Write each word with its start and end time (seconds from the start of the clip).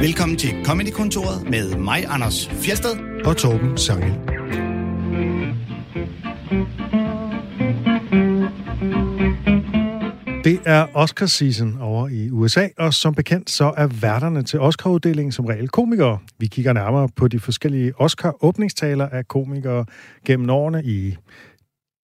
Velkommen 0.00 0.38
til 0.38 0.64
Comedy-kontoret 0.64 1.50
med 1.50 1.76
mig, 1.76 2.04
Anders 2.08 2.48
Fjelsted. 2.48 2.90
og 3.24 3.36
Torben 3.36 3.78
Sangel. 3.78 4.12
Det 10.44 10.60
er 10.66 10.86
Oscar-season 10.94 11.82
over 11.82 12.08
i 12.08 12.30
USA, 12.30 12.68
og 12.78 12.94
som 12.94 13.14
bekendt 13.14 13.50
så 13.50 13.72
er 13.76 13.86
værterne 13.86 14.42
til 14.42 14.60
Oscar-uddelingen 14.60 15.32
som 15.32 15.44
regel 15.44 15.68
komikere. 15.68 16.18
Vi 16.38 16.46
kigger 16.46 16.72
nærmere 16.72 17.08
på 17.16 17.28
de 17.28 17.40
forskellige 17.40 17.92
Oscar-åbningstaler 18.00 19.08
af 19.08 19.28
komikere 19.28 19.84
gennem 20.26 20.50
årene 20.50 20.84
i 20.84 21.16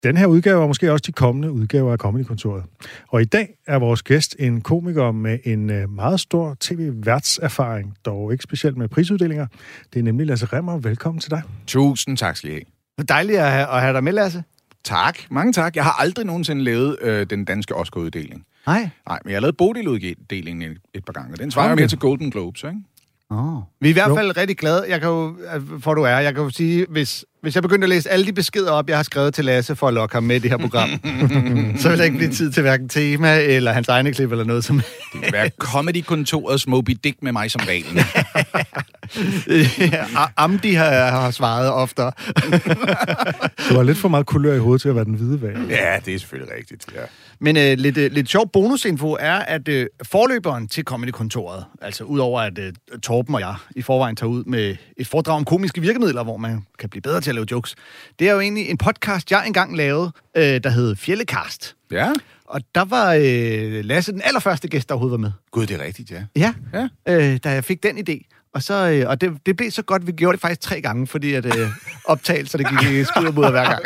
den 0.06 0.18
her 0.18 0.26
udgave, 0.26 0.62
og 0.62 0.68
måske 0.68 0.92
også 0.92 1.04
de 1.08 1.12
kommende 1.12 1.52
udgaver 1.52 1.92
af 1.92 1.98
Comedy-kontoret. 1.98 2.64
Og 3.08 3.22
i 3.22 3.26
dag 3.26 3.50
er 3.68 3.80
vores 3.80 4.04
gæst 4.04 4.36
en 4.40 4.62
komiker 4.62 5.12
med 5.12 5.40
en 5.44 5.70
øh, 5.70 5.90
meget 5.90 6.20
stor 6.20 6.58
tv-værtserfaring, 6.60 7.98
dog 8.06 8.32
ikke 8.32 8.44
specielt 8.44 8.78
med 8.78 8.88
prisuddelinger. 8.88 9.48
Det 9.94 10.00
er 10.00 10.04
nemlig 10.04 10.28
Lasse 10.28 10.46
Remmer. 10.46 10.78
Velkommen 10.78 11.20
til 11.22 11.32
dig. 11.32 11.42
Tusind 11.68 12.18
tak 12.18 12.38
skal 12.38 12.50
I 12.50 12.54
have. 12.54 13.06
Dejligt 13.10 13.40
at 13.40 13.52
have, 13.52 13.68
at 13.68 13.82
have 13.82 13.94
dig 13.94 14.04
med, 14.04 14.14
Lasse. 14.14 14.44
Tak, 14.84 15.20
mange 15.32 15.54
tak. 15.54 15.76
Jeg 15.76 15.84
har 15.84 16.02
aldrig 16.02 16.26
nogensinde 16.26 16.64
lavet 16.64 16.98
øh, 17.02 17.26
den 17.30 17.46
danske 17.46 17.76
Oscar-uddeling. 17.76 18.46
Nej. 18.68 18.90
Nej, 19.08 19.20
men 19.24 19.30
jeg 19.32 19.36
har 19.36 19.42
lavet 19.42 19.58
Bodil-uddelingen 19.58 20.72
et, 20.72 20.78
et 20.94 21.06
par 21.06 21.14
gange, 21.14 21.34
og 21.34 21.40
den 21.40 21.52
svarer 21.52 21.72
Okay. 21.72 21.82
mere 21.82 21.88
til 21.88 21.98
Golden 22.00 22.32
Globes, 22.32 22.64
ikke? 22.64 22.78
Oh. 23.30 23.62
Vi 23.82 23.88
er 23.88 23.90
i 23.90 23.94
hvert 23.94 24.10
Jo. 24.10 24.16
fald 24.16 24.38
rigtig 24.38 24.58
glade, 24.58 24.86
jeg 24.90 25.00
kan 25.02 25.10
jo, 25.10 25.36
for 25.80 25.94
du 25.94 26.02
er, 26.02 26.18
jeg 26.20 26.34
kan 26.34 26.44
jo 26.44 26.50
sige, 26.50 26.86
hvis, 26.90 27.26
hvis 27.46 27.56
jeg 27.56 27.64
begyndte 27.64 27.86
at 27.86 27.90
læse 27.90 28.10
alle 28.10 28.26
de 28.26 28.34
beskeder 28.34 28.72
op, 28.72 28.90
jeg 28.90 28.98
har 28.98 29.04
skrevet 29.04 29.34
til 29.34 29.46
Lasse 29.46 29.76
for 29.76 29.88
at 29.88 29.94
lokke 29.94 30.16
ham 30.16 30.24
med 30.24 30.36
i 30.36 30.40
det 30.40 30.52
her 30.52 30.58
program, 30.58 30.90
så 31.80 31.90
vil 31.90 31.98
der 31.98 32.04
ikke 32.04 32.18
blive 32.18 32.32
tid 32.32 32.52
til 32.52 32.62
hverken 32.62 32.90
tema 32.90 33.40
eller 33.42 33.72
hans 33.72 33.88
egne 33.88 34.14
klip 34.14 34.32
eller 34.32 34.46
noget 34.46 34.64
som 34.64 34.82
Det 35.14 35.22
vil 35.22 35.34
være 35.34 35.50
Comedy-kontorets 35.60 36.68
Moby 36.68 36.98
Dick 37.04 37.18
med 37.22 37.32
mig 37.32 37.52
som 37.52 37.62
valen. 37.68 38.00
ja, 39.94 40.06
Amdi 40.38 40.74
har, 40.74 40.92
har 40.92 41.32
svaret 41.32 41.72
oftere. 41.72 42.12
Du 43.70 43.76
har 43.76 43.84
lidt 43.84 43.98
for 43.98 44.08
meget 44.08 44.26
kulør 44.26 44.54
i 44.54 44.60
hovedet 44.60 44.82
til 44.82 44.90
at 44.90 44.96
være 44.96 45.06
den 45.06 45.14
hvide 45.14 45.42
valg. 45.42 45.70
ja, 45.70 45.98
det 46.06 46.14
er 46.14 46.20
selvfølgelig 46.20 46.56
rigtigt. 46.58 46.86
Ja. 46.96 47.02
Men 47.40 47.58
øh, 47.58 47.78
lidt, 47.78 47.98
øh, 47.98 48.12
lidt 48.12 48.30
sjov 48.30 48.50
bonusinfo 48.52 49.18
er, 49.20 49.34
at 49.36 49.68
øh, 49.68 49.88
forløberen 50.04 50.68
til 50.68 50.84
Comedy-kontoret, 50.84 51.66
altså 51.82 52.04
udover 52.04 52.42
at 52.42 52.60
øh, 52.60 52.74
Torben 53.04 53.36
og 53.36 53.42
jeg 53.42 53.56
i 53.76 53.82
forvejen 53.82 54.16
tager 54.16 54.30
ud 54.30 54.44
med 54.44 54.76
et 54.98 55.08
foredrag 55.08 55.36
om 55.36 55.46
komiske 55.46 55.82
virkemidler, 55.82 56.24
hvor 56.24 56.38
man 56.38 56.66
kan 56.80 56.90
blive 56.90 57.02
bedre 57.02 57.22
til 57.22 57.30
at 57.32 57.36
lave 57.36 57.48
jokes, 57.52 57.76
det 58.20 58.30
er 58.30 58.34
jo 58.34 58.40
egentlig 58.40 58.70
en 58.70 58.78
podcast, 58.78 59.32
jeg 59.32 59.48
engang 59.48 59.78
lavede, 59.78 60.12
øh, 60.38 60.44
der 60.64 60.70
hed 60.70 60.96
Fjellekast. 60.96 61.76
ja, 61.92 62.12
Og 62.46 62.62
der 62.76 62.86
var 62.86 63.14
øh, 63.14 63.86
Lasse 63.86 64.12
den 64.12 64.22
allerførste 64.24 64.68
gæst, 64.68 64.90
der 64.90 64.96
overhovedet 64.96 65.12
var 65.22 65.28
med. 65.28 65.32
gud, 65.52 65.66
det 65.68 65.82
er 65.82 65.86
rigtigt, 65.86 66.12
ja. 66.12 66.24
Ja, 66.36 66.54
Ja. 66.74 66.88
øh, 67.34 67.40
da 67.44 67.50
jeg 67.50 67.64
fik 67.64 67.84
den 67.84 67.98
idé. 67.98 68.35
Og, 68.56 68.64
så, 68.64 68.90
øh, 68.90 69.10
og 69.10 69.22
det, 69.22 69.32
det 69.46 69.58
blev 69.58 69.72
så 69.72 69.82
godt, 69.82 70.08
vi 70.08 70.12
gjorde 70.12 70.34
det 70.34 70.42
faktisk 70.42 70.62
tre 70.62 70.82
gange, 70.82 71.08
fordi 71.08 71.34
at 71.34 71.46
øh, 71.46 71.68
optagelser, 72.06 72.58
det 72.58 72.68
gik 72.70 72.90
i 72.90 73.04
skud 73.04 73.26
og 73.26 73.34
mudder 73.34 73.52
hver 73.52 73.64
gang. 73.66 73.82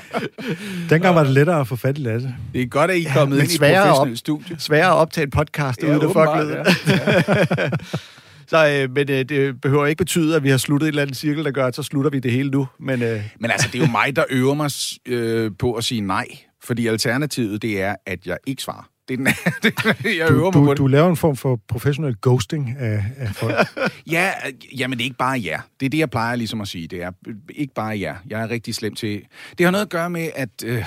Dengang 0.90 1.14
var 1.14 1.22
det 1.24 1.32
lettere 1.32 1.60
at 1.60 1.68
få 1.68 1.76
fat 1.76 1.98
i 1.98 2.00
Lasse. 2.00 2.34
Det 2.52 2.62
er 2.62 2.66
godt, 2.66 2.90
at 2.90 2.96
I 2.96 3.04
er 3.06 3.12
kommet 3.14 3.36
men 3.36 3.44
ind 3.44 3.50
i 3.50 3.54
et 3.54 3.58
sværere 3.58 3.82
op- 3.82 3.88
professionelt 3.88 4.18
studie. 4.18 4.56
Sværere 4.58 4.90
at 4.90 4.94
optage 4.96 5.24
en 5.24 5.30
podcast, 5.30 5.82
at 5.82 5.88
folk 5.88 6.04
åbenbart, 6.04 6.46
ved 6.46 6.56
det. 6.56 7.80
Så, 8.48 8.68
øh, 8.68 8.94
men 8.94 9.10
øh, 9.10 9.24
det 9.24 9.60
behøver 9.60 9.86
ikke 9.86 9.98
betyde, 9.98 10.36
at 10.36 10.42
vi 10.42 10.48
har 10.50 10.56
sluttet 10.56 10.86
et 10.86 10.88
eller 10.88 11.02
andet 11.02 11.16
cirkel, 11.16 11.44
der 11.44 11.50
gør, 11.50 11.66
at 11.66 11.76
så 11.76 11.82
slutter 11.82 12.10
vi 12.10 12.18
det 12.18 12.32
hele 12.32 12.50
nu. 12.50 12.68
Men 12.80 13.02
øh, 13.02 13.22
Men 13.40 13.50
altså, 13.50 13.68
det 13.72 13.80
er 13.82 13.86
jo 13.86 13.90
mig, 13.90 14.16
der 14.16 14.24
øver 14.30 14.54
mig 14.54 14.70
øh, 15.06 15.50
på 15.58 15.72
at 15.72 15.84
sige 15.84 16.00
nej. 16.00 16.26
Fordi 16.64 16.86
alternativet, 16.86 17.62
det 17.62 17.82
er, 17.82 17.94
at 18.06 18.26
jeg 18.26 18.36
ikke 18.46 18.62
svarer. 18.62 18.88
Det 19.10 19.20
er 19.20 19.24
den, 19.24 19.94
det, 20.02 20.18
jeg 20.18 20.30
øver 20.30 20.50
Du, 20.50 20.58
mig 20.58 20.66
på 20.66 20.70
det. 20.70 20.78
du 20.78 20.86
laver 20.86 21.10
en 21.10 21.16
form 21.16 21.36
for 21.36 21.60
professionel 21.68 22.16
ghosting 22.22 22.76
af, 22.78 23.04
af 23.16 23.34
folk. 23.34 23.54
Ja, 24.10 24.30
jamen 24.78 24.98
det 24.98 25.04
er 25.04 25.06
ikke 25.06 25.16
bare 25.16 25.42
jer. 25.44 25.60
Det 25.80 25.86
er 25.86 25.90
det, 25.90 25.98
jeg 25.98 26.10
plejer 26.10 26.36
ligesom 26.36 26.60
at 26.60 26.68
sige. 26.68 26.86
Det 26.86 27.02
er 27.02 27.10
ikke 27.54 27.74
bare 27.74 28.00
jer. 28.00 28.16
Jeg 28.28 28.42
er 28.42 28.50
rigtig 28.50 28.74
slem 28.74 28.94
til... 28.94 29.22
Det 29.58 29.66
har 29.66 29.70
noget 29.70 29.84
at 29.84 29.90
gøre 29.90 30.10
med, 30.10 30.30
at... 30.34 30.50
Øh, 30.64 30.84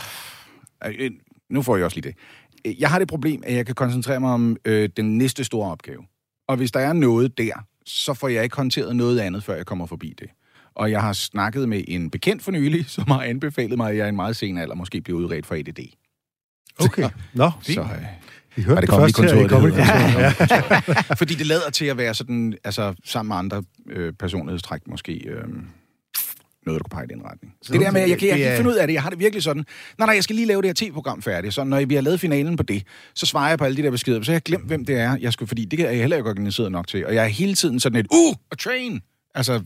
øh, 0.85 1.11
nu 1.49 1.61
får 1.61 1.75
jeg 1.75 1.85
også 1.85 1.97
lige 1.97 2.13
det. 2.65 2.79
Jeg 2.79 2.89
har 2.89 2.99
det 2.99 3.07
problem, 3.07 3.43
at 3.45 3.55
jeg 3.55 3.65
kan 3.65 3.75
koncentrere 3.75 4.19
mig 4.19 4.31
om 4.31 4.57
øh, 4.65 4.89
den 4.97 5.17
næste 5.17 5.43
store 5.43 5.71
opgave. 5.71 6.03
Og 6.47 6.57
hvis 6.57 6.71
der 6.71 6.79
er 6.79 6.93
noget 6.93 7.37
der, 7.37 7.53
så 7.85 8.13
får 8.13 8.27
jeg 8.27 8.43
ikke 8.43 8.55
håndteret 8.55 8.95
noget 8.95 9.19
andet, 9.19 9.43
før 9.43 9.55
jeg 9.55 9.65
kommer 9.65 9.85
forbi 9.85 10.15
det. 10.19 10.27
Og 10.75 10.91
jeg 10.91 11.01
har 11.01 11.13
snakket 11.13 11.69
med 11.69 11.83
en 11.87 12.09
bekendt 12.09 12.43
for 12.43 12.51
nylig, 12.51 12.85
som 12.95 13.03
har 13.07 13.21
anbefalet 13.21 13.77
mig, 13.77 13.91
at 13.91 13.97
jeg 13.97 14.05
i 14.05 14.09
en 14.09 14.15
meget 14.15 14.35
sen 14.35 14.57
alder 14.57 14.75
måske 14.75 15.01
bliver 15.01 15.19
udredt 15.19 15.45
for 15.45 15.55
ADD. 15.55 15.79
Okay. 16.79 17.09
Nå, 17.33 17.51
Så, 17.61 17.81
øh, 17.81 17.87
vi 18.55 18.61
hørte 18.61 18.81
det, 18.81 18.89
det 18.89 18.95
først 18.99 19.19
her 19.19 19.33
i 19.39 19.41
det 19.43 19.49
Comedy-kontoret. 19.49 20.99
Ja. 21.09 21.15
Fordi 21.21 21.33
det 21.35 21.45
lader 21.47 21.69
til 21.69 21.85
at 21.85 21.97
være 21.97 22.13
sådan, 22.13 22.53
altså 22.63 22.93
sammen 23.05 23.27
med 23.29 23.35
andre 23.37 23.63
øh, 23.89 24.13
personlighedstræk 24.13 24.81
måske, 24.87 25.13
øh, 25.13 25.35
noget, 26.65 26.79
der 26.79 26.83
kunne 26.89 26.97
pege 26.97 27.05
i 27.11 27.13
den 27.15 27.25
retning. 27.25 27.53
Så 27.61 27.73
det 27.73 27.81
der 27.81 27.91
med, 27.91 28.01
jeg 28.01 28.09
kan, 28.09 28.11
jeg 28.11 28.19
kan 28.19 28.37
ikke 28.37 28.49
er- 28.49 28.55
finde 28.57 28.69
ud 28.69 28.75
af 28.75 28.87
det. 28.87 28.93
Jeg 28.93 29.01
har 29.03 29.09
det 29.09 29.19
virkelig 29.19 29.43
sådan, 29.43 29.65
nej, 29.97 30.05
nej, 30.05 30.15
jeg 30.15 30.23
skal 30.23 30.35
lige 30.35 30.45
lave 30.45 30.61
det 30.61 30.67
her 30.69 30.73
tv-program 30.87 31.21
færdigt. 31.21 31.53
Så 31.53 31.63
når 31.63 31.85
vi 31.85 31.95
har 31.95 32.01
lavet 32.01 32.19
finalen 32.19 32.57
på 32.57 32.63
det, 32.63 32.83
så 33.15 33.25
svarer 33.25 33.49
jeg 33.49 33.57
på 33.57 33.65
alle 33.65 33.77
de 33.77 33.83
der 33.83 33.91
beskeder. 33.91 34.21
Så 34.21 34.31
jeg 34.31 34.35
har 34.35 34.39
glemt, 34.39 34.67
hvem 34.67 34.85
det 34.85 34.99
er, 34.99 35.17
jeg 35.21 35.33
skulle, 35.33 35.47
fordi 35.47 35.65
det 35.65 35.79
er 35.79 35.89
jeg 35.89 35.99
heller 35.99 36.17
ikke 36.17 36.29
organiseret 36.29 36.71
nok 36.71 36.87
til. 36.87 37.05
Og 37.05 37.15
jeg 37.15 37.23
er 37.23 37.27
hele 37.27 37.53
tiden 37.55 37.79
sådan 37.79 37.99
et, 37.99 38.07
uh, 38.11 38.35
a 38.51 38.55
train! 38.55 39.01
Altså, 39.35 39.61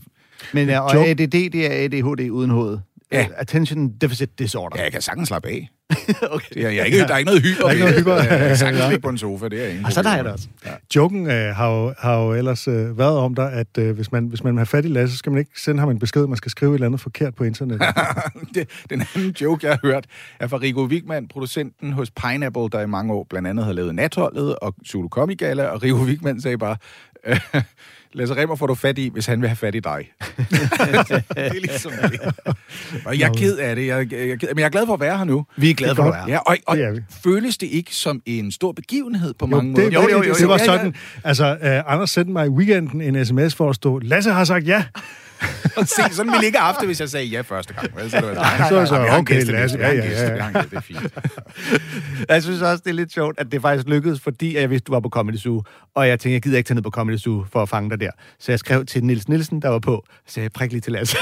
men 0.52 0.70
øh, 0.70 0.82
og 0.84 0.94
Joke. 0.94 1.10
ADD, 1.10 1.30
det 1.50 1.66
er 1.66 1.84
ADHD 1.84 2.30
uden 2.30 2.50
hoved. 2.50 2.78
Ja. 3.12 3.20
Øh, 3.20 3.26
Attention 3.36 3.88
Deficit 4.00 4.38
Disorder. 4.38 4.76
ja, 4.78 4.82
jeg 4.82 4.92
kan 4.92 5.02
sagtens 5.02 5.28
slappe 5.28 5.48
af. 5.48 5.68
okay. 6.30 6.54
Det 6.54 6.64
er, 6.64 6.70
jeg 6.70 6.78
er 6.78 6.84
ikke, 6.84 6.98
der 6.98 7.14
er 7.14 7.18
ikke 7.18 7.30
noget 7.30 7.42
hyper. 7.42 7.60
Der 7.60 7.66
er 7.66 7.70
ikke 7.70 7.84
noget 7.84 8.00
hyper. 8.00 8.14
Jeg 8.14 8.28
kan 8.48 8.56
sagtens 8.56 8.84
ligge 8.88 9.00
på 9.00 9.08
en 9.08 9.18
sofa, 9.18 9.48
det 9.48 9.64
er 9.64 9.68
ingen 9.68 9.84
Og 9.84 9.92
sådan 9.92 10.10
har 10.10 10.16
problem. 10.16 10.32
jeg 10.32 10.38
det 10.38 10.72
også. 10.72 10.78
Joken 10.96 11.30
øh, 11.30 11.56
har, 11.56 11.68
jo, 11.68 11.94
har 11.98 12.18
jo 12.18 12.34
ellers 12.34 12.68
øh, 12.68 12.98
været 12.98 13.16
om 13.18 13.34
dig, 13.34 13.52
at 13.52 13.78
øh, 13.78 13.94
hvis, 13.94 14.12
man, 14.12 14.26
hvis 14.26 14.44
man 14.44 14.56
have 14.56 14.66
fat 14.66 14.84
i 14.84 14.88
Lasse, 14.88 15.14
så 15.14 15.18
skal 15.18 15.32
man 15.32 15.38
ikke 15.38 15.60
sende 15.60 15.80
ham 15.80 15.90
en 15.90 15.98
besked, 15.98 16.26
man 16.26 16.36
skal 16.36 16.50
skrive 16.50 16.70
et 16.70 16.74
eller 16.74 16.86
andet 16.86 17.00
forkert 17.00 17.34
på 17.34 17.44
internettet. 17.44 17.88
det, 18.54 18.68
den 18.90 19.04
anden 19.14 19.30
joke, 19.40 19.66
jeg 19.66 19.72
har 19.72 19.80
hørt, 19.88 20.04
er 20.40 20.46
fra 20.46 20.56
Rico 20.56 20.84
Wigman, 20.84 21.28
producenten 21.28 21.92
hos 21.92 22.10
Pineapple, 22.10 22.68
der 22.72 22.80
i 22.80 22.86
mange 22.86 23.12
år 23.12 23.26
blandt 23.30 23.48
andet 23.48 23.64
har 23.64 23.72
lavet 23.72 23.94
Natholdet 23.94 24.56
og 24.56 24.74
Zulu 24.86 25.08
Comic 25.08 25.38
Gala, 25.38 25.64
og 25.66 25.82
Rico 25.82 25.96
Wigman 25.96 26.40
sagde 26.40 26.58
bare, 26.58 26.76
øh, 27.26 27.40
Lasse 28.12 28.36
Remmer 28.36 28.56
får 28.56 28.66
du 28.66 28.74
fat 28.74 28.98
i, 28.98 29.08
hvis 29.12 29.26
han 29.26 29.40
vil 29.40 29.48
have 29.48 29.56
fat 29.56 29.74
i 29.74 29.80
dig. 29.80 30.10
det 30.18 31.24
er 31.36 31.52
ligesom 31.52 31.92
det. 31.92 32.20
Og 33.04 33.18
jeg 33.18 33.28
er 33.28 33.32
ked 33.34 33.56
af 33.58 33.76
det, 33.76 33.86
jeg, 33.86 34.12
jeg, 34.12 34.28
jeg, 34.28 34.38
men 34.42 34.58
jeg 34.58 34.64
er 34.64 34.68
glad 34.68 34.86
for 34.86 34.94
at 34.94 35.00
være 35.00 35.18
her 35.18 35.24
nu. 35.24 35.46
Vi 35.56 35.70
er 35.70 35.74
glade 35.74 35.96
for, 35.96 36.02
at 36.02 36.14
er. 36.28 36.32
Ja, 36.32 36.38
og, 36.38 36.56
og 36.66 36.76
Det 36.76 36.84
er 36.84 36.90
vi. 36.90 37.00
føles 37.24 37.58
det 37.58 37.66
ikke 37.66 37.94
som 37.94 38.22
en 38.26 38.52
stor 38.52 38.72
begivenhed 38.72 39.34
på 39.34 39.46
Jo, 39.50 39.56
mange 39.56 39.76
det, 39.76 39.84
måder? 39.84 40.02
jo, 40.02 40.08
jo, 40.18 40.22
jo, 40.28 40.34
det 40.34 40.48
var 40.48 40.54
Ja, 40.58 40.72
ja. 40.72 40.78
sådan. 40.78 40.94
Altså, 41.24 41.58
øh, 41.62 41.92
Anders 41.92 42.10
sendte 42.10 42.32
mig 42.32 42.46
i 42.46 42.50
weekenden 42.50 43.00
en 43.16 43.24
sms 43.26 43.54
for 43.54 43.70
at 43.70 43.74
stå, 43.76 43.98
Lasse 43.98 44.30
har 44.30 44.44
sagt 44.44 44.66
ja. 44.66 44.84
Se, 45.84 46.02
sådan 46.12 46.32
ville 46.32 46.46
ikke 46.46 46.58
have 46.58 46.66
haft 46.66 46.78
det, 46.80 46.88
hvis 46.88 47.00
jeg 47.00 47.08
sagde 47.08 47.26
ja 47.26 47.40
første 47.40 47.74
gang. 47.74 47.96
vel? 47.96 48.10
Så 48.10 48.16
det 48.16 48.76
var, 48.76 48.84
så 48.84 48.94
er 48.96 49.14
en 49.14 49.20
okay, 49.20 49.44
Lasse, 49.44 49.78
ja, 49.78 49.88
ja, 49.88 49.94
ja. 49.94 50.00
gæste, 50.08 50.68
det 50.70 50.76
er 50.76 50.80
fint. 50.80 51.00
Jeg 52.28 52.42
synes 52.42 52.62
også, 52.62 52.82
det 52.84 52.90
er 52.90 52.94
lidt 52.94 53.12
sjovt, 53.12 53.40
at 53.40 53.52
det 53.52 53.62
faktisk 53.62 53.88
lykkedes, 53.88 54.20
fordi 54.20 54.56
jeg 54.56 54.70
vidste, 54.70 54.86
du 54.86 54.92
var 54.92 55.00
på 55.00 55.08
Comedy 55.08 55.36
Zoo, 55.36 55.62
og 55.94 56.08
jeg 56.08 56.20
tænkte, 56.20 56.32
jeg 56.34 56.42
gider 56.42 56.56
ikke 56.56 56.68
tage 56.68 56.74
ned 56.74 56.82
på 56.82 56.90
Comedy 56.90 57.16
Zoo 57.16 57.44
for 57.52 57.62
at 57.62 57.68
fange 57.68 57.90
dig 57.90 58.00
der. 58.00 58.10
Så 58.38 58.52
jeg 58.52 58.58
skrev 58.58 58.84
til 58.86 59.04
Nils 59.04 59.28
Nielsen, 59.28 59.62
der 59.62 59.68
var 59.68 59.78
på, 59.78 60.04
så 60.26 60.40
jeg, 60.40 60.52
prik 60.52 60.70
lige 60.72 60.80
til 60.80 60.92
Lasse. 60.92 61.16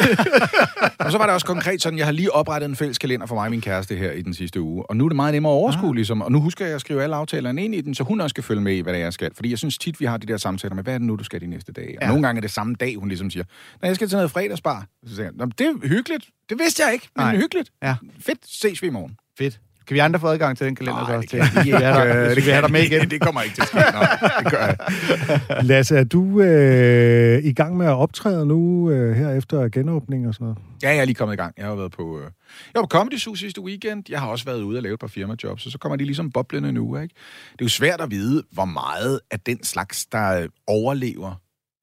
Og 0.98 1.12
så 1.12 1.18
var 1.18 1.24
det 1.24 1.34
også 1.34 1.46
konkret 1.46 1.82
sådan, 1.82 1.98
jeg 1.98 2.06
har 2.06 2.12
lige 2.12 2.32
oprettet 2.32 2.68
en 2.68 2.76
fælles 2.76 2.98
kalender 2.98 3.26
for 3.26 3.34
mig 3.34 3.44
og 3.44 3.50
min 3.50 3.60
kæreste 3.60 3.94
her 3.96 4.10
i 4.12 4.22
den 4.22 4.34
sidste 4.34 4.60
uge. 4.60 4.90
Og 4.90 4.96
nu 4.96 5.04
er 5.04 5.08
det 5.08 5.16
meget 5.16 5.34
nemmere 5.34 5.52
at 5.52 5.56
overskue, 5.56 5.94
ligesom. 5.94 6.22
Og 6.22 6.32
nu 6.32 6.40
husker 6.40 6.66
jeg 6.66 6.74
at 6.74 6.80
skrive 6.80 7.02
alle 7.02 7.16
aftalerne 7.16 7.64
ind 7.64 7.74
i 7.74 7.80
den, 7.80 7.94
så 7.94 8.04
hun 8.04 8.20
også 8.20 8.32
skal 8.32 8.44
følge 8.44 8.60
med 8.60 8.74
i, 8.74 8.80
hvad 8.80 8.92
det 8.92 9.00
er, 9.00 9.04
jeg 9.04 9.12
skal. 9.12 9.30
Fordi 9.34 9.50
jeg 9.50 9.58
synes 9.58 9.78
tit, 9.78 10.00
vi 10.00 10.04
har 10.04 10.16
de 10.16 10.26
der 10.26 10.36
samtaler 10.36 10.74
med, 10.74 10.82
hvad 10.84 10.94
er 10.94 10.98
det 10.98 11.06
nu, 11.06 11.16
du 11.16 11.24
skal 11.24 11.40
de 11.40 11.46
næste 11.46 11.72
dage? 11.72 11.88
Og 11.98 12.02
Ja. 12.02 12.08
nogle 12.08 12.22
gange 12.26 12.38
er 12.38 12.40
det 12.40 12.50
samme 12.50 12.74
dag, 12.80 12.96
hun 12.96 13.08
ligesom 13.08 13.30
siger, 13.30 13.44
når 13.82 13.86
jeg 13.88 13.96
skal 13.96 14.05
til 14.08 14.16
noget 14.16 14.30
fredagsbar. 14.30 14.86
Så 15.06 15.14
siger 15.14 15.24
jeg, 15.24 15.32
"Nå, 15.34 15.44
men 15.44 15.52
det 15.58 15.66
er 15.66 15.88
hyggeligt. 15.88 16.24
Det 16.48 16.58
vidste 16.58 16.82
jeg 16.84 16.92
ikke, 16.92 17.08
men 17.16 17.24
Nej. 17.26 17.36
hyggeligt. 17.36 17.70
Ja. 17.82 17.96
Fedt, 18.20 18.38
ses 18.44 18.82
vi 18.82 18.86
i 18.86 18.90
morgen. 18.90 19.16
Fedt. 19.38 19.60
Kan 19.86 19.94
vi 19.94 19.98
andre 19.98 20.20
få 20.20 20.26
adgang 20.26 20.58
til 20.58 20.66
den 20.66 20.74
kalender 20.74 21.00
så 21.04 21.06
Nej, 21.08 21.16
også? 21.16 21.28
det 21.32 21.40
kan 21.40 21.50
Til? 21.52 21.64
Vi 21.64 21.70
er 21.70 21.78
der, 21.78 22.24
det 22.28 22.34
kan 22.36 22.44
vi 22.46 22.50
have 22.50 22.62
dig 22.62 22.72
med 22.72 22.82
igen. 22.82 23.10
det 23.10 23.20
kommer 23.20 23.42
ikke 23.42 23.54
til 23.54 23.62
at 23.62 23.68
ske. 23.68 23.76
Nå, 23.76 24.00
det 24.44 24.50
gør 24.52 24.66
jeg. 24.66 25.64
Lasse, 25.70 25.96
er 25.96 26.04
du 26.04 26.40
øh, 26.40 27.44
i 27.44 27.52
gang 27.52 27.76
med 27.76 27.86
at 27.86 27.92
optræde 27.92 28.46
nu 28.46 28.90
øh, 28.90 29.16
her 29.16 29.30
efter 29.30 29.68
genåbning 29.68 30.28
og 30.28 30.34
sådan 30.34 30.44
noget? 30.44 30.58
Ja, 30.82 30.88
jeg 30.88 30.98
er 30.98 31.04
lige 31.04 31.14
kommet 31.14 31.34
i 31.34 31.36
gang. 31.36 31.54
Jeg 31.56 31.66
har 31.66 31.74
været 31.74 31.92
på, 31.92 32.18
øh, 32.18 32.22
jeg 32.24 32.30
var 32.74 32.82
på 32.82 32.86
Comedy 32.88 33.18
Zoo 33.18 33.34
sidste 33.34 33.60
weekend. 33.60 34.04
Jeg 34.08 34.20
har 34.20 34.28
også 34.28 34.44
været 34.44 34.62
ude 34.62 34.78
og 34.78 34.82
lave 34.82 34.94
et 34.94 35.00
par 35.00 35.06
firmajobs, 35.06 35.66
og 35.66 35.72
så 35.72 35.78
kommer 35.78 35.96
de 35.96 36.04
ligesom 36.04 36.30
boblende 36.30 36.72
nu, 36.72 36.96
ikke? 36.96 37.14
Det 37.52 37.60
er 37.60 37.64
jo 37.64 37.68
svært 37.68 38.00
at 38.00 38.10
vide, 38.10 38.42
hvor 38.50 38.64
meget 38.64 39.20
af 39.30 39.40
den 39.40 39.64
slags, 39.64 40.06
der 40.06 40.46
overlever 40.66 41.34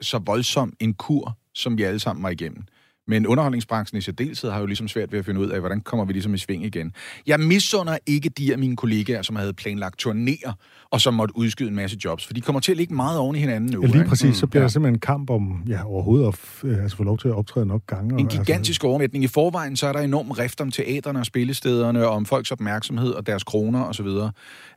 så 0.02 0.18
voldsom 0.18 0.74
en 0.80 0.94
kur, 0.94 1.38
som 1.54 1.78
vi 1.78 1.84
alle 1.84 2.00
sammen 2.00 2.24
var 2.24 2.30
igennem. 2.30 2.66
Men 3.08 3.28
underholdningsbranchen 3.28 3.98
i 3.98 4.02
særdeleshed 4.02 4.50
har 4.52 4.60
jo 4.60 4.66
ligesom 4.66 4.88
svært 4.88 5.12
ved 5.12 5.20
at 5.20 5.26
finde 5.26 5.42
ud 5.42 5.50
af, 5.50 5.60
hvordan 5.60 5.82
kommer 5.82 6.06
vi 6.06 6.14
ligesom 6.14 6.34
i 6.34 6.38
sving 6.38 6.66
igen. 6.66 6.92
Jeg 7.28 7.40
misunder 7.40 7.98
ikke 8.06 8.30
de 8.30 8.52
af 8.52 8.58
mine 8.60 8.76
kollegaer, 8.76 9.22
som 9.22 9.36
havde 9.36 9.54
planlagt 9.54 10.08
turnéer, 10.08 10.52
og 10.92 11.02
som 11.02 11.14
måtte 11.14 11.38
udskyde 11.38 11.70
en 11.70 11.76
masse 11.76 11.98
jobs, 12.06 12.26
for 12.26 12.34
de 12.34 12.42
kommer 12.42 12.60
til 12.60 12.72
at 12.72 12.78
ligge 12.78 12.94
meget 12.96 13.20
oven 13.20 13.36
i 13.36 13.40
hinanden 13.40 13.70
nu. 13.72 13.82
Ja, 13.82 13.88
lige 13.88 13.98
ikke? 13.98 14.10
præcis. 14.10 14.38
Så 14.38 14.48
bliver 14.48 14.62
Ja. 14.62 14.64
der 14.64 14.70
simpelthen 14.70 14.96
en 14.96 15.00
kamp 15.00 15.30
om 15.30 15.64
ja, 15.68 15.86
overhovedet 15.86 16.28
at 16.28 16.34
f- 16.34 16.68
øh, 16.68 16.84
altså, 16.84 16.98
få 16.98 17.04
lov 17.04 17.18
til 17.18 17.28
at 17.28 17.34
optræde 17.34 17.66
nok 17.66 17.82
gange. 17.88 18.20
En 18.20 18.26
og, 18.26 18.32
gigantisk 18.32 18.84
overmætning. 18.84 19.24
I 19.24 19.28
forvejen 19.28 19.76
så 19.76 19.88
er 19.88 19.94
der 19.94 20.00
enorm 20.00 20.32
rift 20.32 20.62
om 20.62 20.72
teaterne 20.72 21.20
og 21.20 21.26
spillestederne, 21.26 22.08
og 22.08 22.14
om 22.16 22.26
folks 22.26 22.52
opmærksomhed 22.52 23.12
og 23.12 23.28
deres 23.28 23.44
kroner 23.44 23.84
osv. 23.84 24.08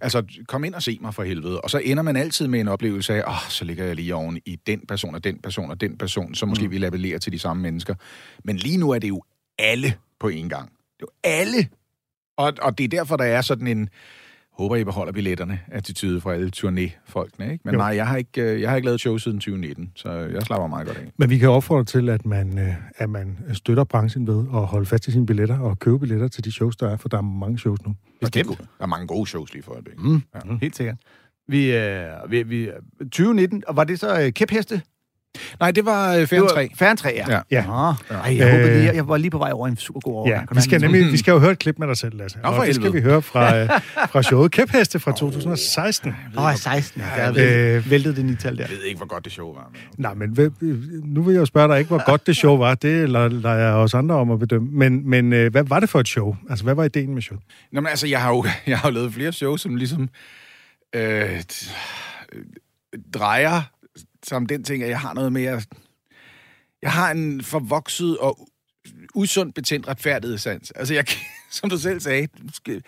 Altså, 0.00 0.22
kom 0.48 0.64
ind 0.64 0.74
og 0.74 0.82
se 0.82 0.98
mig 1.00 1.14
for 1.14 1.22
helvede. 1.22 1.60
Og 1.60 1.70
så 1.70 1.78
ender 1.84 2.02
man 2.02 2.16
altid 2.16 2.48
med 2.48 2.60
en 2.60 2.68
oplevelse 2.68 3.14
af, 3.14 3.22
åh, 3.26 3.32
oh, 3.32 3.48
så 3.48 3.64
ligger 3.64 3.84
jeg 3.84 3.96
lige 3.96 4.14
oven 4.14 4.38
i 4.46 4.56
den 4.66 4.80
person 4.88 5.14
og 5.14 5.24
den 5.24 5.38
person 5.42 5.70
og 5.70 5.80
den 5.80 5.96
person, 5.98 6.34
så 6.34 6.46
måske 6.46 6.64
mm. 6.64 6.70
vi 6.70 6.84
appellere 6.84 7.18
til 7.18 7.32
de 7.32 7.38
samme 7.38 7.62
mennesker. 7.62 7.94
Men 8.44 8.56
lige 8.56 8.76
nu 8.78 8.90
er 8.90 8.98
det 8.98 9.08
jo 9.08 9.22
alle 9.58 9.94
på 10.20 10.28
én 10.28 10.48
gang. 10.48 10.70
Det 10.98 11.02
er 11.02 11.06
jo 11.06 11.08
alle. 11.24 11.68
Og, 12.36 12.52
og 12.62 12.78
det 12.78 12.84
er 12.84 12.88
derfor, 12.88 13.16
der 13.16 13.24
er 13.24 13.40
sådan 13.42 13.66
en 13.66 13.88
håber, 14.52 14.76
I 14.76 14.84
beholder 14.84 15.12
billetterne 15.12 15.60
attitude 15.68 16.20
fra 16.20 16.34
alle 16.34 16.50
turnéfolkene. 16.56 17.50
Ikke? 17.52 17.60
Men 17.64 17.74
Jo. 17.74 17.78
nej, 17.78 17.86
jeg 17.86 18.06
har, 18.06 18.16
ikke, 18.16 18.42
øh, 18.42 18.60
jeg 18.60 18.68
har 18.70 18.76
ikke 18.76 18.86
lavet 18.86 19.00
show 19.00 19.16
siden 19.18 19.38
2019, 19.38 19.92
så 19.94 20.10
jeg 20.10 20.42
slapper 20.42 20.66
meget 20.66 20.86
godt 20.86 20.98
af. 20.98 21.12
Men 21.16 21.30
vi 21.30 21.38
kan 21.38 21.48
opfordre 21.48 21.84
til, 21.84 22.08
at 22.08 22.26
man, 22.26 22.58
øh, 22.58 22.74
at 22.96 23.10
man 23.10 23.38
støtter 23.52 23.84
branchen 23.84 24.26
ved 24.26 24.38
at 24.54 24.66
holde 24.66 24.86
fast 24.86 25.08
i 25.08 25.10
sine 25.10 25.26
billetter 25.26 25.58
og 25.58 25.78
købe 25.78 25.98
billetter 25.98 26.28
til 26.28 26.44
de 26.44 26.52
shows, 26.52 26.76
der 26.76 26.90
er, 26.90 26.96
for 26.96 27.08
der 27.08 27.16
er 27.16 27.22
mange 27.22 27.58
shows 27.58 27.82
nu. 27.86 27.94
Bestemt. 28.20 28.48
Der 28.58 28.64
er 28.80 28.86
mange 28.86 29.06
gode 29.06 29.26
shows 29.26 29.52
lige 29.52 29.62
for 29.62 29.72
øjeblikket. 29.72 30.04
Mm. 30.04 30.22
Ja. 30.34 30.40
Helt 30.60 30.76
sikkert. 30.76 30.96
Vi, 31.48 31.76
øh, 31.76 32.10
vi, 32.28 32.42
vi, 32.42 32.70
2019, 33.00 33.62
og 33.66 33.76
var 33.76 33.84
det 33.84 34.00
så 34.00 34.20
øh, 34.22 34.32
kæpheste? 34.32 34.82
Nej, 35.60 35.70
det 35.70 35.84
var 35.84 36.14
øh, 36.14 36.26
Færre 36.26 36.48
3. 36.48 36.68
Færre 36.78 36.96
3, 36.96 37.08
ja. 37.16 37.24
Ja. 37.34 37.40
Ja. 37.50 37.66
Nå, 37.66 37.72
ej, 37.72 38.36
jeg, 38.36 38.46
Øh, 38.46 38.52
håber, 38.52 38.74
lige, 38.78 38.94
jeg 38.94 39.08
var 39.08 39.16
lige 39.16 39.30
på 39.30 39.38
vej 39.38 39.50
over 39.52 39.68
en 39.68 39.76
super 39.76 40.00
god 40.00 40.14
år. 40.14 40.28
Ja, 40.28 40.40
vi 40.54 40.60
skal 40.60 40.80
nemlig 40.80 41.12
vi 41.12 41.16
skal 41.16 41.32
jo 41.32 41.38
høre 41.38 41.52
et 41.52 41.58
klip 41.58 41.78
med 41.78 41.86
dig 41.88 41.96
selv, 41.96 42.16
Lasse. 42.18 42.38
Nå, 42.42 42.48
for 42.48 42.60
og 42.60 42.66
det 42.66 42.74
skal 42.74 42.92
vi 42.92 43.00
høre 43.00 43.22
fra, 43.22 43.56
øh, 43.58 43.68
fra 44.10 44.22
showet 44.22 44.50
Kæpheste 44.52 44.98
fra 45.00 45.12
2016. 45.12 46.14
Åh, 46.36 46.44
oh, 46.44 46.54
16, 46.54 47.02
ja. 47.02 47.06
Der 47.16 47.22
er 47.22 47.30
Øh, 47.30 47.36
væltet, 47.36 47.90
væltet 47.90 48.16
det 48.16 48.24
nital 48.24 48.58
der. 48.58 48.62
Jeg 48.62 48.70
ved 48.70 48.84
ikke, 48.84 48.96
hvor 48.98 49.06
godt 49.06 49.24
det 49.24 49.32
show 49.32 49.54
var. 49.54 49.70
Men... 49.72 49.80
Nej, 49.98 50.14
men 50.14 50.52
nu 51.04 51.22
vil 51.22 51.32
jeg 51.32 51.40
jo 51.40 51.46
spørge 51.46 51.68
dig 51.68 51.78
ikke, 51.78 51.88
hvor 51.88 52.06
godt 52.10 52.26
det 52.26 52.36
show 52.36 52.56
var. 52.56 52.74
Det 52.74 53.08
lader 53.10 53.54
jeg 53.54 53.72
os 53.72 53.94
andre 53.94 54.14
om 54.14 54.30
at 54.30 54.38
bedømme. 54.38 54.68
Men, 54.72 55.10
men 55.10 55.32
øh, 55.32 55.50
hvad 55.52 55.64
var 55.64 55.80
det 55.80 55.88
for 55.88 56.00
et 56.00 56.08
show? 56.08 56.36
Altså, 56.50 56.64
hvad 56.64 56.74
var 56.74 56.84
ideen 56.84 57.14
med 57.14 57.22
showet? 57.22 57.42
Nå, 57.72 57.80
men 57.80 57.88
altså, 57.88 58.06
jeg 58.06 58.20
har 58.22 58.30
jo 58.30 58.44
jeg 58.66 58.78
har 58.78 58.88
jo 58.88 58.94
lavet 58.94 59.14
flere 59.14 59.32
shows, 59.32 59.60
som 59.60 59.76
ligesom 59.76 60.08
øh, 60.94 61.02
øh, 61.02 61.40
drejer 63.14 63.62
som 64.28 64.46
den 64.46 64.64
ting, 64.64 64.82
at 64.82 64.88
jeg 64.90 65.00
har 65.00 65.14
noget 65.14 65.32
mere... 65.32 65.62
Jeg 66.82 66.92
har 66.92 67.10
en 67.10 67.42
forvokset 67.42 68.18
og 68.18 68.48
usund 69.14 69.52
betændt 69.52 69.88
retfærdighedssans. 69.88 70.70
Altså, 70.70 70.94
jeg, 70.94 71.04
som 71.50 71.70
du 71.70 71.78
selv 71.78 72.00
sagde, 72.00 72.26
du 72.26 72.52
skal- 72.54 72.82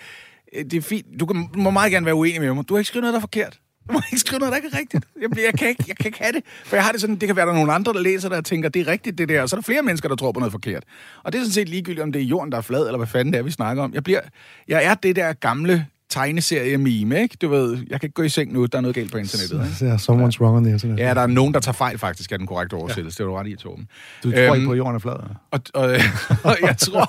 øh, 0.55 0.65
det 0.65 0.75
er 0.75 0.81
fint. 0.81 1.07
Du, 1.21 1.27
kan, 1.27 1.49
du 1.55 1.59
må 1.59 1.71
meget 1.71 1.93
gerne 1.93 2.07
være 2.07 2.15
uenig 2.15 2.41
med 2.41 2.55
mig. 2.55 2.69
Du 2.69 2.75
har 2.75 2.79
ikke 2.79 2.89
skrevet 2.89 3.03
noget, 3.03 3.13
der 3.13 3.19
er 3.19 3.21
forkert. 3.21 3.61
Du 3.89 3.93
må 3.93 4.01
ikke 4.13 4.19
skrive 4.21 4.39
noget, 4.39 4.53
der 4.53 4.57
ikke 4.57 4.69
er 4.73 4.79
rigtigt. 4.79 5.05
Jeg, 5.21 5.31
bliver- 5.31 5.47
jeg, 5.47 5.59
kan 5.59 5.69
ikke, 5.69 5.85
jeg 5.89 5.97
kan 5.97 6.07
ikke 6.07 6.19
have 6.19 6.33
det. 6.33 6.43
For 6.65 6.77
jeg 6.77 6.85
har 6.85 6.93
det 6.93 7.01
sådan, 7.01 7.17
det 7.17 7.27
kan 7.29 7.37
være, 7.37 7.47
der 7.47 7.53
er 7.53 7.57
nogle 7.57 7.73
andre, 7.73 7.93
der 7.93 8.01
læser 8.01 8.29
det 8.29 8.39
og 8.39 8.45
tænker, 8.45 8.69
det 8.69 8.81
er 8.81 8.87
rigtigt, 8.87 9.19
det 9.19 9.29
der. 9.29 9.43
Og 9.43 9.49
så 9.49 9.57
er 9.57 9.61
der 9.61 9.65
flere 9.65 9.83
mennesker, 9.83 10.09
der 10.09 10.17
tror 10.17 10.33
på 10.33 10.41
noget 10.41 10.53
forkert. 10.53 10.85
Og 11.25 11.33
det 11.33 11.39
er 11.39 11.43
sådan 11.43 11.53
set 11.53 11.69
ligegyldigt, 11.69 12.03
om 12.03 12.13
det 12.13 12.23
er 12.23 12.27
jorden, 12.27 12.53
der 12.53 12.59
er 12.59 12.63
flad, 12.63 12.87
eller 12.87 12.97
hvad 12.97 13.07
fanden 13.07 13.33
det 13.33 13.39
er, 13.39 13.43
vi 13.43 13.51
snakker 13.51 13.83
om. 13.83 13.95
Jeg, 13.95 14.05
bliver, 14.05 14.21
jeg 14.69 14.85
er 14.85 14.95
det 14.95 15.17
der 15.17 15.33
gamle 15.33 15.87
tegneserie-meme, 16.11 17.23
ikke? 17.23 17.37
Du 17.43 17.49
ved, 17.49 17.73
jeg 17.91 18.01
kan 18.01 18.07
ikke 18.07 18.15
gå 18.15 18.23
i 18.23 18.29
seng 18.29 18.53
nu, 18.53 18.67
der 18.67 18.79
er 18.79 18.83
noget 18.83 18.95
galt 18.95 19.13
på 19.13 19.19
internettet. 19.19 19.81
Ikke? 19.83 19.93
Er 19.93 19.97
someone's 19.99 20.41
wrong 20.41 20.57
on 20.57 20.65
the 20.65 20.73
internet. 20.73 20.99
Ja, 20.99 21.15
der 21.15 21.21
er 21.21 21.27
nogen, 21.27 21.55
der 21.55 21.61
tager 21.61 21.73
fejl 21.73 21.99
faktisk 21.99 22.33
af 22.33 22.39
den 22.39 22.47
korrekte 22.47 22.75
oversættelse. 22.75 23.17
Ja. 23.21 23.25
Det 23.25 23.33
var 23.33 23.43
du 23.43 23.49
ret 23.49 23.53
i, 23.53 23.57
Torben. 23.57 23.89
Du 24.25 24.31
tror 24.31 24.41
Øhm, 24.45 24.55
ikke 24.55 24.67
på, 24.67 24.73
at 24.73 24.79
jorden 24.79 24.95
er 24.95 24.99
flad? 24.99 25.15
Og, 25.51 25.61
og, 25.75 25.85
og 26.51 26.57
jeg 26.63 26.77
tror, 26.79 27.05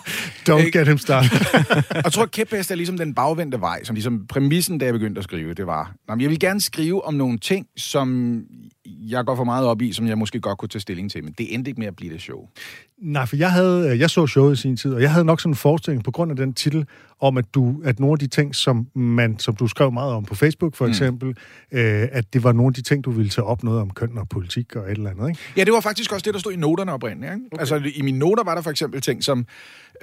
Don't 0.50 0.69
get 0.69 0.88
him 0.88 0.98
started. 0.98 1.30
og 1.90 2.01
jeg 2.04 2.12
tror, 2.12 2.24
at 2.24 2.31
kæphest 2.31 2.72
er 2.72 2.75
ligesom 2.75 2.98
den 2.98 3.13
bagvendte 3.16 3.60
vej, 3.62 3.84
som 3.84 3.94
ligesom 3.96 4.25
præmissen, 4.30 4.78
da 4.78 4.86
jeg 4.86 4.94
begyndte 4.94 5.19
at 5.19 5.24
skrive, 5.24 5.54
det 5.54 5.68
var, 5.68 5.94
"Nå, 6.07 6.16
men 6.16 6.22
jeg 6.22 6.30
vil 6.30 6.40
gerne 6.40 6.62
skrive 6.62 7.06
om 7.06 7.13
nogle 7.13 7.38
ting, 7.38 7.66
som 7.78 8.40
jeg 8.86 9.26
går 9.26 9.36
for 9.36 9.44
meget 9.44 9.68
op 9.68 9.81
i, 9.81 9.94
som 9.94 10.08
jeg 10.08 10.18
måske 10.18 10.40
godt 10.40 10.58
kunne 10.58 10.70
tage 10.70 10.81
stilling 10.81 11.12
til, 11.12 11.24
men 11.24 11.34
det 11.38 11.54
endte 11.54 11.70
ikke 11.70 11.80
med 11.80 11.88
at 11.88 11.96
blive 11.96 12.14
det 12.14 12.22
show. 12.22 12.48
Nej, 12.98 13.26
for 13.26 13.36
jeg, 13.36 13.52
havde, 13.52 13.90
øh, 13.90 14.00
jeg 14.00 14.10
så 14.10 14.28
showet 14.28 14.54
i 14.54 14.62
sin 14.62 14.78
tid, 14.78 14.94
og 14.94 15.02
jeg 15.02 15.12
havde 15.12 15.26
nok 15.26 15.42
sådan 15.42 15.52
en 15.52 15.56
forestilling 15.56 16.04
på 16.04 16.12
grund 16.12 16.31
af 16.31 16.38
den 16.38 16.54
titel, 16.54 16.86
om 17.20 17.38
at, 17.38 17.46
du, 17.54 17.81
at 17.84 18.00
nogle 18.00 18.14
af 18.14 18.20
de 18.20 18.28
ting, 18.28 18.56
som, 18.56 18.88
man, 18.96 19.40
som 19.40 19.56
du 19.56 19.68
skrev 19.68 19.92
meget 19.92 20.14
om 20.14 20.26
på 20.26 20.36
Facebook 20.36 20.76
for 20.76 20.88
eksempel, 20.88 21.28
mm. 21.72 21.78
øh, 21.78 22.08
at 22.12 22.34
det 22.34 22.44
var 22.44 22.52
nogle 22.52 22.70
af 22.70 22.74
de 22.74 22.81
ting, 22.81 23.04
du 23.04 23.12
ville 23.12 23.30
tage 23.30 23.46
op 23.46 23.64
noget 23.64 23.81
om 23.81 23.90
køn 23.90 24.18
og 24.18 24.30
politik 24.30 24.76
og 24.76 24.84
et 24.84 24.92
eller 24.92 25.10
andet, 25.10 25.30
ikke? 25.30 25.42
Ja, 25.58 25.64
det 25.64 25.74
var 25.74 25.80
faktisk 25.80 26.14
også 26.14 26.24
det, 26.24 26.34
der 26.34 26.40
stod 26.40 26.54
i 26.54 26.58
noterne 26.58 26.94
oprindeligt. 26.94 27.34
Ikke? 27.34 27.46
Okay. 27.52 27.60
Altså, 27.60 27.92
i 27.96 28.02
mine 28.02 28.20
noter 28.20 28.44
var 28.44 28.56
der 28.56 28.62
for 28.62 28.72
eksempel 28.72 29.02
ting 29.02 29.24
som, 29.24 29.46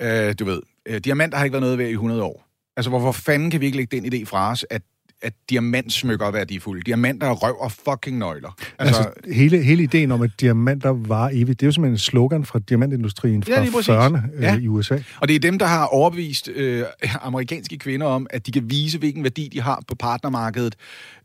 øh, 0.01 0.35
du 0.39 0.45
ved, 0.45 0.61
øh, 0.87 0.99
diamanter 0.99 1.39
har 1.39 1.45
ikke 1.45 1.53
været 1.53 1.63
noget 1.63 1.79
værd 1.79 1.89
i 1.89 1.93
100 1.93 2.23
år. 2.23 2.47
Altså, 2.77 2.91
hvorfor 2.91 3.13
fanden 3.13 3.51
kan 3.51 3.61
vi 3.61 3.67
ikke 3.67 3.77
lægge 3.77 4.01
den 4.01 4.15
idé 4.15 4.25
fra 4.25 4.51
os, 4.51 4.67
at 4.71 4.83
at 5.23 5.33
diamantsmykker 5.51 6.27
er 6.27 6.31
værdifulde. 6.31 6.83
Diamanter 6.83 7.27
er 7.27 7.33
røv 7.33 7.57
og 7.61 7.73
fucking 7.73 8.19
nøgler. 8.19 8.57
Altså, 8.79 8.97
altså 9.03 9.33
hele, 9.33 9.63
hele 9.63 9.83
ideen 9.83 10.13
om, 10.13 10.23
at 10.23 10.31
diamanter 10.41 10.91
var 10.91 11.31
evigt, 11.33 11.61
det 11.61 11.67
er 11.67 11.69
jo 11.69 11.73
simpelthen 11.73 11.95
en 11.95 11.99
slogan 11.99 12.45
fra 12.45 12.59
diamantindustrien 12.59 13.43
Ja, 13.49 13.61
fra 13.65 13.71
præcis. 13.71 13.89
40'erne 13.89 14.37
øh, 14.37 14.43
Ja. 14.43 14.57
i 14.59 14.69
USA. 14.69 14.99
Og 15.21 15.29
det 15.29 15.37
er 15.37 15.41
dem, 15.41 15.59
der 15.59 15.67
har 15.67 15.85
overbevist 15.87 16.49
øh, 16.49 16.85
amerikanske 17.21 17.79
kvinder 17.79 18.07
om, 18.07 18.27
at 18.31 18.47
de 18.47 18.53
kan 18.53 18.71
vise, 18.71 18.99
hvilken 18.99 19.23
værdi 19.23 19.49
de 19.53 19.61
har 19.61 19.83
på 19.89 19.95
partnermarkedet 19.95 20.75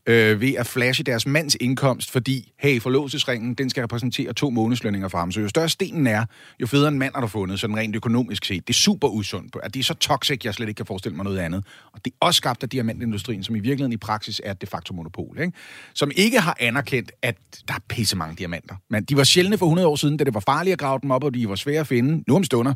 øh, 0.06 0.40
ved 0.40 0.54
at 0.54 0.66
flashe 0.66 1.04
deres 1.04 1.26
mands 1.26 1.56
indkomst, 1.60 2.10
fordi, 2.10 2.52
hey, 2.58 2.80
forlovelsesringen, 2.80 3.54
den 3.54 3.70
skal 3.70 3.80
repræsentere 3.80 4.32
to 4.32 4.50
månedslønninger 4.50 5.08
for 5.08 5.18
ham. 5.18 5.32
Så 5.32 5.40
jo 5.40 5.48
større 5.48 5.68
stenen 5.68 6.06
er, 6.06 6.24
jo 6.60 6.66
federe 6.66 6.88
en 6.88 6.98
mand 6.98 7.14
har 7.14 7.20
du 7.20 7.26
fundet, 7.26 7.60
sådan 7.60 7.76
rent 7.76 7.96
økonomisk 7.96 8.44
set. 8.44 8.68
Det 8.68 8.74
er 8.74 8.78
super 8.78 9.08
usundt. 9.08 9.56
At 9.62 9.74
det 9.74 9.80
er 9.80 9.84
så 9.84 9.94
toxic, 9.94 10.44
jeg 10.44 10.54
slet 10.54 10.68
ikke 10.68 10.76
kan 10.76 10.86
forestille 10.86 11.16
mig 11.16 11.24
noget 11.24 11.38
andet. 11.38 11.64
Og 11.92 12.04
det 12.04 12.10
er 12.10 12.26
også 12.26 12.38
skabt 12.38 12.62
af 12.62 12.68
diamantindustrien, 12.68 13.44
som 13.44 13.56
i 13.56 13.58
virkeligheden 13.58 13.92
i 13.92 13.96
praksis 13.96 14.40
er 14.44 14.50
et 14.50 14.60
de 14.60 14.66
facto 14.66 14.94
monopol. 14.94 15.38
Ikke? 15.40 15.52
Som 15.94 16.10
ikke 16.16 16.40
har 16.40 16.56
anerkendt, 16.60 17.12
at 17.22 17.36
der 17.68 17.74
er 17.74 17.78
pisse 17.88 18.16
mange 18.16 18.36
diamanter. 18.36 18.74
Men 18.90 19.04
de 19.04 19.16
var 19.16 19.24
sjældne 19.24 19.58
for 19.58 19.66
100 19.66 19.88
år 19.88 19.96
siden, 19.96 20.16
da 20.16 20.24
det 20.24 20.34
var 20.34 20.40
farligt 20.40 20.72
at 20.72 20.78
grave 20.78 20.98
dem 21.02 21.10
op, 21.10 21.24
og 21.24 21.34
de 21.34 21.48
var 21.48 21.54
svære 21.54 21.80
at 21.80 21.86
finde. 21.86 22.24
Nu 22.28 22.36
om 22.36 22.44
stunder, 22.44 22.74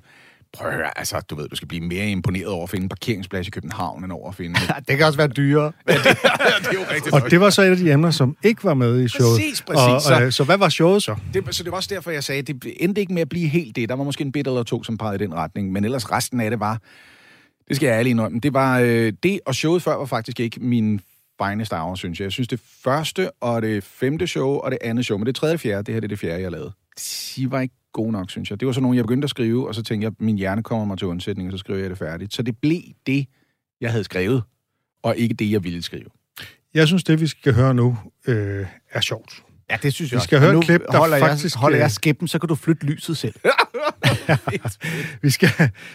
Prøv 0.52 0.68
at 0.68 0.74
høre, 0.74 0.98
altså, 0.98 1.20
du 1.20 1.34
ved, 1.34 1.48
du 1.48 1.56
skal 1.56 1.68
blive 1.68 1.84
mere 1.84 2.10
imponeret 2.10 2.46
over 2.46 2.62
at 2.62 2.70
finde 2.70 2.82
en 2.82 2.88
parkeringsplads 2.88 3.46
i 3.46 3.50
København, 3.50 4.04
end 4.04 4.12
over 4.12 4.28
at 4.28 4.34
finde... 4.34 4.60
Det 4.88 4.96
kan 4.96 5.06
også 5.06 5.16
være 5.16 5.28
dyrere. 5.28 5.72
ja, 5.88 5.94
det 5.94 6.06
er 6.06 6.72
jo 6.72 6.80
rigtigt 6.90 7.14
Og 7.14 7.20
nok. 7.20 7.30
det 7.30 7.40
var 7.40 7.50
så 7.50 7.62
et 7.62 7.70
af 7.70 7.76
de 7.76 7.92
emner, 7.92 8.10
som 8.10 8.36
ikke 8.44 8.64
var 8.64 8.74
med 8.74 9.00
i 9.00 9.08
showet. 9.08 9.38
Præcis, 9.40 9.62
præcis. 9.62 10.10
Og, 10.10 10.22
øh, 10.22 10.32
så 10.32 10.44
hvad 10.44 10.58
var 10.58 10.68
showet 10.68 11.02
så? 11.02 11.16
Det, 11.34 11.54
så 11.54 11.62
det 11.62 11.70
var 11.72 11.76
også 11.76 11.94
derfor, 11.94 12.10
jeg 12.10 12.24
sagde, 12.24 12.42
det 12.42 12.64
endte 12.76 13.00
ikke 13.00 13.12
med 13.14 13.22
at 13.22 13.28
blive 13.28 13.48
helt 13.48 13.76
det. 13.76 13.88
Der 13.88 13.94
var 13.96 14.04
måske 14.04 14.24
en 14.24 14.32
bit 14.32 14.46
eller 14.46 14.62
to, 14.62 14.82
som 14.84 14.98
pegede 14.98 15.24
i 15.24 15.26
den 15.26 15.34
retning, 15.34 15.72
men 15.72 15.84
ellers 15.84 16.12
resten 16.12 16.40
af 16.40 16.50
det 16.50 16.60
var, 16.60 16.78
det 17.68 17.76
skal 17.76 17.86
jeg 17.86 17.98
ærlig 17.98 18.10
indrømme, 18.10 18.40
det 18.40 18.54
var 18.54 18.78
øh, 18.80 19.12
det, 19.22 19.40
og 19.46 19.54
showet 19.54 19.82
før 19.82 19.96
var 19.96 20.04
faktisk 20.06 20.40
ikke 20.40 20.60
min 20.60 21.00
fineste 21.42 21.76
hour, 21.76 21.94
synes 21.94 22.20
jeg. 22.20 22.24
Jeg 22.24 22.32
synes, 22.32 22.48
det 22.48 22.60
første 22.84 23.30
og 23.40 23.62
det 23.62 23.84
femte 23.84 24.26
show 24.26 24.48
og 24.48 24.70
det 24.70 24.78
andet 24.80 25.04
show, 25.04 25.18
men 25.18 25.26
det 25.26 25.34
tredje 25.34 25.54
og 25.54 25.60
fjerde, 25.60 25.82
det 25.82 25.94
her 25.94 26.00
det 26.00 26.06
er 26.06 26.08
det 26.08 26.18
fjerde, 26.18 26.42
jeg 26.42 26.50
lavede. 26.50 26.72
De 27.36 27.50
var 27.50 27.60
ikke 27.60 27.74
gode 27.96 28.12
nok, 28.12 28.30
synes 28.30 28.50
jeg. 28.50 28.60
Det 28.60 28.66
var 28.66 28.72
så 28.72 28.80
nogle, 28.80 28.96
jeg 28.96 29.04
begyndte 29.04 29.26
at 29.26 29.30
skrive, 29.30 29.68
og 29.68 29.74
så 29.74 29.82
tænkte 29.82 30.04
jeg, 30.04 30.12
at 30.20 30.24
min 30.24 30.36
hjerne 30.36 30.62
kommer 30.62 30.84
mig 30.84 30.98
til 30.98 31.06
undsætning, 31.06 31.48
og 31.48 31.52
så 31.52 31.58
skriver 31.58 31.80
jeg 31.80 31.90
det 31.90 31.98
færdigt. 31.98 32.34
Så 32.34 32.42
det 32.42 32.58
blev 32.58 32.80
det, 33.06 33.26
jeg 33.80 33.90
havde 33.90 34.04
skrevet, 34.04 34.42
og 35.02 35.16
ikke 35.16 35.34
det, 35.34 35.50
jeg 35.50 35.64
ville 35.64 35.82
skrive. 35.82 36.06
Jeg 36.74 36.86
synes, 36.86 37.04
det 37.04 37.20
vi 37.20 37.26
skal 37.26 37.54
høre 37.54 37.74
nu 37.74 37.98
øh, 38.26 38.66
er 38.90 39.00
sjovt. 39.00 39.42
Ja, 39.70 39.76
det 39.82 39.94
synes 39.94 40.12
Vi 40.12 40.14
jeg 40.14 40.22
skal 40.22 40.36
også. 40.38 40.48
høre 40.48 40.58
et 40.58 40.64
klip, 40.64 40.80
der 40.92 40.98
holder 40.98 41.18
faktisk, 41.18 41.54
Jeg, 41.54 41.60
holder 41.60 41.78
øh, 41.78 41.80
jeg 41.80 41.90
skæppen, 41.90 42.28
så 42.28 42.38
kan 42.38 42.48
du 42.48 42.54
flytte 42.54 42.86
lyset 42.86 43.16
selv. 43.16 43.34
Vi 45.22 45.30
skal, 45.30 45.48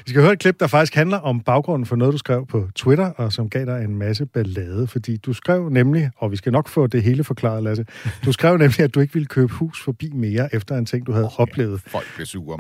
vi 0.06 0.10
skal 0.10 0.22
høre 0.22 0.34
et 0.34 0.40
klip, 0.40 0.60
der 0.60 0.68
faktisk 0.68 0.96
handler 0.96 1.18
om 1.18 1.40
baggrunden 1.40 1.86
for 1.86 1.96
noget, 1.96 2.14
du 2.14 2.18
skrev 2.18 2.46
på 2.46 2.68
Twitter, 2.76 3.06
og 3.06 3.34
som 3.34 3.50
gav 3.50 3.66
dig 3.66 3.84
en 3.84 3.96
masse 3.96 4.26
ballade. 4.26 4.88
Fordi 4.88 5.18
du 5.18 5.34
skrev 5.34 5.70
nemlig, 5.70 6.10
og 6.18 6.32
vi 6.32 6.36
skal 6.36 6.52
nok 6.52 6.68
få 6.68 6.88
det 6.88 7.04
hele 7.04 7.24
forklaret, 7.24 7.64
Lasse, 7.64 7.86
du 8.26 8.32
skrev 8.32 8.58
nemlig, 8.58 8.80
at 8.80 8.96
du 8.96 9.00
ikke 9.00 9.14
ville 9.14 9.26
købe 9.26 9.54
hus 9.54 9.84
forbi 9.84 10.12
mere, 10.14 10.56
efter 10.56 10.78
en 10.78 10.86
ting, 10.86 11.08
du 11.08 11.12
havde 11.12 11.26
oh, 11.26 11.40
oplevet. 11.40 11.82
Folk 11.88 12.06
blev 12.16 12.26
sure. 12.26 12.58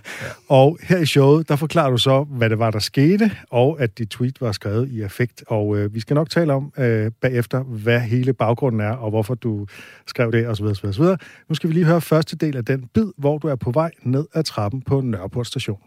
Og 0.48 0.78
her 0.82 0.98
i 0.98 1.06
showet, 1.06 1.48
der 1.48 1.56
forklarer 1.56 1.90
du 1.90 1.98
så, 1.98 2.22
hvad 2.22 2.50
det 2.50 2.58
var, 2.58 2.70
der 2.70 2.78
skete, 2.78 3.30
og 3.50 3.80
at 3.80 3.98
dit 3.98 4.08
tweet 4.08 4.40
var 4.40 4.52
skrevet 4.52 4.88
i 4.88 5.02
affekt. 5.02 5.44
Og 5.46 5.78
øh, 5.78 5.94
vi 5.94 6.00
skal 6.00 6.14
nok 6.14 6.30
tale 6.30 6.52
om 6.52 6.72
øh, 6.78 7.10
bagefter, 7.20 7.62
hvad 7.62 8.00
hele 8.00 8.32
baggrunden 8.32 8.80
er, 8.80 8.92
og 8.92 9.10
hvorfor 9.10 9.34
du 9.34 9.66
skrev 10.06 10.32
det, 10.32 10.48
osv. 10.48 10.64
osv., 10.64 10.86
osv. 10.86 11.04
Nu 11.48 11.54
skal 11.54 11.68
vi 11.68 11.74
lige 11.74 11.86
høre 11.86 12.00
første 12.00 12.36
del 12.36 12.56
af 12.56 12.64
den 12.64 12.84
bid, 12.94 13.06
hvor 13.18 13.38
du 13.38 13.48
er 13.48 13.56
på 13.56 13.70
vej 13.70 13.90
ned 14.02 14.26
ad 14.34 14.42
trappen 14.42 14.59
på 14.86 15.00
Nørreport 15.00 15.46
station. 15.46 15.78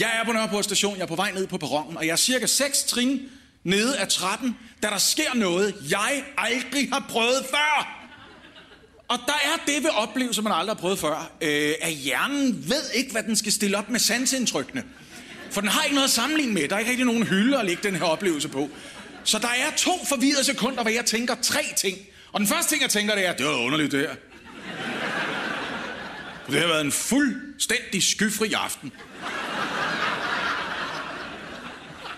Jeg 0.00 0.10
er 0.20 0.24
på 0.24 0.32
Nørreport 0.32 0.64
station, 0.64 0.96
jeg 0.96 1.02
er 1.02 1.06
på 1.06 1.16
vej 1.16 1.32
ned 1.32 1.46
på 1.46 1.58
perronen, 1.58 1.96
og 1.96 2.06
jeg 2.06 2.12
er 2.12 2.16
cirka 2.16 2.46
6 2.46 2.84
trin 2.84 3.20
nede 3.64 3.98
af 3.98 4.08
trappen, 4.08 4.56
da 4.82 4.88
der 4.88 4.98
sker 4.98 5.34
noget, 5.34 5.74
jeg 5.90 6.24
aldrig 6.38 6.88
har 6.92 7.06
prøvet 7.08 7.46
før. 7.50 7.94
Og 9.08 9.18
der 9.26 9.32
er 9.32 9.64
det 9.66 9.82
ved 9.82 9.90
oplevelse, 9.90 10.42
man 10.42 10.52
aldrig 10.52 10.76
har 10.76 10.80
prøvet 10.80 10.98
før, 10.98 11.30
øh, 11.40 11.74
at 11.80 11.92
hjernen 11.92 12.70
ved 12.70 12.90
ikke, 12.94 13.12
hvad 13.12 13.22
den 13.22 13.36
skal 13.36 13.52
stille 13.52 13.78
op 13.78 13.90
med 13.90 14.00
sansindtrykkene. 14.00 14.84
For 15.50 15.60
den 15.60 15.70
har 15.70 15.84
ikke 15.84 15.94
noget 15.94 16.06
at 16.06 16.10
sammenligne 16.10 16.52
med. 16.54 16.68
Der 16.68 16.74
er 16.74 16.78
ikke 16.78 16.90
rigtig 16.90 17.06
nogen 17.06 17.22
hylde 17.22 17.58
at 17.58 17.66
lægge 17.66 17.82
den 17.82 17.96
her 17.96 18.04
oplevelse 18.04 18.48
på. 18.48 18.68
Så 19.24 19.38
der 19.38 19.48
er 19.48 19.76
to 19.76 20.04
forvirrede 20.08 20.44
sekunder, 20.44 20.82
hvor 20.82 20.90
jeg 20.90 21.04
tænker 21.04 21.34
tre 21.42 21.62
ting. 21.76 21.98
Og 22.32 22.40
den 22.40 22.48
første 22.48 22.72
ting, 22.72 22.82
jeg 22.82 22.90
tænker, 22.90 23.14
det 23.14 23.26
er, 23.26 23.32
det 23.32 23.46
var 23.46 23.52
underligt 23.52 23.92
det 23.92 24.00
her. 24.00 24.14
Det 26.50 26.60
har 26.60 26.66
været 26.66 26.80
en 26.80 26.92
fuldstændig 26.92 28.02
skyfri 28.02 28.52
aften. 28.52 28.92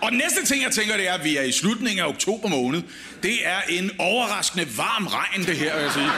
Og 0.01 0.11
den 0.11 0.19
næste 0.19 0.45
ting, 0.45 0.63
jeg 0.63 0.73
tænker, 0.73 0.97
det 0.97 1.09
er, 1.09 1.15
at 1.15 1.25
vi 1.25 1.37
er 1.37 1.43
i 1.43 1.53
slutningen 1.53 2.05
af 2.05 2.09
oktober 2.09 2.49
måned. 2.49 2.83
Det 3.23 3.47
er 3.47 3.61
en 3.69 3.91
overraskende 3.99 4.77
varm 4.77 5.07
regn, 5.07 5.47
det 5.47 5.57
her, 5.57 5.75
vil 5.75 5.83
jeg 5.83 5.93
sige. 5.93 6.11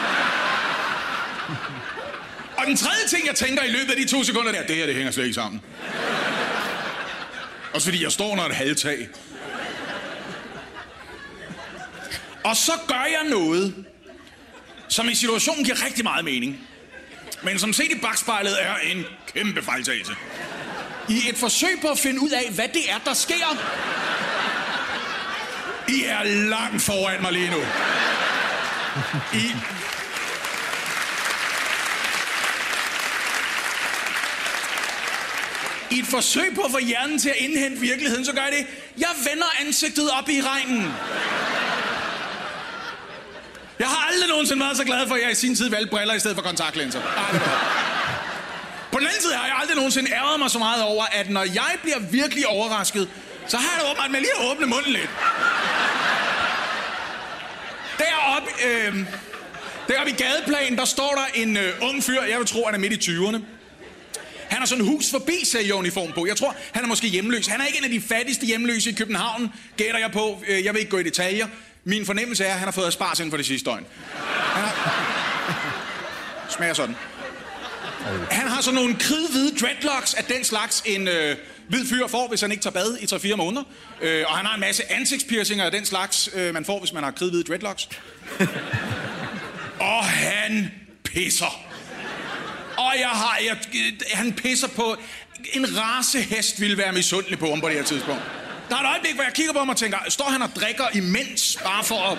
Og 2.56 2.66
den 2.66 2.76
tredje 2.76 3.06
ting, 3.08 3.26
jeg 3.26 3.34
tænker 3.34 3.62
i 3.62 3.70
løbet 3.70 3.90
af 3.90 3.96
de 3.96 4.08
to 4.08 4.24
sekunder, 4.24 4.52
det 4.52 4.60
er, 4.60 4.66
det 4.66 4.76
her, 4.76 4.86
det 4.86 4.94
hænger 4.94 5.12
slet 5.12 5.24
ikke 5.24 5.34
sammen. 5.34 5.60
Også 7.74 7.86
fordi 7.86 8.02
jeg 8.02 8.12
står 8.12 8.32
under 8.32 8.44
et 8.44 8.54
halvtag. 8.54 9.08
Og 12.44 12.56
så 12.56 12.72
gør 12.86 13.06
jeg 13.10 13.30
noget, 13.30 13.84
som 14.88 15.08
i 15.08 15.14
situationen 15.14 15.64
giver 15.64 15.84
rigtig 15.84 16.04
meget 16.04 16.24
mening. 16.24 16.68
Men 17.44 17.58
som 17.58 17.72
set 17.72 17.92
i 17.92 17.98
bagspejlet 17.98 18.62
er 18.62 18.76
en 18.76 19.04
kæmpe 19.34 19.62
fejltagelse. 19.62 20.12
I 21.08 21.28
et 21.28 21.36
forsøg 21.36 21.78
på 21.80 21.88
at 21.88 21.98
finde 21.98 22.20
ud 22.20 22.30
af, 22.30 22.52
hvad 22.54 22.68
det 22.68 22.90
er, 22.90 22.98
der 23.04 23.14
sker. 23.14 23.56
I 25.88 26.04
er 26.04 26.22
langt 26.24 26.82
foran 26.82 27.22
mig 27.22 27.32
lige 27.32 27.50
nu. 27.50 27.58
I... 29.34 29.52
I 35.90 35.98
et 35.98 36.06
forsøg 36.06 36.54
på 36.54 36.60
at 36.60 36.70
få 36.70 36.78
hjernen 36.78 37.18
til 37.18 37.28
at 37.28 37.36
indhente 37.38 37.80
virkeligheden, 37.80 38.24
så 38.24 38.32
gør 38.32 38.42
jeg 38.42 38.52
det. 38.52 38.66
Jeg 38.98 39.08
vender 39.30 39.46
ansigtet 39.60 40.10
op 40.10 40.28
i 40.28 40.42
regnen. 40.42 40.92
Jeg 43.82 43.90
har 43.90 44.08
aldrig 44.12 44.28
nogensinde 44.28 44.64
været 44.64 44.76
så 44.76 44.84
glad 44.84 45.08
for, 45.08 45.14
at 45.14 45.22
jeg 45.22 45.30
i 45.32 45.34
sin 45.34 45.54
tid 45.54 45.70
valgte 45.70 45.90
briller 45.90 46.14
i 46.14 46.20
stedet 46.20 46.36
for 46.36 46.42
kontaktlinser. 46.42 47.00
På 48.92 48.98
den 48.98 49.06
anden 49.06 49.22
side 49.22 49.34
har 49.34 49.46
jeg 49.46 49.56
aldrig 49.60 49.76
nogensinde 49.76 50.10
ærget 50.12 50.38
mig 50.38 50.50
så 50.50 50.58
meget 50.58 50.82
over, 50.82 51.04
at 51.04 51.30
når 51.30 51.42
jeg 51.42 51.72
bliver 51.82 51.98
virkelig 51.98 52.46
overrasket, 52.46 53.08
så 53.48 53.56
har 53.56 53.70
jeg 53.72 53.80
det 53.80 53.90
åbenbart 53.90 54.10
med 54.10 54.20
lige 54.20 54.32
at 54.40 54.50
åbne 54.50 54.66
munden 54.66 54.92
lidt. 54.92 55.10
Deroppe, 57.98 58.50
øh, 58.68 59.06
deroppe 59.88 60.10
i 60.10 60.14
gadeplan, 60.14 60.76
der 60.76 60.84
står 60.84 61.12
der 61.14 61.40
en 61.42 61.56
øh, 61.56 61.72
ung 61.82 62.04
fyr, 62.04 62.22
jeg 62.22 62.38
vil 62.38 62.46
tro, 62.46 62.64
han 62.64 62.74
er 62.74 62.78
midt 62.78 63.08
i 63.08 63.10
20'erne. 63.10 63.38
Han 64.48 64.58
har 64.58 64.66
sådan 64.66 64.84
en 64.84 64.90
hus 64.90 65.10
forbi 65.10 65.72
uniform 65.72 66.12
på. 66.12 66.26
Jeg 66.26 66.36
tror, 66.36 66.56
han 66.72 66.84
er 66.84 66.88
måske 66.88 67.08
hjemløs. 67.08 67.46
Han 67.46 67.60
er 67.60 67.66
ikke 67.66 67.78
en 67.78 67.84
af 67.84 67.90
de 67.90 68.00
fattigste 68.00 68.46
hjemløse 68.46 68.90
i 68.90 68.92
København, 68.92 69.52
gætter 69.76 70.00
jeg 70.00 70.10
på. 70.12 70.42
Øh, 70.48 70.64
jeg 70.64 70.74
vil 70.74 70.80
ikke 70.80 70.90
gå 70.90 70.98
i 70.98 71.02
detaljer. 71.02 71.46
Min 71.84 72.06
fornemmelse 72.06 72.44
er, 72.44 72.52
at 72.52 72.58
han 72.58 72.66
har 72.66 72.72
fået 72.72 72.86
aspars 72.86 73.18
inden 73.18 73.30
for 73.30 73.36
det 73.36 73.46
sidste 73.46 73.70
døgn. 73.70 73.86
Han 74.54 74.64
har... 74.64 75.08
Smager 76.48 76.74
sådan. 76.74 76.96
Han 78.30 78.48
har 78.48 78.60
sådan 78.60 78.74
nogle 78.74 78.96
kridhvide 78.98 79.58
dreadlocks 79.58 80.14
af 80.14 80.24
den 80.24 80.44
slags, 80.44 80.82
en 80.86 81.08
øh, 81.08 81.36
hvid 81.68 81.86
fyr 81.86 82.06
får, 82.06 82.28
hvis 82.28 82.40
han 82.40 82.50
ikke 82.50 82.62
tager 82.62 82.74
bad 82.74 82.96
i 83.00 83.32
3-4 83.32 83.36
måneder. 83.36 83.62
Øh, 84.00 84.24
og 84.28 84.36
han 84.36 84.46
har 84.46 84.54
en 84.54 84.60
masse 84.60 84.92
ansigtspiercinger 84.92 85.64
af 85.64 85.70
den 85.70 85.84
slags, 85.84 86.30
øh, 86.34 86.54
man 86.54 86.64
får, 86.64 86.78
hvis 86.78 86.92
man 86.92 87.02
har 87.02 87.10
kridhvide 87.10 87.42
dreadlocks. 87.42 87.88
og 89.80 90.04
han 90.04 90.70
pisser. 91.04 91.60
Og 92.76 92.92
jeg 92.98 93.08
har... 93.08 93.38
Jeg, 93.46 93.56
han 94.12 94.32
pisser 94.32 94.68
på... 94.68 94.96
En 95.52 95.66
rasehest 95.78 96.60
ville 96.60 96.78
være 96.78 96.92
misundelig 96.92 97.38
på 97.38 97.48
ham 97.48 97.60
på 97.60 97.68
det 97.68 97.76
her 97.76 97.84
tidspunkt. 97.84 98.22
Der 98.72 98.78
er 98.78 98.82
et 98.82 98.88
øjeblik, 98.88 99.14
hvor 99.14 99.24
jeg 99.24 99.32
kigger 99.32 99.52
på 99.52 99.58
ham 99.58 99.68
og 99.68 99.76
tænker, 99.76 99.98
står 100.08 100.24
han 100.24 100.42
og 100.42 100.48
drikker 100.56 100.84
imens, 100.94 101.58
bare 101.64 101.84
for 101.84 102.00
at 102.10 102.18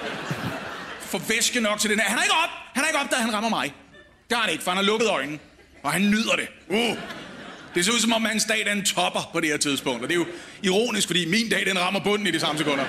få 1.00 1.18
væske 1.18 1.60
nok 1.60 1.80
til 1.80 1.90
den 1.90 2.00
her. 2.00 2.10
Han 2.10 2.18
er 2.18 2.24
ikke 2.24 2.36
op! 2.44 2.50
Han 2.74 2.84
er 2.84 2.88
ikke 2.88 3.00
op, 3.00 3.12
da 3.12 3.16
han 3.16 3.34
rammer 3.34 3.50
mig. 3.50 3.74
Det 4.30 4.38
har 4.38 4.44
han 4.44 4.52
ikke, 4.52 4.64
for 4.64 4.72
han 4.72 4.78
har 4.78 4.84
lukket 4.84 5.10
øjnene. 5.10 5.40
Og 5.84 5.92
han 5.92 6.02
nyder 6.02 6.36
det. 6.36 6.48
Uh. 6.70 6.98
Det 7.76 7.86
ser 7.86 7.92
ud 7.92 8.00
som 8.00 8.14
om, 8.14 8.26
hans 8.26 8.46
dag 8.46 8.66
den 8.66 8.86
topper 8.86 9.30
på 9.34 9.40
det 9.40 9.50
her 9.50 9.58
tidspunkt. 9.58 10.04
Og 10.04 10.10
det 10.10 10.16
er 10.16 10.20
jo 10.20 10.26
ironisk, 10.64 11.08
fordi 11.08 11.26
min 11.26 11.50
dag 11.50 11.66
den 11.66 11.80
rammer 11.80 12.00
bunden 12.00 12.28
i 12.28 12.32
de 12.32 12.40
samme 12.40 12.58
sekunder. 12.58 12.86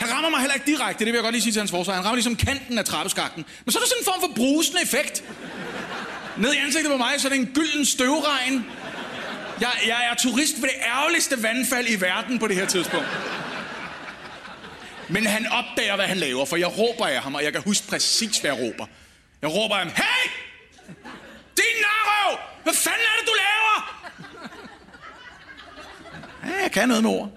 Han 0.00 0.12
rammer 0.12 0.30
mig 0.30 0.40
heller 0.40 0.54
ikke 0.54 0.66
direkte, 0.66 1.04
det 1.04 1.12
vil 1.12 1.18
jeg 1.18 1.22
godt 1.22 1.32
lige 1.32 1.42
sige 1.42 1.52
til 1.52 1.60
hans 1.60 1.70
forsvar. 1.70 1.94
Han 1.94 2.04
rammer 2.04 2.16
ligesom 2.16 2.36
kanten 2.36 2.78
af 2.78 2.84
trappeskakten. 2.84 3.44
Men 3.64 3.72
så 3.72 3.78
er 3.78 3.82
der 3.82 3.88
sådan 3.88 4.00
en 4.00 4.04
form 4.04 4.20
for 4.20 4.34
brusende 4.36 4.82
effekt. 4.82 5.24
Ned 6.36 6.54
i 6.54 6.56
ansigtet 6.56 6.90
på 6.90 6.96
mig, 6.96 7.12
så 7.18 7.28
er 7.28 7.32
det 7.32 7.38
en 7.38 7.50
gylden 7.54 7.84
støvregn. 7.84 8.64
Jeg, 9.60 9.72
jeg 9.86 10.08
er 10.10 10.14
turist 10.14 10.56
ved 10.56 10.68
det 10.68 10.76
ærgerligste 10.86 11.42
vandfald 11.42 11.86
i 11.88 12.00
verden 12.00 12.38
på 12.38 12.48
det 12.48 12.56
her 12.56 12.66
tidspunkt. 12.66 13.06
Men 15.08 15.26
han 15.26 15.46
opdager, 15.46 15.96
hvad 15.96 16.06
han 16.06 16.16
laver, 16.16 16.44
for 16.44 16.56
jeg 16.56 16.78
råber 16.78 17.06
af 17.06 17.22
ham, 17.22 17.34
og 17.34 17.44
jeg 17.44 17.52
kan 17.52 17.62
huske 17.62 17.88
præcis, 17.88 18.38
hvad 18.38 18.50
jeg 18.50 18.60
råber. 18.60 18.86
Jeg 19.42 19.50
råber 19.50 19.74
af 19.74 19.82
ham, 19.82 19.92
hey! 19.96 20.30
Din 21.56 21.82
narrøv! 21.82 22.38
Hvad 22.62 22.74
fanden 22.74 23.00
er 23.00 23.20
det, 23.20 23.28
du 23.28 23.34
laver? 23.34 24.02
Ja, 26.46 26.62
jeg 26.62 26.72
kan 26.72 26.88
noget 26.88 27.02
med 27.02 27.10
ord. 27.10 27.30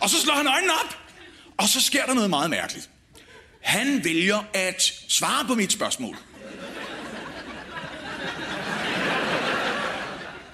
Og 0.00 0.10
så 0.10 0.20
slår 0.20 0.34
han 0.34 0.46
øjnene 0.46 0.72
op, 0.72 0.98
og 1.56 1.68
så 1.68 1.80
sker 1.80 2.06
der 2.06 2.14
noget 2.14 2.30
meget 2.30 2.50
mærkeligt. 2.50 2.90
Han 3.60 4.04
vælger 4.04 4.44
at 4.54 4.92
svare 5.08 5.44
på 5.46 5.54
mit 5.54 5.72
spørgsmål. 5.72 6.16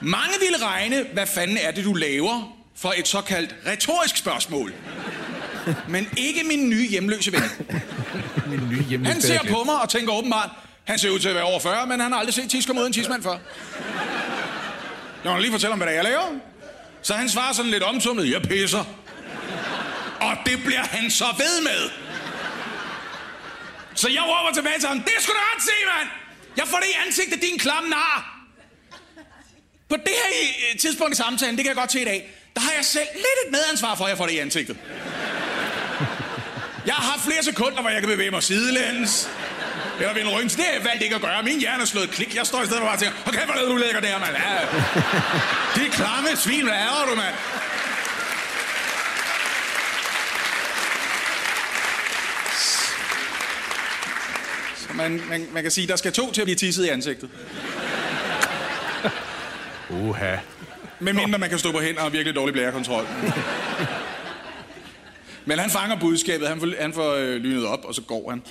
Mange 0.02 0.34
ville 0.40 0.66
regne, 0.66 1.06
hvad 1.12 1.26
fanden 1.26 1.56
er 1.56 1.70
det, 1.70 1.84
du 1.84 1.92
laver, 1.92 2.56
for 2.76 2.94
et 2.96 3.08
såkaldt 3.08 3.54
retorisk 3.66 4.16
spørgsmål. 4.16 4.72
Men 5.88 6.08
ikke 6.16 6.44
min 6.44 6.68
nye 6.68 6.88
hjemløse 6.88 7.32
ven. 7.32 7.42
Min 8.50 8.68
nye 8.68 8.82
hjemløse 8.82 9.12
Han 9.12 9.22
ser 9.22 9.38
på 9.50 9.64
mig 9.64 9.80
og 9.82 9.88
tænker 9.88 10.12
åbenbart, 10.12 10.50
han 10.84 10.98
ser 10.98 11.10
ud 11.10 11.18
til 11.18 11.28
at 11.28 11.34
være 11.34 11.44
over 11.44 11.60
40, 11.60 11.86
men 11.86 12.00
han 12.00 12.12
har 12.12 12.18
aldrig 12.18 12.34
set 12.34 12.50
tisker 12.50 12.74
mod 12.74 12.86
en 12.86 12.92
tidsmand 12.92 13.22
før. 13.22 13.38
Jeg 15.24 15.32
må 15.32 15.38
lige 15.38 15.52
fortælle 15.52 15.72
om, 15.72 15.78
hvad 15.78 15.86
det 15.86 15.92
er, 15.92 15.96
jeg 15.96 16.04
laver. 16.04 16.28
Så 17.02 17.14
han 17.14 17.28
svarer 17.28 17.52
sådan 17.52 17.70
lidt 17.70 17.82
omtumlet, 17.82 18.30
jeg 18.30 18.42
pisser. 18.42 18.84
Og 20.20 20.36
det 20.46 20.64
bliver 20.64 20.84
han 20.84 21.10
så 21.10 21.24
ved 21.38 21.62
med. 21.62 21.90
Så 23.94 24.08
jeg 24.08 24.22
råber 24.22 24.54
tilbage 24.54 24.78
til 24.78 24.88
ham, 24.88 25.00
det 25.00 25.12
skulle 25.20 25.36
du 25.36 25.44
ret 25.54 25.62
se, 25.62 25.72
mand! 25.86 26.08
Jeg 26.56 26.66
får 26.66 26.76
det 26.78 26.86
i 26.86 27.06
ansigtet, 27.06 27.42
din 27.42 27.58
klamme 27.58 27.90
nar! 27.90 28.41
På 29.92 29.96
det 29.96 30.14
her 30.22 30.30
øh, 30.72 30.78
tidspunkt 30.78 31.12
i 31.14 31.16
samtalen, 31.16 31.56
det 31.56 31.64
kan 31.64 31.68
jeg 31.68 31.76
godt 31.76 31.92
se 31.92 32.00
i 32.00 32.04
dag, 32.04 32.30
der 32.54 32.60
har 32.60 32.72
jeg 32.76 32.84
selv 32.84 33.08
lidt 33.14 33.38
et 33.46 33.50
medansvar 33.52 33.94
for, 33.94 34.04
at 34.04 34.10
jeg 34.10 34.18
får 34.18 34.26
det 34.26 34.32
i 34.32 34.38
ansigtet. 34.38 34.76
Jeg 36.86 36.94
har 36.94 37.10
haft 37.10 37.24
flere 37.24 37.42
sekunder, 37.42 37.80
hvor 37.80 37.90
jeg 37.90 38.00
kan 38.00 38.08
bevæge 38.08 38.30
mig 38.30 38.42
sidelæns. 38.42 39.28
Eller 40.00 40.14
vende 40.14 40.30
ryggen. 40.30 40.48
Det 40.48 40.64
har 40.64 40.72
jeg 40.72 40.84
valgt 40.84 41.02
ikke 41.02 41.14
at 41.14 41.20
gøre. 41.20 41.42
Min 41.42 41.60
hjerne 41.60 41.82
er 41.82 41.86
slået 41.86 42.10
klik. 42.10 42.36
Jeg 42.36 42.46
står 42.46 42.62
i 42.62 42.66
stedet 42.66 42.80
for 42.80 42.86
bare 42.86 42.96
og 42.96 43.00
tænker, 43.00 43.16
okay, 43.26 43.44
hvor 43.44 43.54
er 43.54 43.68
du 43.68 43.76
lægger 43.76 44.00
der, 44.00 44.18
mand. 44.18 44.36
Ja. 44.36 44.58
Det 45.74 45.86
er 45.86 45.90
klamme 45.90 46.36
svin, 46.36 46.64
hvad 46.64 46.74
er 46.74 47.06
du, 47.10 47.14
mand? 47.14 47.34
Så 54.76 54.88
man, 54.94 55.22
man, 55.28 55.48
man 55.52 55.62
kan 55.62 55.72
sige, 55.72 55.86
der 55.86 55.96
skal 55.96 56.12
to 56.12 56.32
til 56.32 56.40
at 56.40 56.46
blive 56.46 56.56
tisset 56.56 56.84
i 56.84 56.88
ansigtet. 56.88 57.30
Uha. 59.92 60.36
Men 61.00 61.16
mindre 61.16 61.38
man 61.38 61.50
kan 61.50 61.58
stå 61.58 61.72
på 61.72 61.80
hænder 61.80 62.02
og 62.02 62.12
virkelig 62.12 62.34
dårlig 62.36 62.52
blærekontrol. 62.52 63.06
Men 65.44 65.58
han 65.58 65.70
fanger 65.70 66.00
budskabet, 66.00 66.48
han 66.48 66.60
får, 66.60 66.68
han 66.80 66.92
får 66.92 67.12
øh, 67.12 67.36
lynet 67.36 67.66
op, 67.66 67.84
og 67.84 67.94
så 67.94 68.02
går 68.02 68.30
han. 68.30 68.42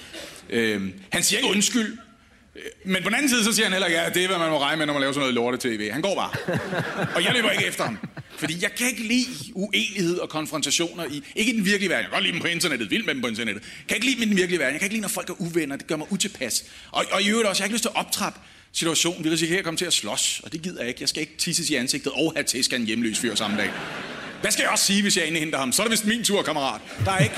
Øh, 0.49 0.81
han 1.09 1.23
siger 1.23 1.39
ikke 1.39 1.49
undskyld, 1.49 1.97
men 2.85 3.03
på 3.03 3.09
den 3.09 3.15
anden 3.15 3.29
side, 3.29 3.43
så 3.43 3.53
siger 3.53 3.65
han 3.65 3.73
heller 3.73 3.87
ikke, 3.87 3.99
ja, 3.99 4.09
det 4.09 4.23
er, 4.23 4.27
hvad 4.27 4.37
man 4.37 4.49
må 4.49 4.59
regne 4.59 4.77
med, 4.77 4.85
når 4.85 4.93
man 4.93 5.01
laver 5.01 5.13
sådan 5.13 5.21
noget 5.21 5.33
lorte-tv. 5.33 5.91
Han 5.91 6.01
går 6.01 6.15
bare. 6.15 6.31
Og 7.15 7.23
jeg 7.23 7.33
løber 7.33 7.49
ikke 7.51 7.65
efter 7.65 7.83
ham. 7.83 7.97
Fordi 8.37 8.57
jeg 8.61 8.71
kan 8.77 8.87
ikke 8.87 9.03
lide 9.03 9.27
uenighed 9.53 10.17
og 10.17 10.29
konfrontationer 10.29 11.05
i... 11.05 11.23
Ikke 11.35 11.51
i 11.51 11.55
den 11.55 11.65
virkelige 11.65 11.89
verden. 11.89 12.03
Jeg 12.03 12.09
kan 12.09 12.11
godt 12.11 12.23
lide 12.23 12.33
dem 12.33 12.41
på 12.41 12.47
internettet. 12.47 12.91
Vild 12.91 13.05
med 13.05 13.13
dem 13.13 13.21
på 13.21 13.27
internettet. 13.27 13.63
Jeg 13.63 13.87
kan 13.87 13.95
ikke 13.97 14.05
lide 14.05 14.15
dem 14.15 14.23
i 14.23 14.25
den 14.25 14.37
virkelige 14.37 14.59
verden. 14.59 14.73
Jeg 14.73 14.79
kan 14.79 14.85
ikke 14.85 14.95
lide, 14.95 15.01
når 15.01 15.09
folk 15.09 15.29
er 15.29 15.41
uvenner. 15.41 15.75
Det 15.75 15.87
gør 15.87 15.95
mig 15.95 16.11
utilpas. 16.11 16.63
Og, 16.91 17.05
og 17.11 17.21
i 17.21 17.29
øvrigt 17.29 17.47
også, 17.49 17.61
jeg 17.61 17.63
har 17.63 17.67
ikke 17.67 17.75
lyst 17.75 17.83
til 17.83 17.89
at 17.89 17.95
optrappe 17.95 18.39
situationen. 18.73 19.23
Vi 19.23 19.29
risikerer 19.29 19.57
at 19.57 19.63
komme 19.63 19.77
til 19.77 19.85
at 19.85 19.93
slås, 19.93 20.41
og 20.43 20.51
det 20.51 20.61
gider 20.61 20.79
jeg 20.79 20.87
ikke. 20.87 21.01
Jeg 21.01 21.09
skal 21.09 21.21
ikke 21.21 21.37
tisses 21.37 21.69
i 21.69 21.75
ansigtet 21.75 22.11
og 22.11 22.33
have 22.35 22.43
tæsk 22.43 22.73
af 22.73 22.77
en 22.77 22.85
hjemløs 22.85 23.19
fyr 23.19 23.35
samme 23.35 23.57
dag. 23.57 23.71
Hvad 24.41 24.51
skal 24.51 24.63
jeg 24.63 24.71
også 24.71 24.85
sige, 24.85 25.01
hvis 25.01 25.17
jeg 25.17 25.25
indhenter 25.25 25.59
ham? 25.59 25.71
Så 25.71 25.81
er 25.81 25.85
det 25.85 25.91
vist 25.91 26.05
min 26.05 26.23
tur, 26.23 26.41
kammerat. 26.41 26.81
Der 27.05 27.11
er 27.11 27.19
ikke, 27.19 27.35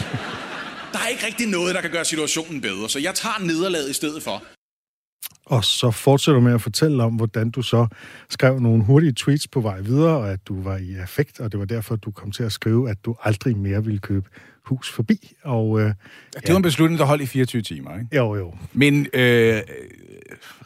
der 0.93 0.99
er 0.99 1.07
ikke 1.07 1.25
rigtig 1.25 1.47
noget, 1.47 1.75
der 1.75 1.81
kan 1.81 1.91
gøre 1.91 2.05
situationen 2.05 2.61
bedre, 2.61 2.89
så 2.89 2.99
jeg 2.99 3.15
tager 3.15 3.39
nederlaget 3.39 3.89
i 3.89 3.93
stedet 3.93 4.23
for. 4.23 4.43
Og 5.45 5.65
så 5.65 5.91
fortsætter 5.91 6.39
du 6.39 6.43
med 6.45 6.53
at 6.53 6.61
fortælle 6.61 7.03
om, 7.03 7.13
hvordan 7.13 7.49
du 7.51 7.61
så 7.61 7.87
skrev 8.29 8.59
nogle 8.59 8.83
hurtige 8.83 9.13
tweets 9.13 9.47
på 9.47 9.61
vej 9.61 9.81
videre, 9.81 10.17
og 10.17 10.31
at 10.31 10.39
du 10.47 10.61
var 10.61 10.77
i 10.77 10.95
affekt, 10.95 11.39
og 11.39 11.51
det 11.51 11.59
var 11.59 11.65
derfor, 11.65 11.95
du 11.95 12.11
kom 12.11 12.31
til 12.31 12.43
at 12.43 12.51
skrive, 12.51 12.89
at 12.89 13.05
du 13.05 13.15
aldrig 13.23 13.57
mere 13.57 13.83
ville 13.83 13.99
købe 13.99 14.29
hus 14.65 14.91
forbi. 14.91 15.33
Og, 15.43 15.79
øh, 15.81 15.93
Det 16.33 16.49
var 16.49 16.55
en 16.55 16.61
beslutning, 16.61 16.99
der 16.99 17.05
holdt 17.05 17.23
i 17.23 17.25
24 17.25 17.61
timer, 17.61 17.93
ikke? 17.99 18.15
Jo, 18.15 18.35
jo. 18.35 18.53
Men 18.73 19.07
øh, 19.13 19.61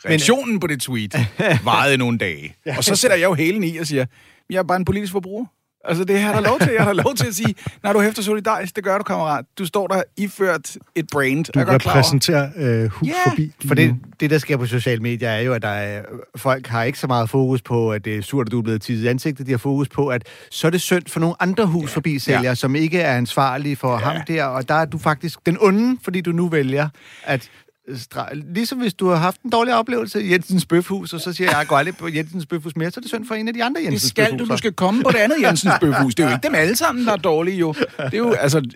reaktionen 0.05 0.53
Men, 0.53 0.59
på 0.59 0.67
det 0.67 0.81
tweet 0.81 1.15
varede 1.63 1.97
nogle 1.97 2.17
dage. 2.17 2.55
Og 2.77 2.83
så 2.83 2.95
sætter 2.95 3.17
jeg 3.17 3.25
jo 3.25 3.33
hælen 3.33 3.63
i 3.63 3.77
og 3.77 3.87
siger, 3.87 4.05
jeg 4.49 4.57
er 4.57 4.63
bare 4.63 4.77
en 4.77 4.85
politisk 4.85 5.11
forbruger. 5.11 5.45
Altså, 5.85 6.03
det 6.03 6.19
har 6.21 6.33
der 6.33 6.41
lov 6.41 6.59
til. 6.59 6.71
Jeg 6.71 6.83
har 6.83 6.93
der 6.93 7.03
lov 7.03 7.15
til 7.15 7.27
at 7.27 7.35
sige, 7.35 7.55
når 7.83 7.93
du 7.93 8.01
hæfter 8.01 8.21
solidarisk, 8.21 8.75
det 8.75 8.83
gør 8.83 8.97
du, 8.97 9.03
kammerat. 9.03 9.45
Du 9.57 9.65
står 9.65 9.87
der 9.87 10.03
iført 10.17 10.77
et 10.95 11.05
brand. 11.11 11.45
Du 11.45 11.59
Jeg 11.59 11.67
er 11.67 11.73
repræsenterer 11.73 12.49
øh, 12.55 12.89
hus 12.89 13.07
Ja, 13.07 13.29
forbi. 13.29 13.51
For 13.67 13.75
det, 13.75 13.95
det, 14.19 14.29
der 14.29 14.37
sker 14.37 14.57
på 14.57 14.65
sociale 14.65 15.01
medier, 15.01 15.29
er 15.29 15.41
jo, 15.41 15.53
at 15.53 15.61
der 15.61 15.67
er, 15.67 16.01
folk 16.35 16.67
har 16.67 16.83
ikke 16.83 16.99
så 16.99 17.07
meget 17.07 17.29
fokus 17.29 17.61
på, 17.61 17.91
at 17.91 18.05
det 18.05 18.17
er 18.17 18.21
surt, 18.21 18.47
at 18.47 18.51
du 18.51 18.59
er 18.59 18.63
blevet 18.63 18.81
tidligt 18.81 19.05
i 19.05 19.07
ansigtet. 19.07 19.47
De 19.47 19.51
har 19.51 19.57
fokus 19.57 19.89
på, 19.89 20.07
at 20.07 20.23
så 20.51 20.67
er 20.67 20.71
det 20.71 20.81
synd 20.81 21.03
for 21.07 21.19
nogle 21.19 21.35
andre 21.39 21.65
hus 21.65 21.91
forbi 21.91 22.19
sælgere, 22.19 22.43
ja. 22.43 22.55
som 22.55 22.75
ikke 22.75 22.99
er 22.99 23.17
ansvarlige 23.17 23.75
for 23.75 23.91
ja. 23.91 23.97
ham 23.97 24.21
der. 24.27 24.43
Og 24.43 24.69
der 24.69 24.75
er 24.75 24.85
du 24.85 24.97
faktisk 24.97 25.39
den 25.45 25.57
onde, 25.61 25.97
fordi 26.03 26.21
du 26.21 26.31
nu 26.31 26.47
vælger 26.47 26.89
at 27.23 27.49
stra- 27.89 28.53
Ligesom 28.53 28.77
hvis 28.79 28.93
du 28.93 29.07
har 29.09 29.15
haft 29.15 29.41
en 29.41 29.49
dårlig 29.49 29.73
oplevelse 29.73 30.23
i 30.23 30.31
Jensens 30.31 30.65
Bøfhus, 30.65 31.13
og 31.13 31.21
så 31.21 31.33
siger 31.33 31.49
jeg, 31.49 31.57
jeg 31.57 31.67
går 31.67 31.77
aldrig 31.77 31.97
på 31.97 32.07
Jensens 32.07 32.45
Bøfhus 32.45 32.75
mere, 32.75 32.91
så 32.91 32.99
er 32.99 33.01
det 33.01 33.09
synd 33.09 33.25
for 33.25 33.35
en 33.35 33.47
af 33.47 33.53
de 33.53 33.63
andre 33.63 33.81
Det 33.81 33.85
Jensens 33.85 34.09
skal 34.09 34.25
du. 34.25 34.31
Bøfhuser. 34.31 34.53
Du 34.53 34.57
skal 34.57 34.73
komme 34.73 35.03
på 35.03 35.09
det 35.11 35.17
andet 35.17 35.37
Jensens 35.41 35.73
Bøfhus. 35.81 36.15
Det 36.15 36.23
er 36.23 36.27
jo 36.29 36.35
ikke 36.35 36.47
dem 36.47 36.55
alle 36.55 36.75
sammen, 36.75 37.05
der 37.05 37.11
er 37.11 37.15
dårlige, 37.17 37.57
jo. 37.57 37.73
Det 37.73 38.13
er 38.13 38.17
jo, 38.17 38.31
altså, 38.33 38.59
det 38.59 38.71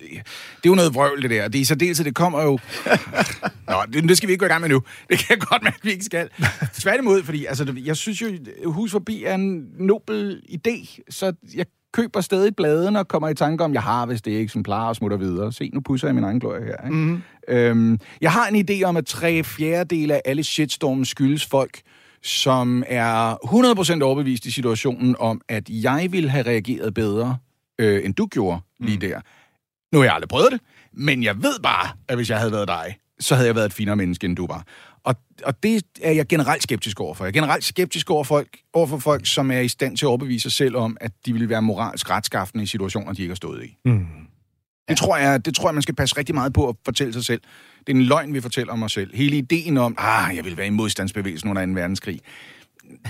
er 0.63 0.67
jo 0.67 0.75
noget 0.75 0.93
vrøvl, 0.93 1.21
det 1.21 1.29
der. 1.29 1.47
Det 1.47 1.55
er 1.59 1.61
i 1.61 1.65
særdeleshed, 1.65 2.05
det 2.05 2.15
kommer 2.15 2.41
jo... 2.43 2.59
Nå, 3.67 3.75
det, 3.93 4.03
det 4.09 4.17
skal 4.17 4.27
vi 4.27 4.31
ikke 4.33 4.39
gå 4.39 4.45
i 4.45 4.49
gang 4.49 4.61
med 4.61 4.69
nu. 4.69 4.83
Det 5.09 5.17
kan 5.17 5.25
jeg 5.29 5.39
godt 5.39 5.63
mærke, 5.63 5.75
at 5.81 5.85
vi 5.85 5.91
ikke 5.91 6.05
skal. 6.05 6.29
Tværtimod, 6.73 7.23
fordi 7.23 7.45
altså, 7.45 7.63
det- 7.65 7.85
jeg 7.85 7.97
synes 7.97 8.21
jo, 8.21 8.27
Hus 8.65 8.91
Forbi 8.91 9.23
er 9.23 9.35
en 9.35 9.65
nobel 9.79 10.41
idé, 10.49 10.99
så 11.09 11.33
jeg 11.55 11.65
køber 11.93 12.21
stadig 12.21 12.55
bladene 12.55 12.99
og 12.99 13.07
kommer 13.07 13.29
i 13.29 13.33
tanke 13.33 13.63
om, 13.63 13.73
jeg 13.73 13.83
har 13.83 14.05
hvis 14.05 14.21
det 14.21 14.37
er 14.37 14.39
eksemplar 14.39 14.87
og 14.87 14.95
smutter 14.95 15.17
videre. 15.17 15.51
Se, 15.51 15.69
nu 15.73 15.79
pusser 15.79 16.07
jeg 16.07 16.15
min 16.15 16.23
egen 16.23 16.39
glorie 16.39 16.65
her. 16.65 16.85
Ikke? 16.85 16.95
Mm-hmm. 16.95 17.21
Øhm, 17.47 17.99
jeg 18.21 18.31
har 18.31 18.47
en 18.47 18.69
idé 18.69 18.83
om, 18.83 18.97
at 18.97 19.05
tre 19.05 19.43
fjerdedele 19.43 20.13
af 20.13 20.21
alle 20.25 20.43
shitstorms 20.43 21.09
skyldes 21.09 21.45
folk, 21.45 21.81
som 22.23 22.83
er 22.87 23.35
100% 23.99 24.03
overbevist 24.03 24.45
i 24.45 24.51
situationen 24.51 25.15
om, 25.19 25.41
at 25.49 25.69
jeg 25.69 26.07
ville 26.11 26.29
have 26.29 26.45
reageret 26.45 26.93
bedre, 26.93 27.37
øh, 27.79 28.05
end 28.05 28.13
du 28.13 28.25
gjorde 28.25 28.59
lige 28.79 28.97
der. 28.97 29.21
Nu 29.93 29.99
har 29.99 30.05
jeg 30.05 30.13
aldrig 30.13 30.29
prøvet 30.29 30.51
det, 30.51 30.61
men 30.93 31.23
jeg 31.23 31.43
ved 31.43 31.59
bare, 31.63 31.89
at 32.07 32.15
hvis 32.15 32.29
jeg 32.29 32.37
havde 32.37 32.51
været 32.51 32.67
dig, 32.67 32.97
så 33.21 33.35
havde 33.35 33.47
jeg 33.47 33.55
været 33.55 33.65
et 33.65 33.73
finere 33.73 33.95
menneske, 33.95 34.25
end 34.25 34.35
du 34.35 34.47
var. 34.47 34.65
Og, 35.03 35.15
og 35.43 35.63
det 35.63 35.83
er 36.01 36.11
jeg 36.11 36.27
generelt 36.27 36.63
skeptisk 36.63 36.99
overfor. 36.99 37.25
Jeg 37.25 37.29
er 37.29 37.33
generelt 37.33 37.63
skeptisk 37.63 38.09
over 38.09 38.23
folk, 38.23 38.47
overfor 38.73 38.97
folk, 38.97 39.25
som 39.25 39.51
er 39.51 39.59
i 39.59 39.67
stand 39.67 39.97
til 39.97 40.05
at 40.05 40.07
overbevise 40.07 40.41
sig 40.41 40.51
selv 40.51 40.75
om, 40.75 40.97
at 41.01 41.11
de 41.25 41.33
vil 41.33 41.49
være 41.49 41.61
moralsk 41.61 42.09
retskaffende 42.09 42.63
i 42.63 42.67
situationer, 42.67 43.13
de 43.13 43.21
ikke 43.21 43.31
har 43.31 43.35
stået 43.35 43.63
i. 43.63 43.77
Mm. 43.85 44.05
Det, 44.89 44.97
tror 44.97 45.17
jeg, 45.17 45.45
det 45.45 45.55
tror 45.55 45.69
jeg, 45.69 45.73
man 45.73 45.81
skal 45.81 45.95
passe 45.95 46.17
rigtig 46.17 46.35
meget 46.35 46.53
på 46.53 46.69
at 46.69 46.75
fortælle 46.85 47.13
sig 47.13 47.25
selv. 47.25 47.41
Det 47.79 47.93
er 47.93 47.97
en 47.97 48.03
løgn, 48.03 48.33
vi 48.33 48.41
fortæller 48.41 48.73
om 48.73 48.83
os 48.83 48.91
selv. 48.91 49.15
Hele 49.15 49.37
ideen 49.37 49.77
om, 49.77 49.95
ah, 49.97 50.35
jeg 50.35 50.45
vil 50.45 50.57
være 50.57 50.67
i 50.67 50.69
modstandsbevægelsen 50.69 51.49
under 51.49 51.65
2. 51.65 51.71
verdenskrig. 51.71 52.19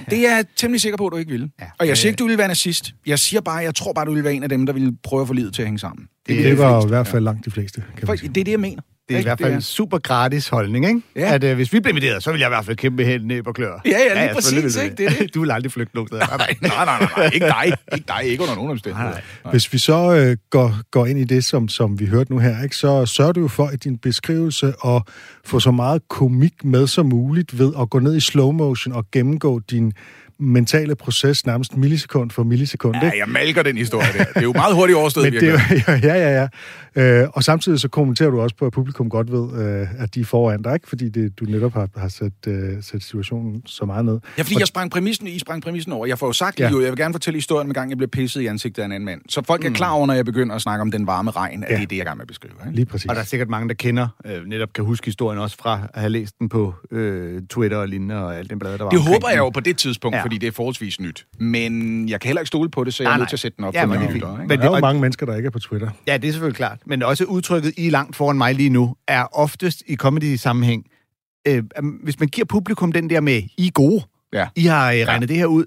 Det 0.10 0.27
er 0.27 0.36
jeg 0.36 0.46
temmelig 0.56 0.82
sikker 0.82 0.98
på, 0.98 1.08
at 1.08 1.12
du 1.12 1.18
ikke 1.18 1.32
ville. 1.32 1.50
Ja, 1.62 1.65
og 1.80 1.88
jeg 1.88 1.98
siger 1.98 2.10
ikke, 2.10 2.18
du 2.18 2.24
ville 2.24 2.38
være 2.38 2.48
nazist. 2.48 2.94
Jeg 3.06 3.20
siger 3.20 3.41
bare, 3.41 3.58
jeg 3.58 3.75
tror 3.75 3.94
bare, 3.94 4.06
du 4.06 4.12
ville 4.12 4.24
være 4.24 4.34
en 4.34 4.44
af 4.44 4.50
dem, 4.50 4.65
der 4.65 4.74
ville 4.74 4.98
prøve 5.03 5.22
at 5.22 5.27
få 5.27 5.34
livet 5.34 5.53
til 5.53 5.62
at 5.62 5.65
hænge 5.65 5.80
sammen. 5.80 6.08
Det, 6.27 6.39
er 6.39 6.44
det 6.44 6.58
var 6.58 6.86
i 6.86 6.88
hvert 6.88 7.08
fald 7.08 7.24
langt 7.24 7.46
de 7.46 7.51
fleste, 7.51 7.84
kan 7.98 8.08
For, 8.08 8.15
det 8.15 8.38
er 8.38 8.44
det, 8.44 8.51
jeg 8.51 8.60
mener. 8.60 8.82
Det 9.10 9.15
er 9.15 9.20
i 9.20 9.24
hvert 9.24 9.39
fald 9.41 9.53
en 9.53 9.62
super 9.62 9.98
gratis 9.98 10.48
holdning, 10.48 10.88
ikke? 10.88 11.01
Ja. 11.15 11.34
At 11.34 11.43
øh, 11.43 11.55
hvis 11.55 11.74
vi 11.74 11.79
bliver 11.79 11.91
inviteret, 11.93 12.24
så 12.24 12.31
vil 12.31 12.39
jeg 12.39 12.48
i 12.48 12.50
hvert 12.50 12.65
fald 12.65 12.77
kæmpe 12.77 13.05
hen 13.05 13.22
ned 13.22 13.43
på 13.43 13.51
klør. 13.51 13.81
Ja, 13.86 13.89
ja, 13.89 14.25
lige 14.25 14.41
selvfølgelig 14.41 14.63
præcis, 14.63 14.77
vil 14.77 14.84
ikke? 14.84 14.96
Det 15.03 15.20
det. 15.20 15.34
Du 15.36 15.39
vil 15.41 15.51
aldrig 15.51 15.72
flygte 15.72 15.96
nogen 15.96 16.08
steder. 16.08 16.38
Nej, 16.38 16.55
nej, 16.62 16.86
nej, 16.86 16.86
nej, 16.86 17.10
nej, 17.17 17.25
ikke 17.34 17.46
dig. 17.46 17.74
Ikke 17.98 18.08
dig, 18.08 18.24
ikke 18.25 18.43
under 18.43 18.55
nogen 18.55 18.72
omstændigheder. 18.72 19.12
Nej. 19.12 19.51
Hvis 19.51 19.74
vi 19.74 19.77
så 19.77 20.15
øh, 20.15 20.38
går, 20.50 20.75
går 20.91 21.05
ind 21.05 21.20
i 21.20 21.24
det, 21.24 21.46
som, 21.46 21.67
som 21.67 22.00
vi 22.00 22.05
hørte 22.05 22.31
nu 22.31 22.39
her, 22.39 22.63
ikke, 22.63 22.75
så 22.75 23.05
sørger 23.05 23.31
du 23.31 23.39
jo 23.41 23.48
for 23.48 23.70
i 23.70 23.75
din 23.75 23.98
beskrivelse 23.98 24.74
at 24.86 25.01
få 25.46 25.60
så 25.60 25.72
meget 25.72 26.01
komik 26.10 26.63
med 26.63 26.88
som 26.88 27.05
muligt 27.05 27.60
ved 27.60 27.74
at 27.81 27.89
gå 27.89 28.00
ned 28.00 28.15
i 28.15 28.20
slow 28.20 28.51
motion 28.51 28.93
og 28.93 29.05
gennemgå 29.12 29.60
din 29.60 29.93
mentale 30.41 30.95
proces 30.95 31.45
nærmest 31.45 31.77
millisekund 31.77 32.31
for 32.31 32.43
millisekund. 32.43 32.95
Ja, 32.95 33.05
ikke? 33.05 33.17
jeg 33.19 33.29
malker 33.29 33.63
den 33.63 33.77
historie 33.77 34.07
der. 34.17 34.24
Det 34.24 34.31
er 34.38 34.41
jo 34.41 34.53
meget 34.53 34.75
hurtigt 34.75 34.98
overstået, 34.98 35.24
Men 35.33 35.41
det, 35.41 35.50
er 35.50 35.51
jo- 35.88 35.93
ja, 36.10 36.15
ja, 36.15 36.41
ja. 36.41 36.48
Øh, 36.95 37.27
og 37.33 37.43
samtidig 37.43 37.79
så 37.79 37.88
kommenterer 37.88 38.29
du 38.29 38.41
også 38.41 38.55
på, 38.55 38.65
at 38.65 38.74
publikum 38.74 39.10
godt 39.10 39.31
ved, 39.31 39.65
øh, 39.81 39.88
at 40.03 40.15
de 40.15 40.19
er 40.21 40.25
foran 40.25 40.62
dig, 40.62 40.74
ikke? 40.74 40.88
Fordi 40.89 41.10
det, 41.10 41.39
du 41.39 41.45
netop 41.45 41.74
har, 41.74 41.89
har 41.98 42.07
sat, 42.07 42.31
øh, 42.48 42.83
sat 42.83 43.03
situationen 43.03 43.62
så 43.65 43.86
meget 43.86 44.05
ned. 44.05 44.19
Ja, 44.38 44.43
fordi 44.43 44.55
jeg 44.60 44.67
sprang 44.67 44.91
præmissen, 44.91 45.27
I 45.27 45.39
sprang 45.39 45.63
præmissen 45.63 45.91
over. 45.91 46.05
Jeg 46.05 46.19
får 46.19 46.27
jo 46.27 46.33
sagt 46.33 46.60
Ja. 46.60 46.69
jo, 46.69 46.81
jeg 46.81 46.89
vil 46.89 46.98
gerne 46.98 47.13
fortælle 47.13 47.38
historien 47.38 47.67
med 47.67 47.75
gang, 47.75 47.89
jeg 47.89 47.98
blev 47.98 48.10
pisset 48.10 48.41
i 48.41 48.45
ansigtet 48.45 48.81
af 48.81 48.86
en 48.86 48.91
anden 48.91 49.05
mand. 49.05 49.21
Så 49.29 49.41
folk 49.48 49.65
er 49.65 49.69
klar 49.69 49.91
over, 49.91 50.07
når 50.07 50.13
jeg 50.13 50.25
begynder 50.25 50.55
at 50.55 50.62
snakke 50.62 50.81
om 50.81 50.91
den 50.91 51.07
varme 51.07 51.31
regn, 51.31 51.63
at 51.63 51.69
Ja. 51.71 51.75
det 51.75 51.83
er 51.83 51.88
det, 51.88 51.98
jeg 51.98 52.05
er 52.07 52.13
med 52.15 52.21
at 52.21 52.27
beskrive. 52.27 52.53
Ikke? 52.65 52.75
Lige 52.75 52.86
præcis. 52.86 53.10
Og 53.10 53.15
der 53.15 53.21
er 53.21 53.25
sikkert 53.25 53.50
mange, 53.50 53.67
der 53.67 53.74
kender, 53.74 54.07
øh, 54.25 54.45
netop 54.45 54.74
kan 54.74 54.83
huske 54.86 55.05
historien 55.05 55.39
også 55.39 55.57
fra 55.60 55.79
at 55.93 56.00
have 56.00 56.10
læst 56.10 56.39
den 56.39 56.50
på 56.50 56.74
øh, 56.91 57.41
Twitter 57.50 57.77
og 57.77 57.88
lignende 57.88 58.25
og 58.25 58.38
alt 58.38 58.50
den 58.50 58.60
blade, 58.60 58.77
der 58.77 58.83
var 58.83 58.89
Det 58.89 59.01
håber 59.01 59.29
jeg 59.29 59.38
jo 59.38 59.50
på 59.50 59.60
det 59.60 59.77
tidspunkt, 59.77 60.15
Ja. 60.17 60.24
Ja. 60.31 60.35
fordi 60.35 60.38
det 60.38 60.47
er 60.47 60.51
forholdsvis 60.51 61.00
nyt. 61.00 61.25
Men 61.39 62.09
jeg 62.09 62.19
kan 62.21 62.27
heller 62.27 62.41
ikke 62.41 62.47
stole 62.47 62.69
på 62.69 62.83
det, 62.83 62.93
så 62.93 63.03
jeg 63.03 63.07
er 63.07 63.11
Nej, 63.11 63.17
nødt 63.17 63.21
nej. 63.25 63.29
til 63.29 63.35
at 63.35 63.39
sætte 63.39 63.55
den 63.57 63.65
op 63.65 63.73
Ja, 63.73 63.81
for 63.81 63.88
men 63.88 64.00
mine 64.00 64.03
det 64.03 64.09
er 64.09 64.13
lyttere. 64.13 64.38
Men 64.38 64.47
Men 64.47 64.59
der 64.59 64.65
er 64.65 64.69
jo 64.69 64.73
og- 64.73 64.81
mange 64.81 65.01
mennesker, 65.01 65.25
der 65.25 65.35
ikke 65.35 65.47
er 65.47 65.51
på 65.51 65.59
Twitter. 65.59 65.89
Ja, 66.07 66.17
det 66.17 66.27
er 66.27 66.31
selvfølgelig 66.31 66.55
klart. 66.57 66.79
Men 66.85 67.03
også 67.03 67.23
udtrykket 67.25 67.73
I 67.77 67.88
er 67.88 67.91
langt 67.91 68.15
foran 68.15 68.38
mig 68.38 68.55
lige 68.55 68.69
nu, 68.69 68.95
er 69.07 69.23
oftest 69.39 69.83
i 69.88 69.95
comedy-sammenhæng. 69.95 70.85
Øh, 71.47 71.63
hvis 72.03 72.19
man 72.19 72.29
giver 72.29 72.45
publikum 72.45 72.91
den 72.91 73.09
der 73.09 73.19
med, 73.21 73.41
I 73.57 73.67
er 73.67 73.71
gode, 73.71 74.03
Ja. 74.33 74.47
I 74.55 74.63
har 74.65 74.91
øh, 74.91 74.97
regnet 75.00 75.29
det 75.29 75.37
her 75.37 75.46
ud, 75.46 75.65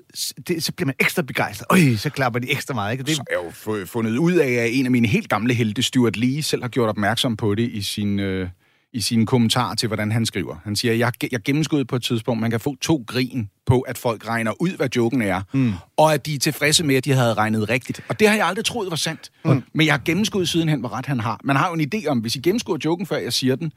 det, 0.49 0.65
så 0.65 0.73
bliver 0.73 0.87
man 0.87 0.95
ekstra 1.01 1.23
begejstret. 1.23 1.67
Øj, 1.71 1.97
så 1.97 2.11
klapper 2.11 2.41
de 2.41 2.51
ekstra 2.53 2.75
meget. 2.75 2.93
Ikke? 2.93 3.05
Det, 3.05 3.17
Så 3.17 3.23
har 3.31 3.39
jeg 3.41 3.47
jo 3.47 3.51
fu- 3.51 3.87
fundet 3.87 4.17
ud 4.19 4.33
af, 4.33 4.49
at 4.53 4.69
en 4.73 4.85
af 4.85 4.91
mine 4.91 5.09
helt 5.09 5.29
gamle 5.29 5.55
helte, 5.55 5.83
Stuart 5.83 6.17
Lee, 6.17 6.43
selv 6.43 6.63
har 6.63 6.69
gjort 6.69 6.89
opmærksom 6.89 7.37
på 7.37 7.55
det 7.55 7.71
i 7.71 7.83
sin, 7.83 8.21
øh, 8.21 8.49
i 8.95 9.01
sine 9.01 9.27
kommentarer 9.27 9.75
til, 9.75 9.87
hvordan 9.87 10.13
han 10.13 10.27
skriver. 10.27 10.57
Han 10.65 10.77
siger, 10.77 10.95
jeg, 10.95 11.13
jeg 11.33 11.41
gennemskuddet 11.43 11.87
på 11.89 11.97
et 11.97 12.03
tidspunkt, 12.03 12.41
man 12.41 12.51
kan 12.51 12.61
få 12.61 12.77
to 12.81 13.05
grin 13.07 13.49
på, 13.67 13.81
at 13.81 13.99
folk 13.99 14.29
regner 14.29 14.53
ud, 14.63 14.77
hvad 14.77 14.89
joken 14.97 15.23
er, 15.23 15.43
mm. 15.53 15.73
og 15.97 16.15
at 16.15 16.27
de 16.27 16.35
er 16.35 16.39
tilfredse 16.39 16.85
med, 16.85 16.95
at 16.95 17.05
de 17.05 17.13
havde 17.13 17.35
regnet 17.35 17.69
rigtigt. 17.69 18.01
Og 18.09 18.21
det 18.21 18.29
har 18.29 18.37
jeg 18.37 18.47
aldrig 18.47 18.65
troet 18.65 18.91
var 18.91 18.97
sandt. 18.97 19.31
Mm. 19.45 19.63
Men 19.75 19.87
jeg 19.87 19.95
har 19.95 20.03
gennemskuddet 20.05 20.49
sidenhen, 20.49 20.81
hvor 20.81 20.89
ret 20.93 21.07
han 21.07 21.21
har. 21.21 21.41
Man 21.45 21.57
har 21.57 21.69
jo 21.69 21.75
en 21.75 21.89
idé 21.95 22.07
om, 22.09 22.19
hvis 22.19 22.37
I 22.37 22.39
gennemskuer 22.41 22.79
joken, 22.85 23.07
før 23.07 23.17
jeg 23.17 23.33
siger 23.33 23.57
den, 23.57 23.73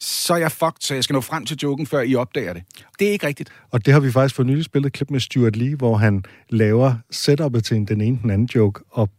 så 0.00 0.34
er 0.34 0.38
jeg 0.38 0.52
fucked, 0.52 0.80
så 0.80 0.94
jeg 0.94 1.04
skal 1.04 1.14
nå 1.14 1.20
frem 1.20 1.46
til 1.46 1.56
joken, 1.62 1.86
før 1.86 2.00
I 2.00 2.14
opdager 2.14 2.52
det. 2.52 2.62
Det 2.98 3.08
er 3.08 3.12
ikke 3.12 3.26
rigtigt. 3.26 3.50
Og 3.70 3.86
det 3.86 3.92
har 3.92 4.00
vi 4.00 4.10
faktisk 4.12 4.34
for 4.34 4.42
nylig 4.42 4.64
spillet 4.64 4.86
et 4.86 4.92
klip 4.92 5.10
med 5.10 5.20
Stuart 5.20 5.56
Lee, 5.56 5.74
hvor 5.76 5.96
han 5.96 6.24
laver 6.50 6.94
setup'et 7.14 7.60
til 7.60 7.76
en- 7.76 7.84
den 7.84 8.00
ene 8.00 8.18
den 8.22 8.30
anden 8.30 8.48
joke, 8.54 8.80
og 8.90 9.10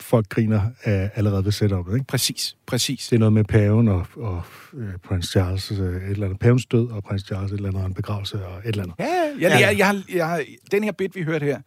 folk 0.00 0.28
griner 0.28 0.62
af 0.84 1.10
allerede 1.14 1.44
ved 1.44 1.52
setup'et. 1.52 1.94
Ikke? 1.94 2.06
Præcis, 2.06 2.56
præcis. 2.66 3.08
Det 3.08 3.16
er 3.16 3.20
noget 3.20 3.32
med 3.32 3.44
paven 3.44 3.88
og, 3.88 4.06
og 4.16 4.42
øh, 4.74 4.98
prins 5.04 5.26
Charles, 5.26 5.70
øh, 5.70 5.78
et 5.78 6.10
eller 6.10 6.26
andet. 6.26 6.40
Pavens 6.40 6.66
død 6.66 6.88
og 6.88 7.04
prins 7.04 7.22
Charles, 7.22 7.52
et 7.52 7.56
eller 7.56 7.68
andet, 7.68 7.86
en 7.86 7.94
begravelse 7.94 8.46
og 8.46 8.58
et 8.58 8.66
eller 8.66 8.82
andet. 8.82 8.96
Ja, 8.98 9.50
jeg, 9.50 9.60
jeg, 9.60 9.78
jeg, 9.78 9.86
har, 9.86 10.02
jeg, 10.14 10.28
har, 10.28 10.44
den 10.70 10.84
her 10.84 10.92
bit, 10.92 11.16
vi 11.16 11.22
hørte 11.22 11.46
her, 11.46 11.60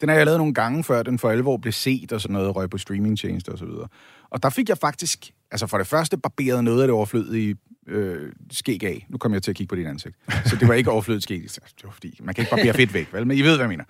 den 0.00 0.08
har 0.08 0.16
jeg 0.16 0.26
lavet 0.26 0.40
nogle 0.40 0.54
gange, 0.54 0.84
før 0.84 1.02
den 1.02 1.18
for 1.18 1.30
alvor 1.30 1.56
blev 1.56 1.72
set 1.72 2.12
og 2.12 2.20
sådan 2.20 2.32
noget, 2.32 2.56
røg 2.56 2.70
på 2.70 2.78
streamingtjenester 2.78 3.52
og 3.52 3.58
så 3.58 3.64
videre. 3.64 3.88
Og 4.30 4.42
der 4.42 4.50
fik 4.50 4.68
jeg 4.68 4.78
faktisk, 4.78 5.30
altså 5.50 5.66
for 5.66 5.78
det 5.78 5.86
første, 5.86 6.16
barberet 6.18 6.64
noget 6.64 6.82
af 6.82 6.86
det 6.86 6.94
overflødige 6.94 7.56
øh, 7.86 8.32
skæg 8.52 8.84
af. 8.84 9.06
Nu 9.08 9.18
kommer 9.18 9.36
jeg 9.36 9.42
til 9.42 9.50
at 9.50 9.56
kigge 9.56 9.68
på 9.68 9.76
dit 9.76 9.86
ansigt. 9.86 10.16
Så 10.44 10.56
det 10.60 10.68
var 10.68 10.74
ikke 10.74 10.90
overflødigt 10.90 11.22
skæg. 11.22 11.42
Det 11.42 11.84
var 11.84 11.90
fordi, 11.90 12.18
man 12.22 12.34
kan 12.34 12.42
ikke 12.42 12.50
barbere 12.50 12.74
fedt 12.74 12.94
væk, 12.94 13.08
vel? 13.12 13.26
Men 13.26 13.36
I 13.38 13.40
ved, 13.40 13.56
hvad 13.56 13.66
jeg 13.66 13.68
mener. 13.68 13.84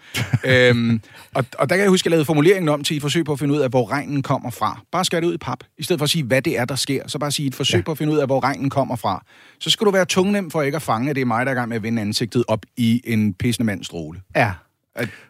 øhm, 0.71 1.01
og, 1.35 1.45
og 1.59 1.69
der 1.69 1.77
kan 1.77 1.83
jeg 1.83 1.89
huske, 1.89 2.03
at 2.03 2.05
jeg 2.07 2.11
lavede 2.11 2.25
formuleringen 2.25 2.69
om 2.69 2.85
til 2.85 2.97
et 2.97 3.03
forsøg 3.03 3.25
på 3.25 3.33
at 3.33 3.39
finde 3.39 3.55
ud 3.55 3.59
af, 3.59 3.71
hvor 3.71 3.91
regnen 3.91 4.23
kommer 4.23 4.51
fra. 4.51 4.81
Bare 4.93 5.05
skær 5.05 5.21
det 5.21 5.27
ud 5.27 5.35
i 5.35 5.39
pap. 5.39 5.59
I 5.79 5.83
stedet 5.83 6.01
for 6.01 6.05
at 6.05 6.11
sige, 6.11 6.25
hvad 6.25 6.43
det 6.43 6.59
er, 6.59 6.65
der 6.65 6.75
sker, 6.75 7.09
så 7.09 7.19
bare 7.19 7.31
sige 7.31 7.47
et 7.47 7.55
forsøg 7.55 7.79
ja. 7.79 7.85
på 7.85 7.91
at 7.91 7.99
finde 7.99 8.13
ud 8.13 8.19
af, 8.19 8.27
hvor 8.27 8.45
regnen 8.45 8.71
kommer 8.71 8.97
fra. 8.97 9.25
Så 9.61 9.71
skal 9.71 9.85
du 9.85 9.91
være 9.91 10.05
tungnem 10.05 10.51
for 10.51 10.63
ikke 10.63 10.77
at 10.77 10.83
fange, 10.83 11.11
at 11.11 11.17
det 11.17 11.23
er 11.23 11.27
mig, 11.27 11.47
der 11.47 11.53
er 11.53 11.57
i 11.57 11.59
gang 11.59 11.69
med 11.69 11.77
at 11.77 11.83
vende 11.83 12.03
ansigtet 12.03 12.45
op 12.49 12.67
i 12.77 13.03
en 13.05 13.35
pissende 13.35 13.67
mandstråle. 13.67 14.21
ja. 14.37 14.53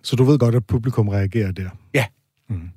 Så 0.03 0.17
du 0.17 0.25
ved 0.25 0.39
godt, 0.39 0.55
at 0.55 0.67
publikum 0.67 1.09
reagerer 1.09 1.53
der. 1.53 1.69
Ja. 1.95 2.05
Mm. 2.49 2.69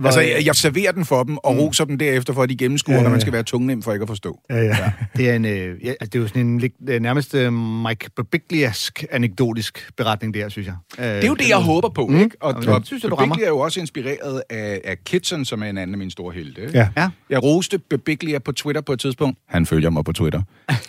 Ja. 0.00 0.06
Altså, 0.06 0.20
jeg, 0.20 0.46
jeg 0.46 0.54
serverer 0.54 0.92
den 0.92 1.04
for 1.04 1.22
dem, 1.22 1.36
og 1.36 1.58
roser 1.58 1.84
dem 1.84 1.98
derefter, 1.98 2.32
for 2.32 2.42
at 2.42 2.48
de 2.48 2.56
gennemskuer, 2.56 2.94
Ja, 2.94 2.96
ja, 2.96 3.00
ja, 3.00 3.02
når 3.04 3.10
man 3.10 3.18
ja. 3.18 3.20
skal 3.20 3.32
være 3.32 3.42
tungnem 3.42 3.82
for 3.82 3.92
ikke 3.92 4.02
at 4.02 4.08
forstå. 4.08 4.40
Ja, 4.50 4.56
ja. 4.56 4.62
ja. 4.64 4.92
Det 5.16 5.30
er, 5.30 5.34
en, 5.36 5.44
øh, 5.44 5.84
ja, 5.84 5.92
det 6.00 6.14
er 6.14 6.18
jo 6.18 6.26
sådan 6.28 6.42
en 6.42 6.70
øh, 6.88 7.00
nærmest 7.00 7.34
øh, 7.34 7.52
Mike 7.52 8.10
Birbigliask 8.16 9.04
anekdotisk 9.10 9.90
beretning 9.96 10.34
der, 10.34 10.48
synes 10.48 10.66
jeg. 10.68 10.74
Øh, 10.98 11.04
Det 11.04 11.24
er 11.24 11.28
jo 11.28 11.34
det, 11.34 11.48
jeg 11.48 11.56
håber 11.56 11.88
på, 11.88 12.06
mm. 12.06 12.16
ikke? 12.20 12.36
Og, 12.40 12.52
Jamen, 12.54 12.68
og 12.68 12.80
det 12.80 12.86
synes 12.86 13.02
jeg, 13.02 13.10
du 13.10 13.16
rammer. 13.16 13.36
Er 13.42 13.48
jo 13.48 13.58
også 13.58 13.80
inspireret 13.80 14.42
af, 14.50 14.80
af 14.84 14.96
Kitson, 15.04 15.44
som 15.44 15.62
er 15.62 15.66
en 15.66 15.78
anden 15.78 15.94
af 15.94 15.98
mine 15.98 16.10
store 16.10 16.34
helte. 16.34 16.62
ikke? 16.62 16.78
Ja. 16.78 16.88
Ja. 16.96 17.08
Jeg 17.30 17.42
roste 17.42 17.78
Bebiglia 17.78 18.38
på 18.38 18.52
Twitter 18.52 18.80
på 18.82 18.92
et 18.92 19.00
tidspunkt. 19.00 19.38
Han 19.48 19.66
følger 19.66 19.90
mig 19.90 20.04
på 20.04 20.12
Twitter. 20.12 20.42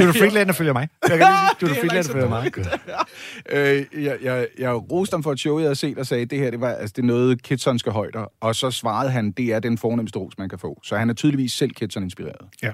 Judo 0.00 0.12
Friedlander 0.12 0.52
følger 0.52 0.72
mig. 0.72 0.88
Jeg 1.08 1.18
kan 1.18 1.26
lige 1.60 1.70
sige, 1.70 1.70
er 1.70 1.74
Friedlander 1.80 2.12
følger 2.12 2.28
mig. 2.28 2.50
øh, 3.52 4.04
jeg, 4.04 4.16
jeg, 4.22 4.46
jeg 4.58 4.92
roste 4.92 5.14
ham 5.14 5.22
for 5.22 5.32
et 5.32 5.40
show, 5.40 5.58
jeg 5.58 5.64
havde 5.66 5.74
set, 5.74 5.98
og 5.98 6.06
sagde, 6.06 6.24
det 6.26 6.38
her 6.38 6.50
det 6.50 6.60
var, 6.60 6.85
altså, 6.86 6.94
det 6.96 7.02
er 7.02 7.06
noget 7.06 7.42
Kitsonske 7.42 7.90
højder. 7.90 8.32
Og 8.40 8.56
så 8.56 8.70
svarede 8.70 9.10
han, 9.10 9.30
det 9.30 9.52
er 9.52 9.60
den 9.60 9.78
fornemmeste 9.78 10.18
ros, 10.18 10.38
man 10.38 10.48
kan 10.48 10.58
få. 10.58 10.80
Så 10.84 10.96
han 10.96 11.10
er 11.10 11.14
tydeligvis 11.14 11.52
selv 11.52 11.70
ja. 11.80 11.86
Kitson-inspireret. 11.86 12.48
Ja. 12.62 12.70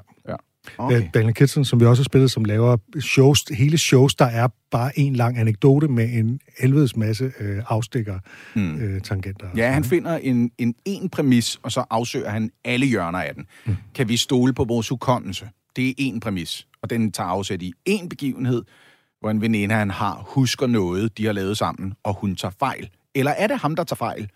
Okay. 0.78 0.96
Øh, 0.96 1.08
Daniel 1.14 1.34
Kitson, 1.34 1.64
som 1.64 1.80
vi 1.80 1.86
også 1.86 2.02
har 2.02 2.04
spillet, 2.04 2.30
som 2.30 2.44
laver 2.44 2.76
shows, 3.00 3.44
hele 3.50 3.78
shows, 3.78 4.14
der 4.14 4.24
er 4.24 4.48
bare 4.70 4.98
en 4.98 5.16
lang 5.16 5.38
anekdote 5.38 5.88
med 5.88 6.08
en 6.12 6.40
helvedes 6.60 6.96
masse 6.96 7.32
øh, 7.40 7.62
afstikker, 7.68 8.18
mm. 8.54 8.76
øh, 8.80 9.00
tangenter. 9.00 9.46
Ja, 9.56 9.70
han 9.70 9.84
finder 9.84 10.16
en, 10.16 10.50
en, 10.58 10.74
en 10.84 11.08
præmis, 11.08 11.58
og 11.62 11.72
så 11.72 11.84
afsøger 11.90 12.30
han 12.30 12.50
alle 12.64 12.86
hjørner 12.86 13.18
af 13.18 13.34
den. 13.34 13.46
Mm. 13.66 13.76
Kan 13.94 14.08
vi 14.08 14.16
stole 14.16 14.52
på 14.52 14.64
vores 14.64 14.88
hukommelse? 14.88 15.48
Det 15.76 15.88
er 15.88 15.92
en 15.98 16.20
præmis, 16.20 16.66
og 16.82 16.90
den 16.90 17.12
tager 17.12 17.28
afsæt 17.28 17.62
i 17.62 17.72
en 17.84 18.08
begivenhed, 18.08 18.62
hvor 19.20 19.30
en 19.30 19.40
veninde, 19.40 19.74
han 19.74 19.90
har, 19.90 20.24
husker 20.26 20.66
noget, 20.66 21.18
de 21.18 21.26
har 21.26 21.32
lavet 21.32 21.58
sammen, 21.58 21.94
og 22.04 22.14
hun 22.14 22.36
tager 22.36 22.52
fejl 22.58 22.90
Eller 23.14 23.30
er 23.30 23.46
det 23.46 23.58
ham, 23.58 23.76
der 23.76 23.84
tager 23.84 23.96
fejl? 23.96 24.28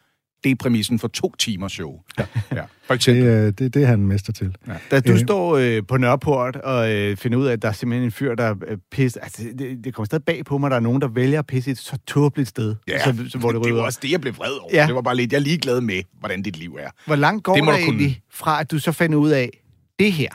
Det 0.44 0.50
er 0.52 0.56
præmissen 0.56 0.98
for 0.98 1.08
to 1.08 1.34
timers 1.38 1.72
show. 1.72 2.00
Ja. 2.18 2.24
ja. 2.52 2.62
For 2.86 2.94
eksempel. 2.94 3.24
Det, 3.24 3.30
øh, 3.46 3.52
det, 3.58 3.74
det 3.74 3.82
er 3.82 3.86
han 3.86 3.98
mester 4.06 4.32
til. 4.32 4.56
Ja. 4.66 4.72
Da 4.90 5.00
du 5.00 5.12
Øh. 5.12 5.18
står 5.18 5.56
øh, 5.56 5.82
på 5.88 5.96
Nørreport 5.96 6.56
og 6.56 6.92
øh, 6.92 7.16
finder 7.16 7.38
ud 7.38 7.46
af, 7.46 7.52
at 7.52 7.62
der 7.62 7.68
er 7.68 7.72
simpelthen 7.72 8.04
en 8.04 8.10
fyr, 8.12 8.34
der 8.34 8.54
øh, 8.68 8.78
pisser... 8.92 9.20
Altså, 9.20 9.42
det, 9.58 9.84
det 9.84 9.94
kommer 9.94 10.06
stadig 10.06 10.24
bag 10.24 10.44
på 10.44 10.58
mig, 10.58 10.66
at 10.66 10.70
der 10.70 10.76
er 10.76 10.80
nogen, 10.80 11.00
der 11.00 11.08
vælger 11.08 11.38
at 11.38 11.46
pisse 11.46 11.70
i 11.70 11.72
et 11.72 11.78
så 11.78 11.98
tåbeligt 12.06 12.48
sted. 12.48 12.74
Ja, 12.88 12.98
så, 13.04 13.24
så, 13.28 13.38
hvor 13.38 13.52
det, 13.52 13.64
det 13.64 13.74
var 13.74 13.82
også 13.82 13.98
det, 14.02 14.10
jeg 14.12 14.20
blev 14.20 14.36
vred 14.36 14.52
over. 14.62 14.70
Ja. 14.72 14.86
Det 14.86 14.94
var 14.94 15.02
bare 15.02 15.16
lidt, 15.16 15.32
jeg 15.32 15.38
er 15.38 15.42
ligeglad 15.42 15.80
med, 15.80 16.02
hvordan 16.20 16.42
dit 16.42 16.56
liv 16.56 16.76
er. 16.80 16.90
Hvor 17.06 17.16
langt 17.16 17.44
går 17.44 17.54
Det 17.54 17.62
der 17.64 17.70
kunne. 17.70 17.78
egentlig 17.82 18.20
fra, 18.30 18.60
at 18.60 18.70
du 18.70 18.78
så 18.78 18.92
finder 18.92 19.18
ud 19.18 19.30
af, 19.30 19.50
det 19.98 20.12
her, 20.12 20.28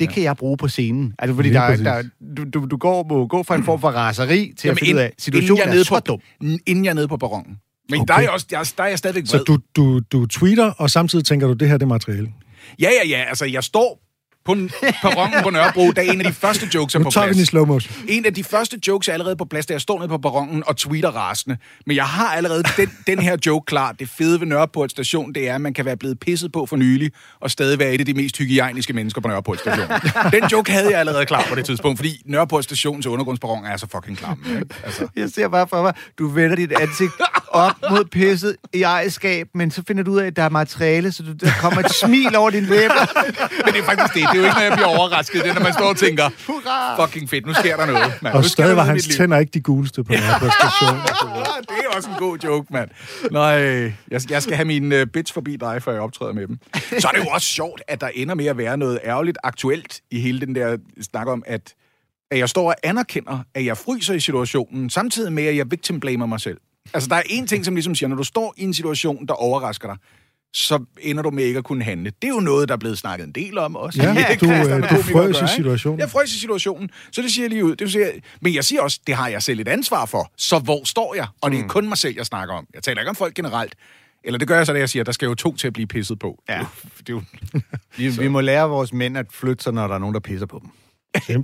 det 0.00 0.06
ja. 0.06 0.12
kan 0.12 0.22
jeg 0.22 0.36
bruge 0.36 0.56
på 0.56 0.68
scenen? 0.68 1.14
Altså, 1.18 1.34
fordi 1.34 1.48
Lige 1.48 1.58
der, 1.58 1.64
er- 1.64 1.68
præcis. 1.70 1.84
der, 1.84 2.02
du, 2.36 2.44
du, 2.60 2.66
du 2.66 2.76
går, 2.76 3.06
må 3.08 3.26
gå 3.26 3.42
fra 3.42 3.54
en 3.54 3.64
form 3.64 3.80
for 3.80 3.88
raseri 3.90 4.52
til 4.58 4.68
at 4.68 4.78
finde 4.78 4.94
ud 4.94 5.00
af, 5.00 5.04
inden 5.06 5.18
situationen 5.18 5.56
jeg 5.58 5.64
er 5.64 5.68
er 5.68 5.72
nede 5.74 5.84
så 5.84 5.94
på, 5.94 6.00
dum. 6.00 6.20
Inden 6.66 6.84
jeg 6.84 6.90
er 6.90 6.94
nede 6.94 7.08
på 7.08 7.16
perronen. 7.16 7.58
Men 7.90 8.00
Okay. 8.00 8.14
der, 8.14 8.20
er 8.20 8.30
også, 8.30 8.46
jeg, 8.50 8.66
der 8.76 8.84
er 8.84 8.88
jeg 8.88 8.98
stadigvæk 8.98 9.22
vred. 9.22 9.38
Så 9.38 9.44
du, 9.44 9.58
du, 9.76 10.00
du 10.12 10.26
tweeter, 10.26 10.70
og 10.70 10.90
samtidig 10.90 11.24
tænker 11.24 11.46
du, 11.46 11.52
det 11.52 11.68
her 11.68 11.76
det 11.76 11.82
er 11.82 11.88
materiale. 11.88 12.32
Ja, 12.80 12.88
ja, 13.02 13.08
ja. 13.08 13.24
Altså, 13.28 13.44
jeg 13.44 13.64
står 13.64 14.00
på 14.48 14.52
en 14.52 14.70
perronen 15.02 15.42
på 15.42 15.50
Nørrebro, 15.50 15.90
da 15.90 16.02
en 16.02 16.20
af 16.20 16.26
de 16.26 16.32
første 16.32 16.68
jokes 16.74 16.94
er 16.94 16.98
Nu 16.98 17.04
på 17.04 17.10
tager 17.10 17.26
vi 17.26 17.32
den 17.32 17.36
i 17.36 17.40
plads. 17.40 17.48
slow 17.48 17.64
motion. 17.64 17.94
En 18.08 18.26
af 18.26 18.34
de 18.34 18.44
første 18.44 18.78
jokes 18.88 19.08
er 19.08 19.12
allerede 19.12 19.36
på 19.36 19.44
plads, 19.44 19.66
da 19.66 19.72
jeg 19.72 19.80
står 19.80 19.98
nede 19.98 20.08
på 20.08 20.18
perronen 20.18 20.62
og 20.66 20.76
tweeter 20.76 21.10
rasende. 21.10 21.56
Men 21.86 21.96
jeg 21.96 22.04
har 22.04 22.28
allerede 22.28 22.62
den, 22.76 22.90
den 23.06 23.18
her 23.18 23.36
joke 23.46 23.64
klar. 23.66 23.92
Det 23.92 24.08
fede 24.18 24.40
ved 24.40 24.46
Nørreport 24.46 24.90
station, 24.90 25.32
det 25.32 25.48
er, 25.48 25.54
at 25.54 25.60
man 25.60 25.74
kan 25.74 25.84
være 25.84 25.96
blevet 25.96 26.20
pisset 26.20 26.52
på 26.52 26.66
for 26.66 26.76
nylig, 26.76 27.10
og 27.40 27.50
stadig 27.50 27.78
være 27.78 27.92
et 27.92 28.00
af 28.00 28.06
de 28.06 28.14
mest 28.14 28.38
hygiejniske 28.38 28.92
mennesker 28.92 29.20
på 29.20 29.28
Nørreport 29.28 29.58
station. 29.58 29.86
Den 30.40 30.44
joke 30.52 30.72
havde 30.72 30.90
jeg 30.90 31.00
allerede 31.00 31.26
klar 31.26 31.44
på 31.48 31.54
det 31.54 31.64
tidspunkt, 31.64 31.98
fordi 31.98 32.22
Nørreport 32.26 32.64
stations 32.64 33.06
undergrundsperron 33.06 33.64
er 33.64 33.76
så 33.76 33.86
fucking 33.92 34.18
klam. 34.18 34.44
Ikke? 34.50 34.66
Altså. 34.84 35.08
Jeg 35.16 35.28
ser 35.30 35.48
bare 35.48 35.66
for 35.68 35.82
mig, 35.82 35.92
du 36.18 36.28
vender 36.28 36.56
dit 36.56 36.72
ansigt 36.72 37.12
op 37.50 37.72
mod 37.90 38.04
pisset 38.04 38.56
i 38.74 38.82
ejerskab, 38.82 39.46
men 39.54 39.70
så 39.70 39.82
finder 39.88 40.02
du 40.02 40.10
ud 40.12 40.18
af, 40.18 40.26
at 40.26 40.36
der 40.36 40.42
er 40.42 40.48
materiale, 40.48 41.12
så 41.12 41.22
du, 41.22 41.32
der 41.32 41.50
kommer 41.60 41.80
et 41.80 41.94
smil 41.94 42.36
over 42.36 42.50
din 42.50 42.64
læber. 42.64 43.22
Men 43.64 43.74
det 43.74 43.80
er 43.80 43.84
faktisk 43.84 44.14
det. 44.14 44.28
Det 44.32 44.37
jo 44.38 44.44
ikke, 44.44 44.56
når 44.56 44.62
jeg 44.62 44.72
bliver 44.72 44.98
overrasket. 44.98 45.42
Det 45.42 45.50
er, 45.50 45.54
når 45.54 45.62
man 45.62 45.72
står 45.72 45.88
og 45.88 45.96
tænker, 45.96 46.30
Hurra! 46.46 47.06
fucking 47.06 47.30
fedt, 47.30 47.46
nu 47.46 47.54
sker 47.54 47.76
der 47.76 47.86
noget. 47.86 48.12
Man. 48.22 48.32
Og 48.32 48.44
stadig 48.44 48.76
var 48.76 48.84
hans 48.84 49.08
tænder 49.16 49.38
ikke 49.38 49.50
de 49.50 49.60
guleste 49.60 50.04
på 50.04 50.12
den 50.12 50.20
her 50.20 50.38
station. 50.38 50.96
Ah, 51.00 51.62
det 51.68 51.76
er 51.84 51.96
også 51.96 52.08
en 52.10 52.16
god 52.18 52.38
joke, 52.38 52.72
mand. 52.72 52.90
Nej, 53.30 53.42
jeg, 54.10 54.30
jeg 54.30 54.42
skal 54.42 54.56
have 54.56 54.64
mine 54.64 55.02
uh, 55.02 55.06
bits 55.06 55.32
forbi 55.32 55.56
dig, 55.56 55.82
før 55.82 55.92
jeg 55.92 56.00
optræder 56.00 56.32
med 56.32 56.46
dem. 56.46 56.58
Så 56.98 57.08
er 57.08 57.12
det 57.12 57.24
jo 57.24 57.30
også 57.30 57.46
sjovt, 57.46 57.82
at 57.88 58.00
der 58.00 58.08
ender 58.14 58.34
med 58.34 58.46
at 58.46 58.58
være 58.58 58.76
noget 58.76 58.98
ærgerligt 59.04 59.38
aktuelt 59.44 60.00
i 60.10 60.20
hele 60.20 60.40
den 60.40 60.54
der 60.54 60.76
snak 61.00 61.26
om, 61.26 61.42
at, 61.46 61.74
at 62.30 62.38
jeg 62.38 62.48
står 62.48 62.68
og 62.68 62.74
anerkender, 62.82 63.38
at 63.54 63.64
jeg 63.64 63.76
fryser 63.76 64.14
i 64.14 64.20
situationen, 64.20 64.90
samtidig 64.90 65.32
med, 65.32 65.44
at 65.44 65.56
jeg 65.56 65.70
victim 65.70 66.00
blamer 66.00 66.26
mig 66.26 66.40
selv. 66.40 66.58
Altså, 66.94 67.08
der 67.08 67.16
er 67.16 67.22
en 67.26 67.46
ting, 67.46 67.64
som 67.64 67.74
ligesom 67.74 67.94
siger, 67.94 68.08
når 68.08 68.16
du 68.16 68.24
står 68.24 68.54
i 68.56 68.62
en 68.62 68.74
situation, 68.74 69.26
der 69.26 69.34
overrasker 69.34 69.88
dig, 69.88 69.96
så 70.52 70.84
ender 71.00 71.22
du 71.22 71.30
med 71.30 71.44
ikke 71.44 71.58
at 71.58 71.64
kunne 71.64 71.84
handle. 71.84 72.12
Det 72.22 72.28
er 72.28 72.32
jo 72.34 72.40
noget, 72.40 72.68
der 72.68 72.74
er 72.74 72.78
blevet 72.78 72.98
snakket 72.98 73.26
en 73.26 73.32
del 73.32 73.58
om 73.58 73.76
også. 73.76 74.02
Ja, 74.02 74.08
Det 74.30 74.40
du, 74.40 74.50
øh, 74.50 74.90
du 74.90 75.02
frøs 75.02 75.36
i 75.42 75.56
situationen. 75.56 76.00
Jeg 76.00 76.10
frøs 76.10 76.34
i 76.34 76.40
situationen, 76.40 76.90
så 77.12 77.22
det 77.22 77.30
siger 77.32 77.44
jeg 77.44 77.50
lige 77.50 77.64
ud. 77.64 77.70
Det 77.70 77.80
vil 77.80 77.90
sige, 77.92 78.04
men 78.40 78.54
jeg 78.54 78.64
siger 78.64 78.82
også, 78.82 79.00
det 79.06 79.14
har 79.14 79.28
jeg 79.28 79.42
selv 79.42 79.60
et 79.60 79.68
ansvar 79.68 80.06
for. 80.06 80.32
Så 80.36 80.58
hvor 80.58 80.84
står 80.84 81.14
jeg? 81.14 81.26
Og 81.40 81.50
det 81.50 81.60
er 81.60 81.66
kun 81.68 81.88
mig 81.88 81.98
selv, 81.98 82.14
jeg 82.16 82.26
snakker 82.26 82.54
om. 82.54 82.66
Jeg 82.74 82.82
taler 82.82 83.00
ikke 83.00 83.10
om 83.10 83.16
folk 83.16 83.34
generelt. 83.34 83.74
Eller 84.24 84.38
det 84.38 84.48
gør 84.48 84.56
jeg 84.56 84.66
så, 84.66 84.72
da 84.72 84.78
jeg 84.78 84.88
siger, 84.88 85.04
der 85.04 85.12
skal 85.12 85.26
jo 85.26 85.34
to 85.34 85.56
til 85.56 85.66
at 85.66 85.72
blive 85.72 85.86
pisset 85.86 86.18
på. 86.18 86.42
Ja. 86.48 86.58
Det 86.98 87.08
er 87.08 87.12
jo, 87.12 87.22
det 87.52 87.62
er 88.00 88.04
jo, 88.04 88.12
Vi, 88.12 88.22
vi 88.22 88.28
må 88.28 88.40
lære 88.40 88.68
vores 88.68 88.92
mænd 88.92 89.18
at 89.18 89.26
flytte 89.30 89.64
sig, 89.64 89.72
når 89.72 89.86
der 89.86 89.94
er 89.94 89.98
nogen, 89.98 90.14
der 90.14 90.20
pisser 90.20 90.46
på 90.46 90.58
dem. 90.62 90.70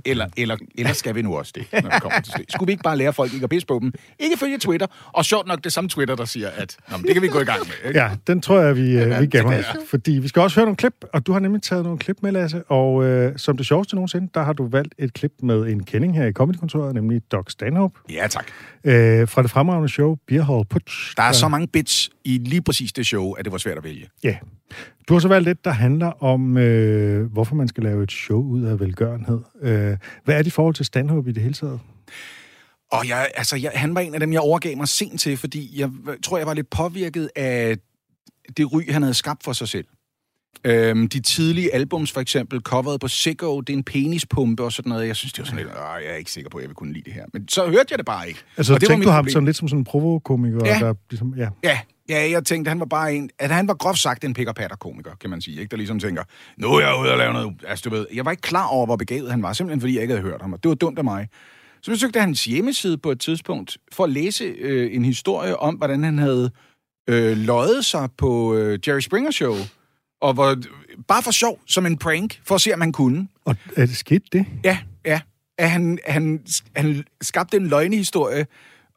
Eller, 0.05 0.27
eller, 0.37 0.57
eller 0.77 0.93
skal 0.93 1.15
vi 1.15 1.21
nu 1.21 1.37
også 1.37 1.51
det, 1.55 1.83
når 1.83 1.89
det 1.89 2.01
kommer 2.01 2.19
til 2.21 2.33
det. 2.37 2.45
Skulle 2.49 2.65
vi 2.67 2.71
ikke 2.71 2.83
bare 2.83 2.97
lære 2.97 3.13
folk 3.13 3.33
ikke 3.33 3.43
at 3.43 3.49
pisse 3.49 3.67
på 3.67 3.79
dem? 3.81 3.93
Ikke 4.19 4.37
følge 4.37 4.57
Twitter. 4.57 4.87
Og 5.13 5.25
sjovt 5.25 5.47
nok, 5.47 5.63
det 5.63 5.73
samme 5.73 5.89
Twitter, 5.89 6.15
der 6.15 6.25
siger, 6.25 6.49
at 6.49 6.77
Nå, 6.91 6.97
men 6.97 7.05
det 7.05 7.13
kan 7.13 7.21
vi 7.21 7.27
gå 7.27 7.39
i 7.39 7.43
gang 7.43 7.59
med. 7.59 7.87
Ikke? 7.89 7.99
Ja, 7.99 8.09
den 8.27 8.41
tror 8.41 8.59
jeg, 8.61 8.75
vi, 8.75 8.97
øh, 8.97 9.21
vi 9.21 9.27
gemmer. 9.27 9.61
Fordi 9.89 10.11
vi 10.11 10.27
skal 10.27 10.41
også 10.41 10.55
høre 10.59 10.65
nogle 10.65 10.75
klip, 10.77 10.93
og 11.13 11.27
du 11.27 11.31
har 11.33 11.39
nemlig 11.39 11.61
taget 11.61 11.83
nogle 11.83 11.99
klip 11.99 12.17
med, 12.21 12.31
Lasse. 12.31 12.63
Og 12.63 13.03
øh, 13.03 13.37
som 13.37 13.57
det 13.57 13.65
sjoveste 13.65 13.95
nogensinde, 13.95 14.29
der 14.33 14.43
har 14.43 14.53
du 14.53 14.67
valgt 14.67 14.95
et 14.99 15.13
klip 15.13 15.31
med 15.43 15.61
en 15.67 15.83
kending 15.83 16.15
her 16.17 16.25
i 16.25 16.31
Comedykontoret, 16.31 16.93
nemlig 16.95 17.21
Doc 17.31 17.51
Stanhope, 17.51 17.99
Ja, 18.09 18.27
tak. 18.27 18.45
øh, 18.83 19.27
fra 19.27 19.41
det 19.41 19.51
fremragende 19.51 19.89
show 19.89 20.15
Beer 20.27 20.43
Hall 20.43 20.65
Putsch. 20.65 21.13
Der 21.17 21.23
er 21.23 21.31
så 21.31 21.47
mange 21.47 21.67
bits 21.67 22.09
i 22.23 22.37
lige 22.37 22.61
præcis 22.61 22.93
det 22.93 23.05
show, 23.05 23.31
at 23.33 23.45
det 23.45 23.51
var 23.51 23.57
svært 23.57 23.77
at 23.77 23.83
vælge. 23.83 24.07
Ja. 24.23 24.35
Du 25.09 25.13
har 25.13 25.19
så 25.19 25.27
valgt 25.27 25.49
et, 25.49 25.65
der 25.65 25.71
handler 25.71 26.23
om, 26.23 26.57
øh, 26.57 27.31
hvorfor 27.31 27.55
man 27.55 27.67
skal 27.67 27.83
lave 27.83 28.03
et 28.03 28.11
show 28.11 28.43
ud 28.43 28.63
af 28.63 28.79
velgørenhed. 28.79 29.39
Øh, 29.61 29.97
hvad 30.25 30.35
er 30.37 30.41
dit 30.41 30.53
forhold 30.53 30.75
til 30.75 30.85
Stanhope 30.85 31.29
i 31.29 31.33
det 31.33 31.43
hele 31.43 31.53
taget? 31.53 31.79
Og 32.91 33.07
jeg, 33.07 33.27
altså, 33.35 33.55
jeg, 33.55 33.71
han 33.75 33.95
var 33.95 34.01
en 34.01 34.13
af 34.13 34.19
dem, 34.19 34.33
jeg 34.33 34.41
overgav 34.41 34.77
mig 34.77 34.87
sent 34.87 35.19
til, 35.21 35.37
fordi 35.37 35.79
jeg 35.79 35.89
tror, 36.23 36.37
jeg 36.37 36.47
var 36.47 36.53
lidt 36.53 36.69
påvirket 36.69 37.29
af 37.35 37.77
det 38.57 38.73
ry, 38.73 38.91
han 38.91 39.01
havde 39.01 39.13
skabt 39.13 39.43
for 39.43 39.53
sig 39.53 39.67
selv. 39.67 39.85
Øhm, 40.63 41.07
de 41.09 41.19
tidlige 41.19 41.73
albums, 41.73 42.11
for 42.11 42.21
eksempel, 42.21 42.59
coveret 42.61 42.99
på 43.01 43.07
Sicko, 43.07 43.61
det 43.61 43.73
er 43.73 43.77
en 43.77 43.83
penispumpe 43.83 44.63
og 44.63 44.71
sådan 44.71 44.89
noget. 44.89 45.07
Jeg 45.07 45.15
synes, 45.15 45.33
det 45.33 45.39
var 45.39 45.45
sådan 45.45 45.57
lidt, 45.57 45.67
"Åh, 45.75 46.03
jeg 46.05 46.11
er 46.11 46.15
ikke 46.15 46.31
sikker 46.31 46.49
på, 46.49 46.57
at 46.57 46.61
jeg 46.61 46.69
vil 46.69 46.75
kunne 46.75 46.93
lide 46.93 47.03
det 47.05 47.13
her. 47.13 47.25
Men 47.33 47.47
så 47.47 47.65
hørte 47.65 47.85
jeg 47.91 47.97
det 47.97 48.05
bare 48.05 48.27
ikke. 48.27 48.39
Altså, 48.57 48.73
og 48.73 48.81
det 48.81 48.87
var 48.89 48.93
tænkte 48.93 48.99
mit 48.99 49.05
du 49.07 49.11
ham 49.11 49.29
sådan 49.29 49.45
lidt 49.45 49.57
som 49.57 49.67
sådan 49.67 49.79
en 49.79 49.83
provokomiker, 49.83 50.59
Ja. 50.65 50.79
der 50.79 50.93
ligesom, 51.09 51.33
ja. 51.37 51.49
Ja, 51.63 51.79
ja, 52.09 52.29
jeg 52.31 52.45
tænkte, 52.45 52.69
han 52.69 52.79
var 52.79 52.85
bare 52.85 53.13
en... 53.13 53.29
At 53.39 53.51
han 53.51 53.67
var 53.67 53.73
groft 53.73 53.99
sagt 53.99 54.23
en 54.23 54.33
pick 54.33 54.55
patter 54.55 54.77
komiker 54.77 55.11
kan 55.21 55.29
man 55.29 55.41
sige. 55.41 55.59
Ikke? 55.59 55.71
Der 55.71 55.77
ligesom 55.77 55.99
tænker, 55.99 56.23
nu 56.57 56.67
er 56.73 56.79
jeg 56.79 56.99
ude 57.01 57.11
og 57.11 57.17
lave 57.17 57.33
noget... 57.33 57.53
Altså, 57.67 57.89
du 57.89 57.95
ved, 57.95 58.07
jeg 58.13 58.25
var 58.25 58.31
ikke 58.31 58.41
klar 58.41 58.67
over, 58.67 58.85
hvor 58.85 58.95
begavet 58.95 59.31
han 59.31 59.43
var, 59.43 59.53
simpelthen 59.53 59.81
fordi 59.81 59.93
jeg 59.93 60.01
ikke 60.01 60.13
havde 60.13 60.27
hørt 60.27 60.41
ham. 60.41 60.53
Og 60.53 60.63
det 60.63 60.69
var 60.69 60.75
dumt 60.75 60.97
af 60.97 61.03
mig. 61.03 61.27
Så 61.81 61.91
besøgte 61.91 62.17
jeg 62.17 62.23
hans 62.23 62.45
hjemmeside 62.45 62.97
på 62.97 63.11
et 63.11 63.19
tidspunkt 63.19 63.77
for 63.91 64.03
at 64.03 64.09
læse 64.09 64.43
øh, 64.43 64.95
en 64.95 65.05
historie 65.05 65.57
om, 65.57 65.75
hvordan 65.75 66.03
han 66.03 66.17
havde 66.17 66.51
øh, 67.09 67.37
løjet 67.37 67.85
sig 67.85 68.09
på 68.17 68.55
øh, 68.55 68.79
Jerry 68.87 68.99
Springer 68.99 69.31
Show. 69.31 69.55
Og 70.21 70.33
hvor, 70.33 70.55
bare 71.07 71.23
for 71.23 71.31
sjov, 71.31 71.59
som 71.65 71.85
en 71.85 71.97
prank, 71.97 72.41
for 72.43 72.55
at 72.55 72.61
se, 72.61 72.73
om 72.73 72.81
han 72.81 72.91
kunne. 72.91 73.27
Og 73.45 73.55
er 73.75 73.85
det 73.85 73.97
skidt 73.97 74.33
det? 74.33 74.45
Ja, 74.63 74.77
ja. 75.05 75.21
At 75.57 75.69
han, 75.69 75.99
han, 76.05 76.45
han 76.75 77.03
skabte 77.21 77.57
en 77.57 77.67
løgnehistorie, 77.67 78.45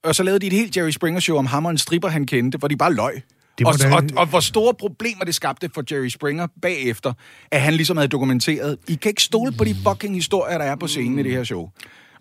og 0.04 0.14
så 0.14 0.22
lavede 0.22 0.40
de 0.40 0.46
et 0.46 0.52
helt 0.52 0.76
Jerry 0.76 0.90
Springer 0.90 1.20
show 1.20 1.36
om 1.38 1.46
ham 1.46 1.64
og 1.64 1.70
en 1.70 1.78
stripper, 1.78 2.08
han 2.08 2.26
kendte, 2.26 2.58
hvor 2.58 2.68
de 2.68 2.76
bare 2.76 2.94
løg. 2.94 3.22
Det 3.58 3.66
Og, 3.66 3.74
da- 3.80 3.94
og, 3.94 4.02
og 4.16 4.26
hvor 4.26 4.40
store 4.40 4.74
problemer 4.80 5.24
det 5.24 5.34
skabte 5.34 5.70
for 5.74 5.82
Jerry 5.92 6.08
Springer 6.08 6.46
bagefter, 6.62 7.12
at 7.50 7.60
han 7.60 7.74
ligesom 7.74 7.96
havde 7.96 8.08
dokumenteret, 8.08 8.76
I 8.88 8.94
kan 8.94 9.08
ikke 9.08 9.22
stole 9.22 9.52
på 9.52 9.64
de 9.64 9.74
fucking 9.88 10.14
historier, 10.14 10.58
der 10.58 10.64
er 10.64 10.76
på 10.76 10.86
scenen 10.86 11.18
i 11.18 11.22
det 11.22 11.32
her 11.32 11.44
show. 11.44 11.68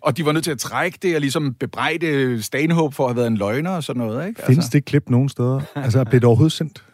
Og 0.00 0.16
de 0.16 0.24
var 0.26 0.32
nødt 0.32 0.44
til 0.44 0.50
at 0.50 0.58
trække 0.58 0.98
det 1.02 1.14
og 1.14 1.20
ligesom 1.20 1.54
bebrejde 1.54 2.42
Stanhope 2.42 2.96
for 2.96 3.04
at 3.04 3.10
have 3.10 3.16
været 3.16 3.26
en 3.26 3.36
løgner 3.36 3.70
og 3.70 3.84
sådan 3.84 4.02
noget, 4.02 4.28
ikke? 4.28 4.42
Findes 4.46 4.68
det 4.68 4.84
klip 4.84 5.10
nogen 5.10 5.28
steder? 5.28 5.60
Altså, 5.74 6.04
blev 6.04 6.20
det 6.20 6.26
overhovedet 6.26 6.52
sendt? 6.52 6.84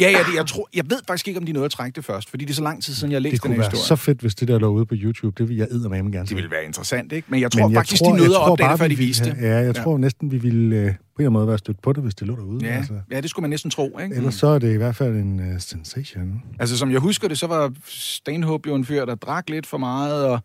Ja, 0.00 0.10
ja, 0.10 0.18
det, 0.18 0.36
jeg, 0.36 0.46
tror, 0.46 0.68
jeg 0.74 0.84
ved 0.90 0.98
faktisk 1.06 1.28
ikke, 1.28 1.40
om 1.40 1.46
de 1.46 1.52
nåede 1.52 1.64
at 1.64 1.70
trække 1.70 1.96
det 1.96 2.04
først, 2.04 2.30
fordi 2.30 2.44
det 2.44 2.50
er 2.50 2.54
så 2.54 2.62
lang 2.62 2.82
tid 2.82 2.94
siden, 2.94 3.10
jeg 3.12 3.16
har 3.16 3.20
Det 3.20 3.32
læst 3.32 3.42
den 3.42 3.48
kunne 3.50 3.58
være 3.58 3.70
historie. 3.70 3.86
så 3.86 3.96
fedt, 3.96 4.20
hvis 4.20 4.34
det 4.34 4.48
der 4.48 4.58
lå 4.58 4.68
ude 4.68 4.86
på 4.86 4.94
YouTube. 4.98 5.34
Det 5.42 5.48
vil 5.48 5.56
jeg 5.56 5.66
eddermame 5.70 6.10
gerne 6.10 6.20
Det 6.20 6.28
se. 6.28 6.34
ville 6.34 6.50
være 6.50 6.64
interessant, 6.64 7.12
ikke? 7.12 7.26
Men 7.30 7.40
jeg 7.40 7.52
tror 7.52 7.62
Men 7.66 7.72
jeg 7.72 7.78
faktisk, 7.78 8.02
tror, 8.02 8.12
de 8.12 8.18
nåede 8.18 8.34
at 8.36 8.40
opdage 8.50 8.66
bare, 8.66 8.72
det, 8.72 8.78
før 8.80 8.88
de 8.88 8.96
viste 8.96 9.24
det. 9.30 9.36
Ja, 9.42 9.56
jeg 9.56 9.74
tror 9.74 9.98
næsten, 9.98 10.30
vi 10.32 10.38
ville 10.38 10.76
øh, 10.76 10.82
på 10.82 10.88
en 10.88 10.90
eller 10.90 10.96
anden 11.18 11.32
måde 11.32 11.48
være 11.48 11.58
stødt 11.58 11.82
på 11.82 11.92
det, 11.92 12.02
hvis 12.02 12.14
det 12.14 12.26
lå 12.26 12.36
derude. 12.36 12.66
Ja, 12.66 12.76
Altså. 12.76 12.92
ja, 13.10 13.20
det 13.20 13.30
skulle 13.30 13.42
man 13.42 13.50
næsten 13.50 13.70
tro, 13.70 13.98
ikke? 14.02 14.16
Ellers 14.16 14.34
så 14.34 14.46
er 14.46 14.58
det 14.58 14.74
i 14.74 14.76
hvert 14.76 14.96
fald 14.96 15.16
en 15.16 15.40
uh, 15.40 15.60
sensation. 15.60 16.42
Altså, 16.58 16.78
som 16.78 16.90
jeg 16.92 17.00
husker 17.00 17.28
det, 17.28 17.38
så 17.38 17.46
var 17.46 17.72
Stanhope 17.88 18.68
jo 18.68 18.74
en 18.74 18.84
fyr, 18.84 19.04
der 19.04 19.14
drak 19.14 19.50
lidt 19.50 19.66
for 19.66 19.78
meget 19.78 20.24
og 20.26 20.40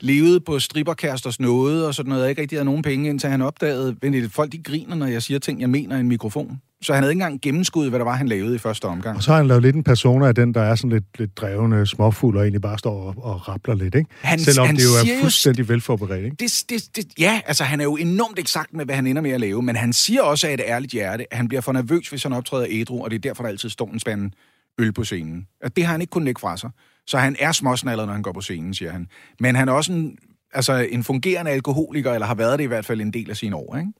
levede 0.00 0.40
på 0.40 0.58
stripperkæresters 0.58 1.40
nåde 1.40 1.86
og 1.86 1.94
sådan 1.94 2.08
noget, 2.08 2.24
og 2.24 2.30
ikke 2.30 2.42
rigtig 2.42 2.56
havde 2.58 2.64
nogen 2.64 2.82
penge, 2.82 3.08
indtil 3.08 3.30
han 3.30 3.42
opdagede, 3.42 3.96
at 4.02 4.14
folk 4.30 4.52
de 4.52 4.62
griner, 4.62 4.94
når 4.94 5.06
jeg 5.06 5.22
siger 5.22 5.38
ting, 5.38 5.60
jeg 5.60 5.70
mener 5.70 5.96
i 5.96 6.00
en 6.00 6.08
mikrofon. 6.08 6.60
Så 6.82 6.92
han 6.92 7.02
havde 7.02 7.12
ikke 7.12 7.22
engang 7.22 7.40
gennemskuddet, 7.40 7.90
hvad 7.90 7.98
der 7.98 8.04
var, 8.04 8.16
han 8.16 8.28
lavede 8.28 8.54
i 8.54 8.58
første 8.58 8.84
omgang. 8.84 9.16
Og 9.16 9.22
så 9.22 9.30
har 9.30 9.36
han 9.36 9.46
lavet 9.46 9.62
lidt 9.62 9.76
en 9.76 9.82
persona 9.84 10.26
af 10.26 10.34
den, 10.34 10.54
der 10.54 10.60
er 10.62 10.74
sådan 10.74 10.90
lidt, 10.90 11.04
lidt 11.18 11.36
drevne, 11.36 11.86
småfuld 11.86 12.36
og 12.36 12.42
egentlig 12.42 12.62
bare 12.62 12.78
står 12.78 13.02
og, 13.02 13.14
og 13.24 13.48
rappler 13.48 13.74
lidt, 13.74 13.94
ikke? 13.94 14.10
Han- 14.20 14.38
Selvom 14.38 14.66
han 14.66 14.76
det 14.76 14.82
jo 14.84 15.14
er 15.16 15.20
fuldstændig 15.20 15.68
velforberedt, 15.68 16.24
ikke? 16.24 16.36
Det, 16.40 16.64
det, 16.70 16.96
det, 16.96 17.04
ja, 17.18 17.40
altså 17.46 17.64
han 17.64 17.80
er 17.80 17.84
jo 17.84 17.96
enormt 17.96 18.38
eksakt 18.38 18.74
med, 18.74 18.84
hvad 18.84 18.94
han 18.94 19.06
ender 19.06 19.22
med 19.22 19.30
at 19.30 19.40
lave, 19.40 19.62
men 19.62 19.76
han 19.76 19.92
siger 19.92 20.22
også 20.22 20.46
af 20.48 20.54
et 20.54 20.60
ærligt 20.66 20.92
hjerte, 20.92 21.26
at 21.32 21.36
han 21.36 21.48
bliver 21.48 21.60
for 21.60 21.72
nervøs, 21.72 22.08
hvis 22.08 22.22
han 22.22 22.32
optræder 22.32 22.66
ædru, 22.70 23.04
og 23.04 23.10
det 23.10 23.16
er 23.16 23.20
derfor, 23.20 23.42
der 23.42 23.50
altid 23.50 23.68
står 23.68 23.90
en 23.92 24.00
spand 24.00 24.30
øl 24.78 24.92
på 24.92 25.04
scenen. 25.04 25.46
At 25.62 25.76
det 25.76 25.84
har 25.84 25.92
han 25.92 26.00
ikke 26.00 26.10
kunnet 26.10 26.24
lægge 26.24 26.40
fra 26.40 26.56
sig. 26.56 26.70
Så 27.06 27.18
han 27.18 27.36
er 27.38 27.52
småsnallet, 27.52 28.06
når 28.06 28.12
han 28.12 28.22
går 28.22 28.32
på 28.32 28.40
scenen, 28.40 28.74
siger 28.74 28.92
han. 28.92 29.06
Men 29.40 29.54
han 29.54 29.68
er 29.68 29.72
også 29.72 29.92
en, 29.92 30.18
altså 30.52 30.72
en 30.72 31.04
fungerende 31.04 31.50
alkoholiker, 31.50 32.12
eller 32.12 32.26
har 32.26 32.34
været 32.34 32.58
det 32.58 32.64
i 32.64 32.68
hvert 32.68 32.86
fald 32.86 33.00
en 33.00 33.12
del 33.12 33.30
af 33.30 33.36
sine 33.36 33.56
år, 33.56 33.76
ikke? 33.76 33.92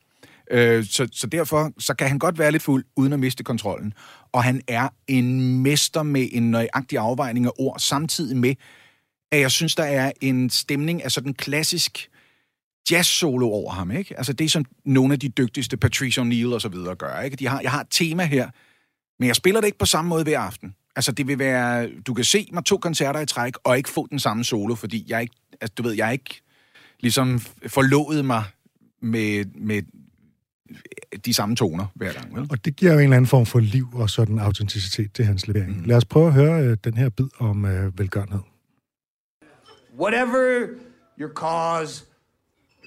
Øh, 0.50 0.84
så, 0.84 1.08
så 1.12 1.26
derfor 1.26 1.72
så 1.78 1.94
kan 1.94 2.08
han 2.08 2.18
godt 2.18 2.38
være 2.38 2.52
lidt 2.52 2.62
fuld, 2.62 2.84
uden 2.96 3.12
at 3.12 3.20
miste 3.20 3.44
kontrollen. 3.44 3.94
Og 4.32 4.44
han 4.44 4.62
er 4.68 4.88
en 5.08 5.58
mester 5.62 6.02
med 6.02 6.28
en 6.32 6.50
nøjagtig 6.50 6.98
afvejning 6.98 7.46
af 7.46 7.50
ord, 7.58 7.78
samtidig 7.78 8.36
med, 8.36 8.54
at 9.32 9.40
jeg 9.40 9.50
synes, 9.50 9.74
der 9.74 9.84
er 9.84 10.12
en 10.20 10.50
stemning 10.50 11.04
af 11.04 11.12
sådan 11.12 11.34
klassisk 11.34 12.10
jazz-solo 12.90 13.46
over 13.46 13.72
ham, 13.72 13.90
ikke? 13.90 14.18
Altså 14.18 14.32
det, 14.32 14.50
som 14.50 14.64
nogle 14.84 15.12
af 15.12 15.20
de 15.20 15.28
dygtigste, 15.28 15.76
Patrice 15.76 16.20
O'Neill 16.20 16.54
og 16.54 16.60
så 16.60 16.68
videre, 16.68 16.94
gør, 16.94 17.20
ikke? 17.20 17.36
De 17.36 17.48
har, 17.48 17.60
jeg 17.60 17.70
har 17.70 17.80
et 17.80 17.86
tema 17.90 18.24
her, 18.24 18.50
men 19.18 19.26
jeg 19.26 19.36
spiller 19.36 19.60
det 19.60 19.66
ikke 19.66 19.78
på 19.78 19.86
samme 19.86 20.08
måde 20.08 20.22
hver 20.22 20.40
aften. 20.40 20.74
Altså 20.96 21.12
det 21.12 21.26
vil 21.26 21.38
være, 21.38 21.90
du 22.06 22.14
kan 22.14 22.24
se 22.24 22.48
mig 22.52 22.64
to 22.64 22.76
koncerter 22.76 23.20
i 23.20 23.26
træk, 23.26 23.54
og 23.64 23.76
ikke 23.76 23.88
få 23.88 24.06
den 24.10 24.18
samme 24.18 24.44
solo, 24.44 24.74
fordi 24.74 25.04
jeg 25.08 25.22
ikke, 25.22 25.34
altså 25.60 25.74
du 25.78 25.82
ved, 25.82 25.92
jeg 25.92 26.12
ikke 26.12 26.40
ligesom 27.00 27.40
forlovet 27.66 28.24
mig 28.24 28.44
med, 29.02 29.44
med 29.54 29.82
de 31.24 31.34
samme 31.34 31.56
toner 31.56 31.86
hver 31.94 32.12
gang. 32.12 32.36
Vel? 32.36 32.46
Og 32.50 32.64
det 32.64 32.76
giver 32.76 32.92
jo 32.92 32.98
en 32.98 33.04
eller 33.04 33.16
anden 33.16 33.28
form 33.28 33.46
for 33.46 33.58
liv 33.60 33.88
og 33.92 34.10
sådan 34.10 34.38
autenticitet 34.38 35.12
til 35.12 35.24
hans 35.24 35.46
levering. 35.48 35.76
Mm. 35.76 35.84
Lad 35.84 35.96
os 35.96 36.04
prøve 36.04 36.26
at 36.26 36.32
høre 36.32 36.64
øh, 36.64 36.76
den 36.84 36.94
her 36.94 37.08
bid 37.08 37.28
om 37.38 37.64
øh, 37.64 37.98
velgørenhed. 37.98 38.40
whatever 40.00 40.78
your 41.18 41.28
cause, 41.28 42.04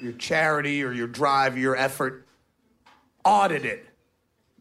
your 0.01 0.13
charity, 0.13 0.81
or 0.81 0.91
your 0.91 1.07
drive, 1.07 1.57
your 1.57 1.75
effort, 1.75 2.25
audit 3.23 3.65
it. 3.65 3.85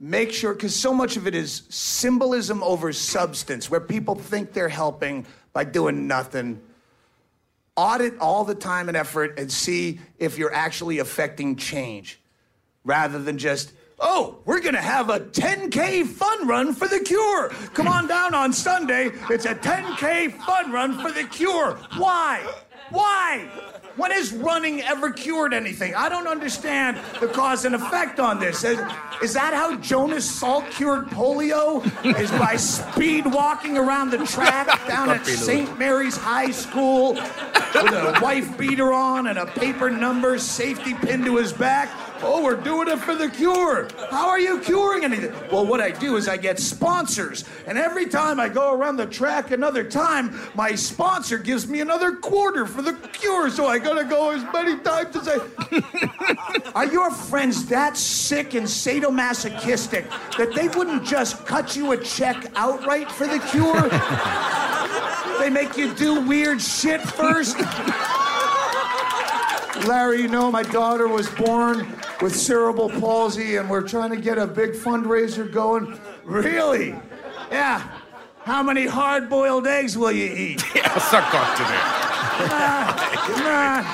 Make 0.05 0.33
sure, 0.33 0.53
because 0.53 0.75
so 0.75 0.93
much 0.93 1.17
of 1.17 1.29
it 1.29 1.35
is 1.37 1.63
symbolism 1.69 2.61
over 2.65 2.93
substance, 2.93 3.71
where 3.71 3.79
people 3.79 4.17
think 4.17 4.53
they're 4.53 4.69
helping 4.69 5.25
by 5.53 5.63
doing 5.63 6.09
nothing. 6.09 6.61
Audit 7.77 8.19
all 8.19 8.43
the 8.43 8.57
time 8.57 8.89
and 8.89 8.97
effort 8.97 9.39
and 9.39 9.51
see 9.51 10.01
if 10.19 10.39
you're 10.39 10.53
actually 10.53 10.99
affecting 10.99 11.55
change 11.55 12.21
rather 12.83 13.21
than 13.21 13.39
just, 13.39 13.75
oh, 14.01 14.41
we're 14.45 14.59
going 14.59 14.75
to 14.75 14.81
have 14.81 15.09
a 15.09 15.21
10K 15.21 16.05
fun 16.05 16.49
run 16.49 16.75
for 16.75 16.89
the 16.89 16.99
cure. 16.99 17.51
Come 17.73 17.87
on 17.87 18.09
down 18.09 18.35
on 18.35 18.53
Sunday. 18.53 19.13
It's 19.31 19.45
a 19.45 19.55
10K 19.55 20.33
fun 20.45 20.73
run 20.73 20.99
for 20.99 21.13
the 21.13 21.29
cure. 21.29 21.79
Why? 21.97 22.45
Why? 22.91 23.49
When 23.97 24.11
has 24.11 24.33
running 24.33 24.81
ever 24.83 25.11
cured 25.11 25.53
anything? 25.53 25.95
I 25.95 26.09
don't 26.09 26.27
understand 26.27 26.99
the 27.21 27.29
cause 27.29 27.67
and 27.67 27.75
effect 27.75 28.21
on 28.21 28.41
this. 28.41 28.65
Is, 28.65 28.81
is 29.23 29.35
that 29.35 29.53
how 29.53 29.77
Jonas 29.77 30.41
Salk 30.41 30.71
cured 30.71 31.07
polio? 31.09 31.85
Is 32.19 32.31
by 32.31 32.57
speed 32.57 33.27
walking 33.27 33.77
around 33.77 34.11
the 34.11 34.25
track 34.27 34.67
down 34.89 35.11
at 35.11 35.27
St. 35.27 35.79
Mary's 35.79 36.17
High 36.17 36.51
School 36.51 37.15
with 37.15 37.93
a 37.93 38.19
wife 38.23 38.57
beater 38.57 38.93
on 38.95 39.27
and 39.27 39.39
a 39.39 39.47
paper 39.47 39.91
number 39.91 40.39
safety 40.39 40.95
pinned 40.95 41.27
to 41.27 41.37
his 41.37 41.53
back? 41.53 41.91
Oh, 42.25 42.43
we're 42.43 42.57
doing 42.57 42.87
it 42.87 42.99
for 42.99 43.17
the 43.17 43.29
cure. 43.29 43.89
How 44.11 44.29
are 44.29 44.39
you 44.39 44.61
curing 44.61 45.03
anything? 45.03 45.33
Well, 45.51 45.67
what 45.67 45.81
I 45.81 45.91
do 45.91 46.17
is 46.17 46.29
I 46.29 46.37
get 46.37 46.61
sponsors. 46.61 47.45
And 47.67 47.77
every 47.77 48.07
time 48.07 48.39
I 48.39 48.49
go 48.49 48.73
around 48.73 48.97
the 48.97 49.07
track 49.07 49.51
another 49.51 49.83
time, 49.83 50.39
my 50.55 50.77
sponsor 50.77 51.37
gives 51.37 51.67
me 51.67 51.81
another 51.81 52.13
quarter 52.15 52.65
for 52.65 52.81
the 52.81 52.93
cure. 53.13 53.51
So 53.51 53.67
I 53.67 53.81
gotta 53.81 54.05
go 54.05 54.31
as 54.31 54.45
many 54.53 54.79
times 54.79 55.17
as 55.17 55.29
I. 55.29 56.71
are 56.77 56.87
your 56.87 57.11
friends 57.11 57.67
that 57.67 57.97
sick 57.97 58.55
and 58.55 58.67
sadomasochistic 58.67 60.09
that 60.37 60.55
they 60.55 60.69
wouldn't 60.69 61.05
just 61.05 61.45
cut 61.45 61.75
you 61.75 61.91
a 61.91 61.97
check 61.97 62.53
outright 62.55 63.11
for 63.11 63.27
the 63.27 63.41
cure? 63.51 63.89
they 65.41 65.51
make 65.51 65.77
you 65.77 65.93
do 65.95 66.21
weird 66.21 66.63
shit 66.63 67.01
first? 67.01 67.57
Larry, 69.87 70.23
you 70.23 70.29
know, 70.29 70.51
my 70.51 70.63
daughter 70.63 71.09
was 71.09 71.29
born 71.31 71.87
with 72.21 72.35
cerebral 72.37 72.89
palsy, 72.89 73.57
and 73.57 73.69
we're 73.69 73.87
trying 73.87 74.11
to 74.11 74.17
get 74.17 74.39
a 74.39 74.47
big 74.47 74.73
fundraiser 74.73 75.51
going. 75.51 75.99
Really? 76.25 76.95
Yeah. 77.51 77.89
How 78.45 78.63
many 78.63 78.87
hard 78.87 79.29
boiled 79.29 79.67
eggs 79.67 79.97
will 79.97 80.13
you 80.13 80.27
eat? 80.27 80.65
Ja, 80.75 81.01
så 81.01 81.21
godt 81.33 81.59
det 81.59 81.67
der. 81.69 82.03
Come 83.27 83.47
on. 83.47 83.85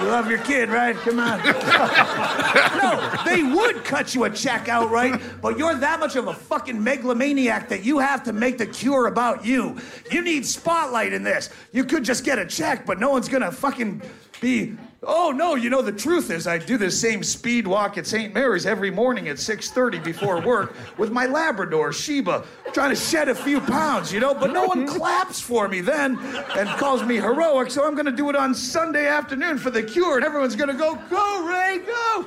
You 0.00 0.06
love 0.06 0.30
your 0.30 0.38
kid, 0.38 0.70
right? 0.70 0.96
Come 0.96 1.18
on. 1.18 1.38
no, 2.82 3.22
they 3.26 3.42
would 3.42 3.84
cut 3.84 4.14
you 4.14 4.24
a 4.24 4.30
check 4.30 4.68
outright, 4.68 5.20
but 5.42 5.58
you're 5.58 5.74
that 5.74 6.00
much 6.00 6.16
of 6.16 6.28
a 6.28 6.32
fucking 6.32 6.82
megalomaniac 6.82 7.68
that 7.68 7.84
you 7.84 7.98
have 7.98 8.22
to 8.24 8.32
make 8.32 8.56
the 8.56 8.66
cure 8.66 9.08
about 9.08 9.44
you. 9.44 9.76
You 10.10 10.22
need 10.22 10.46
spotlight 10.46 11.12
in 11.12 11.22
this. 11.22 11.50
You 11.72 11.84
could 11.84 12.04
just 12.04 12.24
get 12.24 12.38
a 12.38 12.46
check, 12.46 12.86
but 12.86 12.98
no 12.98 13.10
one's 13.10 13.28
gonna 13.28 13.52
fucking 13.52 14.00
be 14.40 14.76
Oh 15.02 15.30
no, 15.30 15.54
you 15.54 15.70
know 15.70 15.80
the 15.80 15.92
truth 15.92 16.30
is 16.30 16.46
I 16.46 16.58
do 16.58 16.76
the 16.76 16.90
same 16.90 17.22
speed 17.22 17.66
walk 17.66 17.96
at 17.96 18.06
St. 18.06 18.34
Mary's 18.34 18.66
every 18.66 18.90
morning 18.90 19.28
at 19.28 19.36
6:30 19.36 20.04
before 20.04 20.42
work 20.42 20.74
with 20.98 21.10
my 21.10 21.24
Labrador 21.24 21.90
Sheba, 21.90 22.44
trying 22.74 22.90
to 22.90 22.96
shed 22.96 23.30
a 23.30 23.34
few 23.34 23.62
pounds, 23.62 24.12
you 24.12 24.20
know, 24.20 24.34
but 24.34 24.52
no 24.52 24.66
one 24.66 24.84
mm-hmm. 24.84 24.98
claps 24.98 25.40
for 25.40 25.68
me 25.68 25.80
then 25.80 26.18
and 26.54 26.68
calls 26.78 27.02
me 27.02 27.16
heroic, 27.16 27.70
so 27.70 27.86
I'm 27.86 27.94
going 27.94 28.04
to 28.06 28.12
do 28.12 28.28
it 28.28 28.36
on 28.36 28.54
Sunday 28.54 29.06
afternoon 29.06 29.56
for 29.56 29.70
the 29.70 29.82
cure 29.82 30.16
and 30.16 30.24
everyone's 30.24 30.54
going 30.54 30.68
to 30.68 30.74
go, 30.74 30.98
"Go 31.08 31.46
Ray, 31.48 31.78
go." 31.78 32.26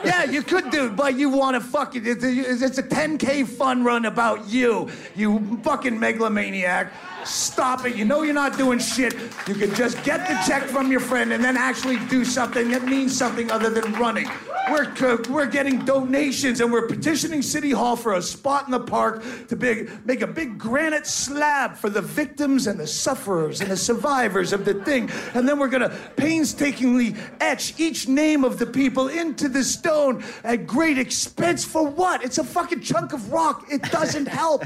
yeah, 0.04 0.22
you 0.22 0.42
could 0.42 0.70
do 0.70 0.86
it, 0.86 0.94
but 0.94 1.16
you 1.16 1.28
want 1.28 1.56
to 1.56 1.60
fucking 1.60 2.06
it's 2.06 2.22
a, 2.22 2.30
it's 2.30 2.78
a 2.78 2.84
10k 2.84 3.48
fun 3.48 3.82
run 3.82 4.04
about 4.04 4.48
you, 4.48 4.88
you 5.16 5.58
fucking 5.64 5.98
megalomaniac. 5.98 6.92
Stop 7.24 7.86
it. 7.86 7.96
You 7.96 8.04
know 8.04 8.22
you're 8.22 8.34
not 8.34 8.58
doing 8.58 8.78
shit. 8.78 9.14
You 9.46 9.54
can 9.54 9.74
just 9.74 10.02
get 10.04 10.26
the 10.28 10.40
check 10.46 10.64
from 10.64 10.90
your 10.90 11.00
friend 11.00 11.32
and 11.32 11.42
then 11.42 11.56
actually 11.56 11.98
do 12.06 12.24
something 12.24 12.70
that 12.70 12.84
means 12.84 13.16
something 13.16 13.50
other 13.50 13.70
than 13.70 13.92
running. 13.94 14.28
We're, 14.70 15.22
we're 15.28 15.46
getting 15.46 15.84
donations 15.84 16.60
and 16.60 16.72
we're 16.72 16.86
petitioning 16.86 17.42
City 17.42 17.72
Hall 17.72 17.96
for 17.96 18.14
a 18.14 18.22
spot 18.22 18.66
in 18.66 18.70
the 18.70 18.80
park 18.80 19.22
to 19.48 19.56
big, 19.56 19.90
make 20.06 20.22
a 20.22 20.26
big 20.26 20.56
granite 20.56 21.06
slab 21.06 21.76
for 21.76 21.90
the 21.90 22.00
victims 22.00 22.68
and 22.68 22.78
the 22.78 22.86
sufferers 22.86 23.60
and 23.60 23.70
the 23.70 23.76
survivors 23.76 24.52
of 24.52 24.64
the 24.64 24.74
thing. 24.74 25.10
And 25.34 25.48
then 25.48 25.58
we're 25.58 25.68
going 25.68 25.82
to 25.82 25.96
painstakingly 26.16 27.16
etch 27.40 27.78
each 27.78 28.06
name 28.06 28.44
of 28.44 28.58
the 28.58 28.66
people 28.66 29.08
into 29.08 29.48
the 29.48 29.64
stone 29.64 30.24
at 30.44 30.66
great 30.66 30.96
expense 30.96 31.64
for 31.64 31.84
what? 31.84 32.24
It's 32.24 32.38
a 32.38 32.44
fucking 32.44 32.82
chunk 32.82 33.12
of 33.12 33.32
rock. 33.32 33.66
It 33.70 33.82
doesn't 33.90 34.26
help. 34.26 34.64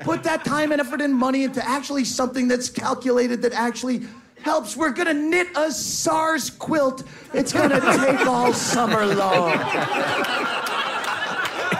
Put 0.00 0.22
that 0.24 0.44
time 0.44 0.72
and 0.72 0.80
effort 0.80 1.00
and 1.00 1.14
money 1.14 1.44
into 1.44 1.66
actually 1.66 1.97
something 2.04 2.48
that's 2.48 2.70
calculated 2.70 3.42
that 3.42 3.52
actually 3.52 4.02
helps. 4.42 4.76
We're 4.76 4.92
gonna 4.92 5.14
knit 5.14 5.48
a 5.56 5.70
SARS 5.70 6.50
quilt. 6.50 7.04
It's 7.34 7.52
gonna 7.52 7.80
take 7.98 8.26
all 8.26 8.52
summer 8.52 9.06
long. 9.06 9.52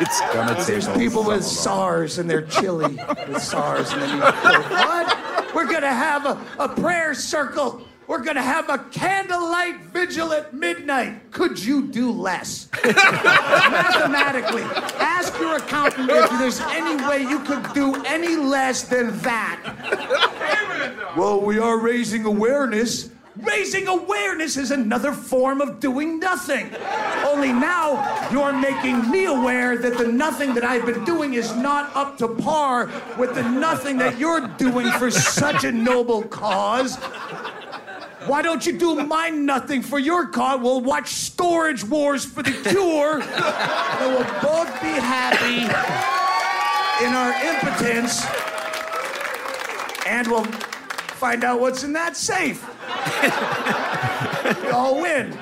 It's 0.01 0.21
gonna 0.33 0.55
take 0.55 0.67
There's 0.67 0.89
all 0.89 0.97
people 0.97 1.25
with 1.25 1.45
summer 1.45 1.45
SARS 1.45 2.19
and 2.19 2.29
they're 2.31 2.43
chilly 2.43 2.99
with 3.27 3.43
SARS. 3.43 3.93
And 3.93 4.03
then 4.03 4.17
you 4.17 4.23
what? 4.23 5.55
We're 5.55 5.67
gonna 5.67 5.93
have 5.93 6.27
a, 6.27 6.41
a 6.59 6.69
prayer 6.69 7.15
circle. 7.15 7.88
We're 8.09 8.23
gonna 8.23 8.41
have 8.41 8.71
a 8.71 8.79
candlelight 8.91 9.83
vigil 9.83 10.33
at 10.33 10.55
midnight. 10.55 11.31
Could 11.31 11.63
you 11.63 11.89
do 11.89 12.11
less? 12.11 12.71
Mathematically, 12.83 14.63
ask 14.99 15.39
your 15.39 15.57
accountant 15.57 16.09
if 16.11 16.31
there's 16.31 16.61
any 16.61 17.05
way 17.07 17.21
you 17.21 17.39
could 17.41 17.71
do 17.75 18.03
any 18.07 18.35
less 18.35 18.85
than 18.85 19.19
that. 19.19 21.13
Well, 21.19 21.43
we 21.43 21.59
are 21.59 21.79
raising 21.79 22.25
awareness. 22.25 23.11
Raising 23.37 23.87
awareness 23.87 24.57
is 24.57 24.71
another 24.71 25.13
form 25.13 25.61
of 25.61 25.79
doing 25.79 26.19
nothing. 26.19 26.75
Only 27.27 27.53
now 27.53 28.29
you're 28.33 28.55
making 28.55 29.11
me 29.11 29.27
aware 29.27 29.77
that 29.77 29.99
the 29.99 30.09
nothing 30.09 30.55
that 30.55 30.65
I've 30.65 30.87
been 30.87 31.05
doing 31.05 31.35
is 31.35 31.55
not 31.55 31.95
up 31.95 32.19
to 32.19 32.29
par 32.29 32.91
with 33.19 33.35
the 33.35 33.43
nothing 33.49 33.99
that 33.99 34.19
you're 34.19 34.49
doing 34.57 34.91
for 34.93 35.11
such 35.11 35.65
a 35.65 35.71
noble 35.71 36.23
cause. 36.23 36.99
Why 38.29 38.43
don't 38.43 38.67
you 38.67 38.77
do 38.77 38.95
my 39.07 39.31
nothing 39.31 39.81
for 39.81 39.99
your 39.99 40.27
cause? 40.27 40.61
We'll 40.61 40.83
watch 40.83 41.15
Storage 41.15 41.83
Wars 41.83 42.27
for 42.27 42.43
the 42.43 42.53
cure. 42.53 43.23
and 43.23 44.13
we'll 44.13 44.43
both 44.43 44.71
be 44.83 44.89
happy 44.89 45.63
in 47.03 47.15
our 47.15 47.33
impotence. 47.43 48.27
And 50.07 50.27
we'll 50.29 50.45
find 50.45 51.43
out 51.43 51.59
what's 51.59 51.85
in 51.85 51.95
that 51.95 52.19
safe. 52.19 52.63
we 54.63 54.69
all 54.73 55.01
win. 55.01 55.37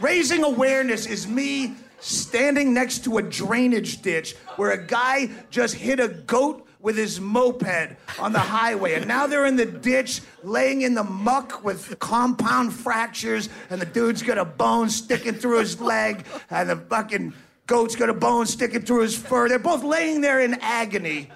Raising 0.00 0.42
awareness 0.42 1.06
is 1.06 1.28
me 1.28 1.76
standing 2.00 2.74
next 2.74 3.04
to 3.04 3.18
a 3.18 3.22
drainage 3.22 4.02
ditch 4.02 4.34
where 4.56 4.72
a 4.72 4.84
guy 4.84 5.30
just 5.50 5.76
hit 5.76 6.00
a 6.00 6.08
goat 6.08 6.66
with 6.82 6.96
his 6.96 7.20
moped 7.20 7.96
on 8.18 8.32
the 8.32 8.40
highway. 8.40 8.94
And 8.94 9.06
now 9.06 9.26
they're 9.26 9.46
in 9.46 9.56
the 9.56 9.64
ditch, 9.64 10.20
laying 10.42 10.82
in 10.82 10.94
the 10.94 11.04
muck 11.04 11.64
with 11.64 11.98
compound 12.00 12.74
fractures, 12.74 13.48
and 13.70 13.80
the 13.80 13.86
dude's 13.86 14.22
got 14.22 14.36
a 14.36 14.44
bone 14.44 14.90
sticking 14.90 15.34
through 15.34 15.60
his 15.60 15.80
leg, 15.80 16.26
and 16.50 16.68
the 16.68 16.76
fucking 16.76 17.32
goat's 17.66 17.94
got 17.94 18.10
a 18.10 18.14
bone 18.14 18.46
sticking 18.46 18.82
through 18.82 19.02
his 19.02 19.16
fur. 19.16 19.48
They're 19.48 19.60
both 19.60 19.84
laying 19.84 20.20
there 20.20 20.40
in 20.40 20.54
agony. 20.60 21.30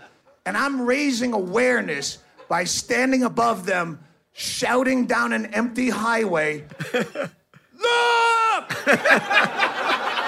And 0.45 0.57
I'm 0.57 0.83
raising 0.83 1.33
awareness 1.33 2.19
by 2.49 2.65
standing 2.65 3.23
above 3.23 3.67
them, 3.67 4.01
shouting 4.33 5.07
down 5.07 5.33
an 5.33 5.47
empty 5.47 5.91
highway. 5.91 6.65
Look! 6.93 8.87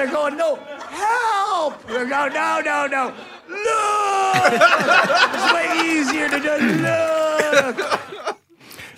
they're 0.00 0.14
going, 0.20 0.36
no, 0.36 0.58
help! 1.04 1.86
They're 1.86 2.08
going, 2.08 2.32
no, 2.32 2.60
no, 2.70 2.86
no. 2.96 3.04
Look! 3.48 4.52
it's 5.34 5.52
way 5.54 5.66
easier 5.92 6.28
to 6.28 6.38
do. 6.48 6.54
Look! 6.86 7.76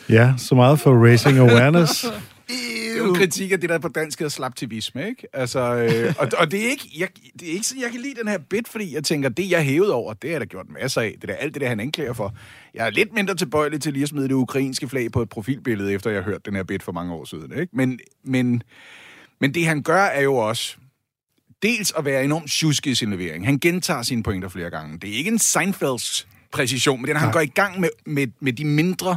Ja, 0.08 0.34
så 0.38 0.54
meget 0.54 0.80
for 0.80 1.04
Raising 1.04 1.38
Awareness. 1.38 2.06
en 3.08 3.14
kritik 3.14 3.52
af 3.52 3.60
det, 3.60 3.70
der 3.70 3.78
på 3.78 3.88
dansk 3.88 4.18
hedder 4.18 4.30
slaptivisme, 4.30 5.08
ikke? 5.08 5.26
Altså, 5.32 5.60
øh, 5.60 6.14
og, 6.18 6.28
og 6.38 6.50
det 6.50 6.64
er 6.64 6.70
ikke, 6.70 6.90
jeg, 6.98 7.08
det 7.40 7.48
er 7.48 7.52
ikke 7.52 7.66
sådan, 7.66 7.82
jeg 7.82 7.90
kan 7.90 8.00
lide 8.00 8.14
den 8.14 8.28
her 8.28 8.38
bit, 8.38 8.68
fordi 8.68 8.94
jeg 8.94 9.04
tænker, 9.04 9.28
det 9.28 9.50
jeg 9.50 9.58
er 9.58 9.62
hævet 9.62 9.92
over, 9.92 10.12
det 10.12 10.34
er 10.34 10.38
der 10.38 10.46
gjort 10.46 10.66
masser 10.68 11.00
af. 11.00 11.16
Det 11.22 11.30
er 11.30 11.34
alt 11.34 11.54
det 11.54 11.60
der, 11.60 11.68
han 11.68 11.80
anklager 11.80 12.12
for. 12.12 12.34
Jeg 12.74 12.86
er 12.86 12.90
lidt 12.90 13.12
mindre 13.12 13.34
tilbøjelig 13.34 13.80
til 13.80 13.92
lige 13.92 14.02
at 14.02 14.08
smide 14.08 14.28
det 14.28 14.34
ukrainske 14.34 14.88
flag 14.88 15.12
på 15.12 15.22
et 15.22 15.28
profilbillede, 15.28 15.92
efter 15.92 16.10
jeg 16.10 16.22
har 16.22 16.30
hørt 16.30 16.46
den 16.46 16.54
her 16.56 16.62
bit 16.62 16.82
for 16.82 16.92
mange 16.92 17.12
år 17.12 17.24
siden, 17.24 17.52
ikke? 17.60 17.76
Men, 17.76 17.98
men, 18.24 18.62
men 19.40 19.54
det 19.54 19.66
han 19.66 19.82
gør 19.82 20.02
er 20.02 20.22
jo 20.22 20.36
også, 20.36 20.76
dels 21.62 21.92
at 21.98 22.04
være 22.04 22.24
enormt 22.24 22.50
tjuske 22.50 22.90
i 22.90 22.94
sin 22.94 23.10
levering. 23.10 23.46
Han 23.46 23.58
gentager 23.58 24.02
sine 24.02 24.22
pointer 24.22 24.48
flere 24.48 24.70
gange. 24.70 24.98
Det 24.98 25.10
er 25.10 25.14
ikke 25.14 25.30
en 25.30 25.38
Seinfelds 25.38 26.26
præcision, 26.52 27.02
men 27.02 27.10
når 27.10 27.18
han 27.18 27.32
går 27.32 27.40
i 27.40 27.46
gang 27.46 27.80
med, 27.80 27.88
med, 28.06 28.26
med 28.40 28.52
de 28.52 28.64
mindre 28.64 29.16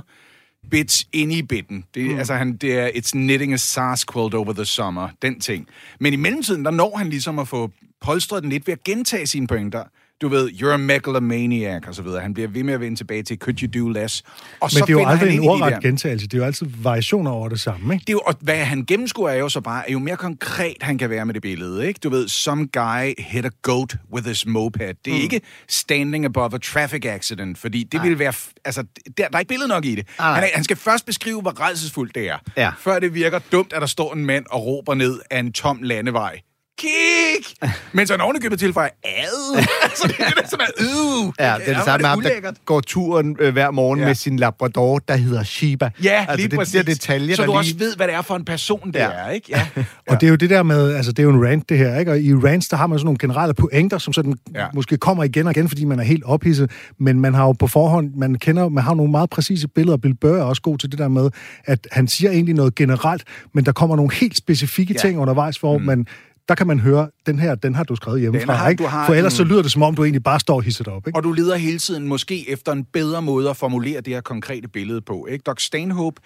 bits 0.71 1.07
inde 1.13 1.35
i 1.35 1.41
bitten. 1.41 1.85
Det, 1.95 2.11
mm. 2.11 2.17
altså, 2.17 2.33
han, 2.33 2.57
det 2.57 2.79
er 2.79 2.87
It's 2.87 3.11
knitting 3.11 3.53
a 3.53 3.57
sars 3.57 4.05
quilt 4.13 4.33
over 4.33 4.53
the 4.53 4.65
summer, 4.65 5.09
den 5.21 5.39
ting. 5.39 5.67
Men 5.99 6.13
i 6.13 6.15
mellemtiden, 6.15 6.65
der 6.65 6.71
når 6.71 6.97
han 6.97 7.09
ligesom 7.09 7.39
at 7.39 7.47
få 7.47 7.71
polstret 8.01 8.43
den 8.43 8.49
lidt 8.49 8.67
ved 8.67 8.73
at 8.73 8.83
gentage 8.83 9.27
sine 9.27 9.47
pointer 9.47 9.83
du 10.21 10.27
ved, 10.27 10.49
you're 10.49 10.73
a 10.73 10.77
megalomaniac, 10.77 11.87
og 11.87 11.95
så 11.95 12.01
videre. 12.01 12.21
Han 12.21 12.33
bliver 12.33 12.49
ved 12.49 12.63
med 12.63 12.73
at 12.73 12.79
vende 12.79 12.97
tilbage 12.97 13.23
til, 13.23 13.37
could 13.37 13.63
you 13.63 13.83
do 13.83 13.89
less? 13.89 14.23
Og 14.23 14.29
Men 14.61 14.69
så 14.69 14.79
det 14.79 14.89
er 14.89 14.93
jo 14.93 15.05
aldrig 15.07 15.35
en 15.35 15.49
ordret 15.49 15.83
gentagelse, 15.83 16.27
det 16.27 16.33
er 16.33 16.37
jo 16.37 16.43
altid 16.43 16.67
variationer 16.81 17.31
over 17.31 17.49
det 17.49 17.59
samme, 17.59 17.93
ikke? 17.93 18.03
Det 18.03 18.09
er 18.09 18.13
jo, 18.13 18.21
og 18.25 18.35
hvad 18.41 18.57
han 18.57 18.85
gennemskuer 18.85 19.29
er 19.29 19.35
jo 19.35 19.49
så 19.49 19.61
bare, 19.61 19.89
er 19.89 19.93
jo 19.93 19.99
mere 19.99 20.17
konkret 20.17 20.77
han 20.81 20.97
kan 20.97 21.09
være 21.09 21.25
med 21.25 21.33
det 21.33 21.41
billede, 21.41 21.87
ikke? 21.87 21.99
Du 22.03 22.09
ved, 22.09 22.27
some 22.27 22.67
guy 22.67 23.13
hit 23.17 23.45
a 23.45 23.49
goat 23.61 23.95
with 24.13 24.27
his 24.27 24.45
moped. 24.45 24.93
Det 25.05 25.13
er 25.13 25.17
mm. 25.17 25.21
ikke 25.21 25.41
standing 25.69 26.25
above 26.25 26.55
a 26.55 26.57
traffic 26.57 27.05
accident, 27.05 27.57
fordi 27.57 27.83
det 27.83 28.01
vil 28.01 28.19
være, 28.19 28.33
altså, 28.65 28.83
der, 29.17 29.27
der 29.27 29.35
er 29.35 29.39
ikke 29.39 29.49
billede 29.49 29.69
nok 29.69 29.85
i 29.85 29.95
det. 29.95 30.07
Han, 30.19 30.43
er, 30.43 30.47
han 30.53 30.63
skal 30.63 30.77
først 30.77 31.05
beskrive, 31.05 31.41
hvor 31.41 31.61
redselsfuldt 31.61 32.15
det 32.15 32.29
er, 32.29 32.37
ja. 32.57 32.71
før 32.79 32.99
det 32.99 33.13
virker 33.13 33.39
dumt, 33.51 33.73
at 33.73 33.81
der 33.81 33.87
står 33.87 34.13
en 34.13 34.25
mand 34.25 34.45
og 34.51 34.65
råber 34.65 34.93
ned 34.93 35.19
af 35.31 35.39
en 35.39 35.53
tom 35.53 35.79
landevej 35.81 36.41
kig! 36.77 37.69
Men 37.93 38.07
så 38.07 38.13
han 38.13 38.21
ovenikøbet 38.21 38.59
tilføjer, 38.59 38.89
ad! 39.03 39.57
altså, 39.83 40.07
det 40.07 40.19
er 40.19 40.47
sådan 40.49 40.67
øh! 40.79 41.33
Ja, 41.39 41.55
det 41.59 41.69
er 41.69 41.75
det 41.75 41.83
samme 41.85 42.01
med 42.01 42.09
ham, 42.09 42.21
der 42.21 42.51
går 42.65 42.81
turen 42.81 43.37
øh, 43.39 43.53
hver 43.53 43.71
morgen 43.71 43.99
ja. 43.99 44.05
med 44.05 44.15
sin 44.15 44.37
labrador, 44.37 44.99
der 44.99 45.15
hedder 45.15 45.43
Shiba. 45.43 45.89
Ja, 46.03 46.19
altså, 46.19 46.35
lige 46.35 46.47
det, 46.47 46.59
præcis. 46.59 46.73
Det 46.73 46.87
detaljer, 46.87 47.35
så 47.35 47.41
du 47.41 47.51
lige... 47.51 47.57
også 47.57 47.75
ved, 47.77 47.95
hvad 47.95 48.07
det 48.07 48.15
er 48.15 48.21
for 48.21 48.35
en 48.35 48.45
person, 48.45 48.87
det 48.87 48.95
ja. 48.95 49.09
er, 49.09 49.29
ikke? 49.29 49.47
Ja. 49.49 49.67
ja. 49.75 49.83
Og 50.09 50.21
det 50.21 50.27
er 50.27 50.29
jo 50.29 50.35
det 50.35 50.49
der 50.49 50.63
med, 50.63 50.93
altså 50.93 51.11
det 51.11 51.19
er 51.19 51.23
jo 51.23 51.29
en 51.29 51.45
rant, 51.45 51.69
det 51.69 51.77
her, 51.77 51.99
ikke? 51.99 52.11
Og 52.11 52.19
i 52.19 52.33
rants, 52.33 52.67
der 52.67 52.77
har 52.77 52.87
man 52.87 52.99
sådan 52.99 53.05
nogle 53.05 53.17
generelle 53.17 53.53
pointer, 53.53 53.97
som 53.97 54.13
sådan 54.13 54.35
ja. 54.55 54.65
måske 54.73 54.97
kommer 54.97 55.23
igen 55.23 55.45
og 55.45 55.51
igen, 55.51 55.69
fordi 55.69 55.85
man 55.85 55.99
er 55.99 56.03
helt 56.03 56.23
ophidset, 56.23 56.71
men 56.99 57.19
man 57.19 57.33
har 57.33 57.45
jo 57.45 57.51
på 57.51 57.67
forhånd, 57.67 58.13
man 58.15 58.35
kender, 58.35 58.69
man 58.69 58.83
har 58.83 58.93
nogle 58.93 59.11
meget 59.11 59.29
præcise 59.29 59.67
billeder, 59.67 59.97
Bill 59.97 60.15
Burr 60.15 60.37
er 60.37 60.43
også 60.43 60.61
god 60.61 60.77
til 60.77 60.91
det 60.91 60.99
der 60.99 61.07
med, 61.07 61.29
at 61.65 61.87
han 61.91 62.07
siger 62.07 62.31
egentlig 62.31 62.55
noget 62.55 62.75
generelt, 62.75 63.23
men 63.53 63.65
der 63.65 63.71
kommer 63.71 63.95
nogle 63.95 64.13
helt 64.13 64.37
specifikke 64.37 64.93
ja. 64.93 64.99
ting 64.99 65.19
undervejs, 65.19 65.57
hvor 65.57 65.77
mm. 65.77 65.83
man 65.83 66.07
der 66.49 66.55
kan 66.55 66.67
man 66.67 66.79
høre, 66.79 67.09
den 67.25 67.39
her, 67.39 67.55
den 67.55 67.75
har 67.75 67.83
du 67.83 67.95
skrevet 67.95 68.21
hjemmefra, 68.21 68.53
har, 68.53 68.69
ikke? 68.69 68.83
For 68.83 69.13
ellers 69.13 69.33
en... 69.33 69.37
så 69.37 69.43
lyder 69.43 69.61
det, 69.61 69.71
som 69.71 69.83
om 69.83 69.95
du 69.95 70.03
egentlig 70.03 70.23
bare 70.23 70.39
står 70.39 70.55
og 70.55 70.63
hisset 70.63 70.87
op, 70.87 71.07
ikke? 71.07 71.17
Og 71.17 71.23
du 71.23 71.31
leder 71.31 71.55
hele 71.55 71.79
tiden 71.79 72.07
måske 72.07 72.49
efter 72.49 72.71
en 72.71 72.83
bedre 72.83 73.21
måde 73.21 73.49
at 73.49 73.57
formulere 73.57 74.01
det 74.01 74.13
her 74.13 74.21
konkrete 74.21 74.67
billede 74.67 75.01
på, 75.01 75.25
ikke? 75.25 75.43
Doc 75.43 75.61
Stanhope 75.61 76.21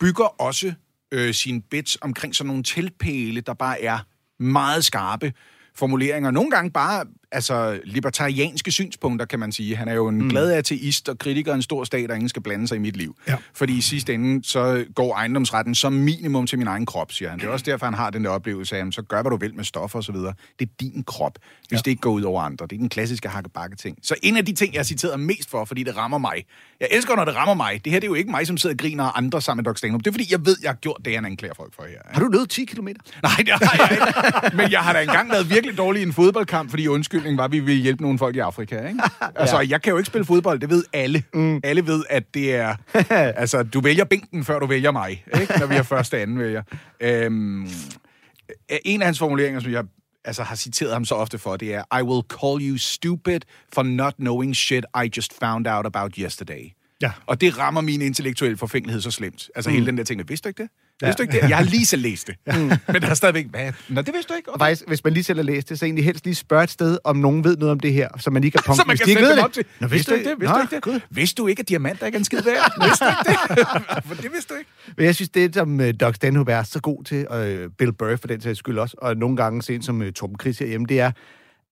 bygger 0.00 0.42
også 0.42 0.72
øh, 1.12 1.34
sine 1.34 1.62
bits 1.70 1.98
omkring 2.00 2.34
sådan 2.34 2.48
nogle 2.48 2.62
tilpæle, 2.62 3.40
der 3.40 3.54
bare 3.54 3.82
er 3.82 3.98
meget 4.42 4.84
skarpe 4.84 5.32
formuleringer. 5.74 6.30
Nogle 6.30 6.50
gange 6.50 6.70
bare 6.70 7.04
altså, 7.32 7.80
libertarianske 7.84 8.70
synspunkter, 8.70 9.26
kan 9.26 9.38
man 9.38 9.52
sige. 9.52 9.76
Han 9.76 9.88
er 9.88 9.94
jo 9.94 10.08
en 10.08 10.22
mm. 10.22 10.28
glad 10.28 10.52
ateist 10.52 11.08
og 11.08 11.18
kritiker 11.18 11.52
af 11.52 11.56
en 11.56 11.62
stor 11.62 11.84
stat, 11.84 12.10
og 12.10 12.16
ingen 12.16 12.28
skal 12.28 12.42
blande 12.42 12.68
sig 12.68 12.76
i 12.76 12.78
mit 12.78 12.96
liv. 12.96 13.16
Ja. 13.28 13.36
Fordi 13.54 13.78
i 13.78 13.80
sidste 13.80 14.14
ende, 14.14 14.48
så 14.48 14.84
går 14.94 15.14
ejendomsretten 15.14 15.74
som 15.74 15.92
minimum 15.92 16.46
til 16.46 16.58
min 16.58 16.66
egen 16.66 16.86
krop, 16.86 17.12
siger 17.12 17.30
han. 17.30 17.38
Det 17.38 17.46
er 17.46 17.50
også 17.50 17.64
derfor, 17.64 17.86
han 17.86 17.94
har 17.94 18.10
den 18.10 18.24
der 18.24 18.30
oplevelse 18.30 18.76
af, 18.76 18.84
så 18.90 19.02
gør, 19.02 19.22
hvad 19.22 19.30
du 19.30 19.36
vil 19.36 19.54
med 19.54 19.64
stoffer 19.64 19.98
osv. 19.98 20.16
Det 20.16 20.34
er 20.60 20.66
din 20.80 21.04
krop, 21.06 21.38
hvis 21.68 21.72
ja. 21.72 21.76
det 21.76 21.86
ikke 21.86 22.00
går 22.00 22.10
ud 22.10 22.22
over 22.22 22.42
andre. 22.42 22.66
Det 22.66 22.76
er 22.76 22.80
den 22.80 22.88
klassiske 22.88 23.28
hakkebakke 23.28 23.76
ting. 23.76 23.98
Så 24.02 24.14
en 24.22 24.36
af 24.36 24.44
de 24.44 24.52
ting, 24.52 24.72
jeg 24.72 24.78
har 24.78 24.84
citeret 24.84 25.20
mest 25.20 25.50
for, 25.50 25.64
fordi 25.64 25.82
det 25.82 25.96
rammer 25.96 26.18
mig. 26.18 26.44
Jeg 26.80 26.88
elsker, 26.90 27.16
når 27.16 27.24
det 27.24 27.34
rammer 27.34 27.54
mig. 27.54 27.84
Det 27.84 27.92
her 27.92 28.00
det 28.00 28.06
er 28.06 28.10
jo 28.10 28.14
ikke 28.14 28.30
mig, 28.30 28.46
som 28.46 28.56
sidder 28.56 28.74
og 28.74 28.78
griner 28.78 29.04
og 29.04 29.18
andre 29.18 29.42
sammen 29.42 29.62
med 29.62 29.64
Doc 29.64 29.78
Stanhope. 29.78 30.02
Det 30.02 30.10
er, 30.10 30.12
fordi 30.12 30.26
jeg 30.30 30.46
ved, 30.46 30.56
jeg 30.62 30.70
har 30.70 30.76
gjort 30.76 31.00
det, 31.04 31.14
han 31.14 31.24
anklager 31.24 31.54
folk 31.54 31.74
for 31.74 31.82
her. 31.82 31.98
Har 32.04 32.20
du 32.20 32.28
løbet 32.28 32.50
10 32.50 32.64
km? 32.64 32.88
Nej, 33.22 33.36
det 33.38 33.48
har 33.48 33.76
jeg 33.78 33.90
ikke. 33.92 34.56
Men 34.56 34.70
jeg 34.72 34.80
har 34.80 34.92
da 34.92 35.02
engang 35.02 35.30
været 35.30 35.50
virkelig 35.50 35.78
dårlig 35.78 36.00
i 36.00 36.02
en 36.02 36.12
fodboldkamp, 36.12 36.70
fordi 36.70 36.86
undskyld 36.86 37.15
undskyldning 37.16 37.38
var, 37.38 37.44
at 37.44 37.52
vi 37.52 37.58
ville 37.58 37.82
hjælpe 37.82 38.02
nogle 38.02 38.18
folk 38.18 38.36
i 38.36 38.38
Afrika. 38.38 38.86
Ikke? 38.88 39.00
Altså, 39.36 39.60
ja. 39.60 39.66
jeg 39.68 39.82
kan 39.82 39.90
jo 39.90 39.96
ikke 39.96 40.06
spille 40.06 40.24
fodbold, 40.24 40.60
det 40.60 40.70
ved 40.70 40.84
alle. 40.92 41.22
Mm. 41.34 41.60
Alle 41.64 41.86
ved, 41.86 42.04
at 42.10 42.34
det 42.34 42.54
er... 42.54 42.76
altså, 43.42 43.62
du 43.62 43.80
vælger 43.80 44.04
bænken, 44.04 44.44
før 44.44 44.58
du 44.58 44.66
vælger 44.66 44.90
mig, 44.90 45.24
ikke? 45.40 45.58
når 45.58 45.66
vi 45.66 45.74
er 45.74 45.82
første 45.82 46.18
anden 46.18 46.38
vælger. 46.38 46.62
Øhm, 47.00 47.68
en 48.84 49.02
af 49.02 49.06
hans 49.06 49.18
formuleringer, 49.18 49.60
som 49.60 49.72
jeg 49.72 49.84
altså, 50.24 50.42
har 50.42 50.56
citeret 50.56 50.92
ham 50.92 51.04
så 51.04 51.14
ofte 51.14 51.38
for, 51.38 51.56
det 51.56 51.74
er, 51.74 51.98
I 51.98 52.02
will 52.02 52.22
call 52.40 52.70
you 52.70 52.78
stupid 52.78 53.40
for 53.72 53.82
not 53.82 54.14
knowing 54.14 54.56
shit 54.56 54.84
I 55.04 55.10
just 55.16 55.32
found 55.44 55.66
out 55.66 55.86
about 55.86 56.14
yesterday. 56.18 56.72
Ja. 57.02 57.12
Og 57.26 57.40
det 57.40 57.58
rammer 57.58 57.80
min 57.80 58.02
intellektuelle 58.02 58.56
forfængelighed 58.56 59.00
så 59.00 59.10
slemt. 59.10 59.50
Altså 59.54 59.70
mm. 59.70 59.74
hele 59.74 59.86
den 59.86 59.98
der 59.98 60.04
ting, 60.04 60.28
vidste 60.28 60.44
du 60.44 60.48
ikke 60.48 60.62
det? 60.62 60.70
Ja. 61.02 61.06
Vidste 61.06 61.22
du 61.22 61.28
ikke 61.28 61.42
det? 61.42 61.48
Jeg 61.48 61.56
har 61.56 61.64
lige 61.64 61.86
selv 61.86 62.02
læst 62.02 62.26
det. 62.26 62.36
Ja. 62.46 62.58
Mm. 62.58 62.62
Men 62.64 63.02
der 63.02 63.08
er 63.08 63.14
stadigvæk, 63.14 63.46
hvad? 63.50 63.72
Nå, 63.88 64.02
det 64.02 64.14
vidste 64.14 64.32
du 64.32 64.36
ikke? 64.36 64.48
Okay. 64.54 64.64
Faktisk, 64.64 64.88
hvis 64.88 65.04
man 65.04 65.12
lige 65.12 65.24
selv 65.24 65.38
har 65.38 65.44
læst 65.44 65.68
det, 65.68 65.78
så 65.78 65.84
egentlig 65.84 66.04
helst 66.04 66.24
lige 66.24 66.34
spørge 66.34 66.64
et 66.64 66.70
sted, 66.70 66.98
om 67.04 67.16
nogen 67.16 67.44
ved 67.44 67.56
noget 67.56 67.72
om 67.72 67.80
det 67.80 67.92
her, 67.92 68.08
så 68.18 68.30
man 68.30 68.42
lige 68.42 68.50
kan 68.50 68.60
punkte. 68.66 68.82
så 68.82 68.86
man 68.86 68.96
kan 68.96 69.06
sætte 69.06 69.30
dem 69.30 69.44
op 69.44 69.52
til. 69.52 69.64
Nå, 69.80 69.86
vidste, 69.86 70.10
du 70.10 70.16
ikke 70.16 70.30
det? 70.30 70.40
Vidste 70.40 70.56
Nå, 70.56 70.62
du 70.70 70.74
ikke 70.74 70.92
det? 70.92 71.02
Vidste 71.10 71.42
du 71.42 71.46
ikke, 71.46 71.60
at 71.60 71.68
diamanter 71.68 72.06
ikke 72.06 72.16
er 72.16 72.18
en 72.18 72.24
skid 72.24 72.42
værd? 72.42 72.72
vidste 72.88 73.04
du 73.04 73.10
ikke 73.10 73.60
det? 73.60 74.04
For 74.06 74.14
det 74.14 74.32
vidste 74.32 74.54
du 74.54 74.58
ikke. 74.58 74.70
Men 74.96 75.06
jeg 75.06 75.14
synes, 75.14 75.28
det 75.28 75.54
som 75.54 75.80
uh, 75.80 75.86
Doc 76.00 76.14
Stanhope 76.14 76.52
er 76.52 76.62
så 76.62 76.80
god 76.80 77.04
til, 77.04 77.28
og 77.28 77.52
uh, 77.52 77.70
Bill 77.78 77.92
Burr 77.92 78.16
for 78.16 78.28
den 78.28 78.40
sags 78.40 78.58
skyld 78.58 78.78
også, 78.78 78.96
og 78.98 79.16
nogle 79.16 79.36
gange 79.36 79.62
sent 79.62 79.84
som 79.84 80.00
uh, 80.00 80.06
Torben 80.10 80.36
Chris 80.40 80.58
herhjemme, 80.58 80.86
det 80.86 81.00
er, 81.00 81.10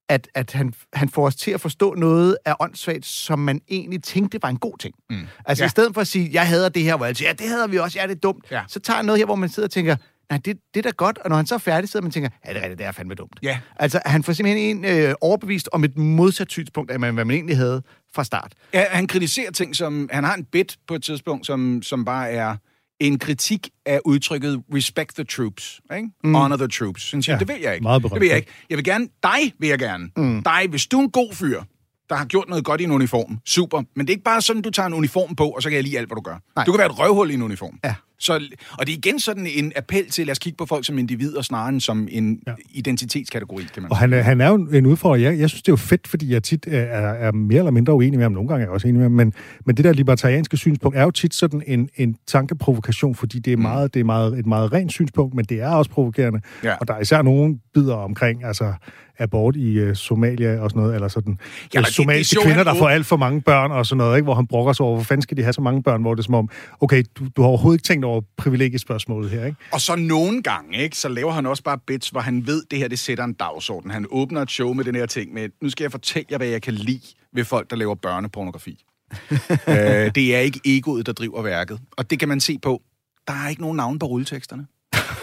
at, 0.08 0.28
at 0.34 0.52
han, 0.52 0.74
han 0.92 1.08
får 1.08 1.26
os 1.26 1.36
til 1.36 1.50
at 1.50 1.60
forstå 1.60 1.94
noget 1.94 2.36
af 2.44 2.54
åndssvagt, 2.60 3.06
som 3.06 3.38
man 3.38 3.60
egentlig 3.68 4.02
tænkte 4.02 4.38
var 4.42 4.48
en 4.48 4.56
god 4.56 4.78
ting. 4.78 4.94
Mm. 5.10 5.26
Altså 5.44 5.64
ja. 5.64 5.66
i 5.66 5.68
stedet 5.68 5.94
for 5.94 6.00
at 6.00 6.06
sige, 6.06 6.30
jeg 6.32 6.48
hader 6.48 6.68
det 6.68 6.82
her, 6.82 6.96
hvor 6.96 7.06
jeg 7.06 7.16
siger, 7.16 7.28
ja, 7.28 7.32
det 7.32 7.48
hader 7.48 7.66
vi 7.66 7.78
også, 7.78 7.98
ja, 7.98 8.06
det 8.06 8.14
er 8.14 8.20
dumt, 8.20 8.44
ja. 8.50 8.62
så 8.68 8.80
tager 8.80 8.96
han 8.96 9.04
noget 9.04 9.18
her, 9.18 9.26
hvor 9.26 9.34
man 9.34 9.48
sidder 9.48 9.66
og 9.66 9.70
tænker, 9.70 9.96
nej, 10.30 10.40
det, 10.44 10.56
det 10.74 10.86
er 10.86 10.90
da 10.90 10.94
godt, 10.96 11.18
og 11.18 11.30
når 11.30 11.36
han 11.36 11.46
så 11.46 11.54
er 11.54 11.58
færdig, 11.58 11.88
sidder 11.88 12.02
man 12.02 12.08
og 12.08 12.14
tænker, 12.14 12.30
ja, 12.46 12.50
det 12.50 12.58
er 12.58 12.62
rigtigt, 12.62 12.78
det 12.78 12.86
er 12.86 12.92
fandme 12.92 13.14
dumt. 13.14 13.38
Ja. 13.42 13.58
Altså, 13.76 14.00
han 14.06 14.22
får 14.22 14.32
simpelthen 14.32 14.76
en 14.76 14.84
øh, 14.84 15.14
overbevist 15.20 15.68
om 15.72 15.84
et 15.84 15.98
modsat 15.98 16.50
synspunkt, 16.50 16.90
af 16.90 16.98
hvad 16.98 17.12
man 17.12 17.30
egentlig 17.30 17.56
havde 17.56 17.82
fra 18.14 18.24
start. 18.24 18.52
Ja, 18.74 18.84
han 18.90 19.06
kritiserer 19.06 19.50
ting, 19.50 19.76
som, 19.76 20.08
han 20.12 20.24
har 20.24 20.34
en 20.34 20.44
bit 20.44 20.76
på 20.88 20.94
et 20.94 21.02
tidspunkt, 21.02 21.46
som, 21.46 21.82
som 21.82 22.04
bare 22.04 22.30
er 22.30 22.56
en 23.00 23.18
kritik 23.18 23.70
af 23.87 24.00
udtrykket 24.04 24.62
respect 24.74 25.14
the 25.14 25.24
troops, 25.24 25.80
ikke? 25.96 26.09
Mm. 26.24 26.35
honor 26.35 26.57
the 26.57 26.68
troops. 26.68 27.02
Så 27.02 27.22
siger, 27.22 27.35
ja, 27.35 27.38
det 27.38 27.48
vil 27.48 27.61
jeg 27.62 27.74
ikke. 27.74 27.83
Meget 27.83 28.02
det 28.02 28.20
vil 28.20 28.28
jeg 28.28 28.37
ikke. 28.37 28.50
Jeg 28.70 28.76
vil 28.76 28.85
gerne, 28.85 29.09
dig 29.22 29.52
vil 29.59 29.68
jeg 29.68 29.78
gerne. 29.78 30.11
Mm. 30.16 30.42
Dig, 30.42 30.66
hvis 30.70 30.87
du 30.87 30.98
er 30.98 31.02
en 31.02 31.11
god 31.11 31.35
fyr, 31.35 31.62
der 32.09 32.14
har 32.14 32.24
gjort 32.24 32.48
noget 32.48 32.64
godt 32.64 32.80
i 32.80 32.85
en 32.85 32.90
uniform, 32.90 33.38
super. 33.46 33.83
Men 33.96 34.07
det 34.07 34.12
er 34.12 34.14
ikke 34.14 34.24
bare 34.24 34.42
sådan, 34.42 34.62
du 34.62 34.70
tager 34.70 34.87
en 34.87 34.94
uniform 34.94 35.37
på, 35.37 35.48
og 35.48 35.62
så 35.62 35.68
kan 35.68 35.76
jeg 35.76 35.85
lide 35.85 35.98
alt, 35.98 36.09
hvad 36.09 36.16
du 36.16 36.20
gør. 36.20 36.38
Nej. 36.57 36.64
Du 36.64 36.72
kan 36.72 36.78
være 36.78 36.87
et 36.87 36.98
røvhul 36.98 37.30
i 37.30 37.35
en 37.35 37.42
uniform. 37.42 37.78
Ja. 37.85 37.94
Så, 38.18 38.33
og 38.79 38.87
det 38.87 38.92
er 38.92 38.96
igen 38.96 39.20
sådan 39.20 39.46
en 39.46 39.72
appel 39.77 40.11
til, 40.11 40.27
lad 40.27 40.33
os 40.33 40.38
kigge 40.38 40.57
på 40.57 40.66
folk 40.66 40.87
som 40.87 40.98
individer, 40.98 41.42
snarere 41.42 41.68
end 41.68 41.81
som 41.81 42.09
en 42.11 42.40
ja. 42.46 42.53
identitetskategori, 42.70 43.62
kan 43.74 43.83
man 43.83 43.90
Og 43.90 43.96
han, 43.96 44.12
han 44.12 44.40
er 44.40 44.48
jo 44.48 44.55
en 44.55 44.87
udfordrer. 44.87 45.16
Jeg, 45.16 45.38
jeg 45.38 45.48
synes, 45.50 45.62
det 45.62 45.68
er 45.68 45.72
jo 45.72 45.77
fedt, 45.77 46.09
fordi 46.09 46.33
jeg 46.33 46.42
tit 46.42 46.66
er, 46.68 46.87
er 47.12 47.33
mere 47.33 47.59
eller 47.59 47.70
mindre 47.70 47.94
uenig 47.94 48.18
med 48.18 48.24
ham. 48.24 48.33
Nogle 48.33 48.48
gange 48.48 48.62
er 48.62 48.66
jeg 48.66 48.72
også 48.72 48.88
enig 48.88 48.98
med 48.98 49.05
ham. 49.05 49.12
Men, 49.12 49.33
men 49.66 49.77
det 49.77 49.85
der 49.85 49.92
libertarianske 49.92 50.57
synspunkt 50.57 50.96
er 50.96 51.03
jo 51.03 51.11
tit 51.11 51.35
sådan 51.35 51.62
en, 51.66 51.88
en 51.96 52.16
tankeprovokation, 52.27 53.14
fordi 53.14 53.38
det 53.38 53.53
er, 53.53 53.57
mm. 53.57 53.62
meget, 53.62 53.94
det 53.94 54.00
er 54.00 54.05
meget, 54.05 54.38
et 54.38 54.46
meget 54.46 54.72
rent 54.72 54.92
synspunkt, 54.92 55.35
men 55.35 55.44
det 55.44 55.61
er 55.61 55.70
også 55.70 55.90
provokerende. 55.90 56.40
Ja. 56.64 56.74
Og 56.74 56.88
der 56.88 56.94
er 56.94 57.00
især 57.00 57.22
nogen 57.22 57.61
bider 57.74 57.94
omkring, 57.94 58.44
altså 58.44 58.72
abort 59.18 59.57
i 59.57 59.83
uh, 59.83 59.94
Somalia 59.94 60.61
og 60.61 60.70
sådan 60.70 60.83
noget, 60.83 60.94
eller 60.94 61.09
sådan 61.09 61.38
ja, 61.74 61.81
det, 61.81 61.88
somaliske 61.88 62.35
det, 62.35 62.44
det 62.44 62.46
kvinder, 62.46 62.64
der 62.64 62.79
får 62.79 62.88
alt 62.88 63.07
for 63.07 63.16
mange 63.16 63.40
børn 63.40 63.70
og 63.70 63.87
sådan 63.87 63.98
noget, 63.98 64.16
ikke? 64.16 64.24
hvor 64.24 64.35
han 64.35 64.46
brokker 64.46 64.72
sig 64.72 64.87
over, 64.87 64.94
hvor 64.94 65.05
fanden 65.05 65.22
skal 65.22 65.37
de 65.37 65.42
have 65.42 65.53
så 65.53 65.61
mange 65.61 65.83
børn, 65.83 66.03
hvor 66.03 66.14
det 66.14 66.22
er 66.22 66.24
som 66.24 66.35
om, 66.35 66.48
okay, 66.81 67.05
du, 67.18 67.24
du 67.37 67.42
har 67.42 67.48
overhovedet 67.48 67.79
ikke 67.79 67.87
tænkt 67.87 68.03
over 68.04 68.20
privilegiespørgsmålet 68.36 69.30
her, 69.30 69.44
ikke? 69.44 69.58
Og 69.72 69.80
så 69.80 69.96
nogle 69.96 70.42
gange, 70.42 70.78
ikke, 70.78 70.96
så 70.96 71.08
laver 71.08 71.32
han 71.32 71.46
også 71.46 71.62
bare 71.62 71.78
bits, 71.86 72.08
hvor 72.08 72.20
han 72.20 72.46
ved, 72.46 72.62
det 72.70 72.78
her, 72.78 72.88
det 72.88 72.98
sætter 72.98 73.24
en 73.24 73.32
dagsorden. 73.32 73.90
Han 73.90 74.06
åbner 74.10 74.42
et 74.42 74.50
show 74.50 74.72
med 74.72 74.84
den 74.84 74.94
her 74.94 75.06
ting 75.06 75.32
med, 75.32 75.48
nu 75.62 75.70
skal 75.70 75.84
jeg 75.84 75.90
fortælle 75.90 76.26
jer, 76.30 76.36
hvad 76.36 76.46
jeg 76.46 76.62
kan 76.62 76.74
lide 76.74 77.14
ved 77.32 77.44
folk, 77.44 77.70
der 77.70 77.76
laver 77.76 77.94
børnepornografi. 77.94 78.84
øh, 79.68 80.14
det 80.14 80.36
er 80.36 80.38
ikke 80.38 80.60
egoet, 80.64 81.06
der 81.06 81.12
driver 81.12 81.42
værket. 81.42 81.80
Og 81.90 82.10
det 82.10 82.18
kan 82.18 82.28
man 82.28 82.40
se 82.40 82.58
på. 82.58 82.82
Der 83.28 83.32
er 83.32 83.48
ikke 83.48 83.62
nogen 83.62 83.76
navn 83.76 83.98
på 83.98 84.06
rulleteksterne. 84.06 84.66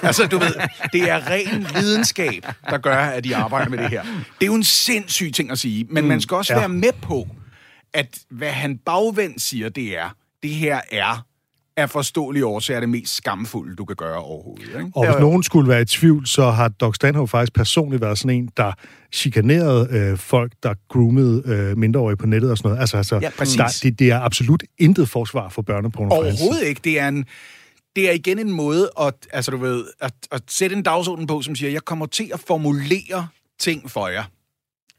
altså, 0.01 0.27
du 0.27 0.37
ved, 0.37 0.53
det 0.93 1.09
er 1.09 1.29
ren 1.29 1.67
videnskab, 1.75 2.45
der 2.69 2.77
gør, 2.77 2.97
at 2.97 3.23
de 3.23 3.35
arbejder 3.35 3.69
med 3.69 3.77
det 3.77 3.89
her. 3.89 4.03
Det 4.03 4.41
er 4.41 4.45
jo 4.45 4.55
en 4.55 4.63
sindssyg 4.63 5.33
ting 5.33 5.51
at 5.51 5.59
sige, 5.59 5.85
men 5.89 6.03
mm, 6.03 6.07
man 6.07 6.21
skal 6.21 6.37
også 6.37 6.53
ja. 6.53 6.59
være 6.59 6.69
med 6.69 6.93
på, 7.01 7.27
at 7.93 8.19
hvad 8.29 8.51
han 8.51 8.77
bagvendt 8.77 9.41
siger, 9.41 9.69
det 9.69 9.97
er, 9.97 10.09
det 10.43 10.49
her 10.49 10.81
er 10.91 11.25
af 11.81 11.89
forståelige 11.89 12.45
årsager 12.45 12.79
det 12.79 12.89
mest 12.89 13.15
skamfulde, 13.15 13.75
du 13.75 13.85
kan 13.85 13.95
gøre 13.95 14.17
overhovedet. 14.17 14.65
Ikke? 14.65 14.91
Og 14.95 15.05
hvis 15.05 15.19
nogen 15.19 15.43
skulle 15.43 15.69
være 15.69 15.81
i 15.81 15.85
tvivl, 15.85 16.27
så 16.27 16.49
har 16.49 16.67
Doc 16.67 16.95
Stanhope 16.95 17.29
faktisk 17.29 17.53
personligt 17.53 18.01
været 18.01 18.17
sådan 18.17 18.37
en, 18.37 18.49
der 18.57 18.71
chikanerede 19.13 19.87
øh, 19.91 20.17
folk, 20.17 20.53
der 20.63 20.73
groomede 20.89 21.43
øh, 21.45 21.77
mindreårige 21.77 22.17
på 22.17 22.25
nettet 22.25 22.51
og 22.51 22.57
sådan 22.57 22.69
noget. 22.69 22.81
Altså, 22.81 22.97
altså 22.97 23.15
ja, 23.15 23.29
der, 23.37 23.79
det, 23.83 23.99
det 23.99 24.11
er 24.11 24.19
absolut 24.19 24.63
intet 24.77 25.09
forsvar 25.09 25.49
for 25.49 25.61
børneporno. 25.61 26.15
Overhovedet 26.15 26.63
ikke. 26.63 26.81
Det 26.83 26.99
er 26.99 27.07
en 27.07 27.25
det 27.95 28.09
er 28.09 28.11
igen 28.11 28.39
en 28.39 28.51
måde 28.51 28.89
at, 29.01 29.13
altså, 29.33 29.51
du 29.51 29.57
ved, 29.57 29.85
at, 30.01 30.13
at 30.31 30.41
sætte 30.47 30.75
en 30.75 30.83
dagsorden 30.83 31.27
på, 31.27 31.41
som 31.41 31.55
siger, 31.55 31.71
jeg 31.71 31.85
kommer 31.85 32.05
til 32.05 32.31
at 32.33 32.39
formulere 32.39 33.27
ting 33.59 33.91
for 33.91 34.07
jer, 34.07 34.23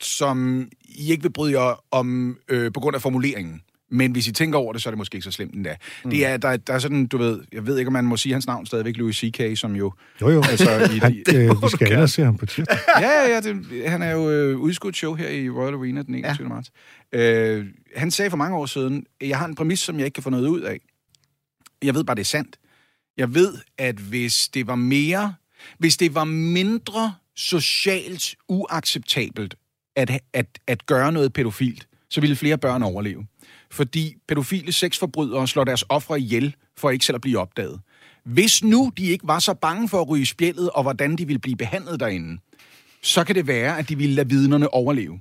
som 0.01 0.69
I 0.85 1.11
ikke 1.11 1.23
vil 1.23 1.33
bryde 1.33 1.61
jer 1.61 1.85
om 1.91 2.37
øh, 2.49 2.73
på 2.73 2.81
grund 2.81 2.97
af 2.97 3.03
formuleringen. 3.03 3.61
Men 3.93 4.13
hvis 4.13 4.27
I 4.27 4.33
tænker 4.33 4.59
over 4.59 4.73
det, 4.73 4.83
så 4.83 4.89
er 4.89 4.91
det 4.91 4.99
måske 4.99 5.15
ikke 5.15 5.25
så 5.25 5.31
slemt 5.31 5.55
endda. 5.55 5.77
Mm. 6.05 6.11
Det 6.11 6.27
er, 6.27 6.37
der, 6.37 6.57
der 6.57 6.73
er 6.73 6.79
sådan, 6.79 7.07
du 7.07 7.19
ved, 7.19 7.41
jeg 7.53 7.67
ved 7.67 7.79
ikke, 7.79 7.89
om 7.89 7.93
man 7.93 8.05
må 8.05 8.17
sige 8.17 8.33
hans 8.33 8.47
navn 8.47 8.67
stadigvæk, 8.67 8.97
Louis 8.97 9.17
C.K., 9.17 9.59
som 9.59 9.77
jo... 9.77 9.93
Jo, 10.21 10.31
jo. 10.31 10.43
Altså, 10.51 10.71
i, 10.95 10.99
Han, 10.99 11.15
i, 11.15 11.35
øh, 11.35 11.51
vi 11.63 11.69
skal 11.69 11.99
og 11.99 12.11
se 12.11 12.25
ham 12.25 12.37
på 12.37 12.47
tirsdag. 12.47 12.79
ja, 13.01 13.11
ja, 13.11 13.35
ja 13.35 13.41
det, 13.41 13.91
han 13.91 14.03
er 14.03 14.11
jo 14.11 14.31
øh, 14.31 14.59
udskudt 14.59 14.97
show 14.97 15.15
her 15.15 15.29
i 15.29 15.51
Royal 15.51 15.75
Arena 15.75 16.03
den 16.03 16.15
21. 16.15 16.45
Ja. 16.45 16.55
marts. 16.55 16.71
Øh, 17.13 17.67
han 17.97 18.11
sagde 18.11 18.31
for 18.31 18.37
mange 18.37 18.57
år 18.57 18.67
siden, 18.67 19.07
jeg 19.21 19.39
har 19.39 19.47
en 19.47 19.55
præmis, 19.55 19.81
som 19.81 19.99
jeg 19.99 20.05
ikke 20.05 20.15
kan 20.15 20.23
få 20.23 20.31
noget 20.31 20.47
ud 20.49 20.61
af. 20.61 20.81
Jeg 21.83 21.95
ved 21.95 22.05
bare, 22.05 22.15
det 22.15 22.21
er 22.21 22.25
sandt. 22.25 22.57
Jeg 23.17 23.35
ved, 23.35 23.55
at 23.79 23.97
hvis 23.97 24.49
det 24.49 24.67
var 24.67 24.75
mere, 24.75 25.35
hvis 25.79 25.97
det 25.97 26.15
var 26.15 26.25
mindre 26.25 27.15
socialt 27.37 28.35
uacceptabelt 28.49 29.55
at, 29.97 30.11
at, 30.33 30.47
at 30.67 30.87
gøre 30.87 31.13
noget 31.13 31.33
pædofilt, 31.33 31.87
så 32.13 32.21
ville 32.21 32.37
flere 32.37 32.59
børn 32.59 32.83
overleve. 32.83 33.27
Fordi 33.71 34.15
pædofile 34.29 34.73
sexforbrydere 34.73 35.49
slår 35.49 35.65
deres 35.65 35.85
ofre 35.89 36.21
ihjel 36.21 36.55
for 36.79 36.91
ikke 36.91 37.05
selv 37.05 37.15
at 37.15 37.21
blive 37.21 37.39
opdaget. 37.39 37.81
Hvis 38.25 38.65
nu 38.65 38.93
de 38.97 39.07
ikke 39.07 39.27
var 39.27 39.39
så 39.39 39.55
bange 39.55 39.89
for 39.89 40.01
at 40.01 40.09
ryge 40.09 40.27
spjældet, 40.27 40.71
og 40.71 40.83
hvordan 40.83 41.17
de 41.17 41.27
ville 41.27 41.39
blive 41.39 41.57
behandlet 41.57 42.01
derinde, 42.01 42.41
så 43.03 43.25
kan 43.25 43.35
det 43.35 43.47
være, 43.47 43.79
at 43.79 43.89
de 43.89 43.99
ville 43.99 44.15
lade 44.15 44.29
vidnerne 44.29 44.75
overleve. 44.75 45.21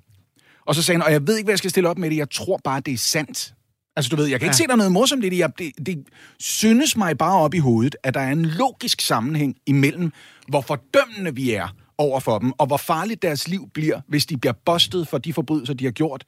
Og 0.66 0.76
så 0.76 0.84
sagde 0.84 1.00
han, 1.00 1.06
og 1.06 1.12
jeg 1.12 1.28
ved 1.28 1.38
ikke, 1.38 1.46
hvad 1.46 1.54
jeg 1.54 1.58
skal 1.58 1.70
stille 1.70 1.90
op 1.90 1.98
med 1.98 2.10
det, 2.10 2.18
jeg 2.18 2.30
tror 2.30 2.60
bare, 2.64 2.80
det 2.80 2.94
er 2.94 2.98
sandt. 2.98 3.54
Altså, 3.96 4.10
du 4.10 4.16
ved, 4.16 4.26
jeg 4.26 4.40
kan 4.40 4.46
ikke 4.46 4.54
ja. 4.54 4.58
se, 4.58 4.68
der 4.68 4.74
er 4.74 4.78
noget 4.78 4.92
morsomt 4.92 5.26
i 5.26 5.30
det. 5.30 5.38
Jeg, 5.38 5.52
det. 5.60 5.86
Det 5.86 6.04
synes 6.40 6.98
mig 6.98 7.18
bare 7.18 7.40
op 7.40 7.54
i 7.54 7.58
hovedet, 7.58 7.96
at 8.04 8.14
der 8.14 8.20
er 8.20 8.32
en 8.32 8.46
logisk 8.46 9.02
sammenhæng 9.02 9.56
imellem, 9.66 10.12
hvor 10.48 10.62
fordømmende 10.62 11.36
vi 11.36 11.52
er 11.52 11.68
over 11.98 12.20
for 12.20 12.40
dem, 12.40 12.52
og 12.58 12.68
hvor 12.68 12.78
farligt 12.78 13.22
deres 13.22 13.48
liv 13.48 13.70
bliver, 13.74 14.02
hvis 14.08 14.26
de 14.26 14.38
bliver 14.38 14.54
bustet 14.66 15.08
for 15.08 15.18
de 15.18 15.34
forbrydelser, 15.34 15.74
de 15.74 15.86
har 15.86 15.92
gjort, 15.92 16.24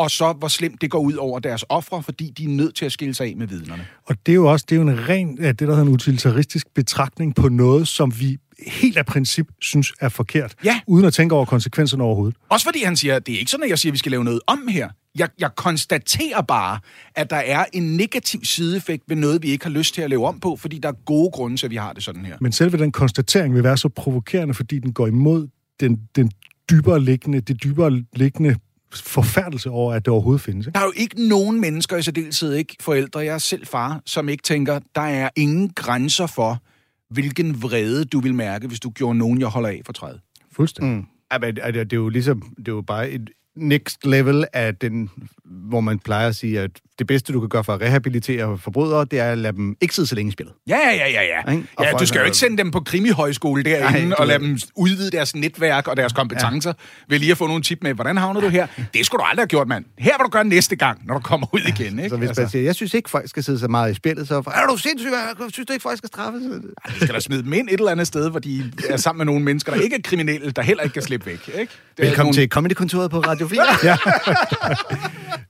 og 0.00 0.10
så 0.10 0.32
hvor 0.32 0.48
slemt 0.48 0.80
det 0.80 0.90
går 0.90 0.98
ud 0.98 1.14
over 1.14 1.38
deres 1.38 1.64
ofre, 1.68 2.02
fordi 2.02 2.30
de 2.30 2.44
er 2.44 2.48
nødt 2.48 2.74
til 2.74 2.84
at 2.84 2.92
skille 2.92 3.14
sig 3.14 3.26
af 3.26 3.36
med 3.36 3.46
vidnerne. 3.46 3.86
Og 4.06 4.16
det 4.26 4.32
er 4.32 4.36
jo 4.36 4.50
også 4.52 4.66
det 4.68 4.76
er 4.76 4.80
jo 4.82 4.88
en 4.88 5.08
ren, 5.08 5.38
ja, 5.40 5.48
det 5.48 5.58
der 5.60 5.66
hedder 5.66 5.82
en 5.82 5.88
utilitaristisk 5.88 6.66
betragtning 6.74 7.34
på 7.34 7.48
noget, 7.48 7.88
som 7.88 8.20
vi 8.20 8.38
helt 8.66 8.96
af 8.96 9.06
princip 9.06 9.46
synes 9.60 9.92
er 10.00 10.08
forkert, 10.08 10.54
Ja. 10.64 10.80
uden 10.86 11.04
at 11.06 11.14
tænke 11.14 11.34
over 11.34 11.44
konsekvenserne 11.44 12.02
overhovedet. 12.04 12.36
Også 12.48 12.64
fordi 12.66 12.84
han 12.84 12.96
siger, 12.96 13.18
det 13.18 13.34
er 13.34 13.38
ikke 13.38 13.50
sådan, 13.50 13.64
at 13.64 13.70
jeg 13.70 13.78
siger, 13.78 13.90
at 13.90 13.92
vi 13.92 13.98
skal 13.98 14.10
lave 14.10 14.24
noget 14.24 14.40
om 14.46 14.68
her. 14.68 14.88
Jeg, 15.18 15.28
jeg 15.40 15.50
konstaterer 15.56 16.42
bare, 16.42 16.78
at 17.14 17.30
der 17.30 17.36
er 17.36 17.64
en 17.72 17.96
negativ 17.96 18.44
sideeffekt 18.44 19.02
ved 19.08 19.16
noget, 19.16 19.42
vi 19.42 19.48
ikke 19.48 19.64
har 19.64 19.70
lyst 19.72 19.94
til 19.94 20.02
at 20.02 20.10
lave 20.10 20.26
om 20.26 20.40
på, 20.40 20.56
fordi 20.56 20.78
der 20.78 20.88
er 20.88 20.92
gode 21.04 21.30
grunde 21.30 21.56
til, 21.56 21.66
at 21.66 21.70
vi 21.70 21.76
har 21.76 21.92
det 21.92 22.02
sådan 22.04 22.24
her. 22.24 22.36
Men 22.40 22.52
selve 22.52 22.78
den 22.78 22.92
konstatering 22.92 23.54
vil 23.54 23.62
være 23.64 23.76
så 23.76 23.88
provokerende, 23.88 24.54
fordi 24.54 24.78
den 24.78 24.92
går 24.92 25.06
imod 25.06 25.48
den, 25.80 26.00
den 26.16 26.30
dybere 26.70 27.00
liggende, 27.00 27.40
det 27.40 27.62
dybere 27.64 28.02
liggende 28.16 28.56
forfærdelse 28.94 29.70
over, 29.70 29.94
at 29.94 30.04
det 30.04 30.12
overhovedet 30.12 30.40
findes. 30.40 30.66
Ikke? 30.66 30.74
Der 30.74 30.80
er 30.80 30.84
jo 30.84 30.92
ikke 30.96 31.28
nogen 31.28 31.60
mennesker, 31.60 31.96
i 31.96 32.02
særdeleshed 32.02 32.54
ikke 32.54 32.76
forældre, 32.80 33.20
jeg 33.20 33.34
er 33.34 33.38
selv 33.38 33.66
far, 33.66 34.02
som 34.06 34.28
ikke 34.28 34.42
tænker, 34.42 34.80
der 34.94 35.00
er 35.00 35.28
ingen 35.36 35.68
grænser 35.68 36.26
for, 36.26 36.62
hvilken 37.10 37.62
vrede 37.62 38.04
du 38.04 38.20
vil 38.20 38.34
mærke, 38.34 38.68
hvis 38.68 38.80
du 38.80 38.90
gjorde 38.90 39.18
nogen, 39.18 39.40
jeg 39.40 39.48
holder 39.48 39.68
af 39.68 39.80
for 39.86 39.92
træet. 39.92 40.20
Fuldstændig. 40.52 40.96
Mm. 40.96 41.06
Ja, 41.32 41.38
men, 41.38 41.58
altså, 41.62 41.84
det 41.84 41.92
er 41.92 41.96
jo 41.96 42.08
ligesom, 42.08 42.54
det 42.58 42.68
er 42.68 42.72
jo 42.72 42.82
bare 42.82 43.10
et 43.10 43.30
next 43.56 44.06
level 44.06 44.44
af 44.52 44.76
den, 44.76 45.10
hvor 45.44 45.80
man 45.80 45.98
plejer 45.98 46.28
at 46.28 46.36
sige, 46.36 46.60
at 46.60 46.70
det 47.00 47.06
bedste, 47.06 47.32
du 47.32 47.40
kan 47.40 47.48
gøre 47.48 47.64
for 47.64 47.72
at 47.74 47.80
rehabilitere 47.80 48.58
forbrydere, 48.58 49.04
det 49.04 49.18
er 49.18 49.32
at 49.32 49.38
lade 49.38 49.56
dem 49.56 49.76
ikke 49.80 49.94
sidde 49.94 50.08
så 50.08 50.14
længe 50.14 50.28
i 50.28 50.32
spillet. 50.32 50.54
Ja, 50.68 50.78
ja, 50.78 50.92
ja, 50.92 51.22
ja. 51.22 51.52
Ja 51.80 51.90
folk 51.90 52.00
du 52.00 52.06
skal 52.06 52.18
jo 52.18 52.24
ikke 52.24 52.36
sende 52.36 52.58
dem 52.58 52.70
på 52.70 52.80
krimihøjskole 52.80 53.62
derinde 53.62 54.08
Nej, 54.08 54.16
og 54.18 54.26
lade 54.26 54.38
dem 54.38 54.58
udvide 54.76 55.10
deres 55.10 55.36
netværk 55.36 55.88
og 55.88 55.96
deres 55.96 56.12
kompetencer 56.12 56.72
ved 57.08 57.18
lige 57.18 57.32
at 57.32 57.38
få 57.38 57.46
nogle 57.46 57.62
tip 57.62 57.78
med, 57.82 57.94
hvordan 57.94 58.16
havner 58.16 58.40
du 58.40 58.48
her? 58.48 58.66
Det 58.94 59.06
skulle 59.06 59.20
du 59.20 59.24
aldrig 59.24 59.42
have 59.42 59.48
gjort, 59.48 59.68
mand. 59.68 59.84
Her 59.98 60.12
vil 60.18 60.24
du 60.24 60.30
gøre 60.30 60.44
næste 60.44 60.76
gang, 60.76 61.00
når 61.06 61.14
du 61.14 61.20
kommer 61.20 61.46
ud 61.54 61.60
igen, 61.60 61.98
ikke? 61.98 62.10
Så 62.10 62.16
hvis 62.16 62.30
man 62.36 62.48
siger, 62.48 62.64
jeg 62.64 62.74
synes 62.74 62.94
ikke, 62.94 63.10
folk 63.10 63.28
skal 63.28 63.44
sidde 63.44 63.58
så 63.58 63.68
meget 63.68 63.92
i 63.92 63.94
spillet, 63.94 64.28
så 64.28 64.34
er 64.36 64.66
du 64.70 64.76
sindssyg, 64.76 65.10
jeg 65.10 65.50
synes 65.52 65.66
du 65.66 65.72
ikke, 65.72 65.82
folk 65.82 65.98
skal 65.98 66.08
straffes? 66.08 66.42
Du 66.88 67.00
skal 67.00 67.14
da 67.14 67.20
smide 67.20 67.42
dem 67.42 67.52
ind 67.52 67.68
et 67.68 67.74
eller 67.78 67.90
andet 67.90 68.06
sted, 68.06 68.30
hvor 68.30 68.40
de 68.40 68.72
er 68.88 68.96
sammen 68.96 69.18
med 69.18 69.26
nogle 69.26 69.44
mennesker, 69.44 69.74
der 69.74 69.80
ikke 69.80 69.96
er 69.96 70.00
kriminelle, 70.04 70.50
der 70.50 70.62
heller 70.62 70.82
ikke 70.82 70.94
kan 70.94 71.02
slippe 71.02 71.26
væk, 71.26 71.48
ikke? 71.48 71.72
Det 71.96 72.04
Velkommen 72.06 72.26
nogle... 72.26 72.42
til 72.42 72.48
Comedy-kontoret 72.48 73.10
på 73.10 73.20
Radio 73.20 73.48
4. 73.48 73.62
ja. 73.84 73.96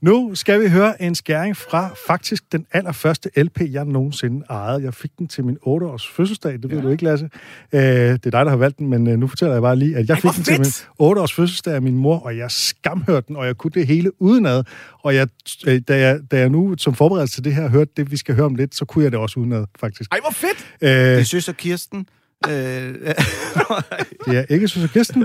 Nu 0.01 0.35
skal 0.35 0.61
vi 0.61 0.69
høre 0.69 1.01
en 1.01 1.15
skæring 1.41 1.57
fra 1.57 1.89
faktisk 2.07 2.51
den 2.51 2.65
allerførste 2.71 3.29
LP, 3.37 3.61
jeg 3.71 3.85
nogensinde 3.85 4.45
ejede. 4.49 4.83
Jeg 4.83 4.93
fik 4.93 5.11
den 5.19 5.27
til 5.27 5.45
min 5.45 5.57
8-års 5.65 6.07
fødselsdag, 6.07 6.53
det 6.53 6.69
ved 6.69 6.77
ja. 6.77 6.83
du 6.83 6.89
ikke, 6.89 7.03
Lasse. 7.03 7.29
Øh, 7.73 7.81
det 7.81 8.11
er 8.11 8.17
dig, 8.17 8.31
der 8.31 8.49
har 8.49 8.55
valgt 8.55 8.79
den, 8.79 8.89
men 8.89 9.07
øh, 9.07 9.17
nu 9.17 9.27
fortæller 9.27 9.53
jeg 9.55 9.61
bare 9.61 9.75
lige, 9.75 9.97
at 9.97 10.07
jeg 10.09 10.13
Ej, 10.13 10.21
fik 10.21 10.31
den 10.35 10.43
til 10.43 10.53
min 10.53 10.65
fedt! 10.65 10.87
8-års 11.01 11.33
fødselsdag 11.33 11.73
af 11.75 11.81
min 11.81 11.97
mor, 11.97 12.19
og 12.19 12.37
jeg 12.37 12.51
skamhørte 12.51 13.27
den, 13.27 13.35
og 13.35 13.45
jeg 13.45 13.57
kunne 13.57 13.71
det 13.71 13.87
hele 13.87 14.21
udenad. 14.21 14.63
Og 15.03 15.15
jeg, 15.15 15.27
øh, 15.67 15.81
da, 15.87 15.99
jeg, 15.99 16.19
da 16.31 16.39
jeg 16.39 16.49
nu 16.49 16.75
som 16.77 16.95
forberedelse 16.95 17.35
til 17.35 17.43
det 17.43 17.55
her 17.55 17.69
hørte 17.69 17.91
det, 17.97 18.11
vi 18.11 18.17
skal 18.17 18.35
høre 18.35 18.45
om 18.45 18.55
lidt, 18.55 18.75
så 18.75 18.85
kunne 18.85 19.03
jeg 19.03 19.11
det 19.11 19.19
også 19.19 19.39
udenad, 19.39 19.65
faktisk. 19.79 20.11
Ej, 20.11 20.19
hvor 20.21 20.31
fedt! 20.31 20.65
Øh, 20.81 20.89
Det 20.89 21.19
er 21.19 21.23
søster 21.23 21.53
Kirsten. 21.53 22.05
Øh, 22.49 22.53
Det 24.25 24.37
er 24.37 24.45
ikke 24.49 24.67
Susse 24.67 24.87
Kirsten. 24.93 25.23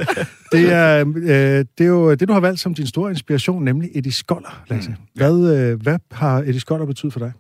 Det 0.53 0.73
er, 0.73 1.05
øh, 1.17 1.65
det 1.79 1.85
er 1.85 1.85
jo 1.85 2.15
det, 2.15 2.29
du 2.29 2.33
har 2.33 2.41
valgt 2.41 2.61
som 2.61 2.75
din 2.75 2.87
store 2.87 3.11
inspiration, 3.11 3.65
nemlig 3.65 3.91
Eddie 3.95 4.13
Skoller, 4.13 4.65
Lasse. 4.69 4.91
Mm. 4.91 4.97
Hvad, 5.15 5.57
øh, 5.57 5.83
hvad 5.83 5.99
har 6.11 6.39
Eddie 6.39 6.61
Skoller 6.61 6.87
betydet 6.87 7.13
for 7.13 7.21
dig? 7.21 7.33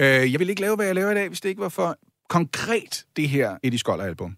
Øh, 0.00 0.32
jeg 0.32 0.40
vil 0.40 0.48
ikke 0.50 0.60
lave, 0.60 0.76
hvad 0.76 0.86
jeg 0.86 0.94
laver 0.94 1.10
i 1.10 1.14
dag, 1.14 1.28
hvis 1.28 1.40
det 1.40 1.48
ikke 1.48 1.60
var 1.60 1.68
for 1.68 1.96
konkret 2.28 3.04
det 3.16 3.28
her 3.28 3.56
Eddie 3.62 3.78
Skoller-album. 3.78 4.36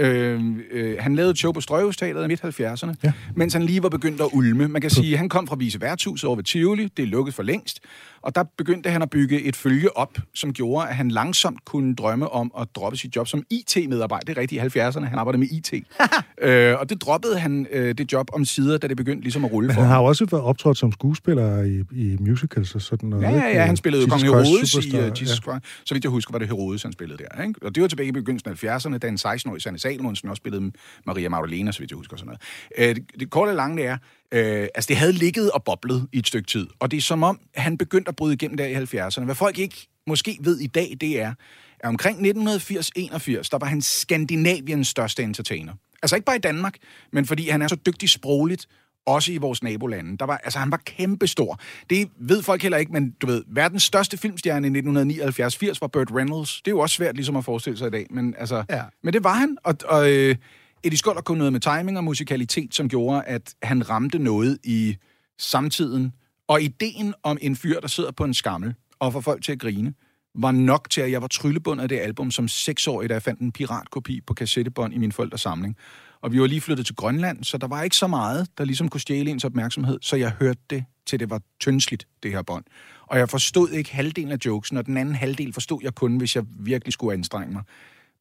Øh, 0.00 0.40
øh, 0.70 0.96
han 1.00 1.16
lavede 1.16 1.30
et 1.30 1.38
show 1.38 1.52
på 1.52 1.60
Strøghusteateret 1.60 2.24
i 2.24 2.28
midt-70'erne, 2.28 2.94
Ja. 3.04 3.12
mens 3.36 3.52
han 3.52 3.62
lige 3.62 3.82
var 3.82 3.88
begyndt 3.88 4.20
at 4.20 4.28
ulme. 4.32 4.68
Man 4.68 4.80
kan 4.80 4.90
sige, 4.90 5.12
at 5.12 5.18
han 5.18 5.28
kom 5.28 5.46
fra 5.46 5.56
Vise 5.56 5.80
Værtshuset 5.80 6.24
over 6.28 6.36
ved 6.36 6.44
Tivoli. 6.44 6.88
Det 6.96 7.02
er 7.02 7.06
lukket 7.06 7.34
for 7.34 7.42
længst. 7.42 7.80
Og 8.22 8.34
der 8.34 8.44
begyndte 8.56 8.90
han 8.90 9.02
at 9.02 9.10
bygge 9.10 9.42
et 9.42 9.56
følge 9.56 9.96
op, 9.96 10.18
som 10.34 10.52
gjorde, 10.52 10.88
at 10.88 10.96
han 10.96 11.08
langsomt 11.08 11.64
kunne 11.64 11.94
drømme 11.94 12.28
om 12.28 12.52
at 12.60 12.68
droppe 12.74 12.98
sit 12.98 13.16
job 13.16 13.28
som 13.28 13.42
IT-medarbejder. 13.50 14.24
Det 14.24 14.38
er 14.38 14.40
rigtigt 14.40 14.76
i 14.76 14.78
70'erne. 14.78 15.04
Han 15.04 15.18
arbejdede 15.18 15.38
med 15.38 15.48
IT. 15.50 15.72
øh, 16.48 16.78
og 16.80 16.90
det 16.90 17.02
droppede 17.02 17.38
han, 17.38 17.66
øh, 17.70 17.94
det 17.94 18.12
job 18.12 18.30
om 18.32 18.44
sider, 18.44 18.78
da 18.78 18.86
det 18.86 18.96
begyndte 18.96 19.22
ligesom 19.22 19.44
at 19.44 19.52
rulle 19.52 19.66
Men 19.66 19.74
for 19.74 19.80
han 19.80 19.88
ham. 19.88 19.94
har 19.94 20.02
jo 20.02 20.08
også 20.08 20.26
været 20.26 20.44
optrådt 20.44 20.78
som 20.78 20.92
skuespiller 20.92 21.62
i, 21.62 21.84
i 21.92 22.16
musicals 22.20 22.74
og 22.74 22.82
sådan 22.82 23.08
noget. 23.08 23.22
Ja, 23.24 23.30
ja, 23.30 23.48
ja, 23.48 23.64
han 23.64 23.76
spillede 23.76 24.02
jo 24.02 24.08
Kong 24.08 24.22
Herodes 24.22 24.74
i 24.74 24.98
uh, 24.98 25.22
Jesus 25.22 25.36
Christ. 25.36 25.64
Så 25.84 25.94
vidt 25.94 26.04
jeg 26.04 26.10
husker, 26.10 26.32
var 26.32 26.38
det 26.38 26.48
Herodes, 26.48 26.82
han 26.82 26.92
spillede 26.92 27.24
der. 27.24 27.42
Ikke? 27.42 27.60
Og 27.62 27.74
det 27.74 27.82
var 27.82 27.88
tilbage 27.88 28.08
i 28.08 28.12
begyndelsen 28.12 28.50
af 28.50 28.78
70'erne, 28.78 28.98
da 28.98 29.08
en 29.08 29.18
16-årig 29.20 29.62
Sanne 29.62 29.78
Salomonsen 29.78 30.28
også 30.28 30.40
spillede 30.40 30.72
Maria 31.06 31.28
Magdalena, 31.28 31.72
så 31.72 31.78
vidt 31.78 31.90
jeg 31.90 31.96
husker. 31.96 32.12
og 32.12 32.18
Sådan 32.18 32.36
noget. 32.78 32.90
Øh, 32.90 32.94
det, 32.94 33.20
det 33.20 33.30
korte 33.30 33.50
og 33.50 33.56
lange 33.56 33.76
det 33.76 33.86
er, 33.86 33.96
øh, 34.32 34.68
altså 34.74 34.88
det 34.88 34.96
havde 34.96 35.12
ligget 35.12 35.50
og 35.50 35.64
boblet 35.64 36.08
i 36.12 36.18
et 36.18 36.26
stykke 36.26 36.46
tid. 36.46 36.66
Og 36.80 36.90
det 36.90 36.96
er 36.96 37.00
som 37.00 37.22
om, 37.22 37.40
han 37.54 37.78
begyndte 37.78 38.08
at 38.08 38.16
bryde 38.16 38.34
igennem 38.34 38.56
der 38.56 38.64
i 38.66 38.74
70'erne. 38.74 39.24
Hvad 39.24 39.34
folk 39.34 39.58
ikke 39.58 39.88
måske 40.06 40.38
ved 40.40 40.58
i 40.60 40.66
dag, 40.66 40.96
det 41.00 41.20
er, 41.20 41.34
at 41.80 41.88
omkring 41.88 42.18
1980-81, 42.18 42.24
der 42.26 43.58
var 43.58 43.66
han 43.66 43.82
Skandinaviens 43.82 44.88
største 44.88 45.22
entertainer. 45.22 45.72
Altså 46.02 46.16
ikke 46.16 46.24
bare 46.26 46.36
i 46.36 46.40
Danmark, 46.40 46.76
men 47.12 47.26
fordi 47.26 47.48
han 47.48 47.62
er 47.62 47.68
så 47.68 47.76
dygtig 47.86 48.10
sprogligt, 48.10 48.66
også 49.06 49.32
i 49.32 49.36
vores 49.36 49.62
nabolande. 49.62 50.18
Der 50.18 50.24
var, 50.26 50.36
altså, 50.44 50.58
han 50.58 50.70
var 50.70 50.76
kæmpestor. 50.76 51.60
Det 51.90 52.08
ved 52.20 52.42
folk 52.42 52.62
heller 52.62 52.78
ikke, 52.78 52.92
men 52.92 53.10
du 53.10 53.26
ved, 53.26 53.44
verdens 53.46 53.82
største 53.82 54.16
filmstjerne 54.18 54.68
i 54.68 54.80
1979-80 54.80 55.78
var 55.80 55.86
Burt 55.86 56.10
Reynolds. 56.14 56.62
Det 56.64 56.70
er 56.70 56.74
jo 56.74 56.78
også 56.78 56.96
svært 56.96 57.14
ligesom 57.14 57.36
at 57.36 57.44
forestille 57.44 57.78
sig 57.78 57.86
i 57.86 57.90
dag, 57.90 58.06
men, 58.10 58.34
altså, 58.38 58.64
Ja. 58.70 58.82
men 59.02 59.12
det 59.14 59.24
var 59.24 59.34
han. 59.34 59.56
Og, 59.64 59.74
og 59.84 60.10
øh, 60.12 60.36
Eddie 60.84 60.98
Skoller 60.98 61.22
kunne 61.22 61.38
noget 61.38 61.52
med 61.52 61.60
timing 61.60 61.98
og 61.98 62.04
musikalitet, 62.04 62.74
som 62.74 62.88
gjorde, 62.88 63.22
at 63.24 63.54
han 63.62 63.90
ramte 63.90 64.18
noget 64.18 64.58
i 64.64 64.96
samtiden. 65.38 66.12
Og 66.48 66.62
ideen 66.62 67.14
om 67.22 67.38
en 67.40 67.56
fyr, 67.56 67.80
der 67.80 67.88
sidder 67.88 68.10
på 68.10 68.24
en 68.24 68.34
skammel 68.34 68.74
og 68.98 69.12
får 69.12 69.20
folk 69.20 69.44
til 69.44 69.52
at 69.52 69.58
grine, 69.58 69.94
var 70.34 70.52
nok 70.52 70.90
til, 70.90 71.00
at 71.00 71.10
jeg 71.10 71.22
var 71.22 71.28
tryllebundet 71.28 71.82
af 71.82 71.88
det 71.88 71.98
album 71.98 72.30
som 72.30 72.48
seksårig, 72.48 73.08
da 73.08 73.14
jeg 73.14 73.22
fandt 73.22 73.40
en 73.40 73.52
piratkopi 73.52 74.20
på 74.20 74.34
kassettebånd 74.34 74.94
i 74.94 74.98
min 74.98 75.12
forældres 75.12 75.40
samling. 75.40 75.76
Og 76.20 76.32
vi 76.32 76.40
var 76.40 76.46
lige 76.46 76.60
flyttet 76.60 76.86
til 76.86 76.94
Grønland, 76.94 77.44
så 77.44 77.58
der 77.58 77.66
var 77.66 77.82
ikke 77.82 77.96
så 77.96 78.06
meget, 78.06 78.48
der 78.58 78.64
ligesom 78.64 78.88
kunne 78.88 79.00
stjæle 79.00 79.30
ens 79.30 79.44
opmærksomhed, 79.44 79.98
så 80.02 80.16
jeg 80.16 80.30
hørte 80.30 80.60
det, 80.70 80.84
til 81.06 81.20
det 81.20 81.30
var 81.30 81.40
tyndsligt, 81.60 82.06
det 82.22 82.30
her 82.30 82.42
bånd. 82.42 82.64
Og 83.06 83.18
jeg 83.18 83.28
forstod 83.28 83.70
ikke 83.70 83.94
halvdelen 83.94 84.32
af 84.32 84.38
jokesen, 84.46 84.76
og 84.76 84.86
den 84.86 84.96
anden 84.96 85.14
halvdel 85.14 85.52
forstod 85.52 85.78
jeg 85.82 85.94
kun, 85.94 86.16
hvis 86.16 86.36
jeg 86.36 86.44
virkelig 86.58 86.92
skulle 86.92 87.14
anstrenge 87.14 87.52
mig. 87.52 87.62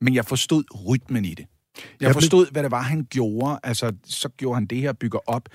Men 0.02 0.16
jeg 0.16 0.26
forstod 0.26 0.64
rytmen 0.88 1.26
i 1.26 1.34
det. 1.34 1.46
Jeg 2.02 2.14
forstod, 2.14 2.52
hvad 2.52 2.64
det 2.64 2.72
var, 2.72 2.82
han 2.82 3.08
gjorde. 3.10 3.60
Altså, 3.64 3.92
så 4.06 4.30
gjorde 4.38 4.56
han 4.56 4.66
det 4.66 4.78
her, 4.78 4.94
bygger 4.94 5.20
op. 5.28 5.50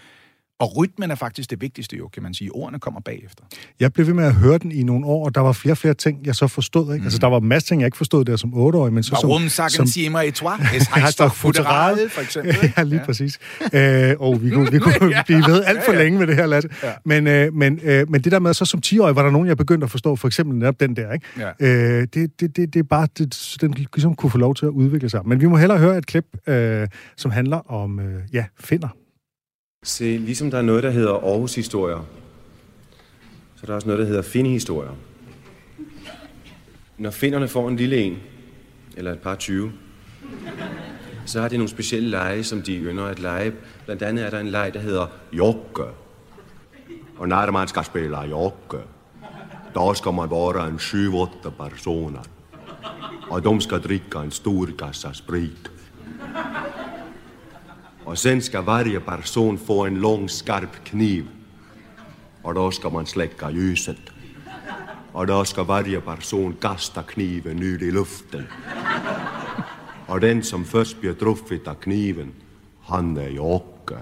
Og 0.59 0.77
rytmen 0.77 1.11
er 1.11 1.15
faktisk 1.15 1.51
det 1.51 1.61
vigtigste 1.61 1.97
jo, 1.97 2.09
kan 2.09 2.23
man 2.23 2.35
sige. 2.35 2.53
Ordene 2.53 2.79
kommer 2.79 3.01
bagefter. 3.01 3.45
Jeg 3.81 3.93
blev 3.93 4.07
ved 4.07 4.15
med 4.15 4.25
at 4.25 4.35
høre 4.35 4.59
den 4.59 4.73
i 4.73 4.83
nogle 4.83 5.07
år, 5.07 5.25
og 5.25 5.35
der 5.35 5.41
var 5.41 5.53
flere 5.53 5.73
og 5.73 5.79
flere 5.79 5.95
ting, 5.95 6.27
jeg 6.27 6.35
så 6.35 6.47
forstod. 6.49 6.93
Ikke? 6.93 7.03
Mm. 7.03 7.07
Altså, 7.07 7.19
der 7.19 7.27
var 7.27 7.41
masser 7.41 7.69
ting, 7.69 7.81
jeg 7.81 7.87
ikke 7.87 7.97
forstod 7.97 8.25
der 8.25 8.37
som 8.37 8.55
otteårig, 8.55 8.93
men 8.93 9.03
så 9.03 9.17
som... 9.21 9.31
Warum 9.31 9.49
sagen 9.49 9.87
Sie 9.87 10.05
immer 10.05 10.21
et 10.21 10.35
toi? 10.35 10.53
Es 10.77 10.89
heißt 10.97 11.21
doch 11.21 11.35
Futeral, 11.35 12.11
for 12.11 12.21
eksempel. 12.21 12.57
ja, 12.77 12.83
lige 12.83 12.99
ja. 12.99 13.05
præcis. 13.05 13.39
Øh, 13.73 14.15
og 14.19 14.43
vi 14.43 14.51
kunne, 14.51 14.71
vi 14.71 14.79
kunne 14.87 15.17
ja. 15.17 15.23
blive 15.27 15.43
ved 15.47 15.65
alt 15.65 15.85
for 15.85 15.93
Ja, 15.93 15.99
ja. 15.99 16.05
længe 16.05 16.19
med 16.19 16.27
det 16.27 16.37
her, 16.37 16.47
Lasse. 16.47 16.69
Ja. 16.83 16.93
Men, 17.05 17.27
øh, 17.27 17.55
men, 17.55 17.81
øh, 17.83 18.11
men 18.11 18.25
det 18.25 18.33
der 18.33 18.39
med, 18.39 18.55
så 18.55 18.65
som 18.65 18.81
10-årig, 18.87 19.17
var 19.17 19.23
der 19.23 19.31
nogen, 19.31 19.49
jeg 19.49 19.57
begyndte 19.57 19.85
at 19.85 19.91
forstå, 19.91 20.17
for 20.17 20.29
eksempel 20.29 20.59
netop 20.59 20.81
den 20.81 20.97
der, 20.97 21.13
ikke? 21.13 21.27
Ja. 21.61 21.67
Øh, 21.67 22.07
det, 22.15 22.41
det, 22.41 22.57
det, 22.57 22.75
det 22.75 22.77
er 22.77 22.83
bare, 22.83 23.09
det, 23.19 23.57
den 23.61 23.73
ligesom 23.73 24.15
kunne 24.15 24.31
få 24.31 24.39
lov 24.39 24.55
til 24.55 24.67
at 24.67 24.71
udvikle 24.71 25.11
sig. 25.11 25.21
Men 25.25 25.41
vi 25.41 25.47
må 25.47 25.57
hellere 25.57 25.79
høre 25.79 25.99
et 25.99 26.07
klip, 26.07 26.27
øh, 26.47 26.89
som 27.17 27.31
handler 27.31 27.73
om, 27.73 28.01
øh, 28.01 28.23
ja, 28.33 28.45
finder. 28.61 28.89
Se, 29.87 30.17
ligesom 30.17 30.51
der 30.51 30.59
er 30.59 30.63
noget, 30.63 30.83
der 30.83 30.91
hedder 30.91 31.13
Aarhus-historier, 31.13 32.05
så 33.57 33.61
er 33.63 33.67
der 33.67 33.75
også 33.75 33.87
noget, 33.87 34.01
der 34.01 34.07
hedder 34.07 34.23
Finde-historier. 34.23 34.91
Når 36.99 37.11
finderne 37.11 37.49
får 37.49 37.69
en 37.69 37.77
lille 37.77 37.97
en, 37.97 38.19
eller 38.97 39.13
et 39.13 39.19
par 39.19 39.35
20, 39.35 39.73
så 41.27 41.41
har 41.41 41.49
de 41.49 41.57
nogle 41.57 41.69
specielle 41.69 42.11
lege, 42.11 42.45
som 42.45 42.63
de 42.63 42.77
ynder 42.77 43.05
at 43.05 43.19
lege. 43.19 43.53
Blandt 43.85 44.03
andet 44.03 44.27
er 44.27 44.31
der 44.31 44.41
en 44.41 44.49
leg, 44.49 44.75
der 44.75 44.81
hedder 44.81 45.07
Jokke. 45.33 45.85
Og 47.17 47.29
når 47.29 47.51
man 47.51 47.69
skal 47.69 47.85
spille 47.85 48.21
Jokke, 48.21 48.79
der 49.75 49.93
skal 49.95 50.13
man 50.13 50.31
være 50.31 50.69
en 50.69 50.77
7-8 50.77 51.51
personer. 51.51 52.23
Og 53.31 53.45
de 53.45 53.61
skal 53.61 53.81
drikke 53.81 54.19
en 54.19 54.31
stor 54.31 54.69
kasse 54.79 55.09
sprit. 55.13 55.71
Och 58.07 58.19
sen 58.19 58.43
ska 58.43 58.61
varje 58.63 59.01
person 59.01 59.59
få 59.59 59.87
en 59.87 60.01
lång 60.01 60.29
skarp 60.29 60.85
kniv. 60.85 61.27
Och 62.43 62.55
då 62.55 62.71
ska 62.71 62.91
man 62.91 63.07
släcka 63.07 63.51
ljuset. 63.51 64.01
Och 65.13 65.27
då 65.27 65.45
ska 65.45 65.65
varje 65.65 66.01
person 66.01 66.57
kasta 66.61 67.03
kniven 67.03 67.63
ut 67.63 67.83
i 67.83 67.91
luften. 67.91 68.47
Och 70.07 70.21
den 70.21 70.43
som 70.43 70.65
först 70.65 71.01
blir 71.01 71.13
truffit 71.13 71.69
av 71.69 71.75
kniven, 71.75 72.33
han 72.85 73.17
är 73.17 73.29
Jocke. 73.29 73.97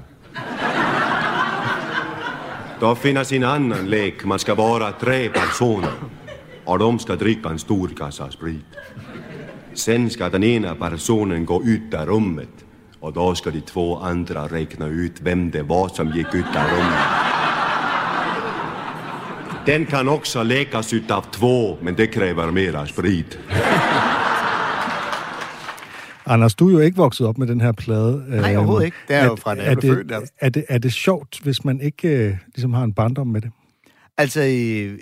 Då 2.81 2.95
finns 2.95 3.33
en 3.33 3.45
annan 3.45 3.91
lek. 3.91 4.25
Man 4.25 4.39
ska 4.39 4.55
vara 4.55 4.93
tre 4.93 5.29
personer. 5.29 5.95
Och 6.65 6.79
de 6.79 6.99
ska 6.99 7.17
dricka 7.17 7.49
en 7.49 7.59
stor 7.59 7.89
kassa 7.89 8.31
sprit. 8.31 8.65
Sen 9.75 10.11
ska 10.11 10.29
den 10.29 10.45
ena 10.45 10.75
personen 10.75 11.45
gå 11.45 11.63
ut 11.63 11.95
av 11.95 12.07
rummet 12.07 12.65
och 13.05 13.13
då 13.13 13.35
ska 13.35 13.51
de 13.51 13.61
två 13.61 13.97
andra 13.97 14.47
räkna 14.47 14.87
ut 14.87 15.21
vem 15.21 15.51
det 15.51 15.63
var 15.63 15.89
som 15.89 16.11
gick 16.11 16.35
ut 16.35 16.57
av 16.57 16.71
rummet. 16.71 17.09
Den 19.67 19.87
kan 19.87 20.09
också 20.09 20.43
lekas 20.43 20.93
utav 20.93 21.23
två, 21.33 21.79
men 21.83 21.95
det 21.95 22.07
kräver 22.07 22.51
mera 22.51 22.87
sprit. 22.87 23.39
Anders, 26.27 26.55
du 26.55 26.69
er 26.69 26.73
jo 26.73 26.79
ikke 26.79 26.97
vokset 26.97 27.27
op 27.27 27.39
med 27.39 27.47
den 27.49 27.61
her 27.61 27.73
plade. 27.73 28.25
Nej, 28.29 28.39
Øhm, 28.39 28.59
overhovedet 28.59 28.85
ikke. 28.85 28.97
Det 29.09 29.17
er 29.17 29.25
jo 29.25 29.37
fra, 29.37 29.55
da 29.55 29.63
jeg 29.63 29.73
er 29.73 29.77
blev 29.81 29.91
det, 29.91 29.99
født, 29.99 30.11
nærmest. 30.11 30.33
Er 30.41 30.49
det, 30.49 30.65
er 30.69 30.79
det 30.79 30.93
sjovt, 30.93 31.41
hvis 31.43 31.65
man 31.65 31.81
ikke 31.81 32.09
øh, 32.09 32.37
ligesom 32.55 32.75
har 32.75 32.85
en 32.85 32.93
barndom 32.95 33.27
med 33.27 33.41
det? 33.41 33.51
Altså, 34.19 34.41
øh, 34.41 34.47
øh, 34.47 34.99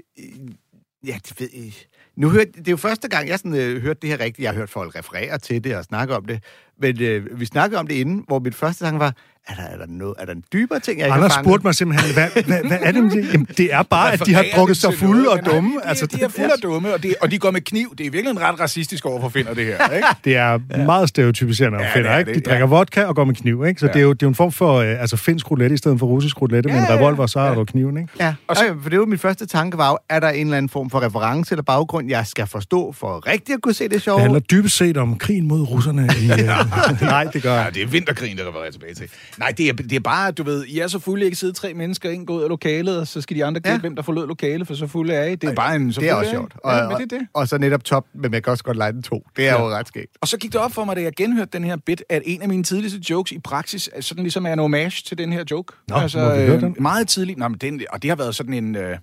ja, 1.06 1.14
det 1.28 1.40
ved 1.40 1.48
jeg. 1.54 1.72
Nu 2.16 2.30
hørte, 2.30 2.52
det 2.52 2.68
er 2.68 2.72
jo 2.72 2.76
første 2.76 3.08
gang, 3.08 3.28
jeg 3.28 3.38
sådan, 3.38 3.56
øh, 3.56 3.82
hørte 3.82 4.00
det 4.02 4.10
her 4.10 4.20
rigtigt. 4.20 4.38
Jeg 4.38 4.50
har 4.50 4.58
hørt 4.58 4.70
folk 4.70 4.96
referere 4.96 5.38
til 5.38 5.64
det 5.64 5.76
og 5.76 5.84
snakke 5.84 6.16
om 6.16 6.24
det. 6.24 6.42
Men 6.78 7.02
øh, 7.02 7.40
vi 7.40 7.44
snakkede 7.44 7.80
om 7.80 7.86
det 7.86 7.94
inden, 7.94 8.24
hvor 8.26 8.38
mit 8.38 8.54
første 8.54 8.78
sang 8.78 8.98
var, 8.98 9.14
er 9.48 9.54
der, 9.54 9.62
er 9.62 9.76
der, 9.76 9.86
noget, 9.88 10.14
er 10.18 10.24
der 10.24 10.32
en 10.32 10.44
dybere 10.52 10.80
ting, 10.80 10.98
jeg 11.00 11.08
Anders 11.10 11.32
spurgte 11.32 11.66
mig 11.66 11.74
simpelthen, 11.74 12.14
hvad, 12.14 12.28
hvad, 12.44 12.68
hvad 12.68 12.78
er 12.82 12.92
det 12.92 13.04
med 13.04 13.10
det? 13.10 13.32
Jamen, 13.32 13.46
det 13.56 13.74
er 13.74 13.82
bare, 13.82 14.12
at 14.12 14.26
de 14.26 14.34
har 14.34 14.44
drukket 14.56 14.76
sig 14.76 14.94
fulde 14.94 15.28
og 15.30 15.46
dumme. 15.46 15.86
Altså, 15.88 16.06
de, 16.06 16.16
de 16.16 16.22
er 16.22 16.28
fulde 16.28 16.52
og 16.56 16.62
dumme, 16.62 16.94
og 16.94 17.02
de, 17.02 17.14
og 17.20 17.30
de 17.30 17.38
går 17.38 17.50
med 17.50 17.60
kniv. 17.60 17.94
Det 17.98 18.06
er 18.06 18.10
virkelig 18.10 18.40
ret 18.40 18.60
racistisk 18.60 19.06
over 19.06 19.20
for 19.20 19.28
finder, 19.28 19.54
det 19.54 19.66
her. 19.66 19.88
Ikke? 19.88 20.08
Det 20.24 20.36
er 20.36 20.58
ja. 20.70 20.84
meget 20.84 21.08
stereotypiserende 21.08 21.78
om 21.78 21.84
Ja, 21.84 21.94
finder, 21.94 22.10
er 22.10 22.18
ikke? 22.18 22.34
De 22.34 22.40
drikker 22.40 22.58
ja. 22.58 22.64
vodka 22.64 23.04
og 23.04 23.16
går 23.16 23.24
med 23.24 23.34
kniv, 23.34 23.64
ikke? 23.66 23.80
Så 23.80 23.86
Ja. 23.86 23.92
det, 23.92 23.98
er 23.98 24.02
jo, 24.02 24.12
det 24.12 24.22
er 24.22 24.26
jo 24.26 24.28
en 24.28 24.34
form 24.34 24.52
for 24.52 24.74
øh, 24.74 25.00
altså, 25.00 25.16
finsk 25.16 25.50
roulette 25.50 25.74
i 25.74 25.76
stedet 25.76 25.98
for 25.98 26.06
russisk 26.06 26.42
roulette, 26.42 26.68
ja, 26.70 26.74
med 26.74 26.82
en 26.82 26.88
ja, 26.92 26.96
revolver, 26.96 27.26
så 27.26 27.40
har 27.40 27.48
ja. 27.48 27.54
du 27.54 27.64
kniven, 27.64 27.96
ikke? 27.96 28.08
Ja, 28.20 28.34
og 28.48 28.56
så, 28.56 28.62
for 28.82 28.90
det 28.90 28.98
var 28.98 29.06
min 29.06 29.18
første 29.18 29.46
tanke 29.46 29.78
var 29.78 29.90
jo, 29.90 29.98
er 30.08 30.20
der 30.20 30.28
en 30.28 30.46
eller 30.46 30.56
anden 30.56 30.68
form 30.68 30.90
for 30.90 31.02
reference 31.02 31.52
eller 31.52 31.62
baggrund, 31.62 32.08
jeg 32.08 32.26
skal 32.26 32.46
forstå 32.46 32.92
for 32.92 33.26
rigtigt 33.26 33.56
at 33.56 33.62
kunne 33.62 33.74
se 33.74 33.88
det 33.88 34.02
sjove? 34.02 34.14
Det 34.14 34.22
handler 34.22 34.40
dybest 34.40 34.76
set 34.76 34.96
om 34.96 35.18
krigen 35.18 35.48
mod 35.48 35.60
russerne. 35.60 36.08
I, 36.22 36.30
øh... 36.42 37.02
Nej, 37.12 37.24
det 37.24 37.42
gør 37.42 37.54
Ja, 37.54 37.66
det 37.74 37.82
er 37.82 37.86
vinterkrigen, 37.86 38.36
der 38.38 38.48
refererer 38.48 38.70
tilbage 38.70 38.94
til. 38.94 39.08
Nej, 39.38 39.52
det 39.58 39.68
er, 39.68 39.72
det 39.72 39.92
er 39.92 40.00
bare, 40.00 40.30
du 40.32 40.42
ved, 40.42 40.64
I 40.64 40.78
er 40.78 40.86
så 40.86 40.98
fulde, 40.98 41.26
I 41.26 41.28
kan 41.28 41.36
sidde 41.36 41.52
tre 41.52 41.74
mennesker, 41.74 42.10
en 42.10 42.26
går 42.26 42.34
ud 42.34 42.42
af 42.42 42.48
lokalet, 42.48 43.00
og 43.00 43.06
så 43.06 43.20
skal 43.20 43.36
de 43.36 43.44
andre 43.44 43.58
gætte, 43.60 43.68
Ja. 43.68 43.74
ja. 43.74 43.80
hvem 43.80 43.96
der 43.96 44.02
forlod 44.02 44.26
lokalet, 44.26 44.66
for 44.66 44.74
så 44.74 44.86
fulde 44.86 45.14
er 45.14 45.24
I. 45.24 45.34
Det 45.34 45.50
er 45.50 45.54
bare 45.54 45.76
en... 45.76 45.92
Så 45.92 46.00
det 46.00 46.08
er 46.08 46.14
også 46.14 46.30
sjovt. 46.30 46.54
Og, 46.64 46.72
Ja, 46.76 46.88
men 46.88 46.96
det 46.96 47.12
er 47.12 47.18
det. 47.18 47.26
Og, 47.34 47.48
så 47.48 47.58
netop 47.58 47.84
top, 47.84 48.06
men 48.14 48.32
jeg 48.34 48.42
kan 48.42 48.50
også 48.50 48.64
godt 48.64 48.76
lege 48.76 48.92
den 48.92 49.02
to. 49.02 49.26
Det 49.36 49.48
er 49.48 49.52
jo 49.60 49.68
ret 49.68 49.88
skægt. 49.88 50.16
Og 50.20 50.28
så 50.28 50.36
gik 50.38 50.52
det 50.52 50.60
op 50.60 50.72
for 50.72 50.84
mig, 50.84 50.96
da 50.96 51.02
jeg 51.02 51.12
genhørte 51.16 51.50
den 51.52 51.64
her 51.64 51.76
bit, 51.76 52.04
at 52.08 52.22
en 52.26 52.42
af 52.42 52.48
mine 52.48 52.62
tidligste 52.64 53.00
jokes 53.10 53.32
i 53.32 53.38
praksis 53.38 53.90
sådan 54.00 54.24
ligesom 54.24 54.46
er 54.46 54.52
en 54.52 54.58
homage 54.58 55.02
til 55.06 55.18
den 55.18 55.32
her 55.32 55.44
joke. 55.50 55.72
Altså, 55.92 56.18
Nå, 56.18 56.24
må 56.28 56.34
vi 56.34 56.46
høre 56.46 56.60
den? 56.60 56.76
Meget 56.80 57.08
tidligt. 57.08 57.38
Nå, 57.38 57.48
men 57.48 57.58
den, 57.58 57.80
og 57.90 58.02
det 58.02 58.10
har 58.10 58.16
været 58.16 58.34
sådan 58.34 58.54
en... 58.54 58.76
Øh, 58.76 58.96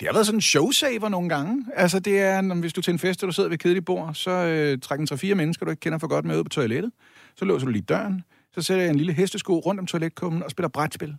det 0.00 0.08
har 0.08 0.12
været 0.12 0.26
sådan 0.26 0.36
en 0.36 0.42
showsaver 0.42 1.08
nogle 1.08 1.28
gange. 1.28 1.64
Altså, 1.76 1.98
det 1.98 2.20
er, 2.20 2.40
når, 2.40 2.54
hvis 2.54 2.72
du 2.72 2.80
til 2.82 2.92
en 2.92 2.98
fest, 2.98 3.22
og 3.22 3.26
du 3.26 3.32
sidder 3.32 3.48
ved 3.48 3.58
kedeligt 3.58 3.86
bord, 3.86 4.10
så 4.14 4.30
øh, 4.30 4.78
trækker 4.82 5.06
en 5.12 5.30
3-4 5.32 5.34
mennesker, 5.34 5.64
du 5.66 5.70
ikke 5.70 5.80
kender 5.80 5.98
for 5.98 6.06
godt 6.08 6.24
med 6.24 6.38
ud 6.38 6.44
på 6.44 6.48
toilettet. 6.48 6.90
Så 7.36 7.44
låser 7.44 7.66
du 7.66 7.72
lige 7.72 7.82
døren. 7.82 8.22
Så 8.54 8.62
sætter 8.62 8.82
jeg 8.82 8.90
en 8.90 8.96
lille 8.96 9.12
hestesko 9.12 9.58
rundt 9.58 9.80
om 9.80 9.86
toiletkummen 9.86 10.42
og 10.42 10.50
spiller 10.50 10.68
brætspil. 10.68 11.16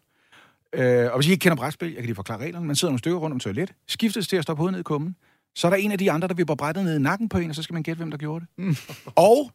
Øh, 0.74 1.12
og 1.12 1.16
hvis 1.16 1.28
I 1.28 1.32
ikke 1.32 1.42
kender 1.42 1.56
brætspil, 1.56 1.88
jeg 1.88 1.96
kan 1.96 2.06
lige 2.06 2.16
forklare 2.16 2.40
reglerne. 2.40 2.66
Man 2.66 2.76
sidder 2.76 2.92
nogle 2.92 3.00
stykker 3.00 3.20
rundt 3.20 3.34
om 3.34 3.40
toilet, 3.40 3.74
skiftes 3.88 4.28
til 4.28 4.38
at 4.38 4.44
stoppe 4.44 4.60
hovedet 4.60 4.74
ned 4.74 4.80
i 4.80 4.84
kummen. 4.84 5.16
Så 5.56 5.68
er 5.68 5.70
der 5.72 5.78
en 5.78 5.92
af 5.92 5.98
de 5.98 6.12
andre, 6.12 6.28
der 6.28 6.34
vipper 6.34 6.56
brættet 6.56 6.84
ned 6.84 6.96
i 6.96 7.02
nakken 7.02 7.30
på 7.30 7.38
en, 7.38 7.50
og 7.50 7.56
så 7.56 7.64
skal 7.64 7.74
man 7.74 7.84
gætte, 7.84 7.98
hvem 7.98 8.12
der 8.12 8.18
gjorde 8.18 8.46
det. 8.46 8.66
Mm. 8.66 8.76
Og 9.16 9.52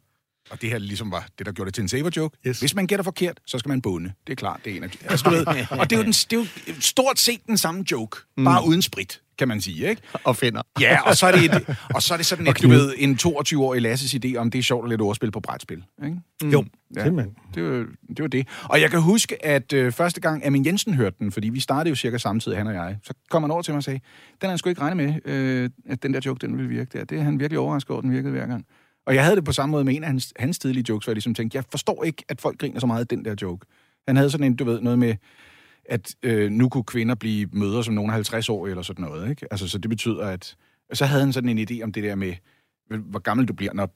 og 0.50 0.62
det 0.62 0.70
her 0.70 0.78
ligesom 0.78 1.10
var 1.10 1.26
det, 1.38 1.46
der 1.46 1.52
gjorde 1.52 1.68
det 1.68 1.74
til 1.74 1.82
en 1.82 1.88
saver 1.88 2.10
joke. 2.16 2.38
Yes. 2.46 2.60
Hvis 2.60 2.74
man 2.74 2.86
gætter 2.86 3.02
forkert, 3.04 3.40
så 3.46 3.58
skal 3.58 3.68
man 3.68 3.82
bunde. 3.82 4.12
Det 4.26 4.32
er 4.32 4.36
klart, 4.36 4.60
det 4.64 4.72
er 4.72 4.76
en 4.76 4.82
af. 4.84 4.90
Altså, 5.04 5.24
du 5.24 5.30
ved, 5.30 5.46
og 5.80 5.90
det 5.90 5.96
er, 5.96 6.00
jo 6.00 6.02
den, 6.04 6.12
det 6.12 6.32
er 6.32 6.36
jo 6.36 6.46
stort 6.80 7.18
set 7.18 7.46
den 7.46 7.58
samme 7.58 7.84
joke, 7.90 8.16
mm. 8.36 8.44
bare 8.44 8.66
uden 8.66 8.82
sprit, 8.82 9.20
kan 9.38 9.48
man 9.48 9.60
sige, 9.60 9.88
ikke? 9.90 10.02
Og 10.24 10.36
finder. 10.36 10.62
Ja, 10.80 11.00
og 11.08 11.16
så 11.16 11.26
er 11.26 11.32
det, 11.32 11.44
et, 11.44 11.76
og 11.94 12.02
så 12.02 12.14
er 12.14 12.16
det 12.16 12.26
sådan 12.26 12.46
et, 12.46 12.62
du 12.62 12.68
ved, 12.68 12.94
en 12.98 13.18
22-årig 13.22 13.82
Lasses 13.82 14.14
idé 14.14 14.36
om, 14.36 14.50
det 14.50 14.58
er 14.58 14.62
sjovt 14.62 14.84
at 14.84 14.88
lidt 14.90 15.00
ordspil 15.00 15.30
på 15.30 15.40
brætspil, 15.40 15.84
ikke? 16.04 16.16
Mm. 16.42 16.50
Jo, 16.50 16.64
Ja. 16.96 17.04
simpelthen. 17.04 17.34
Det 17.54 17.62
var, 17.62 17.86
det 18.08 18.18
var 18.20 18.26
det. 18.26 18.48
Og 18.64 18.80
jeg 18.80 18.90
kan 18.90 19.00
huske, 19.02 19.46
at 19.46 19.72
øh, 19.72 19.92
første 19.92 20.20
gang 20.20 20.46
Amin 20.46 20.66
Jensen 20.66 20.94
hørte 20.94 21.16
den, 21.18 21.32
fordi 21.32 21.48
vi 21.48 21.60
startede 21.60 21.88
jo 21.88 21.94
cirka 21.94 22.18
samtidig, 22.18 22.58
han 22.58 22.66
og 22.66 22.74
jeg, 22.74 22.96
så 23.02 23.14
kom 23.30 23.42
han 23.42 23.50
over 23.50 23.62
til 23.62 23.72
mig 23.72 23.76
og 23.76 23.84
sagde, 23.84 23.98
den 24.30 24.36
har 24.42 24.48
han 24.48 24.58
sgu 24.58 24.68
ikke 24.68 24.80
regnet 24.80 24.96
med, 24.96 25.14
øh, 25.32 25.70
at 25.88 26.02
den 26.02 26.14
der 26.14 26.20
joke, 26.26 26.46
den 26.46 26.56
ville 26.56 26.68
virke 26.68 26.98
der. 26.98 27.04
Det 27.04 27.18
er 27.18 27.22
han 27.22 27.40
virkelig 27.40 27.58
overrasket 27.58 27.90
over, 27.90 27.98
at 27.98 28.02
den 28.02 28.12
virkede 28.12 28.32
hver 28.32 28.46
gang. 28.46 28.66
Og 29.06 29.14
jeg 29.14 29.24
havde 29.24 29.36
det 29.36 29.44
på 29.44 29.52
samme 29.52 29.70
måde 29.70 29.84
med 29.84 29.94
en 29.96 30.02
af 30.02 30.08
hans, 30.08 30.32
hans 30.36 30.58
tidlige 30.58 30.84
jokes, 30.88 31.04
hvor 31.04 31.10
jeg 31.10 31.16
ligesom 31.16 31.34
tænkte, 31.34 31.56
jeg 31.56 31.64
forstår 31.70 32.04
ikke, 32.04 32.24
at 32.28 32.40
folk 32.40 32.58
griner 32.58 32.80
så 32.80 32.86
meget 32.86 33.00
af 33.00 33.06
den 33.06 33.24
der 33.24 33.34
joke. 33.42 33.66
Han 34.08 34.16
havde 34.16 34.30
sådan 34.30 34.46
en, 34.46 34.56
du 34.56 34.64
ved, 34.64 34.80
noget 34.80 34.98
med, 34.98 35.14
at 35.84 36.14
øh, 36.22 36.50
nu 36.50 36.68
kunne 36.68 36.84
kvinder 36.84 37.14
blive 37.14 37.48
mødre 37.52 37.84
som 37.84 37.94
nogen 37.94 38.10
af 38.10 38.14
50 38.14 38.48
år 38.48 38.66
eller 38.66 38.82
sådan 38.82 39.04
noget, 39.04 39.30
ikke? 39.30 39.46
Altså, 39.50 39.68
så 39.68 39.78
det 39.78 39.88
betyder, 39.88 40.26
at... 40.26 40.56
Så 40.92 41.04
havde 41.04 41.20
han 41.22 41.32
sådan 41.32 41.58
en 41.58 41.68
idé 41.70 41.82
om 41.82 41.92
det 41.92 42.02
der 42.02 42.14
med, 42.14 42.34
hvor 42.88 43.18
gammel 43.18 43.48
du 43.48 43.52
bliver, 43.52 43.72
når, 43.72 43.94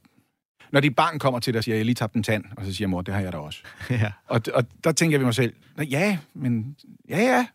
når 0.73 0.81
dit 0.81 0.97
barn 0.97 1.19
kommer 1.19 1.41
til 1.41 1.53
dig 1.55 1.59
og 1.59 1.65
siger, 1.65 1.77
jeg 1.77 1.85
lige 1.85 1.95
tabt 1.95 2.15
en 2.15 2.23
tand, 2.23 2.45
og 2.57 2.65
så 2.65 2.73
siger 2.75 2.89
mor, 2.89 3.03
det 3.03 3.15
har 3.15 3.21
jeg 3.21 3.33
da 3.33 3.39
også. 3.39 3.59
Ja. 3.91 4.13
Og, 4.27 4.41
og 4.55 4.65
der 4.85 4.93
tænker 4.93 5.19
ved 5.19 5.25
mig 5.25 5.35
selv, 5.35 5.55
"Nå, 5.77 5.83
ja, 5.83 6.19
men 6.35 6.77
ja, 7.09 7.19
ja. 7.19 7.47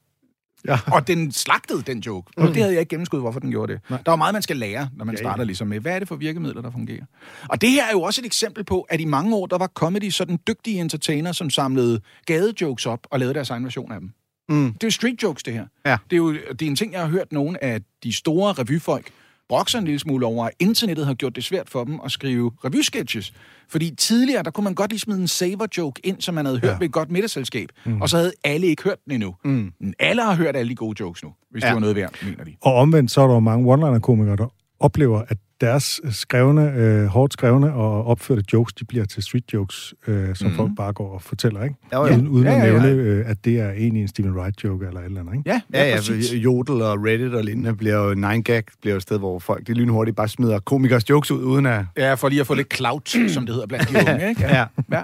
Ja. 0.68 0.80
Og 0.88 1.08
den 1.08 1.32
slagtede, 1.32 1.82
den 1.82 2.00
joke. 2.00 2.32
Og 2.38 2.48
det 2.48 2.58
havde 2.58 2.72
jeg 2.72 2.80
ikke 2.80 2.90
gennemskuddet, 2.90 3.24
hvorfor 3.24 3.40
den 3.40 3.52
gjorde 3.52 3.74
det. 3.74 3.82
Nej. 3.90 4.02
Der 4.06 4.12
var 4.12 4.16
meget, 4.16 4.34
man 4.34 4.42
skal 4.42 4.58
lære, 4.58 4.90
når 4.98 5.06
man 5.06 5.16
Ja, 5.16 5.22
starter 5.22 5.44
ligesom 5.44 5.68
med, 5.68 5.80
hvad 5.80 5.96
er 5.96 6.00
det 6.00 6.08
for 6.08 6.16
virkemidler, 6.16 6.62
der 6.62 6.72
fungerer. 6.72 7.06
Og 7.50 7.62
det 7.62 7.70
her 7.70 7.86
er 7.86 7.92
jo 7.92 8.02
også 8.02 8.22
et 8.22 8.26
eksempel 8.26 8.64
på, 8.64 8.82
at 8.82 9.02
i 9.02 9.06
mange 9.06 9.36
år, 9.36 9.46
der 9.46 9.58
var 9.58 9.68
comedy 9.68 10.10
sådan 10.10 10.40
dygtige 10.48 10.80
entertainer, 10.82 11.32
som 11.32 11.50
samlede 11.50 12.02
gadejokes 12.26 12.86
op 12.86 13.00
og 13.10 13.20
lavede 13.20 13.34
deres 13.34 13.50
egen 13.50 13.64
version 13.64 13.92
af 13.92 14.00
dem. 14.00 14.12
Mm. 14.50 14.74
Det 14.74 14.84
er 14.84 14.88
jo 14.88 14.92
street 14.92 15.24
jokes, 15.24 15.44
det 15.44 15.54
her. 15.54 15.66
Ja. 15.86 15.98
Det 16.10 16.16
er 16.16 16.18
jo 16.18 16.34
det 16.34 16.62
er 16.62 16.68
en 16.68 16.76
ting, 16.76 16.94
jeg 16.94 17.02
har 17.02 17.08
hørt 17.08 17.32
nogle 17.32 17.64
af 17.64 17.82
de 18.04 18.14
store 18.14 18.54
revyfolk 18.54 19.12
brokser 19.50 19.80
en 19.80 19.86
lille 19.86 20.00
smule 20.00 20.26
over, 20.26 20.46
at 20.46 20.52
internettet 20.60 21.06
har 21.06 21.14
gjort 21.14 21.36
det 21.36 21.44
svært 21.44 21.70
for 21.70 21.84
dem 21.84 22.00
at 22.06 22.12
skrive 22.12 22.52
revysketches. 22.66 23.34
Fordi 23.70 23.96
tidligere, 23.96 24.44
der 24.44 24.52
kunne 24.52 24.64
man 24.64 24.76
godt 24.76 24.92
lige 24.92 25.00
smide 25.00 25.22
en 25.22 25.28
saver-joke 25.28 26.02
ind, 26.04 26.22
som 26.22 26.36
man 26.36 26.46
havde 26.46 26.60
hørt 26.60 26.72
ja. 26.72 26.78
ved 26.78 26.86
et 26.86 26.92
godt 26.92 27.12
middagsselskab. 27.12 27.70
Mm. 27.86 28.02
Og 28.02 28.10
så 28.10 28.18
havde 28.18 28.32
alle 28.44 28.68
ikke 28.68 28.84
hørt 28.84 28.98
den 29.06 29.14
endnu. 29.14 29.36
Mm. 29.46 29.72
Men 29.80 29.94
alle 30.00 30.22
har 30.22 30.36
hørt 30.36 30.56
alle 30.56 30.70
de 30.70 30.76
gode 30.76 30.96
jokes 31.00 31.24
nu, 31.24 31.34
hvis. 31.52 31.64
Ja. 31.64 31.68
det 31.68 31.74
var 31.74 31.80
noget 31.80 31.96
værd, 31.96 32.14
mener 32.24 32.44
de. 32.44 32.56
Og 32.62 32.76
omvendt, 32.76 33.12
så 33.12 33.22
er 33.22 33.28
der 33.28 33.34
jo 33.34 33.40
mange 33.40 33.74
one-liner-komikere, 33.74 34.36
der 34.36 34.48
oplever, 34.80 35.24
at 35.28 35.38
deres 35.62 36.02
skrevne, 36.12 36.74
øh, 36.74 37.06
hårdt 37.06 37.34
skrevne 37.34 37.74
og 37.74 38.06
opførte 38.06 38.44
jokes, 38.54 38.74
de 38.74 38.86
bliver 38.86 39.06
til 39.06 39.24
street 39.24 39.54
jokes, 39.54 39.94
øh, 40.08 40.36
som 40.36 40.50
mm. 40.50 40.56
folk 40.56 40.72
bare 40.78 40.94
går 40.94 41.14
og 41.14 41.22
fortæller, 41.22 41.64
ikke? 41.64 41.76
Jo, 41.94 42.06
jo. 42.06 42.14
Uden, 42.14 42.28
uden 42.28 42.46
Ja, 42.46 42.54
at 42.54 42.60
ja, 42.60 42.66
ja. 42.66 42.82
nævne, 42.82 43.02
øh, 43.02 43.30
at 43.30 43.46
det 43.46 43.60
er 43.60 43.72
egentlig 43.72 44.02
en 44.02 44.08
Stephen 44.08 44.34
Wright-joke 44.34 44.86
eller 44.88 45.00
et 45.00 45.06
eller 45.06 45.20
andet, 45.22 45.34
ikke? 45.34 45.50
Ja, 45.50 45.62
Ja, 45.74 45.90
ja, 45.90 45.98
for 45.98 46.36
Jodel 46.36 46.82
og 46.82 47.06
Reddit 47.06 47.34
og 47.34 47.44
lignende 47.44 47.76
bliver 47.76 47.96
jo 47.96 48.12
9gag, 48.12 48.62
bliver 48.82 48.94
jo 48.94 48.96
et 48.96 49.02
sted, 49.02 49.18
hvor 49.20 49.40
folk 49.40 49.68
de 49.68 49.74
lynhurtigt 49.74 50.18
bare 50.18 50.28
smider 50.28 50.60
komikers 50.60 51.10
jokes 51.10 51.32
ud, 51.32 51.44
uden 51.44 51.66
at... 51.66 51.86
Ja, 51.98 52.14
for 52.14 52.30
lige 52.30 52.42
at 52.42 52.48
få 52.48 52.54
lidt 52.54 52.76
clout, 52.76 53.10
som 53.28 53.46
det 53.46 53.56
hedder 53.56 53.68
blandt 53.68 53.90
de 53.90 53.96
unge, 53.96 54.28
ikke? 54.30 54.42
Ja. 54.42 54.66
ja. 54.92 55.04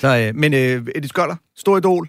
Så, 0.00 0.18
øh, 0.18 0.36
men 0.40 0.54
øh, 0.54 0.86
Eddie 0.94 1.08
Skoller, 1.08 1.36
stor 1.56 1.78
idol, 1.78 2.08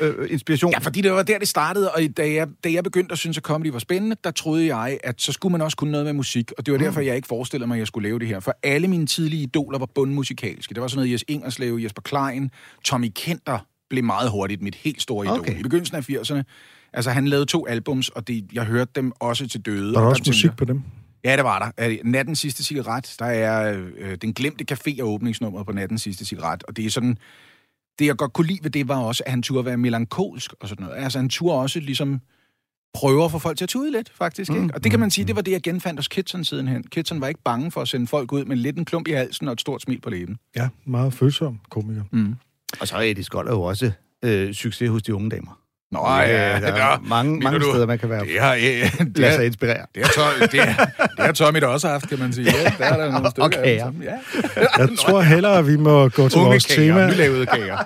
øh, 0.00 0.30
inspiration? 0.30 0.72
Ja, 0.72 0.78
fordi 0.78 1.00
det 1.00 1.12
var 1.12 1.22
der, 1.22 1.38
det 1.38 1.48
startede, 1.48 1.90
og 1.92 2.00
da 2.16 2.32
jeg, 2.32 2.48
da 2.64 2.72
jeg 2.72 2.84
begyndte 2.84 3.12
at 3.12 3.18
synes, 3.18 3.36
at 3.36 3.42
comedy 3.42 3.70
var 3.70 3.78
spændende, 3.78 4.16
der 4.24 4.30
troede 4.30 4.76
jeg, 4.76 4.98
at 5.04 5.22
så 5.22 5.32
skulle 5.32 5.52
man 5.52 5.60
også 5.60 5.76
kunne 5.76 5.90
noget 5.90 6.06
med 6.06 6.12
musik, 6.12 6.52
og 6.58 6.66
det 6.66 6.72
var 6.72 6.78
derfor, 6.78 7.00
jeg 7.00 7.16
ikke 7.16 7.28
forestillede 7.28 7.66
mig, 7.68 7.74
at 7.74 7.78
jeg 7.78 7.86
skulle 7.86 8.08
lave 8.08 8.18
det 8.18 8.28
her. 8.28 8.40
For 8.40 8.54
alle 8.62 8.88
mine 8.88 9.06
tidlige 9.06 9.42
idoler 9.42 9.78
var 9.78 9.88
bundmusikalske. 9.94 10.74
Det 10.74 10.82
var 10.82 10.88
sådan 10.88 10.98
noget 10.98 11.12
Jes 11.12 11.24
Ingerslev, 11.28 11.78
Jesper 11.82 12.02
Klein, 12.02 12.50
Tommy 12.84 13.12
Kenter 13.14 13.58
blev 13.90 14.04
meget 14.04 14.30
hurtigt 14.30 14.62
mit 14.62 14.74
helt 14.74 15.02
store 15.02 15.26
idol. 15.26 15.38
Okay. 15.38 15.60
I 15.60 15.62
begyndelsen 15.62 15.96
af 15.96 16.10
80'erne, 16.10 16.42
altså 16.92 17.10
han 17.10 17.28
lavede 17.28 17.46
to 17.46 17.66
albums, 17.66 18.08
og 18.08 18.28
det, 18.28 18.46
jeg 18.52 18.64
hørte 18.64 18.90
dem 18.94 19.12
også 19.20 19.48
til 19.48 19.60
døde. 19.60 19.94
Var 19.94 20.00
der 20.00 20.06
og 20.06 20.10
også 20.10 20.22
tænkte 20.22 20.30
musik 20.30 20.50
på 20.56 20.64
dem? 20.64 20.82
Ja, 21.24 21.36
det 21.36 21.44
var 21.44 21.72
der. 21.76 21.88
Øh, 21.88 21.98
Nattens 22.04 22.38
sidste 22.38 22.64
cigaret, 22.64 23.14
der 23.18 23.26
er 23.26 23.82
øh, 23.98 24.16
den 24.22 24.34
glemte 24.34 24.64
café 24.72 25.02
og 25.02 25.08
åbningsnummeret 25.08 25.66
på 25.66 25.72
Nattens 25.72 26.02
sidste 26.02 26.24
cigaret, 26.24 26.62
og 26.62 26.76
det 26.76 26.86
er 26.86 26.90
sådan... 26.90 27.18
Det, 27.98 28.06
jeg 28.06 28.16
godt 28.16 28.32
kunne 28.32 28.46
lide 28.46 28.58
ved 28.62 28.70
det, 28.70 28.88
var 28.88 28.98
også, 28.98 29.22
at 29.26 29.30
han 29.30 29.42
turde 29.42 29.64
være 29.64 29.76
melankolsk 29.76 30.54
og 30.60 30.68
sådan 30.68 30.86
noget. 30.86 30.98
Altså, 30.98 31.18
han 31.18 31.28
turde 31.28 31.58
også 31.58 31.80
ligesom 31.80 32.20
prøve 32.94 33.24
at 33.24 33.30
få 33.30 33.38
folk 33.38 33.58
til 33.58 33.64
at 33.64 33.68
tude 33.68 33.92
lidt, 33.92 34.12
faktisk. 34.14 34.50
Ikke? 34.50 34.70
Og 34.74 34.84
det 34.84 34.90
kan 34.90 35.00
man 35.00 35.10
sige, 35.10 35.24
det 35.24 35.36
var 35.36 35.42
det, 35.42 35.52
jeg 35.52 35.62
genfandt 35.62 35.98
hos 35.98 36.08
Kitson 36.08 36.44
sidenhen. 36.44 36.82
Kitson 36.82 37.20
var 37.20 37.28
ikke 37.28 37.42
bange 37.44 37.70
for 37.70 37.80
at 37.80 37.88
sende 37.88 38.06
folk 38.06 38.32
ud 38.32 38.44
med 38.44 38.56
lidt 38.56 38.78
en 38.78 38.84
klump 38.84 39.08
i 39.08 39.10
halsen 39.10 39.48
og 39.48 39.52
et 39.52 39.60
stort 39.60 39.82
smil 39.82 40.00
på 40.00 40.10
læben. 40.10 40.36
Ja, 40.56 40.68
meget 40.84 41.14
følsom 41.14 41.60
komiker. 41.70 42.02
Mm. 42.10 42.34
Og 42.80 42.88
så 42.88 42.96
er 42.96 43.00
Eddie 43.00 43.24
Skold 43.24 43.48
er 43.48 43.52
jo 43.52 43.62
også 43.62 43.92
øh, 44.22 44.54
succes 44.54 44.90
hos 44.90 45.02
de 45.02 45.14
unge 45.14 45.30
damer. 45.30 45.61
Nå, 45.92 45.98
Øh, 46.22 46.28
der 46.28 46.34
er 46.72 47.02
mange, 47.08 47.40
mange 47.40 47.58
du- 47.58 47.70
steder, 47.72 47.86
man 47.86 47.98
kan 47.98 48.10
være 48.10 48.20
Det 48.24 48.40
har, 48.40 48.54
ja, 48.54 48.90
det, 48.98 49.18
lade 49.18 49.34
sig 49.34 49.46
inspirere. 49.46 49.86
det, 49.94 50.02
har, 50.16 50.46
det, 50.46 50.60
har, 50.60 50.84
det 51.16 51.24
har 51.26 51.32
Tommy 51.32 51.60
da 51.60 51.66
også 51.66 51.88
haft, 51.88 52.08
kan 52.08 52.18
man 52.18 52.32
sige. 52.32 52.46
Ja, 52.64 52.72
der 52.78 52.84
er 52.84 52.96
der 52.96 53.12
nogle 53.12 53.30
stykker. 53.30 53.44
af 53.58 53.64
kager. 53.64 53.92
Ja. 54.02 54.12
Jeg 54.78 54.88
tror 55.06 55.20
hellere, 55.20 55.58
at 55.58 55.66
vi 55.66 55.76
må 55.76 56.08
gå 56.08 56.28
til 56.28 56.38
Unge 56.38 56.50
vores 56.50 56.66
kager, 56.66 56.92
tema. 56.94 57.06
nylavede 57.10 57.46
kager. 57.46 57.76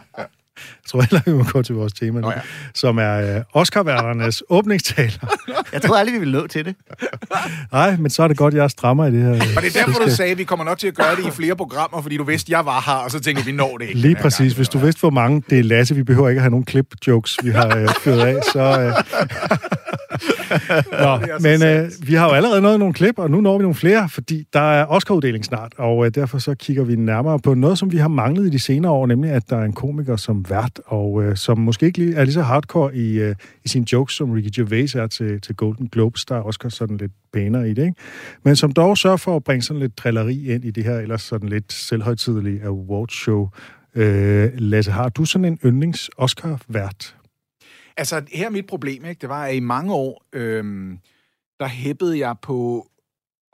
Jeg 0.56 0.88
tror 0.90 1.00
hellere, 1.00 1.22
vi 1.26 1.32
må 1.32 1.44
gå 1.44 1.62
til 1.62 1.74
vores 1.74 1.92
tema 1.92 2.20
nu, 2.20 2.26
Nå 2.26 2.30
ja. 2.30 2.40
som 2.74 2.98
er 2.98 3.36
øh, 3.36 3.42
Oscar-værternes 3.52 4.42
åbningstaler. 4.56 5.36
Jeg 5.72 5.82
troede 5.82 6.00
aldrig, 6.00 6.14
vi 6.14 6.18
ville 6.18 6.38
nå 6.38 6.46
til 6.46 6.64
det. 6.64 6.74
Nej, 7.72 7.96
men 7.96 8.10
så 8.10 8.22
er 8.22 8.28
det 8.28 8.36
godt, 8.36 8.54
jeg 8.54 8.64
er 8.64 8.68
strammer 8.68 9.06
i 9.06 9.10
det 9.10 9.22
her. 9.22 9.30
Og 9.56 9.62
det 9.62 9.76
er 9.76 9.84
derfor, 9.84 10.00
du 10.00 10.10
sagde, 10.10 10.32
at 10.32 10.38
vi 10.38 10.44
kommer 10.44 10.64
nok 10.64 10.78
til 10.78 10.86
at 10.86 10.94
gøre 10.94 11.16
det 11.16 11.26
i 11.26 11.30
flere 11.30 11.56
programmer, 11.56 12.02
fordi 12.02 12.16
du 12.16 12.24
vidste, 12.24 12.48
at 12.48 12.50
jeg 12.50 12.66
var 12.66 12.82
her, 12.86 13.04
og 13.04 13.10
så 13.10 13.20
tænkte 13.20 13.44
vi, 13.44 13.52
når 13.52 13.76
det 13.76 13.88
ikke. 13.88 14.00
Lige 14.00 14.14
præcis. 14.14 14.38
gang. 14.38 14.56
Hvis 14.56 14.68
du 14.68 14.78
vidste, 14.78 15.00
hvor 15.00 15.10
mange 15.10 15.42
det 15.50 15.58
er 15.58 15.62
Lasse, 15.62 15.94
vi 15.94 16.02
behøver 16.02 16.28
ikke 16.28 16.38
at 16.38 16.42
have 16.42 16.50
nogen 16.50 16.64
klip-jokes, 16.64 17.36
vi 17.42 17.50
har 17.50 17.76
øh, 17.76 17.88
fyret 18.04 18.20
af, 18.20 18.42
så... 18.52 18.80
Øh... 18.80 18.92
Nå, 21.04 21.20
men 21.40 21.62
øh, 21.62 21.90
vi 22.08 22.14
har 22.14 22.28
jo 22.28 22.32
allerede 22.32 22.62
nået 22.62 22.78
nogle 22.78 22.94
klip, 22.94 23.18
og 23.18 23.30
nu 23.30 23.40
når 23.40 23.58
vi 23.58 23.62
nogle 23.62 23.74
flere, 23.74 24.08
fordi 24.08 24.44
der 24.52 24.60
er 24.60 24.86
Oscar-uddeling 24.86 25.44
snart, 25.44 25.72
og 25.78 26.06
øh, 26.06 26.10
derfor 26.14 26.38
så 26.38 26.54
kigger 26.54 26.84
vi 26.84 26.96
nærmere 26.96 27.38
på 27.38 27.54
noget, 27.54 27.78
som 27.78 27.92
vi 27.92 27.96
har 27.96 28.08
manglet 28.08 28.46
i 28.46 28.50
de 28.50 28.58
senere 28.58 28.92
år, 28.92 29.06
nemlig 29.06 29.30
at 29.30 29.50
der 29.50 29.56
er 29.56 29.64
en 29.64 29.72
komiker 29.72 30.16
som 30.16 30.46
vært, 30.48 30.80
og 30.86 31.24
øh, 31.24 31.36
som 31.36 31.58
måske 31.58 31.86
ikke 31.86 31.98
lige 31.98 32.16
er 32.16 32.24
lige 32.24 32.34
så 32.34 32.42
hardcore 32.42 32.96
i, 32.96 33.18
øh, 33.18 33.34
i 33.64 33.68
sine 33.68 33.86
jokes, 33.92 34.14
som 34.14 34.30
Ricky 34.30 34.50
Gervais 34.56 34.94
er 34.94 35.06
til, 35.06 35.40
til 35.40 35.54
Golden 35.54 35.88
Globes, 35.88 36.24
der 36.24 36.36
er 36.36 36.42
Oscar 36.42 36.68
sådan 36.68 36.96
lidt 36.96 37.12
pænere 37.32 37.70
i 37.70 37.74
det, 37.74 37.82
ikke? 37.82 38.00
Men 38.44 38.56
som 38.56 38.72
dog 38.72 38.98
sørger 38.98 39.16
for 39.16 39.36
at 39.36 39.44
bringe 39.44 39.62
sådan 39.62 39.80
lidt 39.80 39.98
drilleri 39.98 40.54
ind 40.54 40.64
i 40.64 40.70
det 40.70 40.84
her 40.84 40.98
ellers 40.98 41.22
sådan 41.22 41.48
lidt 41.48 41.72
selvhøjtidelige 41.72 42.64
awardshow. 42.64 43.48
Øh, 43.94 44.50
Lasse, 44.58 44.90
har 44.92 45.08
du 45.08 45.24
sådan 45.24 45.44
en 45.44 45.58
yndlings 45.64 46.10
Oscar-vært? 46.16 47.15
Altså, 47.96 48.22
her 48.32 48.46
er 48.46 48.50
mit 48.50 48.66
problem, 48.66 49.04
ikke? 49.04 49.20
Det 49.20 49.28
var, 49.28 49.44
at 49.44 49.54
i 49.54 49.60
mange 49.60 49.94
år, 49.94 50.24
øhm, 50.32 50.98
der 51.60 51.66
hæppede 51.66 52.18
jeg 52.18 52.36
på... 52.42 52.86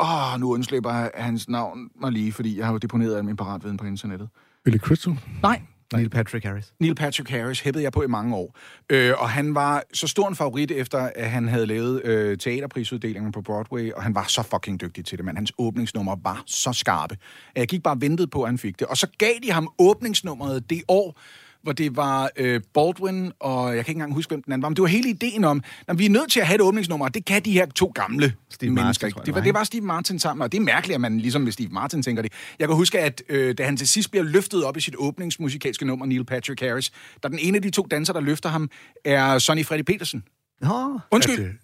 Åh, 0.01 0.40
nu 0.40 0.53
undslipper 0.53 1.09
hans 1.14 1.49
navn 1.49 1.90
mig 2.01 2.12
lige, 2.12 2.32
fordi 2.32 2.59
jeg 2.59 2.66
har 2.66 2.72
jo 2.72 2.78
deponeret 2.78 3.16
al 3.16 3.24
min 3.24 3.36
paratviden 3.36 3.76
på 3.76 3.86
internettet. 3.86 4.28
Billy 4.64 4.78
Crystal? 4.78 5.18
Nej, 5.43 5.62
Neil 5.93 6.11
Patrick 6.11 6.45
Harris. 6.45 6.72
Neil 6.80 6.95
Patrick 6.95 7.30
Harris 7.30 7.61
hæppede 7.61 7.84
jeg 7.84 7.93
på 7.93 8.03
i 8.03 8.07
mange 8.07 8.36
år. 8.36 8.57
Øh, 8.90 9.12
og 9.18 9.30
han 9.30 9.55
var 9.55 9.82
så 9.93 10.07
stor 10.07 10.28
en 10.28 10.36
favorit, 10.36 10.70
efter 10.70 10.99
at 10.99 11.30
han 11.30 11.49
havde 11.49 11.66
lavet 11.66 12.05
øh, 12.05 12.38
teaterprisuddelingen 12.38 13.32
på 13.32 13.43
Broadway, 13.43 13.93
og 13.93 14.03
han 14.03 14.14
var 14.14 14.24
så 14.28 14.43
fucking 14.43 14.80
dygtig 14.80 15.05
til 15.05 15.18
det, 15.18 15.24
men 15.24 15.36
hans 15.36 15.53
åbningsnummer 15.59 16.16
var 16.24 16.43
så 16.47 16.72
skarpe. 16.72 17.16
at 17.55 17.61
Jeg 17.61 17.68
gik 17.68 17.82
bare 17.82 17.95
og 17.95 18.01
ventede 18.01 18.28
på, 18.28 18.43
at 18.43 18.49
han 18.49 18.59
fik 18.59 18.78
det. 18.78 18.86
Og 18.86 18.97
så 18.97 19.07
gav 19.18 19.32
de 19.43 19.53
ham 19.53 19.68
åbningsnummeret 19.78 20.70
det 20.70 20.82
år, 20.88 21.18
hvor 21.62 21.72
det 21.72 21.96
var 21.96 22.30
øh, 22.36 22.60
Baldwin, 22.74 23.32
og 23.40 23.76
jeg 23.76 23.84
kan 23.84 23.92
ikke 23.92 23.98
engang 23.98 24.14
huske, 24.14 24.30
hvem 24.30 24.42
den 24.42 24.52
anden 24.52 24.62
var, 24.62 24.68
men 24.68 24.76
det 24.76 24.82
var 24.82 24.88
hele 24.88 25.08
ideen 25.08 25.44
om, 25.44 25.62
at 25.88 25.98
vi 25.98 26.06
er 26.06 26.10
nødt 26.10 26.30
til 26.30 26.40
at 26.40 26.46
have 26.46 26.54
et 26.54 26.60
åbningsnummer, 26.60 27.06
og 27.06 27.14
det 27.14 27.24
kan 27.24 27.42
de 27.42 27.52
her 27.52 27.66
to 27.66 27.92
gamle 27.94 28.34
Steve 28.50 28.70
mennesker 28.70 29.06
Martin, 29.06 29.18
ikke. 29.20 29.26
Det 29.26 29.34
var, 29.34 29.40
det 29.40 29.54
var 29.54 29.64
Steve 29.64 29.84
Martin 29.84 30.18
sammen, 30.18 30.42
og 30.42 30.52
det 30.52 30.58
er 30.58 30.62
mærkeligt, 30.62 30.94
at 30.94 31.00
man 31.00 31.18
ligesom 31.18 31.42
med 31.42 31.52
Steve 31.52 31.68
Martin 31.68 32.02
tænker 32.02 32.22
det. 32.22 32.32
Jeg 32.58 32.68
kan 32.68 32.76
huske, 32.76 33.00
at 33.00 33.22
øh, 33.28 33.58
da 33.58 33.64
han 33.64 33.76
til 33.76 33.88
sidst 33.88 34.10
bliver 34.10 34.24
løftet 34.24 34.64
op 34.64 34.76
i 34.76 34.80
sit 34.80 34.94
åbningsmusikalske 34.98 35.84
nummer, 35.84 36.06
Neil 36.06 36.24
Patrick 36.24 36.60
Harris, 36.60 36.92
der 37.22 37.28
den 37.28 37.38
ene 37.38 37.56
af 37.56 37.62
de 37.62 37.70
to 37.70 37.86
dansere, 37.90 38.14
der 38.14 38.20
løfter 38.20 38.48
ham, 38.48 38.70
er 39.04 39.38
Sonny 39.38 39.64
Freddy 39.64 39.82
Petersen. 39.82 40.24
Nå, 40.60 40.98
Undskyld, 41.10 41.44
det 41.44 41.56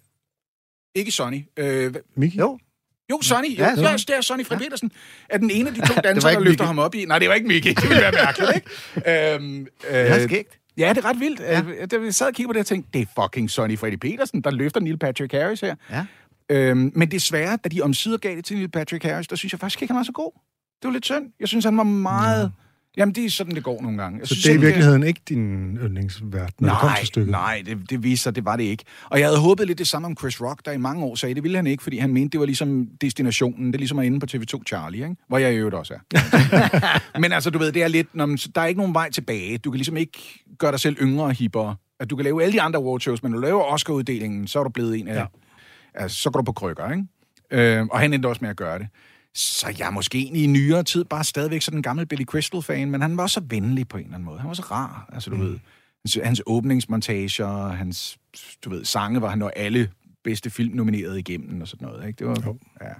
ikke 0.95 1.11
Sonny. 1.11 1.43
Øh, 1.57 1.93
Mickey? 2.15 2.39
jo. 2.39 2.59
Jo, 3.11 3.21
Sonny. 3.21 3.57
Ja, 3.57 3.63
Ja, 3.77 3.81
ja, 3.89 3.93
det 3.97 4.09
er 4.09 4.21
Sonny 4.21 4.45
Freddy 4.45 4.61
Petersen. 4.61 4.91
Er 5.29 5.37
den 5.37 5.51
ene 5.51 5.69
af 5.69 5.75
de 5.75 5.81
to 5.87 5.93
dansere, 6.03 6.33
der 6.33 6.39
løfter 6.39 6.49
Mickey. 6.49 6.65
ham 6.65 6.79
op 6.79 6.95
i... 6.95 7.05
Nej, 7.05 7.19
det 7.19 7.29
var 7.29 7.35
ikke 7.35 7.47
Mickey. 7.47 7.69
Det 7.69 7.83
ville 7.89 8.01
være 8.01 8.11
mærkeligt, 8.11 8.51
ikke? 8.55 9.33
øhm, 9.35 9.59
øh, 9.89 9.95
Det 9.95 10.11
er 10.11 10.27
skægt. 10.27 10.59
Ja, 10.77 10.89
det 10.89 10.97
er 11.05 11.09
ret 11.09 11.19
vildt. 11.19 11.39
Ja. 11.39 11.61
Da 11.85 11.97
vi 11.97 12.11
sad 12.11 12.27
og 12.27 12.33
kiggede 12.33 12.49
på 12.49 12.53
det, 12.53 12.59
og 12.59 12.65
tænkte, 12.65 12.89
det 12.93 13.01
er 13.01 13.23
fucking 13.23 13.49
Sonny 13.51 13.77
Freddy 13.77 13.95
Petersen, 13.97 14.41
der 14.41 14.51
løfter 14.51 14.79
Neil 14.79 14.97
Patrick 14.97 15.33
Harris 15.33 15.59
her. 15.61 15.75
Ja. 15.91 16.05
Øhm, 16.49 16.91
men 16.95 17.11
desværre, 17.11 17.57
da 17.63 17.69
de 17.69 17.81
omsider 17.81 18.17
gav 18.17 18.35
det 18.35 18.45
til 18.45 18.57
Neil 18.57 18.69
Patrick 18.71 19.03
Harris, 19.03 19.27
der 19.27 19.35
synes 19.35 19.53
jeg 19.53 19.59
faktisk 19.59 19.81
ikke, 19.81 19.91
han 19.91 19.97
var 19.97 20.03
så 20.03 20.11
god. 20.11 20.31
Det 20.81 20.87
var 20.87 20.91
lidt 20.91 21.05
synd. 21.05 21.25
Jeg 21.39 21.47
synes, 21.47 21.65
han 21.65 21.77
var 21.77 21.83
meget... 21.83 22.41
Ja. 22.41 22.47
Jamen, 22.97 23.15
det 23.15 23.25
er 23.25 23.29
sådan, 23.29 23.55
det 23.55 23.63
går 23.63 23.81
nogle 23.81 23.97
gange. 23.97 24.19
Jeg 24.19 24.27
Så 24.27 24.33
synes, 24.33 24.43
det 24.43 24.51
er 24.51 24.57
i 24.57 24.61
virkeligheden 24.61 25.03
ikke 25.03 25.21
din 25.29 25.77
yndlingsvært, 25.77 26.33
når 26.61 26.69
det 26.69 26.77
kommer 26.77 26.89
Nej, 26.91 26.97
til 26.99 27.07
stykket? 27.07 27.31
nej, 27.31 27.63
det, 27.65 27.89
det 27.89 28.03
viste 28.03 28.23
sig, 28.23 28.35
det 28.35 28.45
var 28.45 28.55
det 28.55 28.63
ikke. 28.63 28.83
Og 29.09 29.19
jeg 29.19 29.27
havde 29.27 29.39
håbet 29.39 29.67
lidt 29.67 29.77
det 29.77 29.87
samme 29.87 30.05
om 30.05 30.17
Chris 30.19 30.41
Rock, 30.41 30.65
der 30.65 30.71
i 30.71 30.77
mange 30.77 31.03
år 31.03 31.15
sagde, 31.15 31.35
det 31.35 31.43
ville 31.43 31.57
han 31.57 31.67
ikke, 31.67 31.83
fordi 31.83 31.97
han 31.97 32.13
mente, 32.13 32.31
det 32.31 32.39
var 32.39 32.45
ligesom 32.45 32.87
destinationen. 33.01 33.67
Det 33.67 33.75
er 33.75 33.79
ligesom 33.79 33.99
at 33.99 34.05
inde 34.05 34.19
på 34.19 34.25
TV2 34.31 34.63
Charlie, 34.67 35.03
ikke? 35.03 35.15
hvor 35.27 35.37
jeg 35.37 35.53
i 35.53 35.55
øvrigt 35.55 35.75
også 35.75 35.93
er. 35.93 37.19
Men 37.19 37.31
altså, 37.31 37.49
du 37.49 37.59
ved, 37.59 37.71
det 37.71 37.83
er 37.83 37.87
lidt, 37.87 38.15
når 38.15 38.25
man, 38.25 38.37
der 38.55 38.61
er 38.61 38.65
ikke 38.65 38.79
nogen 38.79 38.93
vej 38.93 39.11
tilbage. 39.11 39.57
Du 39.57 39.71
kan 39.71 39.77
ligesom 39.77 39.97
ikke 39.97 40.43
gøre 40.59 40.71
dig 40.71 40.79
selv 40.79 40.97
yngre 41.01 41.25
og 41.25 41.31
hippere. 41.33 41.75
At 41.99 42.09
du 42.09 42.15
kan 42.15 42.23
lave 42.23 42.43
alle 42.43 42.53
de 42.53 42.61
andre 42.61 42.79
awardshows, 42.79 43.23
men 43.23 43.31
når 43.31 43.37
du 43.37 43.41
laver 43.41 43.63
Oscar-uddelingen, 43.63 44.47
så 44.47 44.59
er 44.59 44.63
du 44.63 44.69
blevet 44.69 44.99
en 44.99 45.07
af... 45.07 45.15
Ja. 45.15 45.25
Altså, 45.95 46.17
så 46.17 46.29
går 46.29 46.39
du 46.39 46.43
på 46.43 46.51
krykker, 46.51 46.91
ikke? 46.91 47.03
Øh, 47.51 47.85
og 47.91 47.99
han 47.99 48.13
endte 48.13 48.27
også 48.27 48.39
med 48.41 48.49
at 48.49 48.55
gøre 48.57 48.79
det. 48.79 48.87
Så 49.35 49.75
jeg 49.79 49.87
er 49.87 49.91
måske 49.91 50.17
egentlig 50.17 50.43
i 50.43 50.47
nyere 50.47 50.83
tid 50.83 51.05
bare 51.05 51.23
stadigvæk 51.23 51.61
sådan 51.61 51.79
en 51.79 51.83
gammel 51.83 52.05
Billy 52.05 52.25
Crystal-fan, 52.25 52.91
men 52.91 53.01
han 53.01 53.17
var 53.17 53.23
også 53.23 53.41
venlig 53.49 53.87
på 53.87 53.97
en 53.97 54.03
eller 54.03 54.15
anden 54.15 54.25
måde. 54.25 54.39
Han 54.39 54.47
var 54.47 54.53
så 54.53 54.61
rar, 54.61 55.09
altså 55.13 55.29
du 55.29 55.35
mm. 55.35 55.41
ved. 55.41 55.59
Hans, 56.05 56.19
hans 56.23 56.41
åbningsmontager, 56.45 57.69
hans, 57.69 58.17
du 58.65 58.69
ved, 58.69 58.85
sange, 58.85 59.19
hvor 59.19 59.27
han 59.27 59.37
når 59.37 59.51
alle 59.55 59.91
bedste 60.23 60.49
film 60.49 60.75
nomineret 60.75 61.17
igennem 61.17 61.61
og 61.61 61.67
sådan 61.67 61.87
noget, 61.87 62.07
ikke? 62.07 62.19
Det 62.19 62.27
var, 62.27 62.43
Jo. 62.45 62.57
ja. 62.81 62.93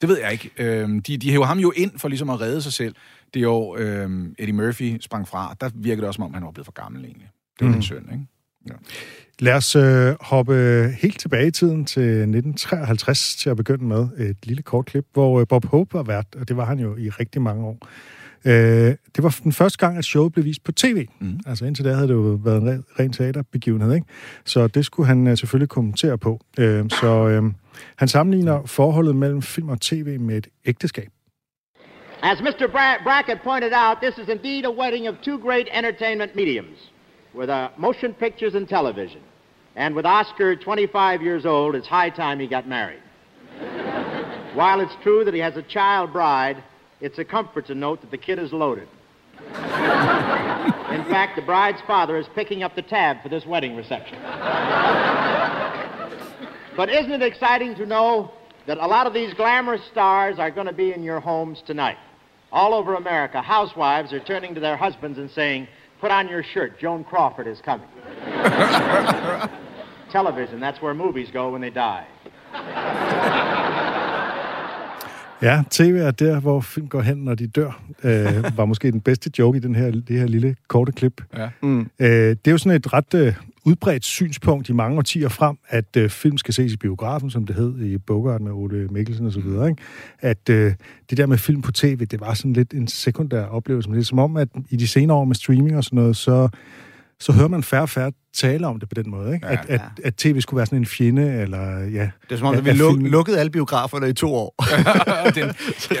Det 0.00 0.08
ved 0.08 0.18
jeg 0.18 0.32
ikke. 0.32 0.50
Øhm, 0.58 1.02
de, 1.02 1.16
de 1.16 1.30
hæver 1.30 1.44
ham 1.44 1.58
jo 1.58 1.72
ind 1.76 1.98
for 1.98 2.08
ligesom 2.08 2.30
at 2.30 2.40
redde 2.40 2.62
sig 2.62 2.72
selv. 2.72 2.94
Det 3.34 3.46
år 3.46 3.76
øhm, 3.78 4.34
Eddie 4.38 4.54
Murphy 4.54 5.00
sprang 5.00 5.28
fra, 5.28 5.56
der 5.60 5.70
virkede 5.74 6.00
det 6.00 6.08
også, 6.08 6.16
som 6.16 6.24
om 6.24 6.34
han 6.34 6.44
var 6.44 6.50
blevet 6.50 6.66
for 6.66 6.72
gammel 6.72 7.04
egentlig. 7.04 7.30
Det 7.58 7.64
var 7.64 7.66
mm. 7.66 7.72
lidt 7.72 7.84
synd, 7.84 8.12
ikke? 8.12 8.26
Lad 9.38 9.54
os 9.54 9.76
øh, 9.76 10.14
hoppe 10.20 10.54
helt 11.02 11.20
tilbage 11.20 11.46
i 11.46 11.50
tiden 11.50 11.84
til 11.84 12.02
1953 12.02 13.36
til 13.36 13.50
at 13.50 13.56
begynde 13.56 13.84
med 13.84 14.08
et 14.18 14.36
lille 14.42 14.62
kort 14.62 14.86
klip, 14.86 15.04
hvor 15.12 15.40
øh, 15.40 15.46
Bob 15.46 15.64
Hope 15.64 15.94
var 15.94 16.02
vært, 16.02 16.26
og 16.40 16.48
det 16.48 16.56
var 16.56 16.64
han 16.64 16.78
jo 16.78 16.96
i 16.96 17.10
rigtig 17.10 17.42
mange 17.42 17.64
år. 17.66 17.78
Øh, 18.46 18.52
det 19.16 19.22
var 19.22 19.40
den 19.44 19.52
første 19.52 19.78
gang, 19.78 19.98
at 19.98 20.04
showet 20.04 20.32
blev 20.32 20.44
vist 20.44 20.64
på 20.64 20.72
tv. 20.72 21.06
Mm. 21.20 21.40
Altså 21.46 21.64
indtil 21.64 21.84
da 21.84 21.92
havde 21.92 22.08
det 22.08 22.14
jo 22.14 22.40
været 22.44 22.62
en 22.62 22.68
ren, 22.68 22.84
ren 23.00 23.12
teaterbegivenhed, 23.12 23.94
ikke? 23.94 24.06
Så 24.44 24.66
det 24.66 24.84
skulle 24.84 25.06
han 25.06 25.26
øh, 25.26 25.36
selvfølgelig 25.36 25.68
kommentere 25.68 26.18
på. 26.18 26.40
Øh, 26.58 26.84
så 26.90 27.28
øh, 27.28 27.42
han 27.96 28.08
sammenligner 28.08 28.66
forholdet 28.66 29.16
mellem 29.16 29.42
film 29.42 29.68
og 29.68 29.80
tv 29.80 30.20
med 30.20 30.36
et 30.36 30.46
ægteskab. 30.64 31.08
As 32.22 32.40
Mr. 32.40 32.66
Bra- 32.76 33.02
Brackett 33.02 33.42
pointed 33.42 33.72
out, 33.72 33.96
this 34.02 34.18
is 34.22 34.28
indeed 34.28 34.64
a 34.64 34.72
wedding 34.80 35.08
of 35.08 35.14
two 35.22 35.38
great 35.38 35.66
entertainment 35.78 36.36
mediums, 36.36 36.92
with 37.34 37.50
uh, 37.50 37.70
motion 37.76 38.14
pictures 38.14 38.54
and 38.54 38.68
television. 38.68 39.20
And 39.76 39.94
with 39.94 40.06
Oscar 40.06 40.54
25 40.54 41.20
years 41.22 41.44
old, 41.44 41.74
it's 41.74 41.88
high 41.88 42.10
time 42.10 42.38
he 42.38 42.46
got 42.46 42.68
married. 42.68 43.02
While 44.54 44.80
it's 44.80 44.94
true 45.02 45.24
that 45.24 45.34
he 45.34 45.40
has 45.40 45.56
a 45.56 45.62
child 45.62 46.12
bride, 46.12 46.62
it's 47.00 47.18
a 47.18 47.24
comfort 47.24 47.66
to 47.66 47.74
note 47.74 48.00
that 48.02 48.10
the 48.10 48.18
kid 48.18 48.38
is 48.38 48.52
loaded. 48.52 48.88
In 50.94 51.04
fact, 51.10 51.34
the 51.34 51.42
bride's 51.44 51.80
father 51.86 52.16
is 52.16 52.26
picking 52.34 52.62
up 52.62 52.76
the 52.76 52.82
tab 52.82 53.20
for 53.22 53.28
this 53.28 53.44
wedding 53.44 53.74
reception. 53.74 54.16
But 56.76 56.88
isn't 56.88 57.10
it 57.12 57.22
exciting 57.22 57.74
to 57.76 57.86
know 57.86 58.32
that 58.66 58.78
a 58.78 58.86
lot 58.86 59.06
of 59.06 59.12
these 59.12 59.34
glamorous 59.34 59.82
stars 59.90 60.38
are 60.38 60.50
going 60.50 60.66
to 60.66 60.72
be 60.72 60.92
in 60.92 61.02
your 61.02 61.20
homes 61.20 61.62
tonight? 61.66 61.98
All 62.52 62.74
over 62.74 62.94
America, 62.94 63.42
housewives 63.42 64.12
are 64.12 64.20
turning 64.20 64.54
to 64.54 64.60
their 64.60 64.76
husbands 64.76 65.18
and 65.18 65.30
saying, 65.30 65.66
Put 66.04 66.12
on 66.12 66.28
your 66.28 66.42
shirt, 66.52 66.70
Joan 66.82 67.04
Crawford 67.10 67.46
is 67.46 67.60
coming. 67.68 67.88
Television, 70.12 70.60
that's 70.60 70.82
where 70.82 70.94
movies 70.94 71.28
go 71.32 71.52
when 71.52 71.62
they 71.62 71.70
die. 71.70 72.04
Ja, 75.42 75.62
tv 75.70 75.98
er 75.98 76.10
der, 76.10 76.40
hvor 76.40 76.60
film 76.60 76.88
går 76.88 77.00
hen, 77.00 77.16
når 77.16 77.34
de 77.34 77.46
dør, 77.46 77.80
øh, 78.02 78.44
var 78.58 78.64
måske 78.64 78.92
den 78.92 79.00
bedste 79.00 79.30
joke 79.38 79.56
i 79.56 79.60
den 79.60 79.74
her, 79.74 79.90
det 79.90 80.18
her 80.18 80.26
lille 80.26 80.56
korte 80.68 80.92
klip. 80.92 81.22
Ja. 81.36 81.48
Mm. 81.62 81.80
Øh, 81.80 82.08
det 82.08 82.46
er 82.46 82.50
jo 82.50 82.58
sådan 82.58 82.76
et 82.76 82.92
ret 82.92 83.14
øh, 83.14 83.34
udbredt 83.64 84.04
synspunkt 84.04 84.68
i 84.68 84.72
mange 84.72 84.98
årtier 84.98 85.28
frem, 85.28 85.56
at 85.68 85.96
øh, 85.96 86.10
film 86.10 86.38
skal 86.38 86.54
ses 86.54 86.72
i 86.72 86.76
biografen, 86.76 87.30
som 87.30 87.46
det 87.46 87.56
hed 87.56 87.78
i 87.84 87.98
Bogart 87.98 88.40
med 88.40 88.52
Ole 88.52 88.88
Mikkelsen 88.90 89.26
osv., 89.26 89.38
ikke? 89.68 89.76
At 90.20 90.48
øh, 90.50 90.72
det 91.10 91.18
der 91.18 91.26
med 91.26 91.38
film 91.38 91.62
på 91.62 91.72
tv, 91.72 92.04
det 92.06 92.20
var 92.20 92.34
sådan 92.34 92.52
lidt 92.52 92.74
en 92.74 92.88
sekundær 92.88 93.44
oplevelse. 93.44 93.88
Men 93.88 93.94
det 93.96 94.00
er 94.02 94.06
som 94.06 94.18
om, 94.18 94.36
at 94.36 94.48
i 94.70 94.76
de 94.76 94.88
senere 94.88 95.16
år 95.16 95.24
med 95.24 95.34
streaming 95.34 95.76
og 95.76 95.84
sådan 95.84 95.96
noget, 95.96 96.16
så, 96.16 96.48
så 97.20 97.32
hører 97.32 97.48
man 97.48 97.62
færre 97.62 97.82
og 97.82 97.88
færre 97.88 98.12
tale 98.34 98.66
om 98.66 98.80
det 98.80 98.88
på 98.88 98.94
den 99.02 99.10
måde, 99.10 99.34
ikke? 99.34 99.46
Ja, 99.46 99.52
at, 99.52 99.64
at, 99.68 99.80
at 100.04 100.14
tv 100.16 100.40
skulle 100.40 100.58
være 100.58 100.66
sådan 100.66 100.78
en 100.78 100.86
fjende, 100.86 101.32
eller 101.32 101.78
ja... 101.78 102.10
Det 102.28 102.32
er 102.32 102.36
som 102.36 102.46
om, 102.46 102.52
at- 102.54 102.58
at 102.58 102.64
vi 102.64 102.70
at 102.70 102.76
luk, 102.76 102.92
film- 102.94 103.04
lukkede 103.06 103.38
alle 103.40 103.50
biograferne 103.50 104.08
i 104.08 104.12
to 104.12 104.34
år. 104.34 104.54
den, 105.34 105.50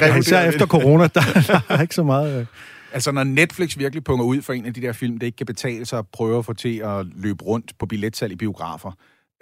Ja, 0.00 0.16
især 0.16 0.48
efter 0.48 0.66
corona, 0.66 1.02
der, 1.06 1.20
der 1.46 1.60
er 1.68 1.82
ikke 1.82 1.94
så 1.94 2.02
meget... 2.02 2.46
Altså, 2.94 3.12
når 3.12 3.24
Netflix 3.24 3.78
virkelig 3.78 4.04
punger 4.04 4.24
ud 4.24 4.42
for 4.42 4.52
en 4.52 4.66
af 4.66 4.74
de 4.74 4.80
der 4.80 4.92
film, 4.92 5.18
det 5.18 5.26
ikke 5.26 5.36
kan 5.36 5.46
betale 5.46 5.84
sig 5.84 5.98
at 5.98 6.06
prøve 6.12 6.38
at 6.38 6.44
få 6.44 6.52
til 6.52 6.78
at 6.78 7.06
løbe 7.16 7.44
rundt 7.44 7.72
på 7.78 7.86
billetsalg 7.86 8.32
i 8.32 8.36
biografer, 8.36 8.92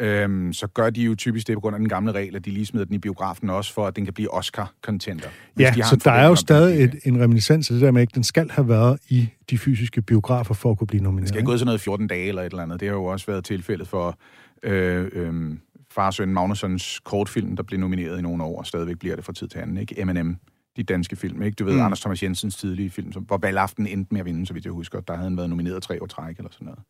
øhm, 0.01 0.53
så 0.53 0.67
gør 0.67 0.91
de 0.91 1.03
jo 1.03 1.15
typisk 1.15 1.47
det 1.47 1.57
på 1.57 1.61
grund 1.61 1.77
af 1.77 1.81
den 1.81 1.89
gamle 1.89 2.13
regel, 2.13 2.37
at 2.37 2.45
de 2.45 2.51
lige 2.51 2.67
smider 2.67 2.85
den 2.85 2.95
i 2.95 2.99
biografen 2.99 3.51
også, 3.51 3.73
for 3.73 3.87
at 3.87 3.97
den 3.97 4.05
kan 4.05 4.15
blive 4.15 4.35
Oscar-contenter. 4.35 5.29
Ja, 5.59 5.73
de 5.77 5.83
så 5.83 5.97
der 5.97 6.11
er 6.11 6.29
jo 6.29 6.35
stadig 6.35 6.85
et, 6.85 6.95
en 7.05 7.21
reminiscens 7.23 7.71
af 7.71 7.75
det 7.75 7.83
der 7.83 7.91
med, 7.91 8.03
at 8.03 8.15
den 8.15 8.25
skal 8.25 8.51
have 8.51 8.69
været 8.69 9.01
i 9.09 9.29
de 9.51 9.59
fysiske 9.59 10.03
biografer 10.03 10.55
for 10.55 10.71
at 10.71 10.79
kunne 10.79 10.87
blive 10.87 11.03
nomineret. 11.03 11.23
Det 11.23 11.29
skal 11.29 11.39
ikke 11.39 11.51
gå 11.51 11.57
sådan 11.57 11.67
noget 11.67 11.81
14 11.81 12.07
dage 12.07 12.29
eller 12.29 12.43
et 12.43 12.51
eller 12.51 12.63
andet. 12.63 12.81
Det 12.81 12.89
har 12.89 12.95
jo 12.95 13.05
også 13.05 13.27
været 13.27 13.45
tilfældet 13.45 13.89
for 13.89 14.19
øh, 14.63 15.09
øh, 15.13 15.57
far 15.91 16.07
og 16.07 16.15
søn 16.15 16.29
Magnussons 16.29 17.01
kortfilm, 17.05 17.57
der 17.57 17.63
blev 17.63 17.81
nomineret 17.81 18.19
i 18.19 18.23
nogle 18.23 18.45
år, 18.45 18.59
og 18.59 18.67
stadigvæk 18.67 18.99
bliver 18.99 19.17
det 19.17 19.25
fra 19.25 19.33
tid 19.33 19.49
til 19.49 19.59
anden. 19.59 19.77
Ikke? 19.77 20.05
M&M, 20.05 20.37
de 20.77 20.83
danske 20.83 21.17
film. 21.17 21.43
Ikke? 21.43 21.55
Du 21.55 21.65
ved, 21.65 21.75
mm. 21.75 21.81
Anders 21.81 22.01
Thomas 22.01 22.23
Jensens 22.23 22.57
tidlige 22.57 22.91
film, 22.91 23.13
som, 23.13 23.23
hvor 23.23 23.39
Valaften 23.39 23.87
endte 23.87 24.15
med 24.15 24.21
at 24.21 24.27
vinde, 24.27 24.47
så 24.47 24.53
vidt 24.53 24.65
jeg 24.65 24.73
husker. 24.73 25.01
Der 25.01 25.15
havde 25.15 25.29
han 25.29 25.37
været 25.37 25.51
nomineret 25.51 25.83
tre 25.83 26.03
år 26.03 26.07
træk 26.07 26.37
eller 26.37 26.51
sådan 26.53 26.65
noget. 26.65 26.81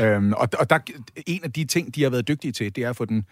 Øhm, 0.00 0.32
og 0.32 0.48
og 0.58 0.70
der, 0.70 0.78
en 1.26 1.40
af 1.44 1.52
de 1.52 1.64
ting, 1.64 1.94
de 1.94 2.02
har 2.02 2.10
været 2.10 2.28
dygtige 2.28 2.52
til, 2.52 2.76
det 2.76 2.84
er 2.84 2.90
at 2.90 2.96
få 2.96 3.04
den 3.04 3.24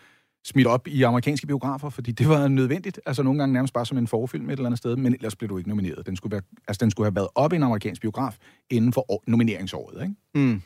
smidt 0.45 0.67
op 0.67 0.89
i 0.89 1.03
amerikanske 1.03 1.47
biografer, 1.47 1.91
fordi 1.91 2.13
det 2.13 2.29
var 2.29 2.49
nødvendigt. 2.49 3.01
Altså 3.07 3.23
nogle 3.23 3.39
gange 3.39 3.53
nærmest 3.53 3.75
bare 3.75 3.87
som 3.87 3.99
en 3.99 4.07
forfilm 4.07 4.47
et 4.47 4.53
eller 4.53 4.67
andet 4.67 4.79
sted, 4.79 4.97
men 4.97 5.15
ellers 5.15 5.37
blev 5.37 5.49
du 5.49 5.59
ikke 5.59 5.69
nomineret. 5.69 6.07
Den 6.07 6.17
skulle, 6.17 6.33
være, 6.33 6.43
altså, 6.69 6.85
den 6.85 6.91
skulle 6.91 7.07
have 7.07 7.15
været 7.15 7.29
op 7.35 7.53
i 7.53 7.57
en 7.57 7.63
amerikansk 7.63 8.01
biograf 8.01 8.37
inden 8.71 8.93
for 8.93 9.13
år, 9.13 9.25
nomineringsåret. 9.27 10.03
Ikke? 10.03 10.15
Mm. 10.35 10.63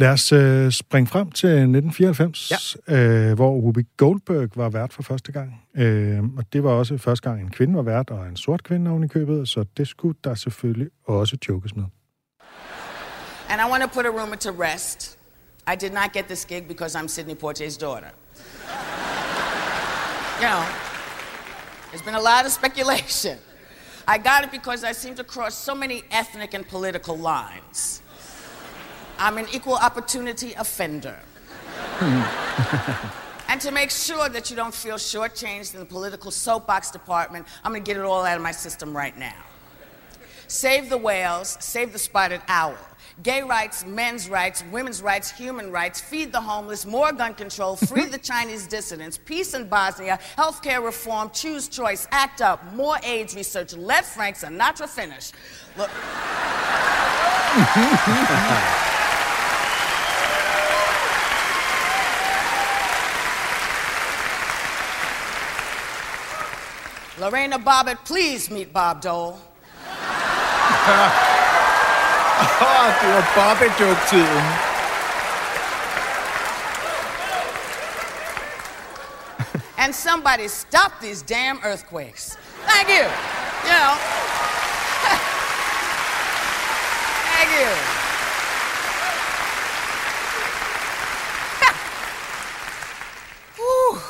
Lad 0.00 0.12
os 0.12 0.32
øh, 0.32 0.72
springe 0.72 1.06
frem 1.06 1.30
til 1.30 1.48
1994, 1.48 2.76
ja. 2.88 2.94
øh, 2.94 3.34
hvor 3.34 3.58
Whoopi 3.58 3.82
Goldberg 3.96 4.48
var 4.54 4.68
vært 4.68 4.92
for 4.92 5.02
første 5.02 5.32
gang. 5.32 5.62
Øh, 5.74 6.22
og 6.36 6.44
det 6.52 6.64
var 6.64 6.70
også 6.70 6.98
første 6.98 7.28
gang, 7.28 7.40
en 7.40 7.50
kvinde 7.50 7.74
var 7.74 7.82
vært, 7.82 8.10
og 8.10 8.26
en 8.26 8.36
sort 8.36 8.62
kvinde 8.62 8.90
oven 8.90 9.04
i 9.04 9.08
købet, 9.08 9.48
så 9.48 9.64
det 9.76 9.88
skulle 9.88 10.14
der 10.24 10.34
selvfølgelig 10.34 10.88
også 11.06 11.36
jokes 11.48 11.76
med. 11.76 11.84
And 13.48 13.60
I 13.60 13.70
want 13.70 13.82
to 13.82 13.88
put 13.88 14.06
a 14.06 14.08
rumor 14.08 14.36
to 14.36 14.50
rest. 14.50 15.18
I 15.72 15.76
did 15.80 15.92
not 15.92 16.12
get 16.12 16.24
this 16.24 16.44
gig 16.44 16.62
because 16.68 16.98
I'm 16.98 17.08
Sidney 17.08 17.34
Poitier's 17.34 17.76
daughter. 17.76 18.10
you 20.40 20.46
know, 20.48 20.62
there's 21.90 22.04
been 22.08 22.18
a 22.24 22.26
lot 22.30 22.46
of 22.46 22.52
speculation. 22.52 23.36
I 24.08 24.16
got 24.18 24.44
it 24.44 24.50
because 24.50 24.90
I 24.90 24.92
seem 24.92 25.14
to 25.14 25.24
cross 25.24 25.54
so 25.66 25.74
many 25.74 26.02
ethnic 26.20 26.54
and 26.54 26.64
political 26.68 27.16
lines. 27.32 28.02
I'm 29.20 29.36
an 29.36 29.46
equal 29.52 29.74
opportunity 29.74 30.54
offender. 30.54 31.18
and 32.00 33.60
to 33.60 33.70
make 33.70 33.90
sure 33.90 34.30
that 34.30 34.48
you 34.48 34.56
don't 34.56 34.72
feel 34.72 34.96
shortchanged 34.96 35.74
in 35.74 35.80
the 35.80 35.86
political 35.86 36.30
soapbox 36.30 36.90
department, 36.90 37.46
I'm 37.62 37.72
going 37.72 37.84
to 37.84 37.86
get 37.86 37.98
it 37.98 38.04
all 38.06 38.24
out 38.24 38.38
of 38.38 38.42
my 38.42 38.52
system 38.52 38.96
right 38.96 39.16
now. 39.18 39.36
Save 40.48 40.88
the 40.88 40.96
whales, 40.96 41.58
save 41.60 41.92
the 41.92 41.98
spotted 41.98 42.40
owl. 42.48 42.78
Gay 43.22 43.42
rights, 43.42 43.84
men's 43.84 44.30
rights, 44.30 44.64
women's 44.72 45.02
rights, 45.02 45.30
human 45.30 45.70
rights, 45.70 46.00
feed 46.00 46.32
the 46.32 46.40
homeless, 46.40 46.86
more 46.86 47.12
gun 47.12 47.34
control, 47.34 47.76
free 47.76 48.06
the 48.06 48.18
Chinese 48.30 48.66
dissidents, 48.66 49.18
peace 49.18 49.52
in 49.52 49.68
Bosnia, 49.68 50.18
healthcare 50.38 50.82
reform, 50.82 51.28
choose 51.30 51.68
choice, 51.68 52.08
act 52.10 52.40
up, 52.40 52.72
more 52.72 52.96
AIDS 53.02 53.36
research, 53.36 53.74
let 53.74 54.06
Frank 54.06 54.36
Sinatra 54.36 54.88
finish. 54.88 55.32
Look. 55.76 55.90
Lorena 67.20 67.58
Bobbitt, 67.58 68.02
please 68.06 68.50
meet 68.50 68.72
Bob 68.72 69.02
Dole. 69.02 69.38
Oh, 72.62 72.96
det 73.02 73.12
var 73.12 73.24
Bobby-joke-tiden. 73.36 74.44
And 79.76 79.94
somebody 79.94 80.48
stop 80.48 80.98
these 81.00 81.20
damn 81.20 81.58
earthquakes. 81.62 82.38
Thank 82.66 82.88
you. 82.88 83.04
You 83.64 83.70
know. 83.70 83.96
Thank 87.34 87.50
you. 87.60 87.68
Whew. 93.56 94.00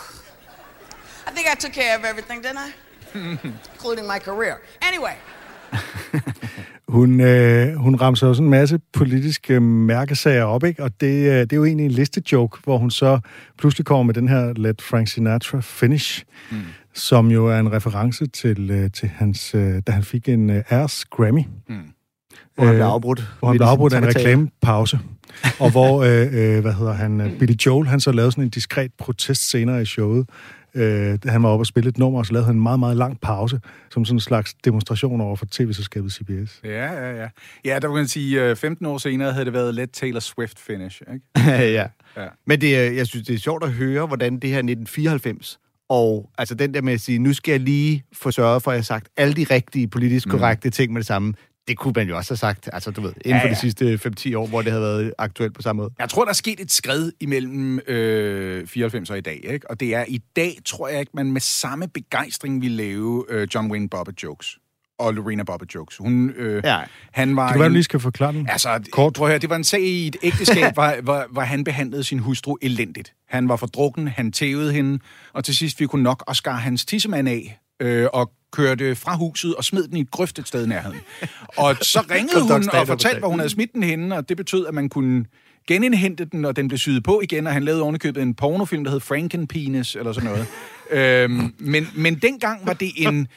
I 1.26 1.30
think 1.32 1.48
I 1.48 1.54
took 1.54 1.72
care 1.72 1.96
of 1.96 2.04
everything, 2.04 2.40
didn't 2.40 2.58
I? 2.58 2.72
Including 3.14 4.06
my 4.06 4.18
career. 4.24 4.54
Anyway. 4.82 5.16
Hun, 6.88 7.20
øh, 7.20 7.74
hun 7.74 7.94
ramser 7.94 8.32
sådan 8.32 8.46
en 8.46 8.50
masse 8.50 8.78
politiske 8.92 9.60
mærkesager 9.60 10.44
op, 10.44 10.64
ikke? 10.64 10.82
og 10.82 11.00
det, 11.00 11.06
øh, 11.06 11.40
det 11.40 11.52
er 11.52 11.56
jo 11.56 11.64
egentlig 11.64 11.84
en 11.84 11.90
listejoke, 11.90 12.58
hvor 12.64 12.78
hun 12.78 12.90
så 12.90 13.20
pludselig 13.58 13.86
kommer 13.86 14.02
med 14.02 14.14
den 14.14 14.28
her 14.28 14.52
Let 14.56 14.82
Frank 14.82 15.08
Sinatra 15.08 15.60
Finish, 15.60 16.24
mm. 16.50 16.58
som 16.94 17.30
jo 17.30 17.46
er 17.46 17.58
en 17.58 17.72
reference 17.72 18.26
til, 18.26 18.70
øh, 18.70 18.90
til 18.90 19.08
hans, 19.08 19.54
øh, 19.54 19.82
da 19.86 19.92
han 19.92 20.02
fik 20.02 20.28
en 20.28 20.50
øh, 20.50 20.62
Airs 20.68 21.04
Grammy. 21.04 21.42
Mm. 21.68 21.76
Hvor 22.54 22.64
han 22.64 22.74
blev 22.74 22.86
Øh, 22.86 22.92
afbrudt. 22.92 23.32
Hvor 23.38 23.48
han 23.48 23.56
blev 23.56 23.66
afbrudt 23.66 23.92
af 23.92 23.98
en 23.98 24.06
reklamepause. 24.06 24.98
og 25.58 25.70
hvor, 25.70 26.02
øh, 26.02 26.56
øh, 26.56 26.60
hvad 26.60 26.72
hedder 26.72 26.92
han, 26.92 27.20
øh, 27.20 27.38
Billy 27.38 27.54
Joel, 27.66 27.88
han 27.88 28.00
så 28.00 28.12
lavede 28.12 28.32
sådan 28.32 28.44
en 28.44 28.50
diskret 28.50 28.90
protest 28.98 29.50
senere 29.50 29.82
i 29.82 29.84
showet. 29.84 30.26
Øh, 30.74 31.18
han 31.24 31.42
var 31.42 31.48
oppe 31.48 31.62
og 31.62 31.66
spille 31.66 31.88
et 31.88 31.98
nummer, 31.98 32.18
og 32.18 32.26
så 32.26 32.32
lavede 32.32 32.46
han 32.46 32.54
en 32.54 32.62
meget, 32.62 32.78
meget 32.80 32.96
lang 32.96 33.20
pause, 33.20 33.60
som 33.90 34.04
sådan 34.04 34.16
en 34.16 34.20
slags 34.20 34.54
demonstration 34.54 35.20
over 35.20 35.36
for 35.36 35.46
tv-selskabet 35.50 36.12
CBS. 36.12 36.60
Ja, 36.64 36.92
ja, 36.92 37.22
ja. 37.22 37.28
Ja, 37.64 37.74
der 37.74 37.88
kan 37.88 37.90
man 37.90 38.08
sige, 38.08 38.44
øh, 38.44 38.56
15 38.56 38.86
år 38.86 38.98
senere 38.98 39.32
havde 39.32 39.44
det 39.44 39.52
været 39.52 39.74
let 39.74 39.90
Taylor 39.90 40.20
Swift 40.20 40.58
finish, 40.58 41.02
ikke? 41.12 41.50
ja. 41.78 41.86
Ja. 42.16 42.26
Men 42.46 42.60
det, 42.60 42.96
jeg 42.96 43.06
synes, 43.06 43.26
det 43.26 43.34
er 43.34 43.38
sjovt 43.38 43.64
at 43.64 43.72
høre, 43.72 44.06
hvordan 44.06 44.32
det 44.32 44.50
her 44.50 44.58
1994, 44.58 45.58
og 45.88 46.30
altså 46.38 46.54
den 46.54 46.74
der 46.74 46.82
med 46.82 46.92
at 46.92 47.00
sige, 47.00 47.18
nu 47.18 47.32
skal 47.32 47.52
jeg 47.52 47.60
lige 47.60 48.04
få 48.12 48.30
sørget 48.30 48.62
for, 48.62 48.70
at 48.70 48.74
jeg 48.74 48.78
har 48.78 48.84
sagt 48.84 49.08
alle 49.16 49.34
de 49.34 49.46
rigtige 49.50 49.88
politisk 49.88 50.28
korrekte 50.28 50.68
mm. 50.68 50.72
ting 50.72 50.92
med 50.92 51.00
det 51.00 51.06
samme, 51.06 51.34
det 51.70 51.78
kunne 51.78 51.92
man 51.96 52.08
jo 52.08 52.16
også 52.16 52.30
have 52.32 52.36
sagt, 52.38 52.68
altså 52.72 52.90
du 52.90 53.00
ved, 53.00 53.12
inden 53.24 53.30
Ja, 53.36 53.42
for 53.42 53.48
ja. 53.48 53.54
de 53.54 53.58
sidste 53.60 54.00
5-10 54.32 54.34
år, 54.36 54.46
hvor 54.46 54.62
det 54.62 54.72
havde 54.72 54.82
været 54.82 55.12
aktuelt 55.18 55.54
på 55.54 55.62
samme 55.62 55.82
måde. 55.82 55.90
Jeg 55.98 56.08
tror, 56.08 56.24
der 56.24 56.28
er 56.30 56.34
sket 56.34 56.60
et 56.60 56.72
skred 56.72 57.12
imellem 57.20 57.78
øh, 57.78 58.66
94 58.66 59.10
og 59.10 59.18
i 59.18 59.20
dag, 59.20 59.40
ikke? 59.44 59.70
Og 59.70 59.80
det 59.80 59.94
er, 59.94 60.04
i 60.08 60.20
dag 60.36 60.56
tror 60.66 60.88
jeg 60.88 61.00
ikke, 61.00 61.12
man 61.14 61.32
med 61.32 61.40
samme 61.40 61.88
begejstring 61.88 62.62
vil 62.62 62.70
lave 62.70 63.24
øh, 63.28 63.48
John 63.54 63.70
Wayne 63.70 63.88
Bobbitt 63.88 64.22
jokes 64.22 64.58
og 64.98 65.14
Lorena 65.14 65.42
Bobbitt 65.42 65.74
jokes. 65.74 65.96
Hun, 65.96 66.30
øh, 66.30 66.62
Ja. 66.64 66.78
han 67.12 67.36
var 67.36 67.46
Det 67.46 67.52
kan 67.52 67.60
være, 67.60 67.68
du 67.68 67.72
lige 67.72 67.82
skal 67.84 68.00
forklare 68.00 68.32
den. 68.32 68.48
Altså, 68.48 68.80
Kort. 68.92 69.12
prøv 69.12 69.26
at 69.26 69.30
høre, 69.30 69.38
det 69.38 69.50
var 69.50 69.56
en 69.56 69.64
sag 69.64 69.80
i 69.82 70.06
et 70.06 70.16
ægteskab, 70.22 70.74
hvor, 70.74 71.02
hvor, 71.02 71.26
hvor 71.32 71.42
han 71.42 71.64
behandlede 71.64 72.04
sin 72.04 72.18
hustru 72.18 72.56
elendigt. 72.62 73.12
Han 73.28 73.48
var 73.48 73.56
for 73.56 73.66
drukken, 73.66 74.08
han 74.08 74.32
tævede 74.32 74.72
hende, 74.72 74.98
og 75.32 75.44
til 75.44 75.56
sidst 75.56 75.78
fik 75.78 75.88
hun 75.88 76.00
nok 76.00 76.24
og 76.26 76.36
skar 76.36 76.56
hans 76.56 76.84
tissemand 76.84 77.28
af, 77.28 77.60
øh, 77.80 78.06
og 78.12 78.32
kørte 78.52 78.96
fra 78.96 79.16
huset 79.16 79.54
og 79.54 79.64
smed 79.64 79.88
den 79.88 79.96
i 79.96 80.00
et 80.00 80.10
grøft 80.10 80.38
et 80.38 80.48
sted 80.48 80.64
i 80.64 80.68
nærheden. 80.68 81.00
Og 81.56 81.76
så 81.82 82.00
ringede 82.10 82.42
hun 82.42 82.68
og 82.72 82.86
fortalte, 82.86 83.18
hvor 83.18 83.28
hun 83.28 83.38
havde 83.38 83.50
smidt 83.50 83.72
den 83.72 83.82
henne, 83.82 84.16
og 84.16 84.28
det 84.28 84.36
betød, 84.36 84.66
at 84.66 84.74
man 84.74 84.88
kunne 84.88 85.24
genindhente 85.66 86.24
den, 86.24 86.44
og 86.44 86.56
den 86.56 86.68
blev 86.68 86.78
syet 86.78 87.02
på 87.02 87.20
igen, 87.22 87.46
og 87.46 87.52
han 87.52 87.62
lavede 87.62 87.82
ovenikøbet 87.82 88.22
en 88.22 88.34
pornofilm, 88.34 88.84
der 88.84 88.90
hed 88.90 89.00
Frankenpenis, 89.00 89.96
eller 89.96 90.12
sådan 90.12 90.30
noget. 90.30 90.46
øhm, 90.90 91.54
men, 91.58 91.88
men 91.94 92.14
dengang 92.18 92.66
var 92.66 92.72
det 92.72 92.90
en... 92.96 93.28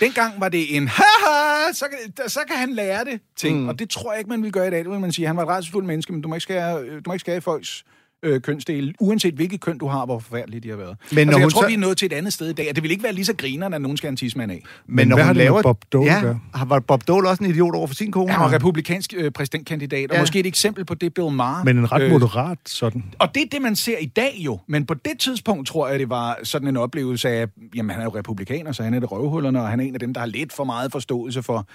Dengang 0.00 0.40
var 0.40 0.48
det 0.48 0.76
en, 0.76 0.88
haha, 0.88 1.72
så 1.72 1.84
kan, 1.90 2.28
så 2.28 2.40
kan 2.48 2.56
han 2.56 2.72
lære 2.72 3.04
det 3.04 3.20
ting. 3.36 3.60
Mm. 3.60 3.68
Og 3.68 3.78
det 3.78 3.90
tror 3.90 4.12
jeg 4.12 4.18
ikke, 4.18 4.30
man 4.30 4.42
vil 4.42 4.52
gøre 4.52 4.66
i 4.66 4.70
dag. 4.70 4.78
Det 4.78 4.90
vil 4.90 5.00
man 5.00 5.12
sige, 5.12 5.26
han 5.26 5.36
var 5.36 5.42
et 5.42 5.48
rædselsfuldt 5.48 5.86
menneske, 5.86 6.12
men 6.12 6.22
du 6.22 6.28
må 6.28 6.34
ikke 6.34 6.42
skære, 6.42 6.86
du 6.96 7.02
må 7.06 7.12
ikke 7.12 7.20
skære 7.20 7.36
i 7.36 7.40
folks 7.40 7.84
øh, 7.86 7.97
kønsdele, 8.42 8.94
uanset 9.00 9.34
hvilket 9.34 9.60
køn 9.60 9.78
du 9.78 9.86
har, 9.88 10.04
hvor 10.06 10.18
forfærdeligt 10.18 10.64
de 10.64 10.68
har 10.68 10.76
været. 10.76 10.96
Men 11.10 11.16
Men 11.16 11.26
når 11.26 11.30
altså, 11.30 11.38
jeg 11.38 11.44
hun 11.44 11.50
tror, 11.50 11.60
så- 11.62 11.66
vi 11.68 11.74
er 11.74 11.78
nået 11.78 11.96
til 11.98 12.06
et 12.06 12.12
andet 12.12 12.32
sted 12.32 12.48
i 12.48 12.52
dag, 12.52 12.66
og 12.68 12.74
det 12.76 12.82
vil 12.82 12.90
ikke 12.90 13.02
være 13.04 13.12
lige 13.12 13.24
så 13.24 13.34
grinerne, 13.36 13.76
at 13.76 13.82
nogen 13.82 13.96
skal 13.96 14.06
have 14.06 14.10
en 14.12 14.16
tidsmand 14.16 14.52
af. 14.52 14.62
Men, 14.86 15.08
når 15.08 15.16
hvad 15.16 15.24
hun 15.24 15.26
har 15.26 15.32
laver... 15.34 15.62
Bob 15.62 15.84
Dole 15.92 16.12
ja, 16.12 16.34
har 16.54 16.64
var 16.64 16.80
Bob 16.80 17.08
Dole 17.08 17.28
også 17.28 17.44
en 17.44 17.50
idiot 17.50 17.74
over 17.74 17.86
for 17.86 17.94
sin 17.94 18.12
kone? 18.12 18.32
Han 18.32 18.40
var 18.40 18.52
republikansk 18.52 19.14
øh, 19.16 19.30
præsidentkandidat, 19.30 20.10
og 20.10 20.16
Ja. 20.16 20.22
måske 20.22 20.40
et 20.40 20.46
eksempel 20.46 20.84
på 20.84 20.94
det, 20.94 21.14
Bill 21.14 21.30
Maher... 21.30 21.64
Men 21.64 21.78
en 21.78 21.92
ret 21.92 22.02
øh, 22.02 22.10
moderat 22.10 22.58
sådan. 22.66 23.04
Og 23.18 23.34
det 23.34 23.42
er 23.42 23.46
det, 23.52 23.62
man 23.62 23.76
ser 23.76 23.98
i 23.98 24.06
dag 24.06 24.34
jo. 24.38 24.58
Men 24.66 24.86
på 24.86 24.94
det 24.94 25.18
tidspunkt 25.18 25.68
tror 25.68 25.88
jeg, 25.88 25.98
det 25.98 26.10
var 26.10 26.38
sådan 26.42 26.68
en 26.68 26.76
oplevelse 26.76 27.28
af, 27.28 27.46
jamen 27.74 27.90
han 27.90 28.00
er 28.00 28.04
jo 28.04 28.14
republikaner, 28.14 28.72
så 28.72 28.82
han 28.82 28.94
er 28.94 29.00
det 29.00 29.12
røvhullerne, 29.12 29.62
og 29.62 29.68
han 29.68 29.80
er 29.80 29.84
en 29.84 29.94
af 29.94 30.00
dem, 30.00 30.14
der 30.14 30.20
har 30.20 30.26
lidt 30.26 30.52
for 30.52 30.64
meget 30.64 30.92
forståelse 30.92 31.42
for, 31.42 31.66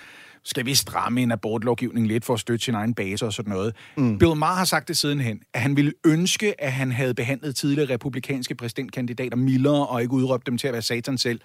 skal 0.46 0.66
vi 0.66 0.76
stramme 0.76 1.22
en 1.22 1.32
abortlovgivning 1.32 2.08
lidt 2.08 2.26
for 2.26 2.34
at 2.34 2.40
støtte 2.40 2.66
sin 2.66 2.76
egen 2.76 2.94
base 2.94 3.26
og 3.26 3.34
sådan 3.34 3.54
noget. 3.54 3.76
Mm. 3.98 4.18
Bill 4.18 4.36
Maher 4.36 4.56
har 4.56 4.66
sagt 4.66 4.88
det 4.88 4.98
sidenhen, 4.98 5.42
at 5.54 5.62
han 5.62 5.76
ville 5.76 5.94
ønske, 6.06 6.62
at 6.62 6.72
han 6.72 6.92
havde 6.92 7.14
behandlet 7.14 7.56
tidligere 7.56 7.94
republikanske 7.94 8.56
præsidentkandidater 8.56 9.38
mildere 9.38 9.88
og 9.88 10.02
ikke 10.02 10.14
udråbt 10.14 10.48
dem 10.48 10.58
til 10.58 10.68
at 10.68 10.74
være 10.74 10.82
satan 10.82 11.18
selv, 11.18 11.42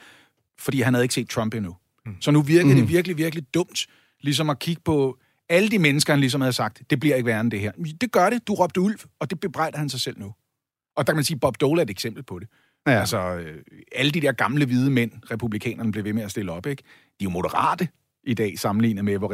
fordi 0.59 0.81
han 0.81 0.95
havde 0.95 1.05
ikke 1.05 1.15
set 1.15 1.29
Trump 1.29 1.55
endnu. 1.55 1.77
Mm. 2.07 2.13
Så 2.21 2.31
nu 2.31 2.43
virker 2.43 2.69
mm. 2.69 2.75
det 2.75 2.89
virkelig, 2.89 3.19
virkelig 3.19 3.55
dumt, 3.55 3.87
ligesom 4.21 4.51
at 4.51 4.59
kigge 4.59 4.83
på 4.85 5.19
alle 5.49 5.69
de 5.69 5.79
mennesker, 5.79 6.13
han 6.13 6.21
ligesom 6.21 6.41
havde 6.41 6.53
sagt, 6.53 6.83
det 6.91 7.01
bliver 7.01 7.17
ikke 7.17 7.27
værre 7.27 7.41
end 7.41 7.51
det 7.51 7.61
her. 7.61 7.73
Det 8.01 8.13
gør 8.13 8.31
det. 8.31 8.49
Du 8.49 8.55
råbte 8.55 8.81
ulv, 8.81 8.99
og 9.21 9.31
det 9.31 9.41
bebrejder 9.41 9.79
han 9.79 9.89
sig 9.89 10.01
selv 10.01 10.19
nu. 10.19 10.35
Og 10.97 11.07
der 11.07 11.13
kan 11.13 11.17
man 11.17 11.25
sige, 11.25 11.39
Bob 11.39 11.61
Dole 11.61 11.81
er 11.81 11.85
et 11.85 11.91
eksempel 11.91 12.23
på 12.23 12.39
det. 12.39 12.49
Ja. 12.87 12.93
Ja. 12.93 13.01
Altså, 13.01 13.35
øh, 13.35 13.63
alle 13.93 14.13
de 14.13 14.21
der 14.21 14.33
gamle 14.33 14.67
hvide 14.67 14.91
mænd, 14.91 15.13
republikanerne 15.31 15.93
blev 15.93 16.05
ved 16.05 16.13
med 16.13 16.23
at 16.23 16.31
stille 16.31 16.53
op, 16.53 16.67
ikke? 16.67 16.83
De 16.83 17.25
er 17.25 17.25
jo 17.25 17.31
moderate 17.31 17.89
i 18.25 18.35
dag, 18.35 18.59
sammenlignet 18.59 19.05
med, 19.05 19.19
hvor 19.19 19.29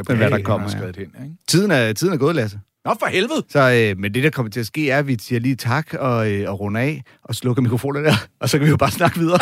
kommer, 0.44 0.68
har 0.68 0.70
ja. 0.70 0.76
skrevet 0.76 0.96
hen. 0.96 1.24
Ikke? 1.24 1.36
Tiden 1.48 1.70
er, 1.70 1.92
tiden 1.92 2.14
er 2.14 2.18
gået, 2.18 2.34
Lasse. 2.34 2.60
Nå, 2.84 2.94
for 2.98 3.06
helvede! 3.06 3.42
Så, 3.48 3.90
øh, 3.90 3.98
men 4.00 4.14
det, 4.14 4.22
der 4.22 4.30
kommer 4.30 4.50
til 4.50 4.60
at 4.60 4.66
ske, 4.66 4.90
er, 4.90 4.98
at 4.98 5.06
vi 5.06 5.16
siger 5.20 5.40
lige 5.40 5.54
tak 5.56 5.94
og, 5.94 6.32
øh, 6.32 6.50
og 6.50 6.60
runder 6.60 6.80
af 6.80 7.02
og 7.24 7.34
slukker 7.34 7.62
mikrofonerne 7.62 8.06
der, 8.06 8.14
og 8.40 8.48
så 8.48 8.58
kan 8.58 8.64
vi 8.64 8.70
jo 8.70 8.76
bare 8.76 8.90
snakke 8.90 9.18
videre. 9.18 9.38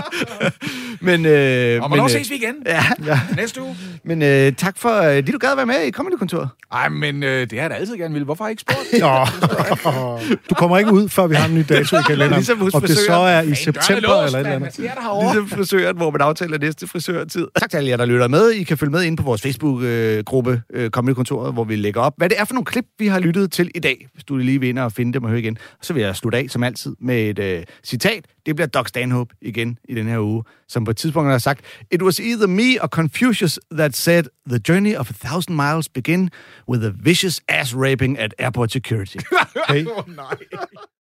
men, 1.08 1.26
øh, 1.26 1.82
Og 1.82 1.88
hvornår 1.88 2.04
men, 2.04 2.04
øh, 2.04 2.10
ses 2.10 2.30
vi 2.30 2.34
igen? 2.34 2.54
Ja, 2.66 2.84
ja. 3.06 3.20
Næste 3.36 3.62
uge? 3.62 3.76
Men 4.04 4.22
øh, 4.22 4.52
tak 4.52 4.78
for, 4.78 5.02
øh, 5.02 5.16
det 5.16 5.32
du 5.32 5.38
gad 5.38 5.50
at 5.50 5.56
være 5.56 5.66
med 5.66 5.86
i 5.86 5.90
Comedy-kontoret. 5.90 6.48
Ej, 6.72 6.88
men 6.88 7.22
øh, 7.22 7.40
det 7.40 7.52
har 7.52 7.60
jeg 7.60 7.70
da 7.70 7.74
altid 7.74 7.96
gerne 7.96 8.14
ville. 8.14 8.24
Hvorfor 8.24 8.44
har 8.44 8.48
jeg 8.48 8.52
ikke 8.52 8.60
spurgt? 8.60 9.00
Nå, 9.02 10.40
du 10.50 10.54
kommer 10.54 10.78
ikke 10.78 10.92
ud, 10.92 11.08
før 11.08 11.26
vi 11.26 11.34
har 11.34 11.48
en 11.48 11.54
ny 11.54 11.64
dato 11.68 11.96
i 11.96 12.00
kalenderen. 12.06 12.34
Ligesom 12.34 12.58
hos 12.60 12.74
Om 12.74 12.80
det 12.82 12.98
så 12.98 13.12
er 13.12 13.42
i 13.42 13.54
september 13.54 14.08
er 14.08 14.22
låst, 14.22 14.26
eller 14.26 14.50
et 14.50 14.54
eller 14.54 14.66
andet. 14.66 14.76
Herovre? 15.02 15.34
Ligesom 15.34 15.58
frisøren, 15.58 15.96
hvor 15.96 16.10
man 16.10 16.20
aftaler 16.20 16.58
næste 16.58 16.86
frisørtid. 16.86 17.46
Tak 17.60 17.70
til 17.70 17.76
alle 17.76 17.90
jer, 17.90 17.96
der 17.96 18.06
lytter 18.06 18.28
med. 18.28 18.50
I 18.50 18.62
kan 18.62 18.78
følge 18.78 18.90
med 18.90 19.02
ind 19.02 19.16
på 19.16 19.22
vores 19.22 19.42
Facebook-gruppe 19.42 20.62
øh, 20.74 20.90
Comedy-kontoret, 20.90 21.52
hvor 21.52 21.64
vi 21.64 21.76
lægger 21.76 22.00
op, 22.00 22.12
hvad 22.16 22.27
det 22.28 22.40
er 22.40 22.44
for 22.44 22.54
nogle 22.54 22.64
klip, 22.64 22.84
vi 22.98 23.06
har 23.06 23.18
lyttet 23.18 23.52
til 23.52 23.70
i 23.74 23.78
dag. 23.78 24.08
Hvis 24.12 24.24
du 24.24 24.36
lige 24.36 24.60
vil 24.60 24.68
ind 24.68 24.78
og 24.78 24.92
finde 24.92 25.12
dem 25.12 25.24
og 25.24 25.30
høre 25.30 25.38
igen. 25.40 25.58
Og 25.78 25.84
så 25.84 25.92
vil 25.92 26.02
jeg 26.02 26.16
slutte 26.16 26.38
af, 26.38 26.46
som 26.48 26.62
altid, 26.62 26.96
med 27.00 27.30
et 27.30 27.38
øh, 27.38 27.64
citat. 27.84 28.24
Det 28.46 28.56
bliver 28.56 28.68
Doc 28.68 28.88
Stanhope 28.88 29.34
igen 29.42 29.78
i 29.88 29.94
den 29.94 30.06
her 30.06 30.18
uge, 30.18 30.44
som 30.68 30.84
på 30.84 30.90
et 30.90 30.96
tidspunkt 30.96 31.30
har 31.30 31.38
sagt, 31.38 31.60
It 31.90 32.02
was 32.02 32.18
either 32.18 32.46
me 32.46 32.82
or 32.82 32.86
Confucius 32.86 33.58
that 33.72 33.96
said, 33.96 34.24
The 34.48 34.60
journey 34.68 34.96
of 34.96 35.10
a 35.10 35.28
thousand 35.28 35.56
miles 35.56 35.88
begin 35.88 36.30
with 36.68 36.84
a 36.86 36.90
vicious 37.02 37.40
ass 37.48 37.74
raping 37.76 38.18
at 38.18 38.34
airport 38.38 38.72
security. 38.72 39.16
Hey. 39.68 39.86
Åh, 39.86 40.16
nej. 40.16 40.36